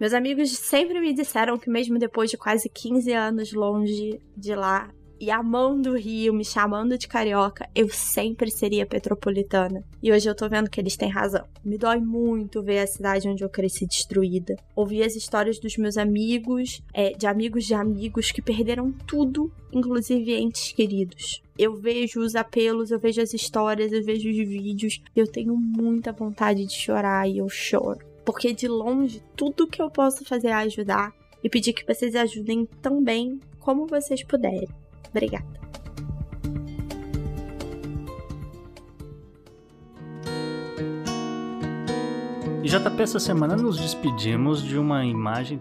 Meus 0.00 0.14
amigos 0.14 0.50
sempre 0.56 0.98
me 0.98 1.12
disseram 1.12 1.58
que, 1.58 1.68
mesmo 1.68 1.98
depois 1.98 2.30
de 2.30 2.38
quase 2.38 2.70
15 2.70 3.12
anos 3.12 3.52
longe 3.52 4.20
de 4.34 4.54
lá, 4.54 4.90
e 5.20 5.30
amando 5.30 5.90
o 5.90 5.96
Rio, 5.96 6.32
me 6.32 6.44
chamando 6.44 6.96
de 6.96 7.06
carioca, 7.06 7.68
eu 7.74 7.90
sempre 7.90 8.50
seria 8.50 8.86
petropolitana. 8.86 9.84
E 10.02 10.10
hoje 10.10 10.28
eu 10.28 10.34
tô 10.34 10.48
vendo 10.48 10.70
que 10.70 10.80
eles 10.80 10.96
têm 10.96 11.10
razão. 11.10 11.46
Me 11.62 11.76
dói 11.76 12.00
muito 12.00 12.62
ver 12.62 12.78
a 12.78 12.86
cidade 12.86 13.28
onde 13.28 13.44
eu 13.44 13.50
cresci 13.50 13.86
destruída. 13.86 14.56
Ouvir 14.74 15.02
as 15.02 15.14
histórias 15.14 15.58
dos 15.58 15.76
meus 15.76 15.98
amigos, 15.98 16.82
é, 16.94 17.10
de 17.10 17.26
amigos 17.26 17.66
de 17.66 17.74
amigos 17.74 18.32
que 18.32 18.40
perderam 18.40 18.90
tudo, 19.06 19.52
inclusive 19.70 20.34
entes 20.34 20.72
queridos. 20.72 21.42
Eu 21.58 21.74
vejo 21.74 22.20
os 22.20 22.34
apelos, 22.34 22.90
eu 22.90 22.98
vejo 22.98 23.20
as 23.20 23.34
histórias, 23.34 23.92
eu 23.92 24.02
vejo 24.02 24.30
os 24.30 24.36
vídeos, 24.36 25.02
eu 25.14 25.26
tenho 25.26 25.54
muita 25.54 26.12
vontade 26.12 26.64
de 26.64 26.72
chorar 26.72 27.28
e 27.28 27.38
eu 27.38 27.48
choro. 27.48 28.00
porque 28.24 28.52
de 28.52 28.68
longe 28.68 29.22
tudo 29.34 29.66
que 29.66 29.82
eu 29.82 29.90
posso 29.90 30.24
fazer 30.24 30.48
é 30.48 30.52
ajudar 30.52 31.12
e 31.42 31.48
pedir 31.48 31.72
que 31.72 31.86
vocês 31.86 32.14
ajudem 32.14 32.66
tão 32.80 33.02
bem 33.02 33.40
como 33.58 33.86
vocês 33.86 34.22
puderem. 34.22 34.68
Obrigada. 35.10 35.60
E 42.62 42.68
JP, 42.68 43.02
essa 43.02 43.18
semana 43.18 43.56
nos 43.56 43.78
despedimos 43.78 44.62
de 44.62 44.76
uma 44.76 45.04
imagem 45.04 45.58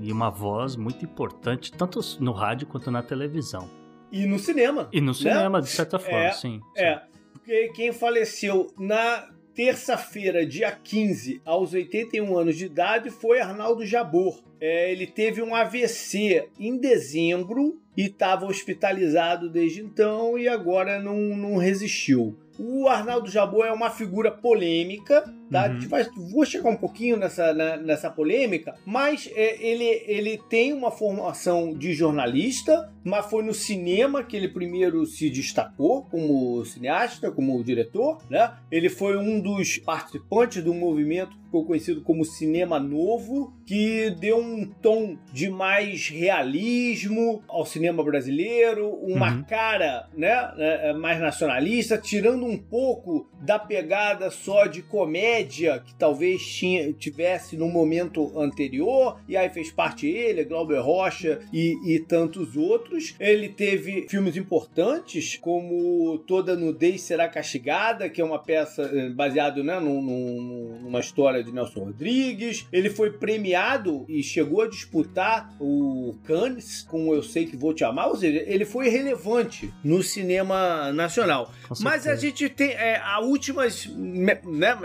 e 0.00 0.12
uma 0.12 0.30
voz 0.30 0.74
muito 0.74 1.04
importante, 1.04 1.72
tanto 1.72 2.00
no 2.18 2.32
rádio 2.32 2.66
quanto 2.66 2.90
na 2.90 3.02
televisão. 3.02 3.70
E 4.10 4.26
no 4.26 4.38
cinema. 4.38 4.88
E 4.92 5.00
no 5.00 5.08
né? 5.08 5.14
cinema, 5.14 5.62
de 5.62 5.68
certa 5.68 5.98
forma, 5.98 6.24
É, 6.24 6.32
sim. 6.32 6.60
É, 6.76 7.00
porque 7.32 7.68
quem 7.68 7.92
faleceu 7.92 8.66
na 8.78 9.28
terça-feira, 9.54 10.44
dia 10.44 10.72
15, 10.72 11.40
aos 11.44 11.72
81 11.72 12.36
anos 12.36 12.56
de 12.56 12.66
idade, 12.66 13.10
foi 13.10 13.40
Arnaldo 13.40 13.84
Jabor. 13.86 14.42
É, 14.60 14.90
ele 14.90 15.06
teve 15.06 15.42
um 15.42 15.54
AVC 15.54 16.48
em 16.58 16.76
dezembro 16.76 17.80
e 18.00 18.06
estava 18.06 18.46
hospitalizado 18.46 19.50
desde 19.50 19.80
então 19.82 20.38
e 20.38 20.48
agora 20.48 20.98
não, 21.02 21.16
não 21.36 21.56
resistiu. 21.56 22.36
O 22.58 22.88
Arnaldo 22.88 23.30
Jabor 23.30 23.64
é 23.64 23.72
uma 23.72 23.88
figura 23.88 24.30
polêmica, 24.30 25.22
tá? 25.50 25.68
Uhum. 25.70 25.88
Vai, 25.88 26.04
vou 26.30 26.44
chegar 26.44 26.68
um 26.68 26.76
pouquinho 26.76 27.16
nessa, 27.16 27.54
na- 27.54 27.78
nessa 27.78 28.10
polêmica, 28.10 28.74
mas 28.84 29.30
é, 29.34 29.56
ele, 29.66 29.84
ele 30.06 30.38
tem 30.50 30.72
uma 30.74 30.90
formação 30.90 31.72
de 31.72 31.94
jornalista, 31.94 32.92
mas 33.02 33.24
foi 33.26 33.42
no 33.42 33.54
cinema 33.54 34.22
que 34.22 34.36
ele 34.36 34.48
primeiro 34.48 35.06
se 35.06 35.30
destacou 35.30 36.04
como 36.10 36.62
cineasta, 36.66 37.30
como 37.30 37.64
diretor, 37.64 38.18
né? 38.28 38.52
Ele 38.70 38.90
foi 38.90 39.16
um 39.16 39.40
dos 39.40 39.78
participantes 39.78 40.62
do 40.62 40.74
movimento 40.74 41.39
ficou 41.50 41.64
conhecido 41.66 42.00
como 42.02 42.24
Cinema 42.24 42.78
Novo, 42.78 43.52
que 43.66 44.10
deu 44.20 44.38
um 44.38 44.64
tom 44.80 45.16
de 45.32 45.50
mais 45.50 46.08
realismo 46.08 47.42
ao 47.48 47.66
cinema 47.66 48.02
brasileiro, 48.04 48.88
uma 49.02 49.32
Uhum. 49.34 49.42
cara, 49.42 50.08
né, 50.16 50.52
é, 50.58 50.92
mais 50.92 51.20
nacionalista, 51.20 51.98
tirando 51.98 52.46
um 52.46 52.56
pouco 52.56 53.28
da 53.42 53.58
pegada 53.58 54.30
só 54.30 54.66
de 54.66 54.80
comédia 54.82 55.82
que 55.84 55.94
talvez 55.94 56.40
tinha, 56.46 56.92
tivesse 56.92 57.56
no 57.56 57.68
momento 57.68 58.38
anterior, 58.38 59.20
e 59.28 59.36
aí 59.36 59.48
fez 59.50 59.70
parte 59.72 60.06
ele, 60.08 60.44
Glauber 60.44 60.78
Rocha 60.80 61.40
e, 61.52 61.74
e 61.84 61.98
tantos 62.00 62.56
outros. 62.56 63.14
Ele 63.18 63.48
teve 63.48 64.06
filmes 64.08 64.36
importantes, 64.36 65.36
como 65.36 66.18
Toda 66.26 66.54
Nudez 66.56 67.00
Será 67.02 67.28
Castigada, 67.28 68.08
que 68.08 68.20
é 68.20 68.24
uma 68.24 68.38
peça 68.38 68.82
eh, 68.82 69.08
baseada 69.10 69.62
né, 69.64 69.80
num- 69.80 70.00
num- 70.02 70.78
numa 70.82 71.00
história 71.00 71.39
de 71.42 71.52
Nelson 71.52 71.84
Rodrigues. 71.84 72.66
Ele 72.72 72.90
foi 72.90 73.10
premiado 73.10 74.04
e 74.08 74.22
chegou 74.22 74.62
a 74.62 74.68
disputar 74.68 75.54
o 75.60 76.14
Cannes 76.24 76.82
com 76.82 77.14
Eu 77.14 77.22
Sei 77.22 77.46
Que 77.46 77.56
Vou 77.56 77.74
Te 77.74 77.84
Amar, 77.84 78.08
ou 78.08 78.16
seja, 78.16 78.44
ele 78.46 78.64
foi 78.64 78.88
relevante 78.88 79.72
no 79.82 80.02
cinema 80.02 80.92
nacional. 80.92 81.52
Mas 81.80 82.06
a 82.06 82.14
gente 82.14 82.48
tem 82.48 82.70
é, 82.70 82.96
as 82.96 83.24
últimas 83.24 83.86
né, 83.86 84.40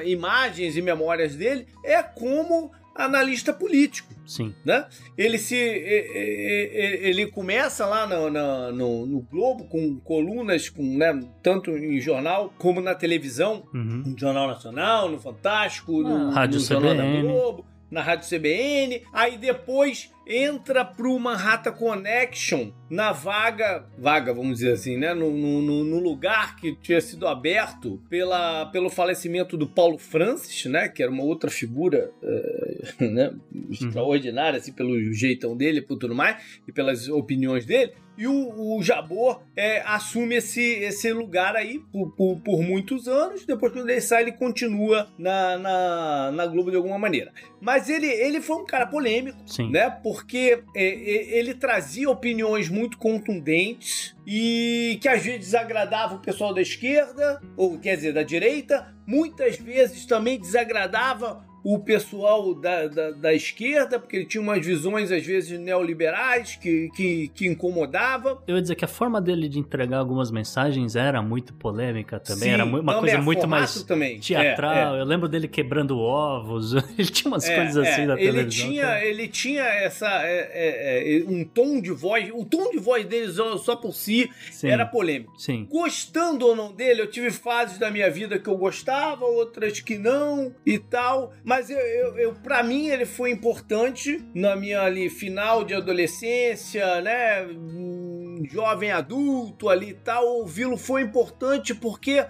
imagens 0.05 0.77
e 0.77 0.81
memórias 0.81 1.35
dele 1.35 1.67
é 1.83 2.01
como 2.01 2.71
analista 2.95 3.51
político. 3.53 4.14
Sim. 4.25 4.53
Né? 4.65 4.85
Ele 5.17 5.37
se 5.37 5.55
ele 5.55 7.27
começa 7.27 7.85
lá 7.85 8.07
no, 8.07 8.29
no- 8.29 8.71
no- 8.71 9.05
no 9.05 9.21
Globo 9.21 9.65
com 9.65 9.99
colunas 9.99 10.69
com 10.69 10.81
né, 10.97 11.19
tanto 11.43 11.71
em 11.71 11.99
jornal 11.99 12.53
como 12.57 12.81
na 12.81 12.95
televisão 12.95 13.63
Uhum. 13.73 14.03
no 14.07 14.17
Jornal 14.19 14.47
Nacional, 14.47 15.09
no 15.09 15.19
Fantástico, 15.19 16.01
no, 16.01 16.29
Ah, 16.29 16.31
Rádio 16.31 16.59
no 16.59 16.65
Jornal 16.65 16.95
da 16.95 17.03
CBN. 17.03 17.21
Globo, 17.27 17.65
na 17.95 18.01
Rádio 18.03 18.27
CBN. 18.29 19.01
Aí 19.13 19.37
depois 19.37 20.11
entra 20.27 20.83
pro 20.83 21.17
Manhattan 21.17 21.71
Connection 21.71 22.71
na 22.89 23.11
vaga, 23.11 23.87
vaga, 23.97 24.33
vamos 24.33 24.57
dizer 24.59 24.73
assim, 24.73 24.97
né? 24.97 25.13
No, 25.13 25.31
no- 25.31 25.61
no- 25.61 25.99
lugar 25.99 26.55
que 26.57 26.75
tinha 26.75 26.99
sido 27.01 27.27
aberto 27.27 28.01
pela, 28.09 28.65
pelo 28.67 28.89
falecimento 28.89 29.55
do 29.57 29.65
Paulo 29.67 29.97
Francis, 29.97 30.65
né? 30.65 30.87
Que 30.89 31.01
era 31.01 31.11
uma 31.11 31.23
outra 31.23 31.49
figura 31.49 32.11
eh, 32.21 32.83
né, 33.09 33.33
extraordinária, 33.71 34.57
assim, 34.57 34.71
pelo 34.73 34.99
jeitão 35.13 35.55
dele 35.55 35.79
e 35.79 35.81
por 35.81 35.97
tudo 35.97 36.13
mais, 36.13 36.59
e 36.67 36.71
pelas 36.71 37.07
opiniões 37.07 37.65
dele. 37.65 37.93
E 38.17 38.27
o, 38.27 38.77
o 38.77 38.81
Jabor 38.81 39.41
é, 39.55 39.81
assume 39.85 40.35
esse, 40.35 40.61
esse 40.61 41.11
lugar 41.11 41.55
aí 41.55 41.79
por, 41.91 42.11
por, 42.11 42.39
por 42.39 42.61
muitos 42.61 43.07
anos. 43.07 43.45
Depois, 43.45 43.73
quando 43.73 43.89
ele 43.89 44.01
sai, 44.01 44.23
ele 44.23 44.31
continua 44.31 45.07
na, 45.17 45.57
na, 45.57 46.31
na 46.31 46.47
Globo 46.47 46.71
de 46.71 46.77
alguma 46.77 46.97
maneira. 46.97 47.31
Mas 47.59 47.89
ele, 47.89 48.07
ele 48.07 48.41
foi 48.41 48.57
um 48.57 48.65
cara 48.65 48.87
polêmico, 48.87 49.37
Sim. 49.45 49.69
né? 49.71 49.89
Porque 49.89 50.63
é, 50.75 50.83
é, 50.83 51.37
ele 51.37 51.53
trazia 51.53 52.09
opiniões 52.09 52.69
muito 52.69 52.97
contundentes 52.97 54.15
e 54.25 54.97
que 55.01 55.07
às 55.07 55.21
vezes 55.23 55.39
desagradava 55.39 56.15
o 56.15 56.19
pessoal 56.19 56.53
da 56.53 56.61
esquerda, 56.61 57.41
ou 57.57 57.77
quer 57.77 57.95
dizer, 57.95 58.13
da 58.13 58.23
direita. 58.23 58.93
Muitas 59.05 59.57
vezes 59.57 60.05
também 60.05 60.39
desagradava 60.39 61.45
o 61.67 61.79
pessoal 61.79 62.53
da, 62.53 62.87
da, 62.87 63.09
da 63.09 63.33
esquerda, 63.33 63.99
porque 63.99 64.17
ele 64.17 64.25
tinha 64.25 64.39
umas 64.41 64.63
visões, 64.63 65.11
às 65.11 65.25
vezes, 65.25 65.57
neoliberais 65.59 66.55
que, 66.55 66.89
que, 66.95 67.27
que 67.33 67.47
incomodava. 67.47 68.39
Eu 68.47 68.55
ia 68.55 68.61
dizer 68.61 68.75
que 68.75 68.85
a 68.85 68.87
forma 68.87 69.19
dele 69.19 69.49
de 69.49 69.57
entregar 69.57 69.97
algumas 69.97 70.29
mensagens 70.29 70.95
era 70.95 71.23
muito 71.23 71.55
polêmica 71.55 72.19
também. 72.19 72.43
Sim, 72.43 72.49
era 72.51 72.65
uma 72.65 72.77
também, 72.79 72.99
coisa 72.99 73.17
a 73.17 73.21
muito 73.21 73.47
mais 73.47 73.81
também. 73.83 74.19
teatral. 74.19 74.93
É, 74.95 74.97
é. 74.97 75.01
Eu 75.01 75.05
lembro 75.05 75.27
dele 75.27 75.47
quebrando 75.47 75.97
ovos. 75.97 76.73
Ele 76.97 77.07
tinha 77.09 77.31
umas 77.31 77.49
É, 77.49 77.55
coisas 77.55 77.77
assim 77.77 78.01
é, 78.01 78.05
na 78.05 78.13
ele 78.13 78.31
televisão. 78.31 78.69
Tinha, 78.69 78.99
que- 78.99 79.05
ele 79.05 79.27
tinha 79.27 79.63
essa 79.63 80.07
é, 80.23 80.49
é, 80.53 81.17
é, 81.17 81.23
um 81.27 81.43
tom 81.43 81.81
de 81.81 81.89
voz, 81.91 82.29
o 82.31 82.45
tom 82.45 82.69
de 82.69 82.77
voz 82.77 83.05
dele 83.05 83.31
só, 83.31 83.57
só 83.57 83.75
por 83.75 83.93
si 83.93 84.29
Sim, 84.51 84.69
era 84.69 84.85
polêmico. 84.85 85.33
sim. 85.39 85.67
Gostando 85.69 86.45
ou 86.45 86.55
não 86.55 86.71
dele, 86.71 87.01
eu 87.01 87.07
tive 87.09 87.31
fases 87.31 87.77
da 87.79 87.89
minha 87.89 88.09
vida 88.11 88.37
que 88.37 88.47
eu 88.49 88.55
gostava, 88.57 89.25
outras 89.25 89.79
que 89.79 89.97
não 89.97 90.53
e 90.65 90.77
tal. 90.77 91.33
Mas 91.43 91.54
eu, 91.69 91.79
eu, 91.79 92.17
eu 92.17 92.33
para 92.33 92.63
mim 92.63 92.87
ele 92.87 93.05
foi 93.05 93.31
importante 93.31 94.23
na 94.33 94.55
minha 94.55 94.81
ali 94.81 95.09
final 95.09 95.63
de 95.63 95.73
adolescência, 95.73 97.01
né, 97.01 97.45
hum, 97.45 98.43
jovem 98.51 98.91
adulto 98.91 99.69
ali 99.69 99.89
e 99.89 99.93
tal. 99.93 100.25
Ouvi-lo 100.25 100.77
foi 100.77 101.01
importante 101.01 101.73
porque 101.73 102.25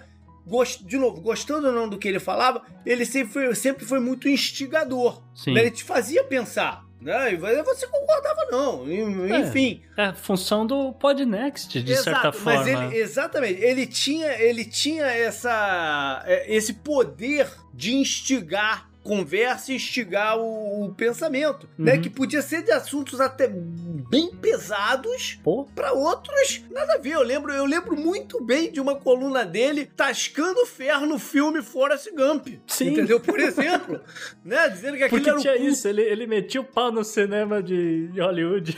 de 0.84 0.96
novo, 0.96 1.20
gostando 1.20 1.66
ou 1.66 1.72
não 1.72 1.88
do 1.88 1.98
que 1.98 2.06
ele 2.06 2.20
falava, 2.20 2.62
ele 2.84 3.04
sempre 3.04 3.32
foi, 3.32 3.54
sempre 3.54 3.84
foi 3.84 3.98
muito 3.98 4.28
instigador. 4.28 5.20
Sim. 5.34 5.52
né? 5.52 5.62
Ele 5.62 5.70
te 5.72 5.82
fazia 5.82 6.22
pensar. 6.22 6.86
Né? 7.00 7.34
E 7.34 7.36
você 7.36 7.86
concordava, 7.86 8.46
não. 8.50 8.86
É. 8.88 9.40
Enfim. 9.40 9.82
É 9.96 10.06
a 10.06 10.14
função 10.14 10.66
do 10.66 10.92
Podnext, 10.92 11.82
de 11.82 11.94
certa 11.96 12.10
Exato, 12.10 12.38
forma. 12.38 12.58
Mas 12.58 12.66
ele, 12.66 12.96
exatamente, 12.96 13.60
ele 13.60 13.86
tinha, 13.86 14.32
ele 14.40 14.64
tinha 14.64 15.04
essa, 15.04 16.22
é, 16.26 16.54
esse 16.54 16.74
poder 16.74 17.48
de 17.74 17.94
instigar 17.94 18.88
conversa 19.06 19.72
e 19.72 19.76
instigar 19.76 20.38
o, 20.38 20.84
o 20.86 20.94
pensamento, 20.94 21.68
né? 21.78 21.94
Uhum. 21.94 22.02
Que 22.02 22.10
podia 22.10 22.42
ser 22.42 22.62
de 22.62 22.72
assuntos 22.72 23.20
até 23.20 23.48
bem 23.48 24.30
pesados 24.34 25.38
para 25.74 25.92
outros 25.92 26.62
nada 26.70 26.94
a 26.94 26.98
ver. 26.98 27.12
Eu 27.14 27.22
lembro, 27.22 27.52
eu 27.52 27.64
lembro 27.64 27.96
muito 27.96 28.42
bem 28.42 28.70
de 28.70 28.80
uma 28.80 28.96
coluna 28.96 29.44
dele 29.44 29.86
tascando 29.86 30.66
ferro 30.66 31.06
no 31.06 31.18
filme 31.18 31.62
Forrest 31.62 32.08
Gump. 32.14 32.48
Sim. 32.66 32.88
Entendeu? 32.88 33.20
Por 33.20 33.38
exemplo, 33.40 34.00
né? 34.44 34.68
Dizendo 34.68 34.96
que 34.96 35.04
aquilo 35.04 35.20
porque 35.20 35.30
era 35.30 35.38
o 35.38 35.42
tinha 35.42 35.54
culto, 35.54 35.68
isso, 35.68 35.88
ele, 35.88 36.02
ele 36.02 36.26
metia 36.26 36.60
o 36.60 36.64
pau 36.64 36.90
no 36.90 37.04
cinema 37.04 37.62
de, 37.62 38.08
Hollywood. 38.20 38.76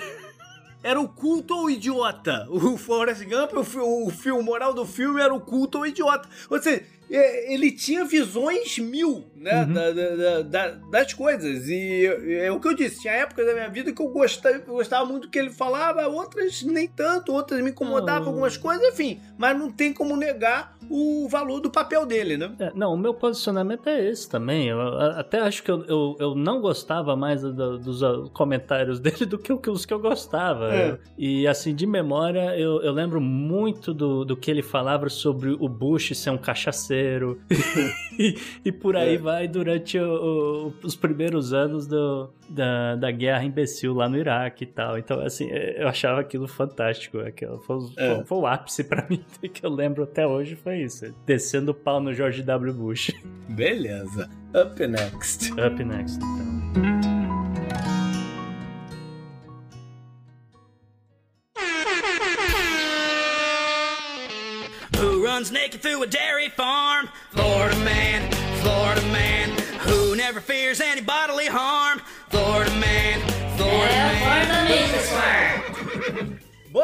era 0.82 1.00
o 1.00 1.08
culto 1.08 1.54
ao 1.54 1.70
idiota. 1.70 2.46
O 2.50 2.76
Forrest 2.76 3.24
Gump, 3.24 3.52
o, 3.54 4.06
o, 4.06 4.10
fi- 4.10 4.30
o 4.30 4.42
moral 4.42 4.72
do 4.74 4.84
filme 4.86 5.20
era 5.20 5.32
o 5.34 5.40
culto 5.40 5.78
ao 5.78 5.86
idiota. 5.86 6.28
Ou 6.50 6.60
seja, 6.62 6.82
é, 7.10 7.52
ele 7.54 7.72
tinha 7.72 8.04
visões 8.04 8.78
mil, 8.78 9.24
né, 9.40 9.64
Uhum. 9.64 9.72
da- 9.72 9.90
da- 9.92 10.16
da- 10.16 10.42
da- 10.42 10.70
das 10.90 11.12
coisas. 11.14 11.68
E 11.68 12.06
é 12.40 12.50
o 12.50 12.60
que 12.60 12.68
eu 12.68 12.74
disse, 12.74 13.00
tinha 13.02 13.12
épocas 13.14 13.46
da 13.46 13.54
minha 13.54 13.68
vida 13.68 13.92
que 13.92 14.02
eu 14.02 14.08
gostava, 14.08 14.58
gostava 14.58 15.04
muito 15.06 15.22
do 15.24 15.30
que 15.30 15.38
ele 15.38 15.50
falava, 15.50 16.06
outras 16.08 16.62
nem 16.62 16.86
tanto, 16.88 17.32
outras 17.32 17.60
me 17.62 17.70
incomodavam 17.70 18.24
Oh. 18.28 18.30
algumas 18.30 18.56
coisas, 18.56 18.86
enfim. 18.88 19.20
Mas 19.36 19.56
não 19.58 19.70
tem 19.70 19.92
como 19.92 20.16
negar 20.16 20.76
o 20.90 21.28
valor 21.28 21.60
do 21.60 21.70
papel 21.70 22.04
dele, 22.06 22.36
né? 22.36 22.50
É, 22.58 22.72
não, 22.74 22.94
o 22.94 22.96
meu 22.98 23.12
posicionamento 23.14 23.88
é 23.88 24.08
esse 24.08 24.28
também. 24.28 24.68
Eu, 24.68 24.80
até 25.12 25.38
acho 25.40 25.62
que 25.62 25.70
eu, 25.70 25.84
eu, 25.86 26.16
eu 26.18 26.34
não 26.34 26.60
gostava 26.60 27.14
mais 27.14 27.42
do- 27.42 27.78
dos 27.78 28.02
ah, 28.02 28.24
comentários 28.32 28.98
dele 29.00 29.26
do 29.26 29.38
que 29.38 29.52
os 29.70 29.84
que 29.84 29.92
eu 29.92 29.98
gostava. 30.00 30.74
É. 30.74 30.98
E 31.16 31.46
assim, 31.46 31.74
de 31.74 31.86
memória, 31.86 32.58
eu, 32.58 32.82
eu 32.82 32.92
lembro 32.92 33.20
muito 33.20 33.92
do, 33.94 34.24
do 34.24 34.36
que 34.36 34.50
ele 34.50 34.62
falava 34.62 35.08
sobre 35.08 35.50
o 35.50 35.68
Bush 35.68 36.16
ser 36.16 36.30
um 36.30 36.38
cachaceiro. 36.38 37.38
e, 38.18 38.36
e, 38.64 38.72
por 38.72 38.96
aí 38.96 39.14
é. 39.14 39.18
vai 39.18 39.27
durante 39.48 39.98
o, 39.98 40.72
o, 40.72 40.86
os 40.86 40.96
primeiros 40.96 41.52
anos 41.52 41.86
do, 41.86 42.30
da, 42.48 42.96
da 42.96 43.10
guerra 43.10 43.44
imbecil 43.44 43.94
lá 43.94 44.08
no 44.08 44.16
Iraque 44.16 44.64
e 44.64 44.66
tal. 44.66 44.98
Então, 44.98 45.20
assim, 45.20 45.48
é, 45.50 45.82
eu 45.82 45.88
achava 45.88 46.20
aquilo 46.20 46.48
fantástico. 46.48 47.18
Aquilo 47.18 47.58
foi, 47.58 47.78
é. 47.96 48.16
foi, 48.16 48.24
foi 48.24 48.38
o 48.38 48.46
ápice 48.46 48.84
para 48.84 49.06
mim 49.08 49.24
que 49.52 49.64
eu 49.64 49.70
lembro 49.70 50.04
até 50.04 50.26
hoje. 50.26 50.56
Foi 50.56 50.78
isso. 50.78 51.14
Descendo 51.26 51.72
o 51.72 51.74
pau 51.74 52.00
no 52.00 52.12
George 52.14 52.42
W. 52.42 52.72
Bush. 52.72 53.10
Beleza. 53.48 54.30
Up 54.54 54.86
next. 54.86 55.52
Up 55.52 55.84
next, 55.84 56.16
então. 56.16 57.08
runs 65.38 65.52
naked 65.52 65.80
through 65.80 66.02
a 66.02 66.06
dairy 66.06 66.48
farm. 66.48 67.08
Florida 67.30 67.76
man, 67.84 68.28
Florida 68.60 69.02
man, 69.12 69.50
who 69.80 70.16
never 70.16 70.40
fears 70.40 70.80
any 70.80 71.00
bodily 71.00 71.46
harm. 71.46 72.00
Florida 72.28 72.70
man, 72.76 73.20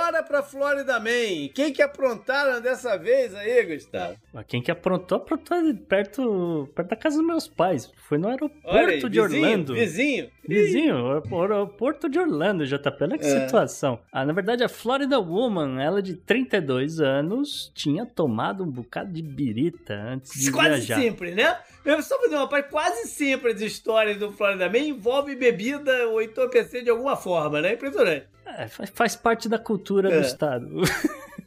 Bora 0.05 0.23
pra 0.23 0.43
Florida 0.43 1.01
Man. 1.01 1.49
Quem 1.55 1.73
que 1.73 1.81
aprontaram 1.81 2.61
dessa 2.61 2.99
vez 2.99 3.35
aí, 3.35 3.65
Gustavo? 3.65 4.17
Quem 4.47 4.61
que 4.61 4.71
aprontou, 4.71 5.17
aprontou 5.17 5.75
perto, 5.89 6.69
perto 6.75 6.89
da 6.91 6.97
casa 6.97 7.17
dos 7.17 7.27
meus 7.27 7.49
pais. 7.49 7.91
Foi 8.07 8.19
no 8.19 8.29
aeroporto 8.29 8.77
aí, 8.77 8.99
de 8.99 9.09
vizinho, 9.09 9.23
Orlando. 9.23 9.73
Vizinho. 9.73 10.31
Vizinho, 10.47 11.23
aeroporto 11.41 12.07
de 12.11 12.19
Orlando, 12.19 12.67
JP. 12.67 12.99
Olha 13.01 13.17
que 13.17 13.25
é. 13.25 13.47
situação. 13.47 13.99
Ah, 14.13 14.27
na 14.27 14.35
verdade, 14.35 14.63
a 14.63 14.69
Florida 14.69 15.19
Woman, 15.19 15.83
ela 15.83 16.03
de 16.03 16.17
32 16.17 17.01
anos, 17.01 17.73
tinha 17.75 18.05
tomado 18.05 18.63
um 18.63 18.71
bocado 18.71 19.11
de 19.11 19.23
birita 19.23 19.95
antes 19.95 20.39
de 20.39 20.53
Quase 20.53 20.69
viajar. 20.69 20.97
Quase 20.97 21.09
sempre, 21.09 21.31
né? 21.35 21.57
Eu 21.83 22.03
só 22.03 22.21
fazer 22.21 22.37
uma 22.37 22.49
parte, 22.49 22.69
quase 22.69 23.09
sempre 23.09 23.53
as 23.53 23.61
histórias 23.63 24.19
do 24.19 24.31
Florida 24.33 24.69
Man 24.69 24.81
envolvem 24.81 25.35
bebida 25.35 26.09
ou 26.09 26.21
entorpecer 26.21 26.85
de 26.85 26.91
alguma 26.91 27.17
forma, 27.17 27.63
né? 27.63 27.73
Impressionante. 27.73 28.34
É, 28.47 28.69
faz 28.69 29.17
parte 29.17 29.49
da 29.49 29.59
cultura 29.59 30.13
é. 30.13 30.21
do 30.21 30.27
estado. 30.27 30.83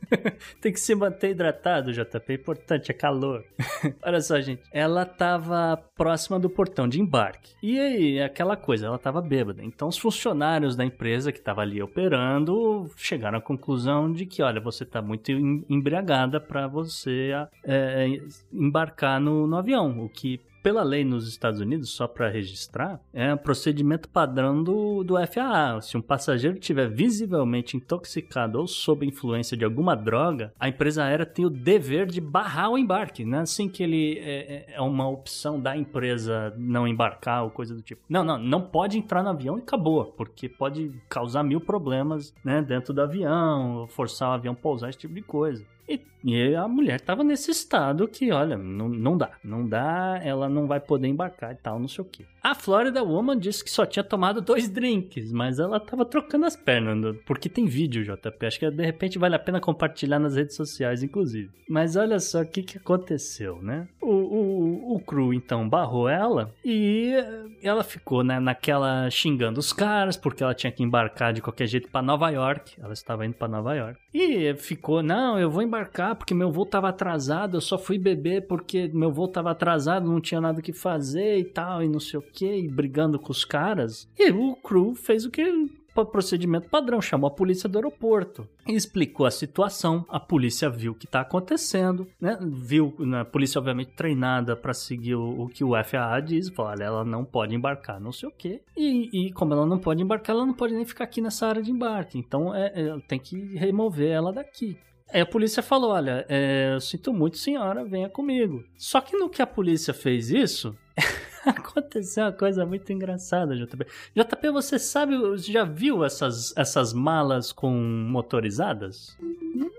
Tem 0.61 0.71
que 0.71 0.79
se 0.79 0.95
manter 0.95 1.31
hidratado, 1.31 1.91
JP. 1.91 2.23
É 2.29 2.33
importante, 2.33 2.91
é 2.91 2.93
calor. 2.93 3.43
Olha 4.03 4.21
só, 4.21 4.39
gente. 4.39 4.61
Ela 4.71 5.05
tava 5.05 5.77
próxima 5.95 6.39
do 6.39 6.49
portão 6.49 6.87
de 6.87 7.01
embarque. 7.01 7.53
E 7.61 7.79
aí, 7.79 8.21
aquela 8.21 8.55
coisa, 8.55 8.87
ela 8.87 8.97
tava 8.97 9.21
bêbada. 9.21 9.63
Então, 9.63 9.87
os 9.87 9.97
funcionários 9.97 10.75
da 10.75 10.85
empresa 10.85 11.31
que 11.31 11.41
tava 11.41 11.61
ali 11.61 11.81
operando 11.81 12.89
chegaram 12.95 13.37
à 13.37 13.41
conclusão 13.41 14.11
de 14.11 14.25
que, 14.25 14.41
olha, 14.41 14.61
você 14.61 14.85
tá 14.85 15.01
muito 15.01 15.31
embriagada 15.31 16.39
para 16.39 16.67
você 16.67 17.31
é, 17.63 18.07
embarcar 18.51 19.19
no, 19.19 19.45
no 19.45 19.57
avião. 19.57 19.99
O 20.03 20.09
que 20.09 20.39
pela 20.61 20.83
lei 20.83 21.03
nos 21.03 21.27
Estados 21.27 21.59
Unidos, 21.59 21.89
só 21.89 22.07
para 22.07 22.29
registrar, 22.29 22.99
é 23.13 23.33
um 23.33 23.37
procedimento 23.37 24.09
padrão 24.09 24.63
do, 24.63 25.03
do 25.03 25.15
FAA. 25.27 25.81
Se 25.81 25.97
um 25.97 26.01
passageiro 26.01 26.57
estiver 26.57 26.89
visivelmente 26.89 27.77
intoxicado 27.77 28.59
ou 28.59 28.67
sob 28.67 29.05
influência 29.05 29.55
de 29.55 29.63
alguma 29.63 29.95
droga, 29.95 30.53
a 30.59 30.67
empresa 30.67 31.03
aérea 31.03 31.25
tem 31.25 31.45
o 31.45 31.49
dever 31.49 32.05
de 32.05 32.21
barrar 32.21 32.69
o 32.71 32.77
embarque. 32.77 33.25
Não 33.25 33.39
é 33.39 33.41
assim 33.41 33.69
que 33.69 33.83
ele 33.83 34.19
é, 34.19 34.55
é, 34.71 34.75
é 34.75 34.81
uma 34.81 35.07
opção 35.07 35.59
da 35.59 35.75
empresa 35.77 36.53
não 36.57 36.87
embarcar 36.87 37.43
ou 37.43 37.49
coisa 37.49 37.75
do 37.75 37.81
tipo. 37.81 38.01
Não, 38.09 38.23
não, 38.23 38.37
não 38.37 38.61
pode 38.61 38.97
entrar 38.97 39.23
no 39.23 39.29
avião 39.29 39.57
e 39.57 39.61
acabou, 39.61 40.05
porque 40.05 40.49
pode 40.49 40.91
causar 41.09 41.43
mil 41.43 41.61
problemas 41.61 42.33
né, 42.43 42.61
dentro 42.61 42.93
do 42.93 43.01
avião, 43.01 43.87
forçar 43.89 44.29
o 44.29 44.33
avião 44.33 44.53
a 44.53 44.55
pousar, 44.55 44.89
esse 44.89 44.99
tipo 44.99 45.13
de 45.13 45.21
coisa. 45.21 45.65
E, 45.87 46.01
e, 46.23 46.55
a 46.55 46.67
mulher 46.67 46.99
tava 46.99 47.23
nesse 47.23 47.51
estado 47.51 48.07
que, 48.07 48.31
olha, 48.31 48.57
não, 48.57 48.89
não 48.89 49.17
dá, 49.17 49.31
não 49.43 49.67
dá, 49.67 50.19
ela 50.23 50.49
não 50.49 50.67
vai 50.67 50.79
poder 50.79 51.07
embarcar 51.07 51.53
e 51.53 51.55
tal, 51.55 51.79
não 51.79 51.87
sei 51.87 52.03
o 52.03 52.07
que. 52.07 52.25
A 52.43 52.55
Florida 52.55 53.03
Woman 53.03 53.37
disse 53.37 53.61
que 53.61 53.69
só 53.69 53.85
tinha 53.85 54.03
tomado 54.03 54.39
dois 54.39 54.69
drinks, 54.69 55.33
mas 55.33 55.59
ela 55.59 55.79
tava 55.79 56.05
trocando 56.05 56.45
as 56.45 56.55
pernas, 56.55 57.17
porque 57.25 57.49
tem 57.49 57.65
vídeo, 57.65 58.03
JP. 58.03 58.45
Acho 58.45 58.59
que 58.59 58.71
de 58.71 58.85
repente 58.85 59.19
vale 59.19 59.35
a 59.35 59.39
pena 59.39 59.59
compartilhar 59.59 60.17
nas 60.17 60.35
redes 60.35 60.55
sociais, 60.55 61.03
inclusive. 61.03 61.49
Mas 61.69 61.97
olha 61.97 62.19
só 62.19 62.41
o 62.41 62.45
que, 62.45 62.63
que 62.63 62.77
aconteceu, 62.77 63.61
né? 63.61 63.87
O, 64.01 64.11
o, 64.11 64.95
o 64.95 64.99
crew 65.01 65.33
então 65.33 65.67
barrou 65.67 66.07
ela 66.07 66.53
e 66.63 67.13
ela 67.61 67.83
ficou 67.83 68.23
né, 68.23 68.39
naquela 68.39 69.09
xingando 69.09 69.59
os 69.59 69.73
caras, 69.73 70.15
porque 70.15 70.41
ela 70.41 70.53
tinha 70.53 70.71
que 70.71 70.83
embarcar 70.83 71.33
de 71.33 71.41
qualquer 71.41 71.67
jeito 71.67 71.89
para 71.89 72.01
Nova 72.01 72.29
York. 72.29 72.75
Ela 72.79 72.93
estava 72.93 73.25
indo 73.25 73.35
para 73.35 73.49
Nova 73.49 73.75
York. 73.75 73.99
E 74.19 74.55
ficou, 74.55 75.03
não, 75.03 75.37
eu 75.37 75.47
vou 75.47 75.61
embarcar 75.61 76.15
porque 76.15 76.33
meu 76.33 76.51
voo 76.51 76.65
tava 76.65 76.89
atrasado, 76.89 77.57
eu 77.57 77.61
só 77.61 77.77
fui 77.77 77.99
beber 77.99 78.47
porque 78.47 78.89
meu 78.91 79.11
voo 79.11 79.27
tava 79.27 79.51
atrasado, 79.51 80.09
não 80.09 80.19
tinha 80.19 80.41
nada 80.41 80.59
que 80.59 80.73
fazer 80.73 81.37
e 81.37 81.43
tal, 81.43 81.83
e 81.83 81.87
não 81.87 81.99
sei 81.99 82.17
o 82.17 82.23
que, 82.23 82.51
e 82.51 82.67
brigando 82.67 83.19
com 83.19 83.31
os 83.31 83.45
caras. 83.45 84.09
E 84.17 84.31
o 84.31 84.55
crew 84.55 84.95
fez 84.95 85.23
o 85.23 85.29
que 85.29 85.69
procedimento 86.05 86.69
padrão, 86.69 87.01
chamou 87.01 87.27
a 87.27 87.31
polícia 87.31 87.67
do 87.67 87.77
aeroporto 87.77 88.47
explicou 88.75 89.25
a 89.25 89.31
situação. 89.31 90.05
A 90.09 90.19
polícia 90.19 90.69
viu 90.69 90.91
o 90.91 90.95
que 90.95 91.05
está 91.05 91.21
acontecendo, 91.21 92.07
né? 92.19 92.37
Viu, 92.41 92.93
né? 92.99 93.21
a 93.21 93.25
polícia 93.25 93.59
obviamente 93.59 93.91
treinada 93.91 94.55
para 94.55 94.73
seguir 94.73 95.15
o, 95.15 95.43
o, 95.43 95.47
que 95.47 95.63
o 95.63 95.71
FAA 95.83 96.19
diz, 96.19 96.49
falou, 96.49 96.71
olha, 96.71 96.83
ela 96.83 97.05
não 97.05 97.23
pode 97.23 97.55
embarcar, 97.55 97.99
não 97.99 98.11
sei 98.11 98.29
o 98.29 98.31
quê. 98.31 98.61
E, 98.75 99.27
e, 99.27 99.31
como 99.31 99.53
ela 99.53 99.65
não 99.65 99.79
pode 99.79 100.01
embarcar, 100.01 100.35
ela 100.35 100.45
não 100.45 100.53
pode 100.53 100.73
nem 100.73 100.85
ficar 100.85 101.05
aqui 101.05 101.21
nessa 101.21 101.47
área 101.47 101.61
de 101.61 101.71
embarque. 101.71 102.17
Então 102.17 102.53
é, 102.53 102.71
é 102.75 102.99
tem 103.07 103.19
que 103.19 103.55
remover 103.55 104.09
ela 104.09 104.33
daqui. 104.33 104.77
Aí 105.11 105.21
a 105.21 105.25
polícia 105.25 105.63
falou: 105.63 105.91
Olha, 105.91 106.25
é, 106.27 106.73
eu 106.73 106.81
sinto 106.81 107.13
muito, 107.13 107.37
senhora, 107.37 107.85
venha 107.85 108.09
comigo. 108.09 108.63
Só 108.77 108.99
que 108.99 109.15
no 109.15 109.29
que 109.29 109.41
a 109.41 109.47
polícia 109.47 109.93
fez 109.93 110.29
isso, 110.29 110.75
aconteceu 111.55 112.25
uma 112.25 112.31
coisa 112.31 112.65
muito 112.65 112.91
engraçada, 112.91 113.55
JP. 113.55 113.85
JP, 114.15 114.51
você 114.51 114.77
sabe, 114.77 115.15
já 115.37 115.63
viu 115.63 116.03
essas, 116.03 116.53
essas 116.57 116.93
malas 116.93 117.51
com 117.51 117.71
motorizadas? 117.71 119.17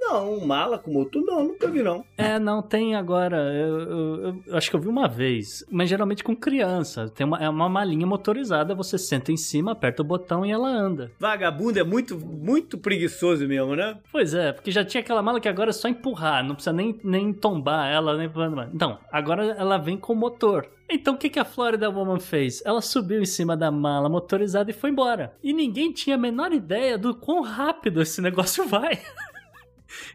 Não, 0.01 0.41
mala 0.47 0.79
com 0.79 0.91
motor 0.91 1.23
não, 1.23 1.45
nunca 1.45 1.69
vi 1.69 1.83
não. 1.83 2.05
É, 2.17 2.39
não, 2.39 2.63
tem 2.63 2.97
agora. 2.97 3.37
Eu, 3.53 3.81
eu, 3.81 4.43
eu, 4.47 4.57
acho 4.57 4.71
que 4.71 4.77
eu 4.77 4.81
vi 4.81 4.89
uma 4.89 5.07
vez, 5.07 5.65
mas 5.71 5.89
geralmente 5.89 6.25
com 6.25 6.35
criança. 6.35 7.09
Tem 7.11 7.27
uma, 7.27 7.39
é 7.39 7.49
uma 7.49 7.69
malinha 7.69 8.07
motorizada, 8.07 8.75
você 8.75 8.97
senta 8.97 9.31
em 9.31 9.37
cima, 9.37 9.73
aperta 9.73 10.03
o 10.03 10.05
botão 10.05 10.47
e 10.47 10.51
ela 10.51 10.69
anda. 10.69 11.11
Vagabundo 11.19 11.79
é 11.79 11.85
muito, 11.85 12.19
muito 12.19 12.79
preguiçoso 12.79 13.47
mesmo, 13.47 13.77
né? 13.77 13.99
Pois 14.11 14.33
é, 14.33 14.53
porque 14.53 14.71
já 14.71 14.85
tinha 14.85 15.03
aquela 15.03 15.23
mala 15.23 15.41
que 15.41 15.49
agora 15.49 15.71
é 15.71 15.73
só 15.73 15.89
empurrar, 15.89 16.43
não 16.43 16.55
precisa 16.55 16.73
nem, 16.73 16.99
nem 17.05 17.33
tombar 17.33 17.91
ela. 17.91 18.17
Nem... 18.17 18.31
Então, 18.73 18.99
agora 19.13 19.45
ela 19.45 19.77
vem 19.77 19.99
com 19.99 20.15
motor. 20.15 20.67
Então 20.91 21.15
o 21.15 21.19
que, 21.19 21.29
que 21.29 21.39
a 21.39 21.45
Florida 21.45 21.91
Woman 21.91 22.19
fez? 22.19 22.63
Ela 22.65 22.81
subiu 22.81 23.21
em 23.21 23.27
cima 23.27 23.57
da 23.57 23.71
mala 23.71 24.09
motorizada 24.09 24.71
e 24.71 24.75
foi 24.75 24.91
embora. 24.91 25.37
E 25.43 25.53
ninguém 25.53 25.93
tinha 25.93 26.17
a 26.17 26.19
menor 26.19 26.53
ideia 26.53 26.97
do 26.97 27.15
quão 27.15 27.43
rápido 27.43 28.01
esse 28.01 28.21
negócio 28.23 28.67
vai. 28.67 29.01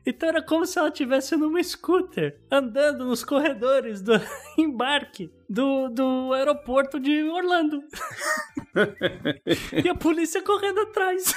Então 0.06 0.30
era 0.30 0.42
como 0.42 0.68
se 0.68 0.78
ela 0.78 0.90
estivesse 0.90 1.36
numa 1.36 1.62
scooter, 1.64 2.40
andando 2.52 3.06
nos 3.06 3.24
corredores 3.24 4.02
do 4.02 4.12
embarque 4.56 5.32
do, 5.50 5.90
do 5.90 6.32
aeroporto 6.32 7.00
de 7.00 7.24
Orlando. 7.24 7.82
e 9.84 9.90
a 9.90 9.96
polícia 9.96 10.44
correndo 10.44 10.82
atrás. 10.82 11.34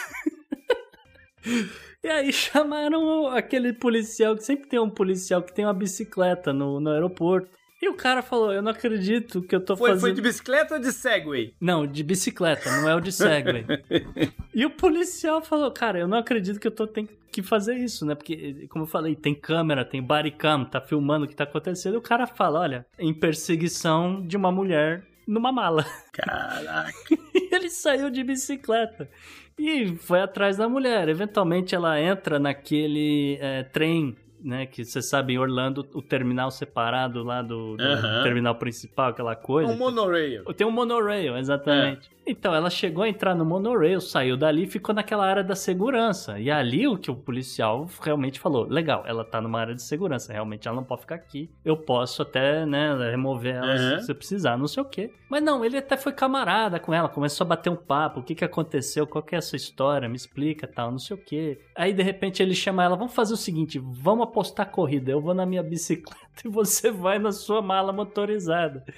E 2.02 2.08
aí 2.08 2.32
chamaram 2.32 3.26
aquele 3.28 3.72
policial, 3.72 4.36
que 4.36 4.44
sempre 4.44 4.68
tem 4.68 4.78
um 4.78 4.90
policial 4.90 5.42
que 5.42 5.54
tem 5.54 5.64
uma 5.64 5.74
bicicleta 5.74 6.52
no, 6.52 6.78
no 6.78 6.90
aeroporto. 6.90 7.50
E 7.80 7.88
o 7.88 7.94
cara 7.94 8.22
falou: 8.22 8.52
Eu 8.52 8.62
não 8.62 8.70
acredito 8.70 9.42
que 9.42 9.54
eu 9.54 9.60
tô 9.60 9.76
foi, 9.76 9.90
fazendo. 9.90 10.00
Foi 10.00 10.12
de 10.12 10.22
bicicleta 10.22 10.74
ou 10.74 10.80
de 10.80 10.92
Segway? 10.92 11.54
Não, 11.60 11.86
de 11.86 12.02
bicicleta, 12.02 12.70
não 12.80 12.88
é 12.88 12.94
o 12.94 13.00
de 13.00 13.12
Segway. 13.12 13.66
e 14.54 14.64
o 14.64 14.70
policial 14.70 15.42
falou: 15.42 15.70
Cara, 15.70 15.98
eu 15.98 16.08
não 16.08 16.18
acredito 16.18 16.58
que 16.58 16.66
eu 16.66 16.72
tô 16.72 16.86
tendo 16.86 17.10
que 17.30 17.42
fazer 17.42 17.76
isso, 17.76 18.06
né? 18.06 18.14
Porque, 18.14 18.66
como 18.70 18.84
eu 18.84 18.88
falei, 18.88 19.14
tem 19.14 19.34
câmera, 19.34 19.84
tem 19.84 20.02
bodycam, 20.02 20.64
tá 20.64 20.80
filmando 20.80 21.26
o 21.26 21.28
que 21.28 21.36
tá 21.36 21.44
acontecendo. 21.44 21.94
E 21.94 21.98
o 21.98 22.02
cara 22.02 22.26
fala: 22.26 22.60
Olha, 22.60 22.86
em 22.98 23.12
perseguição 23.12 24.26
de 24.26 24.36
uma 24.36 24.50
mulher 24.50 25.04
numa 25.26 25.52
mala. 25.52 25.84
Caraca. 26.12 26.92
e 27.34 27.54
ele 27.54 27.68
saiu 27.68 28.08
de 28.08 28.22
bicicleta. 28.22 29.10
E 29.58 29.96
foi 29.96 30.20
atrás 30.20 30.56
da 30.56 30.68
mulher. 30.68 31.08
Eventualmente 31.08 31.74
ela 31.74 32.00
entra 32.00 32.38
naquele 32.38 33.38
é, 33.40 33.64
trem 33.64 34.16
né? 34.46 34.66
Que 34.66 34.84
você 34.84 35.02
sabe, 35.02 35.34
em 35.34 35.38
Orlando, 35.38 35.86
o 35.92 36.00
terminal 36.00 36.50
separado 36.50 37.22
lá 37.22 37.42
do, 37.42 37.76
do 37.76 38.22
terminal 38.22 38.54
principal, 38.54 39.10
aquela 39.10 39.34
coisa. 39.34 39.72
Um 39.72 39.76
monorail. 39.76 40.44
Tem 40.54 40.66
um 40.66 40.70
monorail, 40.70 41.36
exatamente. 41.36 42.10
É. 42.12 42.16
Então, 42.28 42.52
ela 42.52 42.68
chegou 42.68 43.04
a 43.04 43.08
entrar 43.08 43.36
no 43.36 43.44
monorail, 43.44 44.00
saiu 44.00 44.36
dali 44.36 44.64
e 44.64 44.66
ficou 44.66 44.92
naquela 44.92 45.24
área 45.24 45.44
da 45.44 45.54
segurança. 45.54 46.40
E 46.40 46.50
ali 46.50 46.88
o 46.88 46.98
que 46.98 47.08
o 47.08 47.14
policial 47.14 47.88
realmente 48.02 48.40
falou: 48.40 48.66
legal, 48.66 49.04
ela 49.06 49.24
tá 49.24 49.40
numa 49.40 49.60
área 49.60 49.74
de 49.74 49.82
segurança, 49.82 50.32
realmente 50.32 50.66
ela 50.66 50.76
não 50.76 50.82
pode 50.82 51.02
ficar 51.02 51.14
aqui. 51.14 51.48
Eu 51.64 51.76
posso 51.76 52.22
até, 52.22 52.66
né, 52.66 52.94
remover 53.10 53.54
ela 53.54 53.94
uhum. 53.94 54.00
se 54.00 54.12
precisar, 54.12 54.56
não 54.56 54.66
sei 54.66 54.82
o 54.82 54.86
quê. 54.86 55.12
Mas 55.28 55.42
não, 55.42 55.64
ele 55.64 55.76
até 55.76 55.96
foi 55.96 56.12
camarada 56.12 56.80
com 56.80 56.92
ela, 56.92 57.08
começou 57.08 57.44
a 57.44 57.48
bater 57.48 57.70
um 57.70 57.76
papo: 57.76 58.20
o 58.20 58.22
que 58.24 58.34
que 58.34 58.44
aconteceu, 58.44 59.06
qual 59.06 59.22
que 59.22 59.36
é 59.36 59.38
essa 59.38 59.54
história, 59.54 60.08
me 60.08 60.16
explica 60.16 60.66
tal, 60.66 60.90
não 60.90 60.98
sei 60.98 61.16
o 61.16 61.20
quê. 61.20 61.60
Aí 61.76 61.92
de 61.92 62.02
repente 62.02 62.42
ele 62.42 62.54
chama 62.54 62.82
ela: 62.82 62.96
vamos 62.96 63.14
fazer 63.14 63.34
o 63.34 63.36
seguinte, 63.36 63.78
vamos 63.78 64.26
apostar 64.36 64.70
corrida, 64.70 65.10
eu 65.10 65.20
vou 65.20 65.32
na 65.32 65.46
minha 65.46 65.62
bicicleta 65.62 66.20
e 66.44 66.48
você 66.48 66.90
vai 66.90 67.18
na 67.18 67.32
sua 67.32 67.62
mala 67.62 67.92
motorizada. 67.92 68.84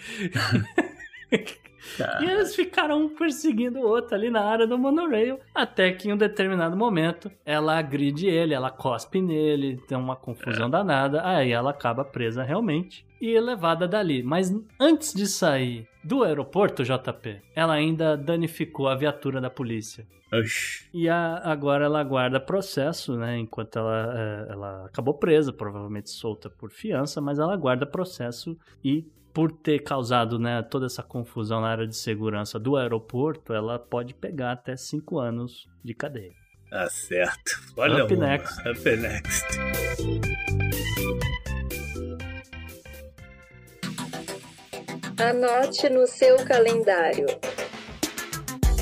E 2.20 2.24
eles 2.24 2.54
ficaram 2.54 3.04
um 3.04 3.08
perseguindo 3.08 3.78
o 3.78 3.86
outro 3.86 4.14
ali 4.14 4.28
na 4.28 4.42
área 4.44 4.66
do 4.66 4.76
monorail, 4.76 5.38
até 5.54 5.90
que 5.90 6.08
em 6.08 6.12
um 6.12 6.16
determinado 6.16 6.76
momento 6.76 7.30
ela 7.46 7.78
agride 7.78 8.26
ele, 8.26 8.52
ela 8.52 8.70
cospe 8.70 9.22
nele, 9.22 9.80
tem 9.88 9.96
uma 9.96 10.14
confusão 10.14 10.68
danada, 10.68 11.26
aí 11.26 11.50
ela 11.50 11.70
acaba 11.70 12.04
presa 12.04 12.42
realmente 12.42 13.06
e 13.20 13.38
levada 13.40 13.88
dali. 13.88 14.22
Mas 14.22 14.54
antes 14.78 15.14
de 15.14 15.26
sair 15.26 15.87
do 16.02 16.22
aeroporto, 16.22 16.82
JP, 16.84 17.40
ela 17.54 17.74
ainda 17.74 18.16
danificou 18.16 18.88
a 18.88 18.94
viatura 18.94 19.40
da 19.40 19.50
polícia. 19.50 20.06
Oxi. 20.32 20.86
E 20.92 21.08
a- 21.08 21.40
agora 21.44 21.86
ela 21.86 22.00
aguarda 22.00 22.38
processo, 22.38 23.16
né? 23.16 23.38
Enquanto 23.38 23.78
ela, 23.78 24.14
é, 24.14 24.52
ela 24.52 24.86
acabou 24.86 25.14
presa, 25.14 25.52
provavelmente 25.52 26.10
solta 26.10 26.50
por 26.50 26.70
fiança, 26.70 27.20
mas 27.20 27.38
ela 27.38 27.54
aguarda 27.54 27.86
processo 27.86 28.56
e 28.84 29.06
por 29.32 29.50
ter 29.52 29.78
causado 29.80 30.38
né, 30.38 30.62
toda 30.62 30.86
essa 30.86 31.02
confusão 31.02 31.60
na 31.60 31.68
área 31.68 31.86
de 31.86 31.96
segurança 31.96 32.58
do 32.58 32.76
aeroporto, 32.76 33.52
ela 33.54 33.78
pode 33.78 34.12
pegar 34.12 34.52
até 34.52 34.76
cinco 34.76 35.18
anos 35.18 35.66
de 35.84 35.94
cadeia. 35.94 36.32
Tá 36.68 36.86
certo. 36.90 37.52
Olha 37.76 38.04
Up 38.04 38.14
next. 38.16 38.68
Up 38.68 38.96
next. 38.96 40.27
Anote 45.20 45.90
no 45.90 46.06
seu 46.06 46.36
calendário. 46.44 47.26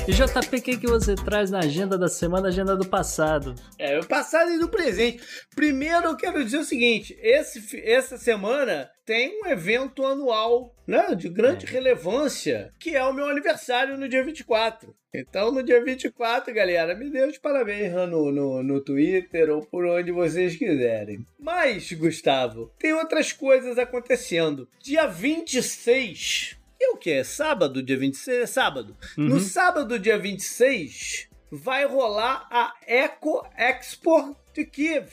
E 0.07 0.11
JP, 0.13 0.55
o 0.55 0.61
que, 0.61 0.77
que 0.77 0.87
você 0.87 1.15
traz 1.15 1.51
na 1.51 1.59
agenda 1.59 1.97
da 1.97 2.07
semana, 2.07 2.47
agenda 2.47 2.77
do 2.77 2.87
passado? 2.87 3.53
É, 3.77 3.99
o 3.99 4.05
passado 4.05 4.49
e 4.51 4.57
do 4.57 4.69
presente. 4.69 5.21
Primeiro 5.53 6.05
eu 6.05 6.15
quero 6.15 6.45
dizer 6.45 6.59
o 6.59 6.63
seguinte: 6.63 7.19
esse, 7.21 7.77
essa 7.81 8.17
semana 8.17 8.89
tem 9.05 9.37
um 9.43 9.47
evento 9.47 10.05
anual 10.05 10.73
né, 10.87 11.13
de 11.13 11.27
grande 11.27 11.65
relevância, 11.65 12.73
que 12.79 12.95
é 12.95 13.03
o 13.03 13.11
meu 13.11 13.27
aniversário 13.27 13.97
no 13.97 14.07
dia 14.07 14.23
24. 14.23 14.95
Então, 15.13 15.51
no 15.51 15.61
dia 15.61 15.83
24, 15.83 16.53
galera, 16.53 16.95
me 16.95 17.09
dê 17.09 17.25
os 17.25 17.37
parabéns 17.37 17.91
no, 17.91 18.31
no, 18.31 18.63
no 18.63 18.79
Twitter 18.79 19.49
ou 19.49 19.65
por 19.65 19.85
onde 19.85 20.13
vocês 20.13 20.55
quiserem. 20.55 21.25
Mas, 21.37 21.91
Gustavo, 21.91 22.71
tem 22.79 22.93
outras 22.93 23.33
coisas 23.33 23.77
acontecendo. 23.77 24.69
Dia 24.81 25.05
26. 25.05 26.57
É 26.79 26.89
o 26.89 26.97
que? 26.97 27.11
É 27.11 27.23
sábado, 27.23 27.81
dia 27.81 27.97
26? 27.97 28.37
É 28.43 28.45
sábado. 28.45 28.95
No 29.17 29.35
Uhum. 29.35 29.39
sábado, 29.39 29.97
dia 29.99 30.17
26, 30.17 31.27
vai 31.51 31.85
rolar 31.85 32.47
a 32.51 32.73
Eco 32.85 33.45
Expo 33.57 34.35
de 34.53 34.65
Kiev. 34.65 35.09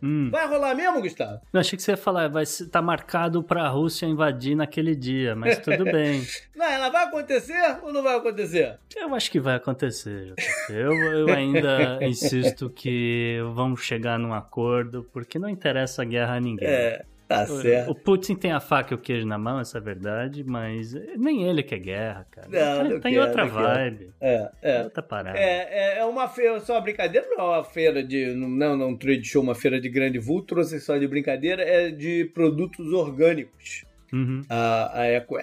Hum. 0.00 0.28
Vai 0.30 0.46
rolar 0.46 0.76
mesmo, 0.76 1.02
Gustavo? 1.02 1.40
Eu 1.52 1.58
achei 1.58 1.76
que 1.76 1.82
você 1.82 1.90
ia 1.90 1.96
falar, 1.96 2.28
vai 2.28 2.44
estar 2.44 2.66
tá 2.70 2.80
marcado 2.80 3.42
pra 3.42 3.66
Rússia 3.68 4.06
invadir 4.06 4.54
naquele 4.54 4.94
dia, 4.94 5.34
mas 5.34 5.58
tudo 5.58 5.82
bem. 5.90 6.24
Não, 6.54 6.66
ela 6.66 6.88
vai 6.88 7.04
acontecer 7.06 7.78
ou 7.82 7.92
não 7.92 8.00
vai 8.00 8.14
acontecer? 8.16 8.78
Eu 8.94 9.12
acho 9.12 9.28
que 9.28 9.40
vai 9.40 9.56
acontecer. 9.56 10.34
Eu, 10.70 10.92
eu 10.94 11.28
ainda 11.34 11.98
insisto 12.06 12.70
que 12.70 13.38
vamos 13.54 13.82
chegar 13.82 14.20
num 14.20 14.32
acordo, 14.32 15.04
porque 15.12 15.36
não 15.36 15.48
interessa 15.48 16.02
a 16.02 16.04
guerra 16.04 16.36
a 16.36 16.40
ninguém. 16.40 16.68
É, 16.68 17.04
tá 17.28 17.42
O- 17.44 17.60
certo. 17.60 17.90
O 17.90 17.94
Putin 17.94 18.34
tem 18.34 18.50
a 18.52 18.58
faca 18.58 18.92
e 18.92 18.96
o 18.96 18.98
queijo 18.98 19.26
na 19.26 19.36
mão, 19.38 19.60
essa 19.60 19.78
é 19.78 19.80
verdade, 19.80 20.42
mas 20.44 20.94
nem 21.16 21.44
ele 21.44 21.62
quer 21.62 21.78
guerra, 21.78 22.26
cara. 22.30 22.48
Não, 22.48 22.82
tem 22.82 22.92
não 22.94 23.00
tem 23.00 23.12
quer, 23.14 23.20
outra 23.20 23.44
não 23.44 23.52
vibe, 23.52 24.12
É, 24.20 24.50
é. 24.62 24.82
outra 24.84 25.02
parada. 25.02 25.38
É, 25.38 25.68
é, 25.70 25.98
é 25.98 26.04
uma 26.04 26.26
feira, 26.28 26.58
só 26.60 26.74
uma 26.74 26.80
brincadeira, 26.80 27.26
não 27.28 27.38
é 27.40 27.56
uma 27.58 27.64
feira 27.64 28.02
de. 28.02 28.34
Não, 28.34 28.76
não, 28.76 28.88
um 28.88 28.96
trade 28.96 29.24
show, 29.24 29.42
uma 29.42 29.54
feira 29.54 29.80
de 29.80 29.88
grande 29.88 30.18
vulto, 30.18 30.54
trouxe 30.54 30.80
só 30.80 30.96
de 30.96 31.06
brincadeira, 31.06 31.62
é 31.62 31.90
de 31.90 32.24
produtos 32.34 32.92
orgânicos. 32.92 33.84
Uhum. 34.12 34.42
a, 34.48 35.00
a 35.02 35.04
Eco. 35.06 35.36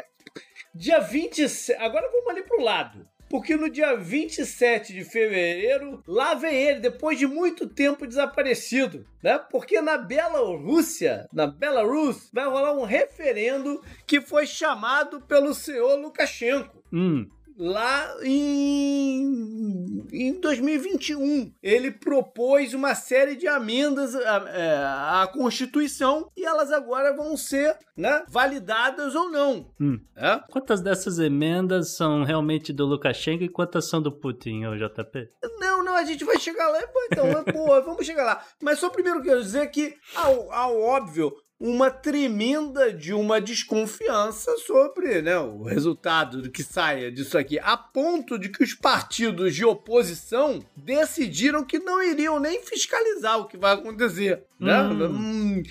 Dia 0.73 0.99
27. 0.99 1.79
Agora 1.81 2.09
vamos 2.11 2.27
ali 2.29 2.41
pro 2.43 2.61
lado. 2.63 3.05
Porque 3.29 3.55
no 3.55 3.69
dia 3.69 3.95
27 3.95 4.93
de 4.93 5.03
fevereiro, 5.03 6.03
lá 6.07 6.33
vem 6.35 6.55
ele, 6.55 6.79
depois 6.79 7.17
de 7.17 7.27
muito 7.27 7.67
tempo 7.67 8.05
desaparecido, 8.07 9.05
né? 9.21 9.37
Porque 9.37 9.81
na 9.81 9.97
Bielorrússia, 9.97 11.27
na 11.33 11.47
Belarus, 11.47 12.29
vai 12.31 12.45
rolar 12.45 12.73
um 12.73 12.83
referendo 12.83 13.81
que 14.05 14.21
foi 14.21 14.45
chamado 14.45 15.21
pelo 15.21 15.53
senhor 15.53 15.99
Lukashenko 15.99 16.83
Hum, 16.93 17.27
lá 17.57 18.15
em, 18.23 20.05
em 20.11 20.39
2021. 20.39 21.53
Ele 21.61 21.91
propôs 21.91 22.73
uma 22.73 22.95
série 22.95 23.35
de 23.35 23.47
emendas 23.47 24.15
à, 24.15 24.45
é, 24.49 24.77
à 25.23 25.29
Constituição 25.31 26.29
e 26.35 26.45
elas 26.45 26.71
agora 26.71 27.15
vão 27.15 27.35
ser 27.37 27.77
né, 27.95 28.23
validadas 28.27 29.15
ou 29.15 29.29
não. 29.31 29.71
Hum. 29.79 29.99
né? 30.15 30.41
Quantas 30.49 30.81
dessas 30.81 31.19
emendas 31.19 31.95
são 31.95 32.23
realmente 32.23 32.73
do 32.73 32.85
Lukashenko 32.85 33.43
e 33.43 33.49
quantas 33.49 33.89
são 33.89 34.01
do 34.01 34.11
Putin, 34.11 34.65
ô 34.65 34.75
JP? 34.75 35.29
Não, 35.59 35.83
não, 35.83 35.95
a 35.95 36.03
gente 36.03 36.25
vai 36.25 36.39
chegar 36.39 36.67
lá. 36.67 36.79
Pô, 36.87 36.99
Então, 37.11 37.27
é, 37.27 37.43
pô, 37.43 37.65
vamos 37.81 38.05
chegar 38.05 38.23
lá. 38.23 38.43
Mas 38.61 38.79
só 38.79 38.89
primeiro 38.89 39.21
quero 39.21 39.41
dizer 39.41 39.67
que, 39.67 39.95
ao, 40.15 40.51
ao 40.51 40.79
óbvio, 40.79 41.33
uma 41.65 41.89
tremenda 41.89 42.93
de 42.93 43.11
uma 43.11 43.41
desconfiança 43.41 44.55
sobre 44.59 45.23
né, 45.23 45.35
o 45.39 45.63
resultado 45.63 46.39
do 46.39 46.51
que 46.51 46.61
saia 46.61 47.11
disso 47.11 47.35
aqui, 47.39 47.57
a 47.57 47.75
ponto 47.75 48.37
de 48.37 48.49
que 48.49 48.63
os 48.63 48.75
partidos 48.75 49.55
de 49.55 49.65
oposição 49.65 50.63
decidiram 50.75 51.63
que 51.63 51.79
não 51.79 52.03
iriam 52.03 52.39
nem 52.39 52.61
fiscalizar 52.61 53.39
o 53.39 53.47
que 53.47 53.57
vai 53.57 53.73
acontecer. 53.73 54.43
Né? 54.59 54.79
Hum. 54.79 55.05
Hum, 55.05 55.63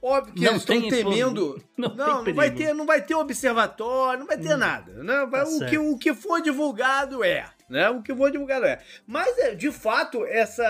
Óbvio 0.00 0.34
que 0.34 0.44
Não 0.44 0.50
eles 0.50 0.62
estão 0.62 0.80
tem 0.80 0.90
temendo. 0.90 1.62
Não 1.76 1.94
Não, 1.94 2.24
não, 2.24 2.34
vai 2.34 2.50
ter, 2.50 2.74
não 2.74 2.86
vai 2.86 3.00
ter 3.00 3.14
observatório, 3.14 4.20
não 4.20 4.26
vai 4.26 4.38
ter 4.38 4.56
nada. 4.56 4.92
Né? 5.02 5.26
Tá 5.30 5.44
o, 5.44 5.66
que, 5.66 5.78
o 5.78 5.96
que 5.98 6.14
for 6.14 6.40
divulgado 6.42 7.24
é. 7.24 7.46
Né? 7.68 7.88
O 7.88 8.02
que 8.02 8.14
for 8.14 8.30
divulgado 8.30 8.66
é. 8.66 8.82
Mas, 9.06 9.36
é, 9.38 9.54
de 9.54 9.72
fato, 9.72 10.24
essa, 10.26 10.62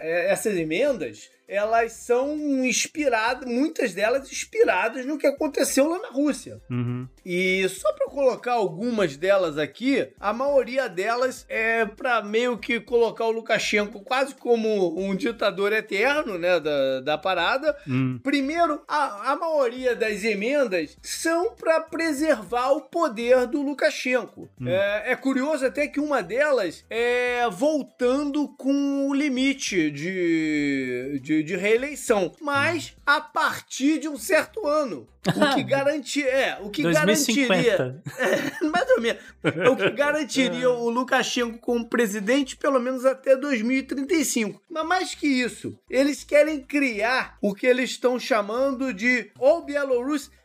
é, 0.00 0.30
essas 0.30 0.56
emendas, 0.56 1.30
elas 1.52 1.92
são 1.92 2.34
inspiradas, 2.64 3.46
muitas 3.46 3.92
delas 3.92 4.32
inspiradas 4.32 5.04
no 5.04 5.18
que 5.18 5.26
aconteceu 5.26 5.86
lá 5.86 5.98
na 5.98 6.08
Rússia. 6.08 6.58
Uhum. 6.70 7.06
E 7.24 7.68
só 7.68 7.92
para 7.92 8.06
colocar 8.06 8.52
algumas 8.52 9.16
delas 9.18 9.58
aqui, 9.58 10.08
a 10.18 10.32
maioria 10.32 10.88
delas 10.88 11.44
é 11.50 11.84
para 11.84 12.22
meio 12.22 12.56
que 12.56 12.80
colocar 12.80 13.26
o 13.26 13.30
Lukashenko 13.30 14.00
quase 14.00 14.34
como 14.34 14.98
um 14.98 15.14
ditador 15.14 15.74
eterno, 15.74 16.38
né, 16.38 16.58
da, 16.58 17.00
da 17.00 17.18
parada. 17.18 17.76
Hum. 17.86 18.18
Primeiro, 18.22 18.82
a, 18.88 19.32
a 19.32 19.36
maioria 19.36 19.94
das 19.94 20.24
emendas 20.24 20.96
são 21.02 21.54
para 21.54 21.80
preservar 21.80 22.70
o 22.72 22.80
poder 22.80 23.46
do 23.46 23.60
Lukashenko. 23.60 24.48
É, 24.64 25.12
é 25.12 25.16
curioso 25.16 25.66
até 25.66 25.86
que 25.86 26.00
uma 26.00 26.22
delas 26.22 26.84
é 26.88 27.46
voltando 27.50 28.48
com 28.56 29.08
o 29.08 29.14
limite 29.14 29.90
de, 29.90 31.20
de, 31.22 31.41
de 31.42 31.56
reeleição, 31.56 32.32
mas 32.40 32.94
a 33.06 33.20
partir 33.20 33.98
de 33.98 34.08
um 34.08 34.16
certo 34.16 34.66
ano. 34.66 35.06
O 35.26 35.54
que 35.54 35.62
garante, 35.64 36.22
é, 36.26 36.58
o 36.60 36.68
que 36.70 36.82
garantiria 36.82 37.46
2050. 37.46 38.02
é, 38.18 38.64
mais 38.66 38.90
ou 38.90 39.00
menos. 39.00 39.22
O 39.70 39.76
que 39.76 39.90
garantiria 39.90 40.68
o 40.70 40.90
Lukashenko 40.90 41.58
como 41.58 41.88
presidente 41.88 42.56
pelo 42.56 42.80
menos 42.80 43.04
até 43.04 43.36
2035. 43.36 44.60
Mas 44.68 44.86
mais 44.86 45.14
que 45.14 45.26
isso, 45.26 45.78
eles 45.88 46.24
querem 46.24 46.60
criar 46.60 47.36
o 47.40 47.54
que 47.54 47.66
eles 47.66 47.90
estão 47.90 48.18
chamando 48.18 48.92
de 48.92 49.30
Asse- 49.40 50.28
é, 50.28 50.41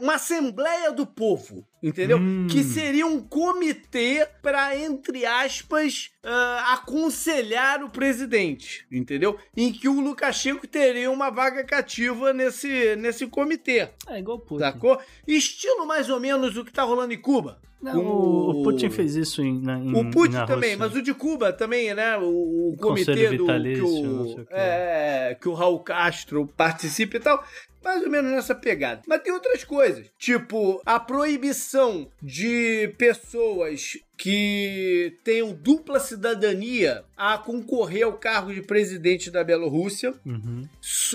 uma 0.00 0.14
Assembleia 0.14 0.90
do 0.90 1.06
Povo, 1.06 1.66
entendeu? 1.82 2.18
Hum. 2.18 2.46
Que 2.48 2.64
seria 2.64 3.06
um 3.06 3.20
comitê 3.20 4.26
para, 4.42 4.76
entre 4.76 5.26
aspas, 5.26 6.10
ah, 6.24 6.74
aconselhar 6.74 7.82
o 7.84 7.90
presidente, 7.90 8.86
entendeu? 8.90 9.38
Em 9.56 9.70
que 9.72 9.88
o 9.88 10.00
Lukashenko 10.00 10.66
teria 10.66 11.10
uma 11.10 11.30
vaga 11.30 11.62
cativa 11.62 12.32
nesse, 12.32 12.96
nesse 12.96 13.26
comitê. 13.26 13.88
É 14.08 14.18
igual 14.18 14.38
o 14.38 14.40
Putin. 14.40 14.60
Sacou? 14.60 14.98
Estilo 15.26 15.86
mais 15.86 16.08
ou 16.08 16.18
menos 16.18 16.56
o 16.56 16.64
que 16.64 16.72
tá 16.72 16.82
rolando 16.82 17.12
em 17.12 17.20
Cuba. 17.20 17.60
Não, 17.80 18.04
o, 18.04 18.50
o 18.50 18.62
Putin 18.64 18.90
fez 18.90 19.14
isso 19.14 19.40
em, 19.40 19.60
na, 19.60 19.78
em 19.78 19.94
O 19.94 20.10
Putin 20.10 20.44
também, 20.46 20.70
Rússia. 20.70 20.78
mas 20.78 20.96
o 20.96 21.02
de 21.02 21.14
Cuba 21.14 21.52
também, 21.52 21.94
né? 21.94 22.18
O, 22.18 22.72
o 22.72 22.76
Conselho 22.76 23.36
comitê 23.36 23.36
do 23.36 23.46
que 23.46 23.80
o, 23.80 24.34
quê. 24.34 24.46
é, 24.50 25.36
que 25.40 25.48
o 25.48 25.54
Raul 25.54 25.78
Castro 25.78 26.44
participa 26.56 27.18
e 27.18 27.20
tal. 27.20 27.44
Mais 27.82 28.02
ou 28.02 28.10
menos 28.10 28.30
nessa 28.30 28.54
pegada. 28.54 29.02
Mas 29.06 29.22
tem 29.22 29.32
outras 29.32 29.64
coisas. 29.64 30.06
Tipo, 30.18 30.80
a 30.84 30.98
proibição 30.98 32.10
de 32.22 32.94
pessoas 32.98 33.98
que 34.22 35.16
tenham 35.22 35.52
dupla 35.52 36.00
cidadania 36.00 37.04
a 37.16 37.38
concorrer 37.38 38.04
ao 38.04 38.14
cargo 38.14 38.52
de 38.52 38.60
presidente 38.62 39.30
da 39.30 39.44
Bielorrússia. 39.44 40.12
Uhum. 40.26 40.68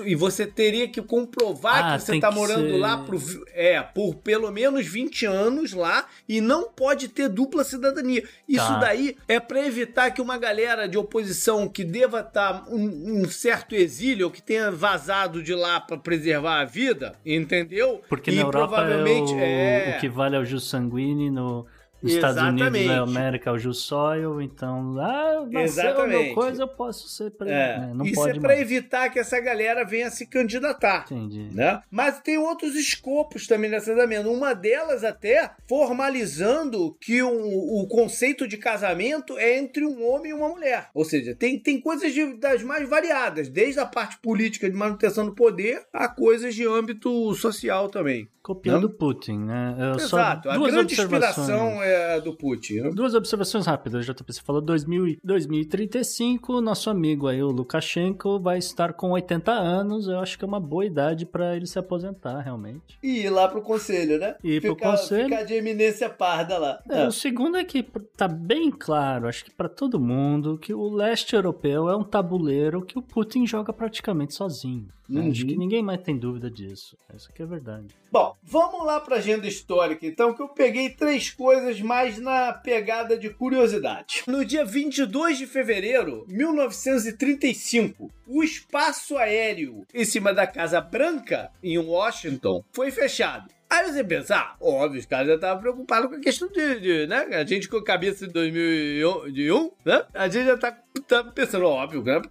E 0.06 0.16
você 0.16 0.48
teria 0.48 0.88
que 0.88 1.02
comprovar 1.02 1.94
Ah, 1.94 1.98
que 1.98 2.04
você 2.06 2.16
está 2.16 2.32
morando 2.32 2.70
ser- 2.72 2.78
lá 2.78 2.98
por, 3.00 3.22
é, 3.54 3.82
por 3.82 4.16
pelo 4.16 4.50
menos 4.52 4.88
20 4.88 5.26
anos 5.26 5.74
lá 5.74 6.08
e 6.28 6.40
não 6.40 6.70
pode 6.70 7.10
ter 7.10 7.28
dupla 7.28 7.64
cidadania. 7.66 8.24
Isso 8.48 8.66
Tá. 8.66 8.80
daí 8.80 9.18
é 9.28 9.40
para 9.40 9.66
evitar 9.66 10.12
que 10.12 10.22
uma 10.22 10.38
galera 10.38 10.88
de 10.88 10.98
oposição 10.98 11.68
que 11.68 11.84
deva 11.84 12.22
estar 12.22 12.66
um, 12.70 13.22
um 13.22 13.26
certo 13.30 13.76
exílio 13.76 14.28
ou 14.28 14.32
que 14.32 14.42
tenha 14.42 14.72
vazado 14.72 15.44
de 15.44 15.54
lá 15.54 15.80
para 15.82 15.98
preservar 15.98 16.62
a 16.62 16.66
vida, 16.66 17.16
entendeu? 17.26 18.02
Porque 18.08 18.32
e 18.32 18.36
na 18.36 18.42
Europa 18.44 18.68
provavelmente 18.78 19.34
é 19.34 19.36
o, 19.36 19.40
é, 19.40 19.96
o 19.98 20.00
que 20.00 20.08
vale 20.08 20.36
é 20.38 20.40
o 20.40 20.46
jus 20.46 20.70
sanguíneo, 20.70 21.32
no, 21.32 21.66
Estados 22.04 22.42
Unidos 22.42 22.62
Exatamente. 22.62 22.88
da 22.88 23.02
América 23.02 23.50
é 23.50 23.54
o 23.54 23.74
soil, 23.74 24.42
então, 24.42 24.96
ah, 25.00 25.46
nasceu 25.50 26.08
meu 26.08 26.34
coisa, 26.34 26.64
eu 26.64 26.68
posso 26.68 27.08
ser 27.08 27.28
é. 27.28 27.30
presidente. 27.30 27.94
Não 27.96 28.06
Isso 28.06 28.16
pode 28.16 28.38
é 28.38 28.42
para 28.42 28.60
evitar 28.60 29.10
que 29.10 29.20
essa 29.20 29.40
galera 29.40 29.86
venha 29.86 30.10
se 30.10 30.26
candidatar. 30.26 31.06
Entendi. 31.06 31.50
né? 31.54 31.82
Mas 31.90 32.20
tem 32.20 32.38
outros 32.38 32.76
escopos 32.76 33.48
também 33.48 33.70
nessa 33.70 33.94
amenda. 33.94 34.30
Uma 34.30 34.54
delas 34.54 35.04
até 35.04 35.52
formalizando 35.68 36.96
que 37.00 37.22
o, 37.22 37.30
o 37.82 37.88
conceito 37.88 38.48
de 38.48 38.58
casamento 38.58 39.38
é 39.38 39.58
entre 39.58 39.86
um 39.86 40.06
homem 40.08 40.32
e 40.32 40.34
uma 40.34 40.50
mulher. 40.50 40.90
Ou 40.94 41.06
seja, 41.06 41.36
tem, 41.36 41.60
tem 41.60 41.80
coisas 41.80 42.14
de- 42.14 42.34
das 42.34 42.64
mais 42.64 42.88
variadas, 42.88 43.48
desde 43.50 43.80
a 43.80 43.86
parte 43.86 44.18
política 44.20 44.70
de 44.70 44.76
manutenção 44.76 45.26
do 45.26 45.36
poder 45.36 45.84
a 45.94 46.08
coisas 46.08 46.56
de 46.56 46.68
âmbito 46.68 47.34
social 47.36 47.90
também. 47.90 48.28
Copiando 48.42 48.90
Putin, 48.90 49.40
né? 49.40 49.74
Eu 49.80 49.96
Exato. 49.96 50.50
A 50.50 50.58
grande 50.58 50.94
inspiração 50.94 51.82
é 51.82 51.93
a 51.96 52.20
do 52.20 52.34
Putin. 52.34 52.82
né? 52.82 52.90
Duas 52.94 53.14
observações 53.14 53.66
rápidas, 53.66 54.06
JP. 54.06 54.34
Você 54.34 54.42
falou 54.42 54.62
2000, 54.62 55.08
e- 55.08 55.20
2035, 55.24 56.62
nosso 56.62 56.90
amigo 56.90 57.28
aí, 57.28 57.42
o 57.42 57.50
Lukashenko, 57.52 58.40
vai 58.40 58.58
estar 58.58 58.94
com 58.94 59.12
80 59.12 59.52
anos. 59.52 60.08
Eu 60.08 60.20
acho 60.20 60.38
que 60.38 60.44
é 60.46 60.48
uma 60.48 60.60
boa 60.60 60.86
idade 60.86 61.26
pra 61.26 61.56
ele 61.56 61.66
se 61.68 61.78
aposentar, 61.80 62.40
realmente. 62.42 62.98
E 63.02 63.22
ir 63.22 63.30
lá 63.30 63.48
pro 63.48 63.62
conselho, 63.62 64.18
né? 64.20 64.34
Pro 64.34 64.50
Ficar- 64.76 64.92
conselho. 64.92 65.30
Ficar 65.30 65.44
de 65.44 65.54
eminência 65.54 66.10
parda 66.10 66.58
lá. 66.58 66.80
É, 66.90 67.08
o 67.08 67.12
segundo 67.12 67.58
é 67.58 67.64
que 67.64 67.84
tá 68.18 68.28
bem 68.28 68.72
claro, 68.72 69.28
acho 69.28 69.46
que 69.46 69.52
pra 69.52 69.70
todo 69.70 70.00
mundo, 70.00 70.58
que 70.58 70.74
o 70.74 70.90
leste 70.90 71.36
europeu 71.36 71.90
é 71.90 71.96
um 71.96 72.04
tabuleiro 72.04 72.82
que 72.86 72.98
o 72.98 73.02
Putin 73.02 73.46
joga 73.46 73.72
praticamente 73.74 74.34
sozinho. 74.34 74.88
né? 75.10 75.22
Uhum. 75.22 75.32
Acho 75.32 75.46
que 75.46 75.58
ninguém 75.58 75.84
mais 75.84 76.02
tem 76.02 76.18
dúvida 76.18 76.50
disso. 76.50 76.96
Isso 77.14 77.32
que 77.34 77.44
é 77.44 77.46
verdade. 77.46 77.88
Bom, 78.12 78.36
vamos 78.42 78.86
lá 78.86 79.00
para 79.02 79.16
a 79.16 79.18
agenda 79.20 79.46
histórica, 79.46 80.06
então, 80.08 80.34
que 80.34 80.42
eu 80.42 80.48
peguei 80.48 80.90
três 80.92 81.30
coisas 81.30 81.82
mais 81.84 82.18
na 82.18 82.54
pegada 82.54 83.18
de 83.18 83.30
curiosidade. 83.30 84.24
No 84.28 84.44
dia 84.44 84.66
22 84.66 85.38
de 85.38 85.46
fevereiro 85.46 86.26
de 86.28 86.34
1935, 86.36 88.10
o 88.28 88.44
espaço 88.44 89.18
aéreo 89.18 89.86
em 89.94 90.06
cima 90.06 90.34
da 90.34 90.48
Casa 90.48 90.80
Branca, 90.82 91.52
em 91.62 91.78
Washington, 91.78 92.64
foi 92.72 92.92
fechado. 92.92 93.52
Aí 93.74 93.92
você 93.92 94.04
pensa, 94.04 94.36
ah, 94.36 94.56
óbvio, 94.62 95.00
os 95.00 95.06
caras 95.08 95.30
já 95.30 95.34
estavam 95.34 95.60
preocupados 95.60 96.08
com 96.08 96.16
a 96.18 96.20
questão 96.20 96.48
de, 96.48 96.80
de, 96.80 97.08
né? 97.08 97.26
A 97.32 97.44
gente 97.44 97.68
com 97.68 97.78
a 97.78 97.84
cabeça 97.84 98.28
de 98.28 98.32
2001, 98.32 99.72
né? 99.84 100.06
A 100.14 100.30
gente 100.30 100.46
já 100.46 100.56
tá, 100.56 100.78
tá 101.08 101.24
pensando, 101.24 101.66
óbvio, 101.66 102.04
né? 102.04 102.22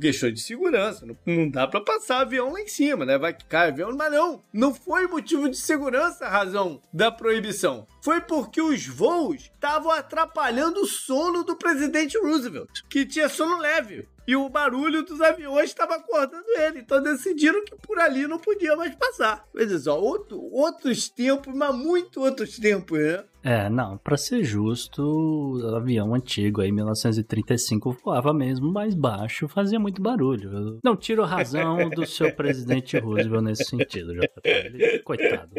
Questão 0.00 0.30
de 0.30 0.40
segurança. 0.40 1.04
Não, 1.04 1.16
não 1.26 1.50
dá 1.50 1.66
pra 1.66 1.80
passar 1.80 2.20
avião 2.20 2.52
lá 2.52 2.60
em 2.60 2.68
cima, 2.68 3.04
né? 3.04 3.18
Vai 3.18 3.34
que 3.34 3.44
cai 3.46 3.70
avião, 3.70 3.90
mas 3.96 4.12
não. 4.12 4.44
Não 4.52 4.72
foi 4.72 5.08
motivo 5.08 5.48
de 5.48 5.56
segurança 5.56 6.24
a 6.24 6.30
razão 6.30 6.80
da 6.92 7.10
proibição. 7.10 7.84
Foi 8.00 8.20
porque 8.20 8.62
os 8.62 8.86
voos 8.86 9.50
estavam 9.52 9.90
atrapalhando 9.90 10.82
o 10.82 10.86
sono 10.86 11.42
do 11.42 11.56
presidente 11.56 12.16
Roosevelt, 12.16 12.82
que 12.88 13.04
tinha 13.04 13.28
sono 13.28 13.58
leve. 13.58 14.08
E 14.32 14.36
o 14.36 14.48
barulho 14.48 15.04
dos 15.04 15.20
aviões 15.20 15.68
estava 15.68 15.96
acordando 15.96 16.46
ele. 16.58 16.78
Então 16.78 17.02
decidiram 17.02 17.62
que 17.66 17.76
por 17.76 17.98
ali 17.98 18.26
não 18.26 18.38
podia 18.38 18.74
mais 18.74 18.94
passar. 18.94 19.46
Veja 19.54 19.78
só, 19.78 20.00
outro, 20.00 20.40
outros 20.50 21.10
tempos, 21.10 21.54
mas 21.54 21.76
muito 21.76 22.18
outros 22.18 22.58
tempos, 22.58 22.98
né? 22.98 23.24
É, 23.44 23.68
não, 23.68 23.98
pra 23.98 24.16
ser 24.16 24.42
justo, 24.42 25.02
o 25.02 25.76
avião 25.76 26.14
antigo 26.14 26.62
aí, 26.62 26.72
1935, 26.72 27.98
voava 28.02 28.32
mesmo 28.32 28.72
mais 28.72 28.94
baixo, 28.94 29.48
fazia 29.48 29.78
muito 29.78 30.00
barulho. 30.00 30.78
Não 30.82 30.96
tiro 30.96 31.24
razão 31.24 31.90
do 31.90 32.06
seu 32.06 32.34
presidente 32.34 32.98
Roosevelt 32.98 33.42
nesse 33.44 33.64
sentido, 33.64 34.14
JP. 34.14 35.00
Coitado. 35.04 35.50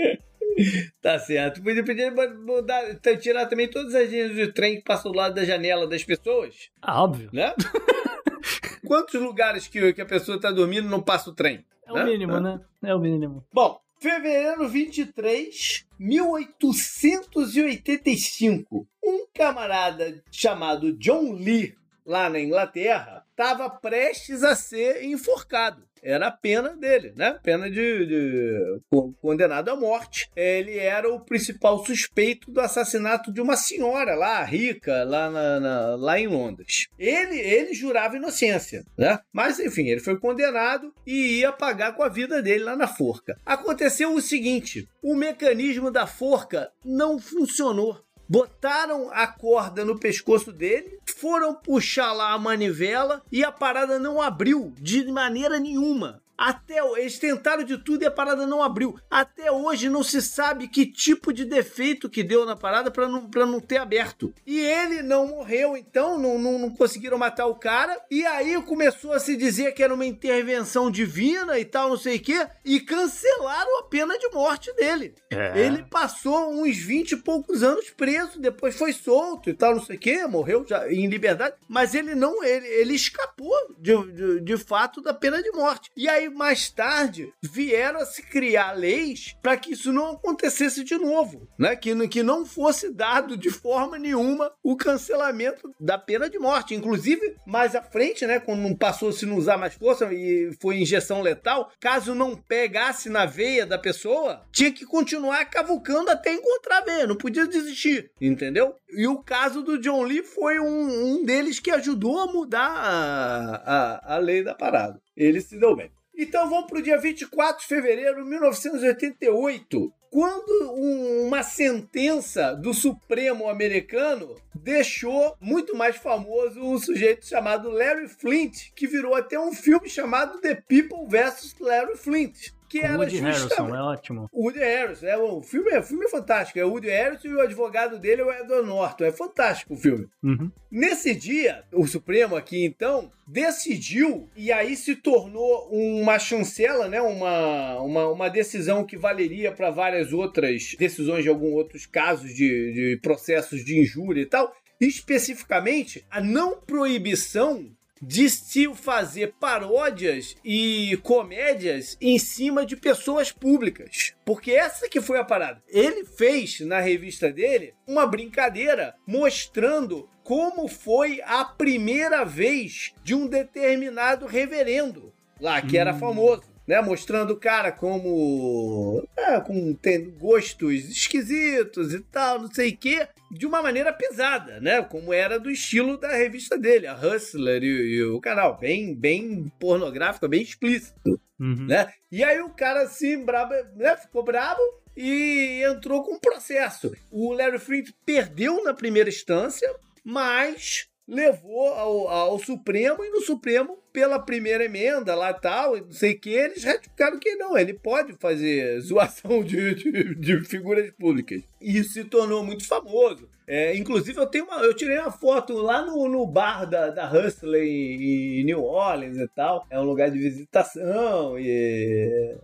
Tá 1.02 1.18
certo. 1.20 1.62
Podia, 1.64 1.84
podia 1.84 2.12
mudar, 2.12 2.96
tirar 3.20 3.46
também 3.48 3.68
todas 3.68 3.94
as 3.96 4.10
linhas 4.10 4.34
de 4.36 4.48
trem 4.52 4.76
que 4.78 4.84
passam 4.84 5.12
do 5.12 5.18
lado 5.18 5.34
da 5.36 5.44
janela 5.44 5.88
das 5.88 6.04
pessoas, 6.04 6.70
Ah, 6.82 7.04
óbvio. 7.04 7.30
né? 7.34 7.54
Quantos 8.86 9.20
lugares 9.22 9.68
que, 9.68 9.94
que 9.94 10.02
a 10.02 10.06
pessoa 10.06 10.40
tá 10.40 10.52
dormindo 10.52 10.88
não 10.90 11.02
passa 11.02 11.30
o 11.30 11.34
trem? 11.34 11.66
É 11.88 11.92
o 11.94 12.06
mínimo, 12.06 12.40
né? 12.40 12.60
É 12.84 12.94
o 12.94 13.00
mínimo. 13.00 13.44
Bom, 13.52 13.80
fevereiro 14.00 14.68
23, 14.70 15.86
1885. 16.00 18.88
Um 19.04 19.26
camarada 19.34 20.22
chamado 20.32 20.94
John 20.98 21.34
Lee, 21.34 21.76
lá 22.06 22.30
na 22.30 22.40
Inglaterra, 22.40 23.26
estava 23.32 23.70
prestes 23.70 24.44
a 24.44 24.56
ser 24.56 25.04
enforcado. 25.04 25.84
Era 26.04 26.28
a 26.28 26.32
pena 26.32 26.76
dele, 26.76 27.14
né? 27.16 27.40
Pena 27.42 27.70
de, 27.72 28.06
de- 28.06 28.80
co- 28.92 29.14
condenado 29.22 29.70
à 29.70 29.76
morte. 29.76 30.30
Ele 30.36 30.78
era 30.78 31.10
o 31.12 31.20
principal 31.20 31.84
suspeito 31.86 32.52
do 32.52 32.60
assassinato 32.60 33.32
de 33.32 33.40
uma 33.42 33.56
senhora 33.56 34.14
lá, 34.16 34.44
rica, 34.44 35.04
lá, 35.04 35.30
na- 35.30 35.60
na- 35.60 35.96
lá 35.96 36.20
em 36.20 36.28
Londres. 36.28 36.88
Ele, 37.00 37.40
ele 37.40 37.74
jurava 37.74 38.18
inocência, 38.18 38.84
né? 38.98 39.18
Mas 39.32 39.60
enfim, 39.60 39.88
ele 39.88 40.02
foi 40.02 40.20
condenado 40.20 40.94
e 41.08 41.40
ia 41.40 41.52
pagar 41.52 41.96
com 41.96 42.04
a 42.04 42.10
vida 42.10 42.42
dele 42.42 42.64
lá 42.66 42.76
na 42.76 42.88
forca. 42.88 43.38
Aconteceu 43.46 44.14
o 44.14 44.22
seguinte: 44.22 44.88
o 45.02 45.16
mecanismo 45.16 45.90
da 45.90 46.06
forca 46.06 46.70
não 46.84 47.18
funcionou. 47.20 47.98
Botaram 48.28 49.10
a 49.12 49.28
corda 49.28 49.84
no 49.84 50.00
pescoço 50.00 50.52
dele, 50.52 51.00
foram 51.06 51.54
puxar 51.54 52.14
lá 52.14 52.34
a 52.34 52.40
manivela 52.40 53.22
e 53.32 53.44
a 53.44 53.52
parada 53.52 54.00
não 54.00 54.22
abriu 54.22 54.74
de 54.80 55.06
maneira 55.12 55.60
nenhuma. 55.60 56.23
Até 56.38 56.80
eles 56.98 57.20
tentaram 57.20 57.64
de 57.64 57.78
tudo 57.78 58.04
e 58.04 58.06
a 58.06 58.12
parada 58.12 58.46
não 58.46 58.64
abriu. 58.64 59.00
Até 59.10 59.52
hoje 59.52 59.90
não 59.90 60.04
se 60.04 60.22
sabe 60.22 60.68
que 60.68 60.86
tipo 60.86 61.32
de 61.32 61.46
defeito 61.46 62.10
que 62.10 62.24
deu 62.24 62.46
na 62.46 62.56
parada 62.56 62.92
para 62.92 63.08
não, 63.08 63.30
pra 63.30 63.46
não 63.46 63.60
ter 63.60 63.78
aberto. 63.78 64.34
E 64.46 64.60
ele 64.60 65.02
não 65.02 65.28
morreu, 65.28 65.78
então 65.78 66.18
não, 66.18 66.38
não, 66.38 66.60
não 66.60 66.70
conseguiram 66.70 67.18
matar 67.18 67.46
o 67.46 67.56
cara. 67.56 68.00
E 68.10 68.26
aí 68.26 68.60
começou 68.64 69.14
a 69.14 69.20
se 69.20 69.36
dizer 69.36 69.74
que 69.74 69.84
era 69.84 69.94
uma 69.94 70.06
intervenção 70.06 70.90
divina 70.90 71.58
e 71.60 71.66
tal, 71.66 71.90
não 71.90 71.98
sei 71.98 72.18
o 72.18 72.22
quê, 72.22 72.48
e 72.66 72.80
cancelaram 72.80 73.80
a 73.80 73.84
pena 73.84 74.18
de 74.18 74.30
morte 74.30 74.74
dele. 74.74 75.16
É. 75.30 75.60
Ele 75.60 75.84
passou 75.84 76.52
uns 76.52 76.78
20 76.78 77.12
e 77.12 77.18
poucos 77.18 77.64
anos 77.64 77.90
preso, 77.90 78.40
depois 78.40 78.76
foi 78.76 78.94
solto 78.94 79.50
e 79.50 79.54
tal, 79.54 79.76
não 79.76 79.84
sei 79.84 79.96
o 79.96 80.00
quê, 80.00 80.26
morreu 80.28 80.66
já 80.68 80.92
em 80.92 81.08
liberdade, 81.08 81.56
mas 81.68 81.94
ele 81.94 82.16
não, 82.16 82.44
ele, 82.44 82.68
ele 82.68 82.94
escapou 82.94 83.54
de, 83.78 83.96
de, 84.12 84.42
de 84.42 84.58
fato 84.58 85.02
da 85.02 85.14
pena 85.14 85.42
de 85.42 85.52
morte. 85.52 85.92
E 85.96 86.08
aí, 86.08 86.23
mais 86.30 86.70
tarde, 86.70 87.32
vieram 87.42 88.00
a 88.00 88.06
se 88.06 88.22
criar 88.24 88.72
leis 88.74 89.36
para 89.42 89.58
que 89.58 89.74
isso 89.74 89.92
não 89.94 90.12
acontecesse 90.12 90.84
de 90.84 90.98
novo, 90.98 91.48
né? 91.58 91.76
Que, 91.76 91.94
não- 91.94 92.08
que 92.08 92.24
não 92.24 92.46
fosse 92.46 92.92
dado 92.94 93.36
de 93.38 93.50
forma 93.50 93.98
nenhuma 94.00 94.52
o 94.64 94.76
cancelamento 94.76 95.74
da 95.80 95.98
pena 95.98 96.30
de 96.30 96.40
morte. 96.40 96.74
Inclusive, 96.76 97.36
mais 97.46 97.76
à 97.76 97.82
frente, 97.82 98.26
né? 98.26 98.40
Quando 98.40 98.62
não 98.62 98.76
passou 98.76 99.10
a 99.10 99.14
se 99.14 99.26
não 99.26 99.36
usar 99.38 99.58
mais 99.58 99.74
força 99.74 100.12
e 100.14 100.52
foi 100.62 100.78
injeção 100.80 101.22
letal, 101.22 101.72
caso 101.80 102.14
não 102.16 102.36
pegasse 102.36 103.10
na 103.10 103.26
veia 103.26 103.66
da 103.66 103.78
pessoa, 103.78 104.46
tinha 104.52 104.72
que 104.72 104.86
continuar 104.86 105.46
cavucando 105.46 106.10
até 106.10 106.34
encontrar 106.34 106.80
a 106.80 106.86
veia, 106.86 107.08
não 107.08 107.16
podia 107.16 107.46
desistir, 107.48 108.12
entendeu? 108.20 108.76
E 108.90 109.08
o 109.08 109.22
caso 109.24 109.62
do 109.62 109.80
John 109.80 110.04
Lee 110.04 110.24
foi 110.24 110.60
um, 110.60 111.16
um 111.16 111.26
deles 111.26 111.60
que 111.60 111.72
ajudou 111.72 112.20
a 112.20 112.28
mudar 112.32 112.70
a, 112.70 113.56
a, 113.56 114.16
a 114.16 114.18
lei 114.18 114.44
da 114.44 114.54
parada. 114.54 115.02
Ele 115.16 115.42
se 115.42 115.58
deu 115.60 115.76
bem. 115.76 115.92
Então 116.16 116.50
vamos 116.50 116.68
para 116.68 116.80
o 116.80 116.82
dia 116.82 116.98
24 116.98 117.62
de 117.62 117.68
fevereiro 117.68 118.24
de 118.24 118.30
1988, 118.30 119.92
quando 120.12 120.74
um- 120.76 121.26
uma 121.28 121.42
sentença 121.42 122.54
do 122.56 122.72
Supremo 122.74 123.50
americano 123.50 124.36
deixou 124.54 125.36
muito 125.42 125.76
mais 125.76 125.96
famoso 125.98 126.60
um 126.62 126.78
sujeito 126.78 127.26
chamado 127.26 127.70
Larry 127.72 128.08
Flint, 128.08 128.72
que 128.76 128.86
virou 128.86 129.16
até 129.16 129.40
um 129.40 129.52
filme 129.54 129.90
chamado 129.90 130.40
The 130.40 130.56
People 130.68 131.08
vs. 131.08 131.56
Larry 131.60 131.98
Flint. 131.98 132.54
Que 132.74 132.80
Com 132.80 132.86
era 132.88 132.98
Woody 132.98 133.18
justamente- 133.18 133.76
é 133.76 133.82
ótimo. 133.82 134.30
o 134.32 134.46
Woody 134.46 134.58
Harrison, 134.58 135.06
é, 135.06 135.16
o 135.16 135.42
filme, 135.44 135.70
é, 135.70 135.80
o 135.80 135.84
filme 135.84 136.06
é 136.06 136.10
fantástico. 136.10 136.58
É 136.58 136.66
o 136.66 136.70
Woody 136.72 136.90
Harrison 136.90 137.28
e 137.28 137.36
o 137.36 137.42
advogado 137.42 138.00
dele 138.00 138.22
é 138.22 138.26
o 138.26 138.32
Edward 138.34 138.68
Norton. 138.68 139.04
É 139.04 139.12
fantástico 139.12 139.76
o 139.76 139.78
filme. 139.78 140.08
Uhum. 140.24 140.50
Nesse 140.72 141.14
dia, 141.14 141.64
o 141.72 141.86
Supremo 141.86 142.36
aqui 142.36 142.66
então 142.66 143.12
decidiu 143.28 144.28
e 144.36 144.52
aí 144.52 144.76
se 144.76 144.96
tornou 144.96 145.70
uma 145.72 146.18
chancela, 146.18 146.88
né? 146.88 147.00
Uma, 147.00 147.80
uma, 147.80 148.08
uma 148.08 148.28
decisão 148.30 148.84
que 148.84 148.98
valeria 148.98 149.52
para 149.52 149.70
várias 149.70 150.12
outras 150.12 150.76
decisões 150.80 151.22
de 151.22 151.30
alguns 151.30 151.54
outros 151.54 151.86
casos 151.86 152.34
de, 152.34 152.74
de 152.74 153.00
processos 153.04 153.64
de 153.64 153.80
injúria 153.80 154.24
e 154.24 154.26
tal. 154.26 154.52
especificamente 154.82 156.04
a 156.10 156.20
não 156.20 156.60
proibição 156.60 157.70
de 158.06 158.30
se 158.30 158.74
fazer 158.76 159.34
paródias 159.40 160.36
e 160.44 161.00
comédias 161.04 161.98
em 162.02 162.20
cima 162.20 162.66
de 162.66 162.76
pessoas 162.76 163.32
públicas. 163.32 164.14
Porque 164.26 164.52
essa 164.52 164.90
que 164.90 165.00
foi 165.00 165.20
a 165.20 165.24
parada. 165.24 165.64
Ele 165.68 166.06
fez 166.06 166.60
na 166.60 166.80
revista 166.80 167.32
dele 167.32 167.74
uma 167.88 168.06
brincadeira 168.06 168.96
mostrando 169.08 170.10
como 170.24 170.68
foi 170.68 171.22
a 171.26 171.44
primeira 171.46 172.24
vez 172.24 172.94
de 173.04 173.16
um 173.16 173.28
determinado 173.28 174.26
reverendo 174.26 175.14
lá, 175.40 175.62
que 175.62 175.78
era 175.78 175.94
famoso 175.94 176.53
né? 176.68 176.82
Mostrando 176.82 177.32
o 177.32 177.40
cara 177.40 177.72
como. 177.72 179.08
É, 179.18 179.40
com 179.42 179.74
tem 179.74 180.10
gostos 180.12 180.74
esquisitos 180.90 181.94
e 181.94 182.00
tal, 182.00 182.40
não 182.40 182.52
sei 182.52 182.72
o 182.72 182.78
quê, 182.78 183.08
de 183.32 183.46
uma 183.46 183.62
maneira 183.62 183.92
pesada, 183.94 184.60
né? 184.60 184.82
Como 184.82 185.14
era 185.14 185.40
do 185.40 185.50
estilo 185.50 185.98
da 185.98 186.12
revista 186.16 186.58
dele, 186.58 186.88
a 186.88 186.96
Hustler 186.96 187.64
e, 187.64 187.68
e 187.96 188.04
o 188.04 188.20
canal, 188.22 188.58
bem, 188.58 188.94
bem 188.96 189.52
pornográfico, 189.60 190.28
bem 190.28 190.42
explícito, 190.42 191.20
Uhum. 191.40 191.66
né? 191.68 191.92
E 192.12 192.24
aí 192.24 192.40
o 192.42 192.50
cara 192.50 192.84
assim, 192.84 193.24
brabo, 193.26 193.54
né? 193.76 193.98
Ficou 193.98 194.24
bravo 194.24 194.62
e 194.96 195.62
entrou 195.66 196.04
com 196.04 196.14
um 196.16 196.20
processo. 196.20 196.94
O 197.12 197.34
Larry 197.34 197.58
Flint 197.60 197.90
perdeu 198.06 198.64
na 198.64 198.74
primeira 198.74 199.10
instância, 199.10 199.68
mas 200.04 200.88
levou 201.08 201.68
ao, 201.68 202.08
ao 202.08 202.40
Supremo 202.40 203.04
e 203.04 203.10
no 203.10 203.22
Supremo, 203.22 203.78
pela 203.92 204.20
primeira 204.20 204.66
emenda 204.66 205.14
lá 205.14 205.34
tal, 205.34 205.78
não 205.78 205.92
sei 205.92 206.14
o 206.14 206.20
que, 206.20 206.30
eles 206.30 206.64
ratificaram 206.64 207.20
que 207.20 207.36
não, 207.36 207.58
ele 207.58 207.74
pode 207.74 208.14
fazer 208.14 208.80
zoação 208.82 209.44
de, 209.44 209.76
de, 209.76 210.16
de 210.16 210.46
figuras 210.46 210.90
públicas. 210.92 211.44
E 211.62 211.78
isso 211.78 211.94
se 211.94 212.04
tornou 212.06 212.44
muito 212.44 212.66
famoso. 212.68 213.30
É, 213.46 213.76
inclusive, 213.76 214.18
eu 214.18 214.26
tenho 214.26 214.46
uma, 214.46 214.64
eu 214.64 214.74
tirei 214.74 214.98
uma 214.98 215.12
foto 215.12 215.54
lá 215.54 215.86
no, 215.86 216.08
no 216.08 216.26
bar 216.26 216.66
da, 216.66 216.90
da 216.90 217.12
Hustler 217.12 217.64
em, 217.64 218.40
em 218.40 218.44
New 218.46 218.64
Orleans 218.64 219.18
e 219.18 219.28
tal. 219.28 219.66
É 219.70 219.80
um 219.80 219.84
lugar 219.84 220.10
de 220.10 220.18
visitação 220.18 221.38
e. 221.38 222.38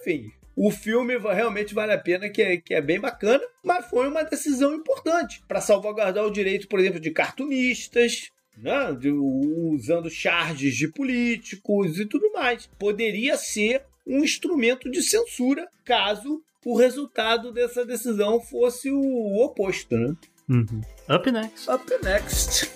Enfim, 0.00 0.32
o 0.60 0.72
filme 0.72 1.16
realmente 1.18 1.72
vale 1.72 1.92
a 1.92 1.98
pena, 1.98 2.28
que 2.28 2.42
é, 2.42 2.56
que 2.56 2.74
é 2.74 2.80
bem 2.82 2.98
bacana, 2.98 3.44
mas 3.62 3.86
foi 3.86 4.08
uma 4.08 4.24
decisão 4.24 4.74
importante 4.74 5.40
para 5.46 5.60
salvaguardar 5.60 6.24
o 6.24 6.32
direito, 6.32 6.66
por 6.66 6.80
exemplo, 6.80 6.98
de 6.98 7.12
cartunistas, 7.12 8.30
né, 8.56 8.92
de- 8.98 9.12
usando 9.12 10.10
charges 10.10 10.74
de 10.74 10.88
políticos 10.88 12.00
e 12.00 12.04
tudo 12.06 12.32
mais. 12.32 12.68
Poderia 12.76 13.36
ser 13.36 13.82
um 14.04 14.24
instrumento 14.24 14.90
de 14.90 15.00
censura 15.00 15.68
caso 15.84 16.42
o 16.64 16.76
resultado 16.76 17.52
dessa 17.52 17.86
decisão 17.86 18.40
fosse 18.40 18.90
o 18.90 19.36
oposto, 19.44 19.96
né? 19.96 20.14
Uhum. 20.48 20.80
Up 21.08 21.30
next. 21.30 21.70
Up 21.70 21.84
next. 22.02 22.68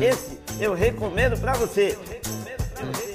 Esse 0.00 0.41
eu 0.62 0.74
recomendo 0.74 1.36
pra 1.38 1.54
você. 1.54 1.98
Eu 1.98 2.04
recomendo 2.04 2.72
pra 2.74 2.84
você. 2.86 3.11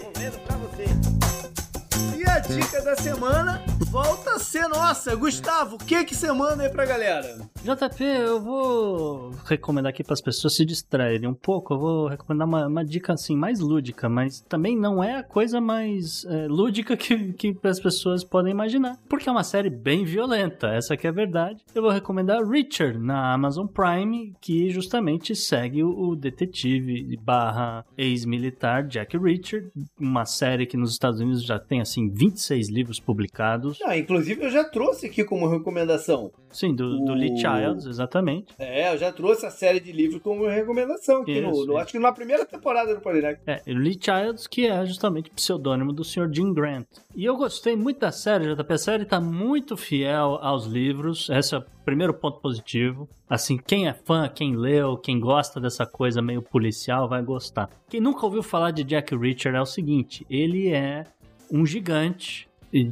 Dica 2.39 2.81
da 2.81 2.95
semana 2.95 3.63
volta 3.89 4.35
a 4.35 4.39
ser 4.39 4.67
nossa. 4.67 5.15
Gustavo, 5.15 5.75
o 5.75 5.79
que 5.79 6.03
que 6.05 6.15
você 6.15 6.31
manda 6.31 6.63
aí 6.63 6.69
pra 6.69 6.85
galera? 6.85 7.37
JP, 7.63 8.03
eu 8.03 8.39
vou 8.39 9.31
recomendar 9.45 9.89
aqui 9.89 10.03
para 10.03 10.13
as 10.13 10.21
pessoas 10.21 10.55
se 10.55 10.65
distraírem 10.65 11.27
um 11.27 11.33
pouco. 11.33 11.73
Eu 11.73 11.79
vou 11.79 12.07
recomendar 12.07 12.47
uma, 12.47 12.67
uma 12.67 12.85
dica 12.85 13.13
assim 13.13 13.35
mais 13.35 13.59
lúdica, 13.59 14.07
mas 14.07 14.41
também 14.41 14.77
não 14.77 15.03
é 15.03 15.15
a 15.15 15.23
coisa 15.23 15.59
mais 15.59 16.25
é, 16.25 16.47
lúdica 16.47 16.95
que, 16.95 17.33
que 17.33 17.57
as 17.63 17.79
pessoas 17.79 18.23
podem 18.23 18.51
imaginar, 18.51 18.97
porque 19.09 19.27
é 19.27 19.31
uma 19.31 19.43
série 19.43 19.69
bem 19.69 20.05
violenta. 20.05 20.67
Essa 20.67 20.95
que 20.95 21.07
é 21.07 21.09
a 21.09 21.13
verdade. 21.13 21.63
Eu 21.73 21.81
vou 21.81 21.91
recomendar 21.91 22.47
Richard 22.47 22.99
na 22.99 23.33
Amazon 23.33 23.65
Prime, 23.65 24.33
que 24.39 24.69
justamente 24.69 25.35
segue 25.35 25.83
o, 25.83 26.09
o 26.09 26.15
detetive 26.15 27.17
barra 27.21 27.85
ex-militar 27.97 28.85
Jack 28.87 29.17
Richard, 29.17 29.69
uma 29.99 30.25
série 30.25 30.65
que 30.65 30.77
nos 30.77 30.91
Estados 30.91 31.19
Unidos 31.19 31.43
já 31.43 31.57
tem 31.57 31.81
assim 31.81 32.09
26 32.29 32.69
livros 32.69 32.99
publicados. 32.99 33.79
Ah, 33.83 33.97
inclusive 33.97 34.43
eu 34.43 34.49
já 34.49 34.63
trouxe 34.63 35.05
aqui 35.07 35.23
como 35.23 35.47
recomendação. 35.47 36.31
Sim, 36.49 36.73
do, 36.73 37.03
do 37.05 37.13
Lee 37.13 37.33
O- 37.33 37.37
Childs, 37.37 37.85
exatamente. 37.85 38.53
É, 38.57 38.93
eu 38.93 38.97
já 38.97 39.11
trouxe 39.11 39.45
a 39.45 39.51
série 39.51 39.79
de 39.79 39.91
livros 39.91 40.21
como 40.21 40.47
recomendação 40.47 41.21
aqui 41.21 41.39
no, 41.41 41.51
Isso, 41.51 41.57
no- 41.65 41.73
isso. 41.73 41.77
acho 41.77 41.91
que 41.91 41.99
na 41.99 42.11
primeira 42.11 42.45
temporada 42.45 42.95
do 42.95 43.01
Polinex. 43.01 43.39
É, 43.45 43.61
o 43.67 43.73
Lee 43.73 43.97
Childs, 43.99 44.47
que 44.47 44.65
é 44.67 44.85
justamente 44.85 45.29
pseudônimo 45.29 45.91
do 45.93 46.03
Sr. 46.03 46.29
Jim 46.31 46.53
Grant. 46.53 46.85
E 47.15 47.25
eu 47.25 47.35
gostei 47.35 47.75
muito 47.75 47.99
da 47.99 48.11
série, 48.11 48.53
JP. 48.55 48.73
A 48.73 48.77
série 48.77 49.05
tá 49.05 49.19
muito 49.19 49.75
fiel 49.75 50.37
aos 50.41 50.65
livros. 50.65 51.29
Esse 51.29 51.55
é 51.55 51.57
o 51.59 51.63
primeiro 51.83 52.13
ponto 52.13 52.39
positivo. 52.39 53.07
Assim, 53.29 53.57
quem 53.57 53.87
é 53.87 53.93
fã, 53.93 54.29
quem 54.29 54.55
leu, 54.55 54.95
quem 54.97 55.19
gosta 55.19 55.59
dessa 55.59 55.85
coisa 55.85 56.21
meio 56.21 56.41
policial 56.41 57.09
vai 57.09 57.21
gostar. 57.21 57.69
Quem 57.89 57.99
nunca 57.99 58.25
ouviu 58.25 58.41
falar 58.41 58.71
de 58.71 58.83
Jack 58.85 59.15
Reacher 59.17 59.53
é 59.53 59.61
o 59.61 59.65
seguinte: 59.65 60.25
ele 60.29 60.69
é 60.69 61.05
um 61.51 61.65
gigante 61.65 62.47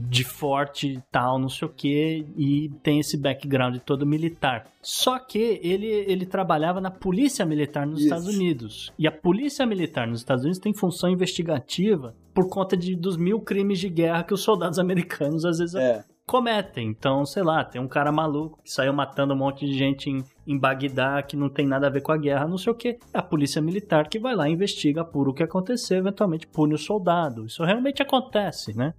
de 0.07 0.23
forte 0.23 0.88
e 0.88 1.02
tal, 1.11 1.38
não 1.38 1.49
sei 1.49 1.68
o 1.68 1.72
que, 1.72 2.26
e 2.38 2.69
tem 2.82 2.99
esse 2.99 3.18
background 3.18 3.77
todo 3.86 4.06
militar. 4.06 4.65
Só 4.82 5.19
que 5.19 5.60
ele, 5.61 5.86
ele 5.86 6.26
trabalhava 6.26 6.80
na 6.80 6.90
polícia 6.90 7.45
militar 7.45 7.86
nos 7.86 7.99
Isso. 7.99 8.06
Estados 8.07 8.27
Unidos. 8.27 8.94
E 8.98 9.06
a 9.06 9.11
polícia 9.11 9.65
militar 9.65 10.07
nos 10.07 10.19
Estados 10.22 10.44
Unidos 10.44 10.60
tem 10.60 10.73
função 10.73 11.10
investigativa 11.10 12.15
por 12.34 12.49
conta 12.49 12.76
de, 12.77 12.95
dos 12.95 13.18
mil 13.18 13.41
crimes 13.41 13.77
de 13.80 13.90
guerra 13.90 14.23
que 14.23 14.34
os 14.34 14.41
soldados 14.41 14.80
americanos 14.80 15.44
às 15.45 15.60
vezes 15.60 15.76
É. 15.76 16.03
cometem. 16.26 16.88
Então, 16.88 17.26
sei 17.26 17.44
lá, 17.44 17.64
tem 17.64 17.80
um 17.82 17.88
cara 17.88 18.11
maluco 18.14 18.60
que 18.64 18.72
saiu 18.72 18.94
matando 18.94 19.34
um 19.34 19.38
monte 19.38 19.65
de 19.65 19.77
gente 19.77 20.10
em, 20.10 20.23
em 20.48 20.58
Bagdá 20.58 21.22
que 21.24 21.36
não 21.36 21.50
tem 21.50 21.66
nada 21.66 21.88
a 21.88 21.90
ver 21.90 22.02
com 22.02 22.12
a 22.12 22.18
guerra, 22.18 22.48
não 22.48 22.58
sei 22.58 22.72
o 22.72 22.76
que. 22.76 22.98
É 23.14 23.18
a 23.18 23.24
polícia 23.24 23.62
militar 23.62 24.08
que 24.08 24.20
vai 24.20 24.36
lá, 24.36 24.48
investiga, 24.50 25.02
apura 25.02 25.30
o 25.30 25.34
que 25.34 25.44
aconteceu, 25.44 25.98
eventualmente 25.98 26.48
pune 26.48 26.74
o 26.74 26.78
soldado. 26.78 27.46
Isso 27.46 27.64
realmente 27.64 28.02
acontece, 28.02 28.78
né? 28.78 28.94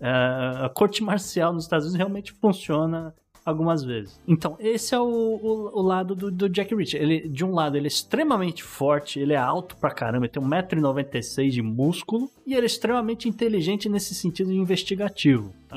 É, 0.00 0.64
a 0.64 0.70
corte 0.72 1.02
marcial 1.02 1.52
nos 1.52 1.64
Estados 1.64 1.86
Unidos 1.86 1.98
realmente 1.98 2.32
funciona 2.32 3.14
algumas 3.44 3.82
vezes. 3.84 4.20
Então, 4.26 4.56
esse 4.60 4.94
é 4.94 4.98
o, 5.00 5.04
o, 5.04 5.78
o 5.78 5.82
lado 5.82 6.14
do, 6.14 6.30
do 6.30 6.48
Jack 6.48 6.74
Reacher. 6.74 7.00
Ele, 7.02 7.28
de 7.28 7.44
um 7.44 7.52
lado, 7.52 7.76
ele 7.76 7.86
é 7.86 7.88
extremamente 7.88 8.62
forte, 8.62 9.18
ele 9.20 9.32
é 9.32 9.36
alto 9.36 9.76
pra 9.76 9.90
caramba, 9.90 10.26
ele 10.26 10.32
tem 10.32 10.42
1,96m 10.42 11.50
de 11.50 11.62
músculo, 11.62 12.30
e 12.46 12.54
ele 12.54 12.62
é 12.62 12.66
extremamente 12.66 13.28
inteligente 13.28 13.88
nesse 13.88 14.14
sentido 14.14 14.52
investigativo. 14.52 15.52
tá? 15.68 15.76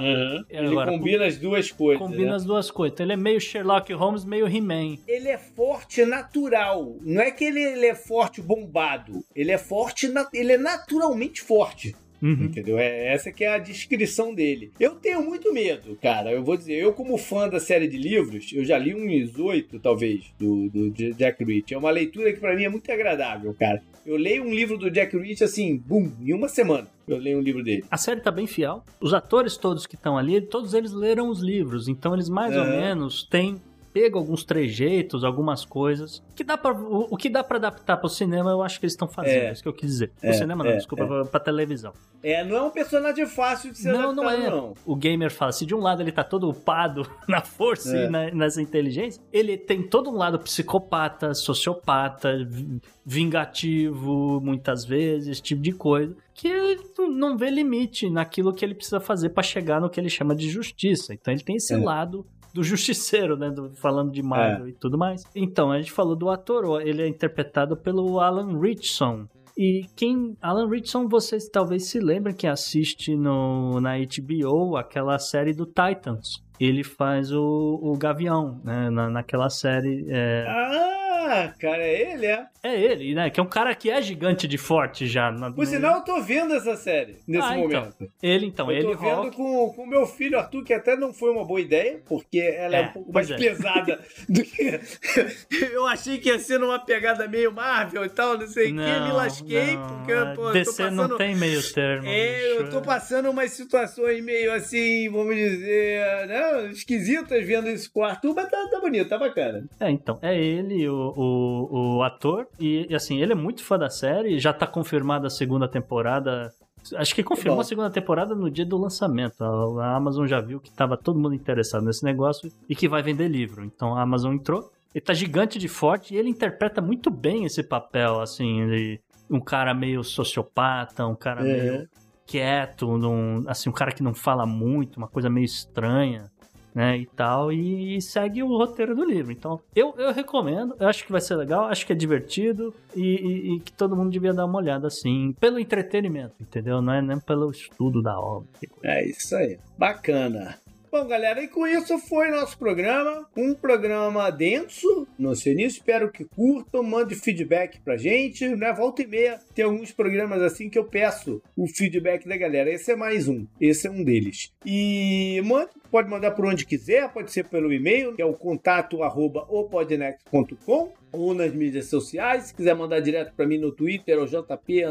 Ele 0.49 0.67
Agora, 0.67 0.91
combina 0.91 1.25
as 1.25 1.37
duas 1.37 1.71
coisas. 1.71 2.01
Combina 2.01 2.31
né? 2.31 2.35
as 2.35 2.43
duas 2.45 2.69
coisas. 2.71 2.93
Então, 2.93 3.05
ele 3.05 3.13
é 3.13 3.17
meio 3.17 3.39
Sherlock 3.39 3.91
Holmes, 3.93 4.25
meio 4.25 4.47
He-Man. 4.47 4.97
Ele 5.07 5.29
é 5.29 5.37
forte 5.37 6.05
natural. 6.05 6.95
Não 7.01 7.21
é 7.21 7.31
que 7.31 7.43
ele, 7.43 7.61
ele 7.61 7.85
é 7.87 7.95
forte 7.95 8.41
bombado. 8.41 9.23
Ele 9.35 9.51
é 9.51 9.57
forte, 9.57 10.07
na- 10.07 10.27
ele 10.33 10.53
é 10.53 10.57
naturalmente 10.57 11.41
forte. 11.41 11.95
Uhum. 12.21 12.45
Entendeu? 12.45 12.77
É, 12.77 13.13
essa 13.13 13.31
que 13.31 13.43
é 13.43 13.53
a 13.53 13.57
descrição 13.57 14.33
dele. 14.33 14.71
Eu 14.79 14.95
tenho 14.95 15.21
muito 15.23 15.53
medo, 15.53 15.97
cara. 16.01 16.31
Eu 16.31 16.43
vou 16.43 16.57
dizer, 16.57 16.73
eu 16.75 16.93
como 16.93 17.17
fã 17.17 17.47
da 17.47 17.59
série 17.59 17.87
de 17.87 17.97
livros, 17.97 18.51
eu 18.53 18.63
já 18.65 18.77
li 18.77 18.95
uns 18.95 19.37
oito, 19.37 19.79
talvez, 19.79 20.25
do, 20.39 20.69
do 20.69 20.91
Jack 20.91 21.43
Reacher. 21.43 21.75
É 21.75 21.77
uma 21.77 21.91
leitura 21.91 22.31
que 22.33 22.39
pra 22.39 22.55
mim 22.55 22.63
é 22.63 22.69
muito 22.69 22.91
agradável, 22.91 23.53
cara. 23.53 23.81
Eu 24.05 24.17
leio 24.17 24.43
um 24.43 24.53
livro 24.53 24.77
do 24.77 24.91
Jack 24.91 25.17
Reacher 25.17 25.45
assim, 25.45 25.77
bum, 25.77 26.11
em 26.21 26.33
uma 26.33 26.47
semana. 26.47 26.87
Eu 27.07 27.17
leio 27.17 27.39
um 27.39 27.41
livro 27.41 27.63
dele. 27.63 27.83
A 27.89 27.97
série 27.97 28.21
tá 28.21 28.31
bem 28.31 28.45
fiel. 28.47 28.83
Os 28.99 29.13
atores 29.13 29.57
todos 29.57 29.85
que 29.87 29.95
estão 29.95 30.17
ali, 30.17 30.41
todos 30.41 30.73
eles 30.73 30.91
leram 30.91 31.29
os 31.29 31.41
livros. 31.41 31.87
Então, 31.87 32.13
eles 32.13 32.29
mais 32.29 32.55
ou 32.55 32.61
Aham. 32.63 32.81
menos 32.81 33.23
têm 33.23 33.59
pego 33.95 34.17
alguns 34.19 34.43
trejeitos, 34.43 35.23
algumas 35.23 35.63
coisas. 35.63 36.21
Que 36.35 36.43
dá 36.43 36.57
pra, 36.57 36.73
o, 36.73 37.07
o 37.11 37.15
que 37.15 37.29
dá 37.29 37.41
pra 37.41 37.55
adaptar 37.55 37.95
pro 37.95 38.09
cinema, 38.09 38.51
eu 38.51 38.61
acho 38.61 38.77
que 38.77 38.85
eles 38.85 38.91
estão 38.91 39.07
fazendo. 39.07 39.31
É. 39.31 39.45
É 39.47 39.51
isso 39.53 39.63
que 39.63 39.69
eu 39.69 39.73
quis 39.73 39.89
dizer. 39.89 40.11
É, 40.21 40.33
cinema 40.33 40.65
não, 40.65 40.71
é, 40.71 40.75
desculpa, 40.75 41.05
é. 41.05 41.07
pra, 41.07 41.25
pra 41.25 41.39
televisão. 41.39 41.93
É, 42.21 42.43
não 42.43 42.57
é 42.57 42.61
um 42.63 42.69
personagem 42.71 43.25
fácil 43.25 43.71
de 43.71 43.77
ser 43.77 43.93
Não, 43.93 44.11
não 44.11 44.23
adaptado, 44.27 44.47
é. 44.47 44.49
não. 44.49 44.73
O 44.85 44.95
gamer 44.97 45.31
fala, 45.31 45.53
se 45.53 45.65
de 45.65 45.73
um 45.73 45.79
lado 45.79 46.01
ele 46.01 46.11
tá 46.11 46.25
todo 46.25 46.49
upado 46.49 47.07
na 47.25 47.39
força 47.39 47.95
É. 47.97 48.05
e 48.05 48.09
na- 48.09 48.31
nessa 48.31 48.61
inteligência, 48.61 49.23
ele 49.31 49.57
tem 49.57 49.81
todo 49.81 50.09
um 50.09 50.17
lado 50.17 50.39
psicopata, 50.39 51.33
sociopata, 51.33 52.43
vi- 52.45 52.81
vingativo, 53.05 54.41
muitas 54.41 54.83
vezes, 54.83 55.27
esse 55.29 55.41
tipo 55.41 55.61
de 55.61 55.71
coisa, 55.71 56.15
que 56.33 56.47
ele 56.47 56.81
não- 56.97 57.09
não 57.11 57.37
vê 57.37 57.49
limite 57.49 58.09
naquilo 58.09 58.53
que 58.53 58.65
ele 58.65 58.75
precisa 58.75 58.99
fazer 58.99 59.29
pra 59.29 59.41
chegar 59.43 59.79
no 59.79 59.89
que 59.89 59.99
ele 59.99 60.09
chama 60.09 60.35
de 60.35 60.49
justiça. 60.49 61.13
Então 61.13 61.33
ele 61.33 61.43
tem 61.43 61.55
esse 61.55 61.73
É. 61.73 61.77
lado 61.77 62.25
do 62.55 62.63
justiceiro, 62.63 63.35
né? 63.37 63.49
do- 63.51 63.69
falando 63.75 64.11
de 64.11 64.23
Marvel 64.23 64.69
e 64.69 64.73
tudo 64.73 64.97
mais. 64.97 65.23
Então, 65.35 65.71
a 65.71 65.77
gente 65.77 65.91
falou 65.91 66.15
do 66.15 66.29
ator, 66.29 66.81
ele 66.81 67.01
é 67.01 67.07
interpretado 67.07 67.75
pelo 67.75 68.19
Alan 68.21 68.57
Richson. 68.59 69.27
E 69.57 69.85
quem. 69.95 70.35
Alan 70.41 70.69
Richson, 70.69 71.07
vocês 71.07 71.47
talvez 71.49 71.85
se 71.89 71.99
lembrem 71.99 72.35
que 72.35 72.47
assiste 72.47 73.15
no, 73.15 73.79
na 73.79 73.93
HBO 73.97 74.75
aquela 74.77 75.17
série 75.19 75.53
do 75.53 75.65
Titans. 75.65 76.43
Ele 76.59 76.83
faz 76.83 77.31
o, 77.33 77.79
o 77.81 77.97
Gavião, 77.97 78.59
né? 78.63 78.89
Na, 78.89 79.09
naquela 79.09 79.49
série. 79.49 80.05
é, 80.09 80.45
Ah, 80.47 81.53
cara, 81.59 81.83
é 81.83 82.13
ele, 82.13 82.25
é? 82.27 82.45
É 82.65 82.81
ele, 82.81 83.13
né? 83.13 83.29
Que 83.29 83.39
é 83.39 83.43
um 83.43 83.47
cara 83.47 83.75
que 83.75 83.89
é 83.89 84.01
gigante 84.01 84.47
de 84.47 84.57
forte 84.57 85.05
já. 85.07 85.31
Na, 85.31 85.51
Por 85.51 85.65
sinal, 85.65 85.97
eu 85.97 86.01
tô 86.03 86.21
vendo 86.21 86.53
essa 86.55 86.75
série 86.75 87.17
nesse 87.27 87.47
Ah, 87.47 87.55
momento. 87.57 87.95
Então. 88.01 88.07
Ele, 88.23 88.45
então, 88.47 88.71
eu 88.71 88.77
ele 88.77 88.91
tô 88.95 88.97
vendo 89.01 89.15
Rock. 89.23 89.35
com 89.37 89.83
o 89.83 89.87
meu 89.87 90.05
filho 90.07 90.37
Arthur, 90.39 90.63
que 90.63 90.73
até 90.73 90.95
não 90.95 91.13
foi 91.13 91.29
uma 91.31 91.45
boa 91.45 91.61
ideia, 91.61 91.99
porque 92.05 92.39
ela 92.39 92.75
é, 92.75 92.81
É, 92.81 92.85
um 92.87 92.91
pouco 92.93 93.13
mais 93.13 93.29
é. 93.29 93.35
pesada 93.37 93.99
do 94.27 94.43
que. 94.43 94.79
eu 95.71 95.85
achei 95.85 96.17
que 96.17 96.29
ia 96.29 96.39
ser 96.39 96.59
numa 96.59 96.79
pegada 96.79 97.27
meio 97.27 97.51
Marvel 97.53 98.03
e 98.05 98.09
tal, 98.09 98.37
não 98.37 98.47
sei 98.47 98.65
o 98.65 98.67
que, 98.67 98.73
me 98.73 99.11
lasquei, 99.11 99.75
não, 99.75 99.87
porque 99.87 100.11
é, 100.11 100.25
pô, 100.33 100.41
eu 100.41 100.45
tô 100.47 100.51
DC 100.53 100.65
passando. 100.83 101.07
não 101.07 101.17
tem 101.17 101.35
meio 101.35 101.73
termo. 101.73 102.07
É, 102.07 102.51
eu 102.53 102.59
bicho. 102.65 102.71
tô 102.71 102.81
passando 102.81 103.29
umas 103.29 103.51
situações 103.51 104.23
meio 104.23 104.51
assim, 104.53 105.09
vamos 105.09 105.35
dizer, 105.35 106.27
né, 106.27 106.67
esquisitas 106.71 107.45
vendo 107.45 107.69
isso 107.69 107.91
com 107.91 107.99
o 108.01 108.03
Arthur, 108.03 108.33
mas 108.35 108.49
tá, 108.49 108.57
tá 108.71 108.79
bonito, 108.79 109.07
tá 109.09 109.17
bacana. 109.17 109.63
É, 109.79 109.89
então, 109.89 110.17
é 110.21 110.35
ele, 110.39 110.87
o, 110.89 111.13
o, 111.15 111.97
o 111.97 112.03
ator, 112.03 112.47
e, 112.59 112.87
e, 112.89 112.95
assim, 112.95 113.21
ele 113.21 113.31
é 113.31 113.35
muito 113.35 113.63
fã 113.63 113.77
da 113.77 113.89
série, 113.89 114.39
já 114.39 114.53
tá 114.53 114.65
confirmada 114.67 115.27
a 115.27 115.29
segunda 115.29 115.67
temporada. 115.67 116.51
Acho 116.95 117.15
que 117.15 117.23
confirmou 117.23 117.55
Bom. 117.55 117.61
a 117.61 117.65
segunda 117.65 117.89
temporada 117.89 118.35
no 118.35 118.49
dia 118.49 118.65
do 118.65 118.77
lançamento. 118.77 119.41
A, 119.43 119.83
a 119.85 119.95
Amazon 119.95 120.27
já 120.27 120.39
viu 120.39 120.59
que 120.59 120.71
tava 120.71 120.95
todo 120.95 121.19
mundo 121.19 121.33
interessado 121.33 121.83
nesse 121.83 122.03
negócio 122.03 122.51
e 122.69 122.75
que 122.75 122.87
vai 122.87 123.01
vender 123.01 123.27
livro. 123.27 123.63
Então 123.63 123.95
a 123.95 124.01
Amazon 124.01 124.33
entrou. 124.35 124.71
Ele 124.93 125.03
tá 125.03 125.13
gigante 125.13 125.57
de 125.59 125.67
forte 125.67 126.13
e 126.13 126.17
ele 126.17 126.29
interpreta 126.29 126.81
muito 126.81 127.09
bem 127.11 127.43
esse 127.43 127.61
papel, 127.63 128.21
assim, 128.21 128.65
de 128.67 128.99
um 129.29 129.39
cara 129.41 129.73
meio 129.73 130.03
sociopata, 130.03 131.05
um 131.07 131.15
cara 131.15 131.41
É. 131.41 131.43
meio 131.71 131.89
quieto, 132.25 132.97
num- 132.97 133.43
assim, 133.47 133.69
um 133.69 133.73
cara 133.73 133.91
que 133.91 134.01
não 134.03 134.13
fala 134.13 134.45
muito, 134.45 134.97
uma 134.97 135.07
coisa 135.07 135.29
meio 135.29 135.45
estranha, 135.45 136.31
né, 136.75 136.97
e 136.97 137.05
tal, 137.05 137.53
e 137.53 138.01
segue 138.01 138.43
o 138.43 138.47
roteiro 138.57 138.93
do 138.93 139.05
livro. 139.05 139.31
Então, 139.31 139.61
eu, 139.73 139.93
eu 139.97 140.11
recomendo, 140.11 140.75
eu 140.77 140.87
acho 140.89 141.05
que 141.05 141.11
vai 141.11 141.21
ser 141.21 141.35
legal, 141.35 141.65
acho 141.65 141.85
que 141.87 141.93
é 141.93 141.95
divertido 141.95 142.73
e, 142.93 143.01
e- 143.01 143.55
e 143.55 143.59
que 143.61 143.71
todo 143.71 143.95
mundo 143.95 144.11
devia 144.11 144.33
dar 144.33 144.45
uma 144.45 144.57
olhada, 144.59 144.87
assim, 144.87 145.33
pelo 145.39 145.57
entretenimento, 145.57 146.33
entendeu? 146.41 146.81
Não 146.81 146.91
é 146.93 147.01
nem 147.01 147.17
pelo 147.19 147.49
estudo 147.49 148.01
da 148.01 148.19
obra. 148.19 148.49
É 148.83 149.07
isso 149.07 149.33
aí. 149.37 149.57
Bacana. 149.77 150.59
Bom, 150.97 151.07
galera, 151.07 151.43
e 151.43 151.49
com 151.49 151.67
isso 151.67 151.99
foi 151.99 152.31
nosso 152.31 152.57
programa. 152.57 153.27
Um 153.35 153.53
programa 153.53 154.29
denso 154.29 155.05
no 155.19 155.35
seu 155.35 155.51
início. 155.51 155.79
Espero 155.79 156.09
que 156.09 156.23
curtam, 156.23 156.81
mande 156.81 157.15
feedback 157.15 157.81
pra 157.81 157.97
gente. 157.97 158.47
Né? 158.47 158.71
Volta 158.71 159.01
e 159.01 159.05
meia 159.05 159.37
tem 159.53 159.65
alguns 159.65 159.91
programas 159.91 160.41
assim 160.41 160.69
que 160.69 160.79
eu 160.79 160.85
peço 160.85 161.41
o 161.53 161.67
feedback 161.67 162.25
da 162.25 162.37
galera. 162.37 162.71
Esse 162.71 162.93
é 162.93 162.95
mais 162.95 163.27
um. 163.27 163.45
Esse 163.59 163.87
é 163.87 163.91
um 163.91 164.05
deles. 164.05 164.53
E 164.65 165.41
manda, 165.43 165.69
pode 165.91 166.09
mandar 166.09 166.31
por 166.31 166.45
onde 166.45 166.65
quiser, 166.65 167.11
pode 167.11 167.29
ser 167.29 167.43
pelo 167.43 167.73
e-mail, 167.73 168.15
que 168.15 168.21
é 168.21 168.25
o 168.25 168.33
contato 168.33 169.03
arroba 169.03 169.45
opodnext.com 169.49 170.93
ou 171.11 171.33
nas 171.33 171.53
mídias 171.53 171.87
sociais. 171.87 172.45
Se 172.45 172.53
quiser 172.53 172.75
mandar 172.75 172.99
direto 172.99 173.33
pra 173.35 173.47
mim 173.47 173.57
no 173.57 173.71
Twitter, 173.71 174.17
é 174.17 174.21
o 174.21 174.25
JP 174.25 174.83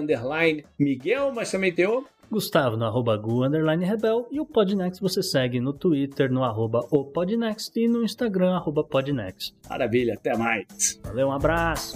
Miguel, 0.78 1.32
mas 1.32 1.50
também 1.50 1.72
tem 1.72 1.86
o 1.86 2.04
Gustavo 2.30 2.76
no 2.76 2.84
arroba 2.84 3.16
Gu 3.16 3.44
underline 3.44 3.84
Rebel 3.84 4.26
e 4.30 4.40
o 4.40 4.46
Podnext 4.46 5.00
você 5.00 5.22
segue 5.22 5.60
no 5.60 5.72
Twitter 5.72 6.30
no 6.32 6.42
arroba 6.42 6.80
o 6.90 7.04
Podnext 7.04 7.78
e 7.78 7.86
no 7.86 8.02
Instagram 8.02 8.54
arroba 8.56 8.82
Podnext. 8.82 9.54
Maravilha, 9.68 10.14
até 10.14 10.36
mais. 10.36 11.00
Valeu, 11.04 11.28
um 11.28 11.32
abraço! 11.32 11.94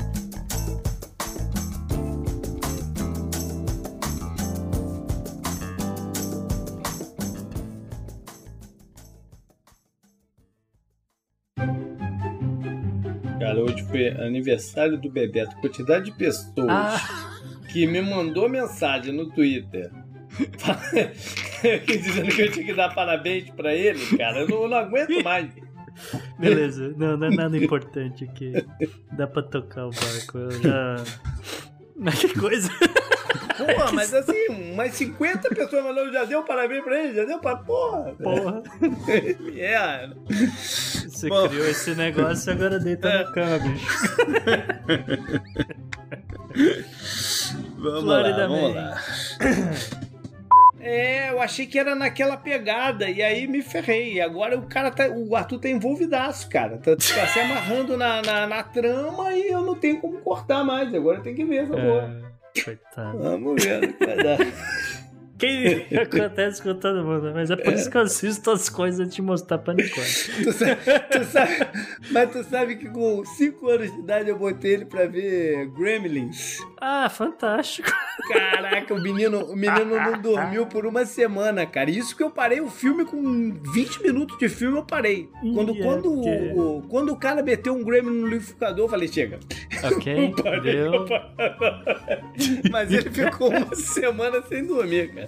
Cara, 13.39 13.61
hoje 13.63 13.83
foi 13.85 14.09
aniversário 14.09 14.99
do 14.99 15.11
Bebeto. 15.11 15.57
Quantidade 15.61 16.07
de 16.07 16.13
pessoas 16.13 16.69
Ah. 16.69 17.01
que 17.71 17.87
me 17.87 18.01
mandou 18.01 18.49
mensagem 18.49 19.13
no 19.13 19.31
Twitter 19.31 19.91
dizendo 21.86 22.28
que 22.35 22.43
eu 22.43 22.52
tinha 22.52 22.66
que 22.66 22.74
dar 22.74 22.94
parabéns 22.94 23.51
pra 23.51 23.74
ele, 23.74 24.05
cara. 24.16 24.40
Eu 24.40 24.48
não, 24.48 24.62
eu 24.62 24.69
não 24.69 24.78
aguento 24.78 25.23
mais. 25.24 25.51
Beleza, 26.39 26.94
não, 26.97 27.16
não 27.16 27.27
é 27.27 27.31
nada 27.31 27.56
importante 27.56 28.24
aqui. 28.24 28.52
Dá 29.12 29.27
pra 29.27 29.43
tocar 29.43 29.86
o 29.86 29.90
barco. 29.90 30.39
Eu 30.39 30.51
já. 30.62 30.97
Mas 31.97 32.19
que 32.20 32.39
coisa! 32.39 32.70
Porra, 33.59 33.90
mas 33.93 34.15
assim, 34.15 34.47
umas 34.73 34.93
50 34.93 35.48
pessoas 35.48 35.82
mandando, 35.85 36.12
já 36.12 36.24
deu 36.24 36.44
parabéns 36.44 36.85
pra 36.85 37.02
ele, 37.05 37.15
já 37.16 37.24
deu 37.24 37.40
pra. 37.40 37.56
Porra! 37.56 38.15
Porra! 38.23 38.62
É. 39.56 40.09
Você 41.09 41.28
Bom. 41.28 41.48
criou 41.48 41.66
esse 41.66 41.94
negócio 41.97 42.51
e 42.51 42.52
agora 42.52 42.78
deita 42.78 43.09
É. 43.09 43.24
na 43.24 43.32
cama, 43.32 43.59
bicho. 43.59 43.98
Vamos 47.78 48.02
Florida 48.02 48.36
lá, 48.36 48.47
vamos 48.47 48.74
Man. 48.74 48.81
lá. 48.81 49.01
É, 50.81 51.31
eu 51.31 51.41
achei 51.41 51.67
que 51.67 51.79
era 51.79 51.95
naquela 51.95 52.37
pegada, 52.37 53.09
e 53.09 53.23
aí 53.23 53.47
me 53.47 53.63
ferrei. 53.63 54.15
E 54.15 54.21
agora 54.21 54.57
o 54.57 54.67
cara 54.69 54.91
tá. 54.91 55.09
O 55.09 55.35
Arthur 55.35 55.59
tá 55.59 55.69
envolvidaço, 55.69 56.49
cara. 56.49 56.79
Tá, 56.79 56.97
tá 56.97 57.27
se 57.27 57.41
amarrando 57.41 57.97
na, 57.97 58.23
na, 58.23 58.47
na 58.47 58.63
trama 58.63 59.33
e 59.35 59.49
eu 59.49 59.63
não 59.63 59.75
tenho 59.75 60.01
como 60.01 60.19
cortar 60.19 60.65
mais. 60.65 60.95
Agora 60.95 61.21
tem 61.21 61.35
que 61.35 61.45
ver 61.45 61.65
essa 61.65 61.75
porra. 61.75 62.23
É, 62.57 62.61
coitado. 62.61 63.19
Vamos 63.19 63.63
ver 63.63 63.85
o 63.85 63.93
que 63.93 64.07
vai 64.07 64.17
dar. 64.17 64.39
Que 65.39 65.86
acontece 65.97 66.62
com 66.62 66.74
todo 66.74 67.05
mundo, 67.05 67.31
mas 67.35 67.51
é 67.51 67.56
por 67.56 67.73
isso 67.73 67.89
que 67.90 67.97
eu 67.97 68.01
assisto 68.02 68.51
as 68.51 68.69
coisas 68.69 68.98
antes 69.01 69.15
de 69.15 69.23
mostrar 69.23 69.59
pra 69.59 69.73
Nicole. 69.74 70.06
Tu 70.43 70.52
sabe, 70.52 70.77
tu 71.10 71.24
sabe- 71.24 71.69
mas 72.10 72.31
tu 72.32 72.44
sabe 72.44 72.77
que 72.77 72.89
com 72.89 73.24
5 73.24 73.69
anos 73.69 73.93
de 73.93 73.98
idade 74.01 74.28
eu 74.31 74.36
botei 74.39 74.74
ele 74.74 74.85
pra 74.85 75.06
ver 75.06 75.66
Gremlins. 75.70 76.59
Ah, 76.81 77.09
fantástico. 77.09 77.89
Caraca, 78.28 78.94
o 78.94 79.01
menino, 79.01 79.44
o 79.44 79.56
menino 79.56 79.94
não 79.97 80.20
dormiu 80.20 80.66
por 80.66 80.85
uma 80.86 81.05
semana, 81.06 81.65
cara. 81.66 81.90
Isso 81.90 82.16
que 82.16 82.23
eu 82.23 82.31
parei 82.31 82.60
o 82.60 82.69
filme 82.69 83.05
com 83.05 83.52
20 83.73 84.02
minutos 84.02 84.36
de 84.39 84.48
filme, 84.48 84.77
eu 84.78 84.85
parei. 84.85 85.28
Quando, 85.55 85.73
Ih, 85.74 85.81
é 85.81 85.85
quando, 85.85 86.12
o, 86.12 86.82
quando 86.89 87.12
o 87.12 87.16
cara 87.16 87.43
meteu 87.43 87.74
um 87.74 87.85
Gremlin 87.85 88.20
no 88.20 88.27
liquidificador, 88.27 88.85
eu 88.86 88.89
falei, 88.89 89.09
chega. 89.09 89.39
Ok, 89.85 90.35
deu. 90.62 91.06
Mas 92.70 92.93
ele 92.93 93.10
ficou 93.10 93.51
uma 93.51 93.74
semana 93.74 94.43
sem 94.43 94.65
dormir, 94.66 95.12
cara. 95.15 95.28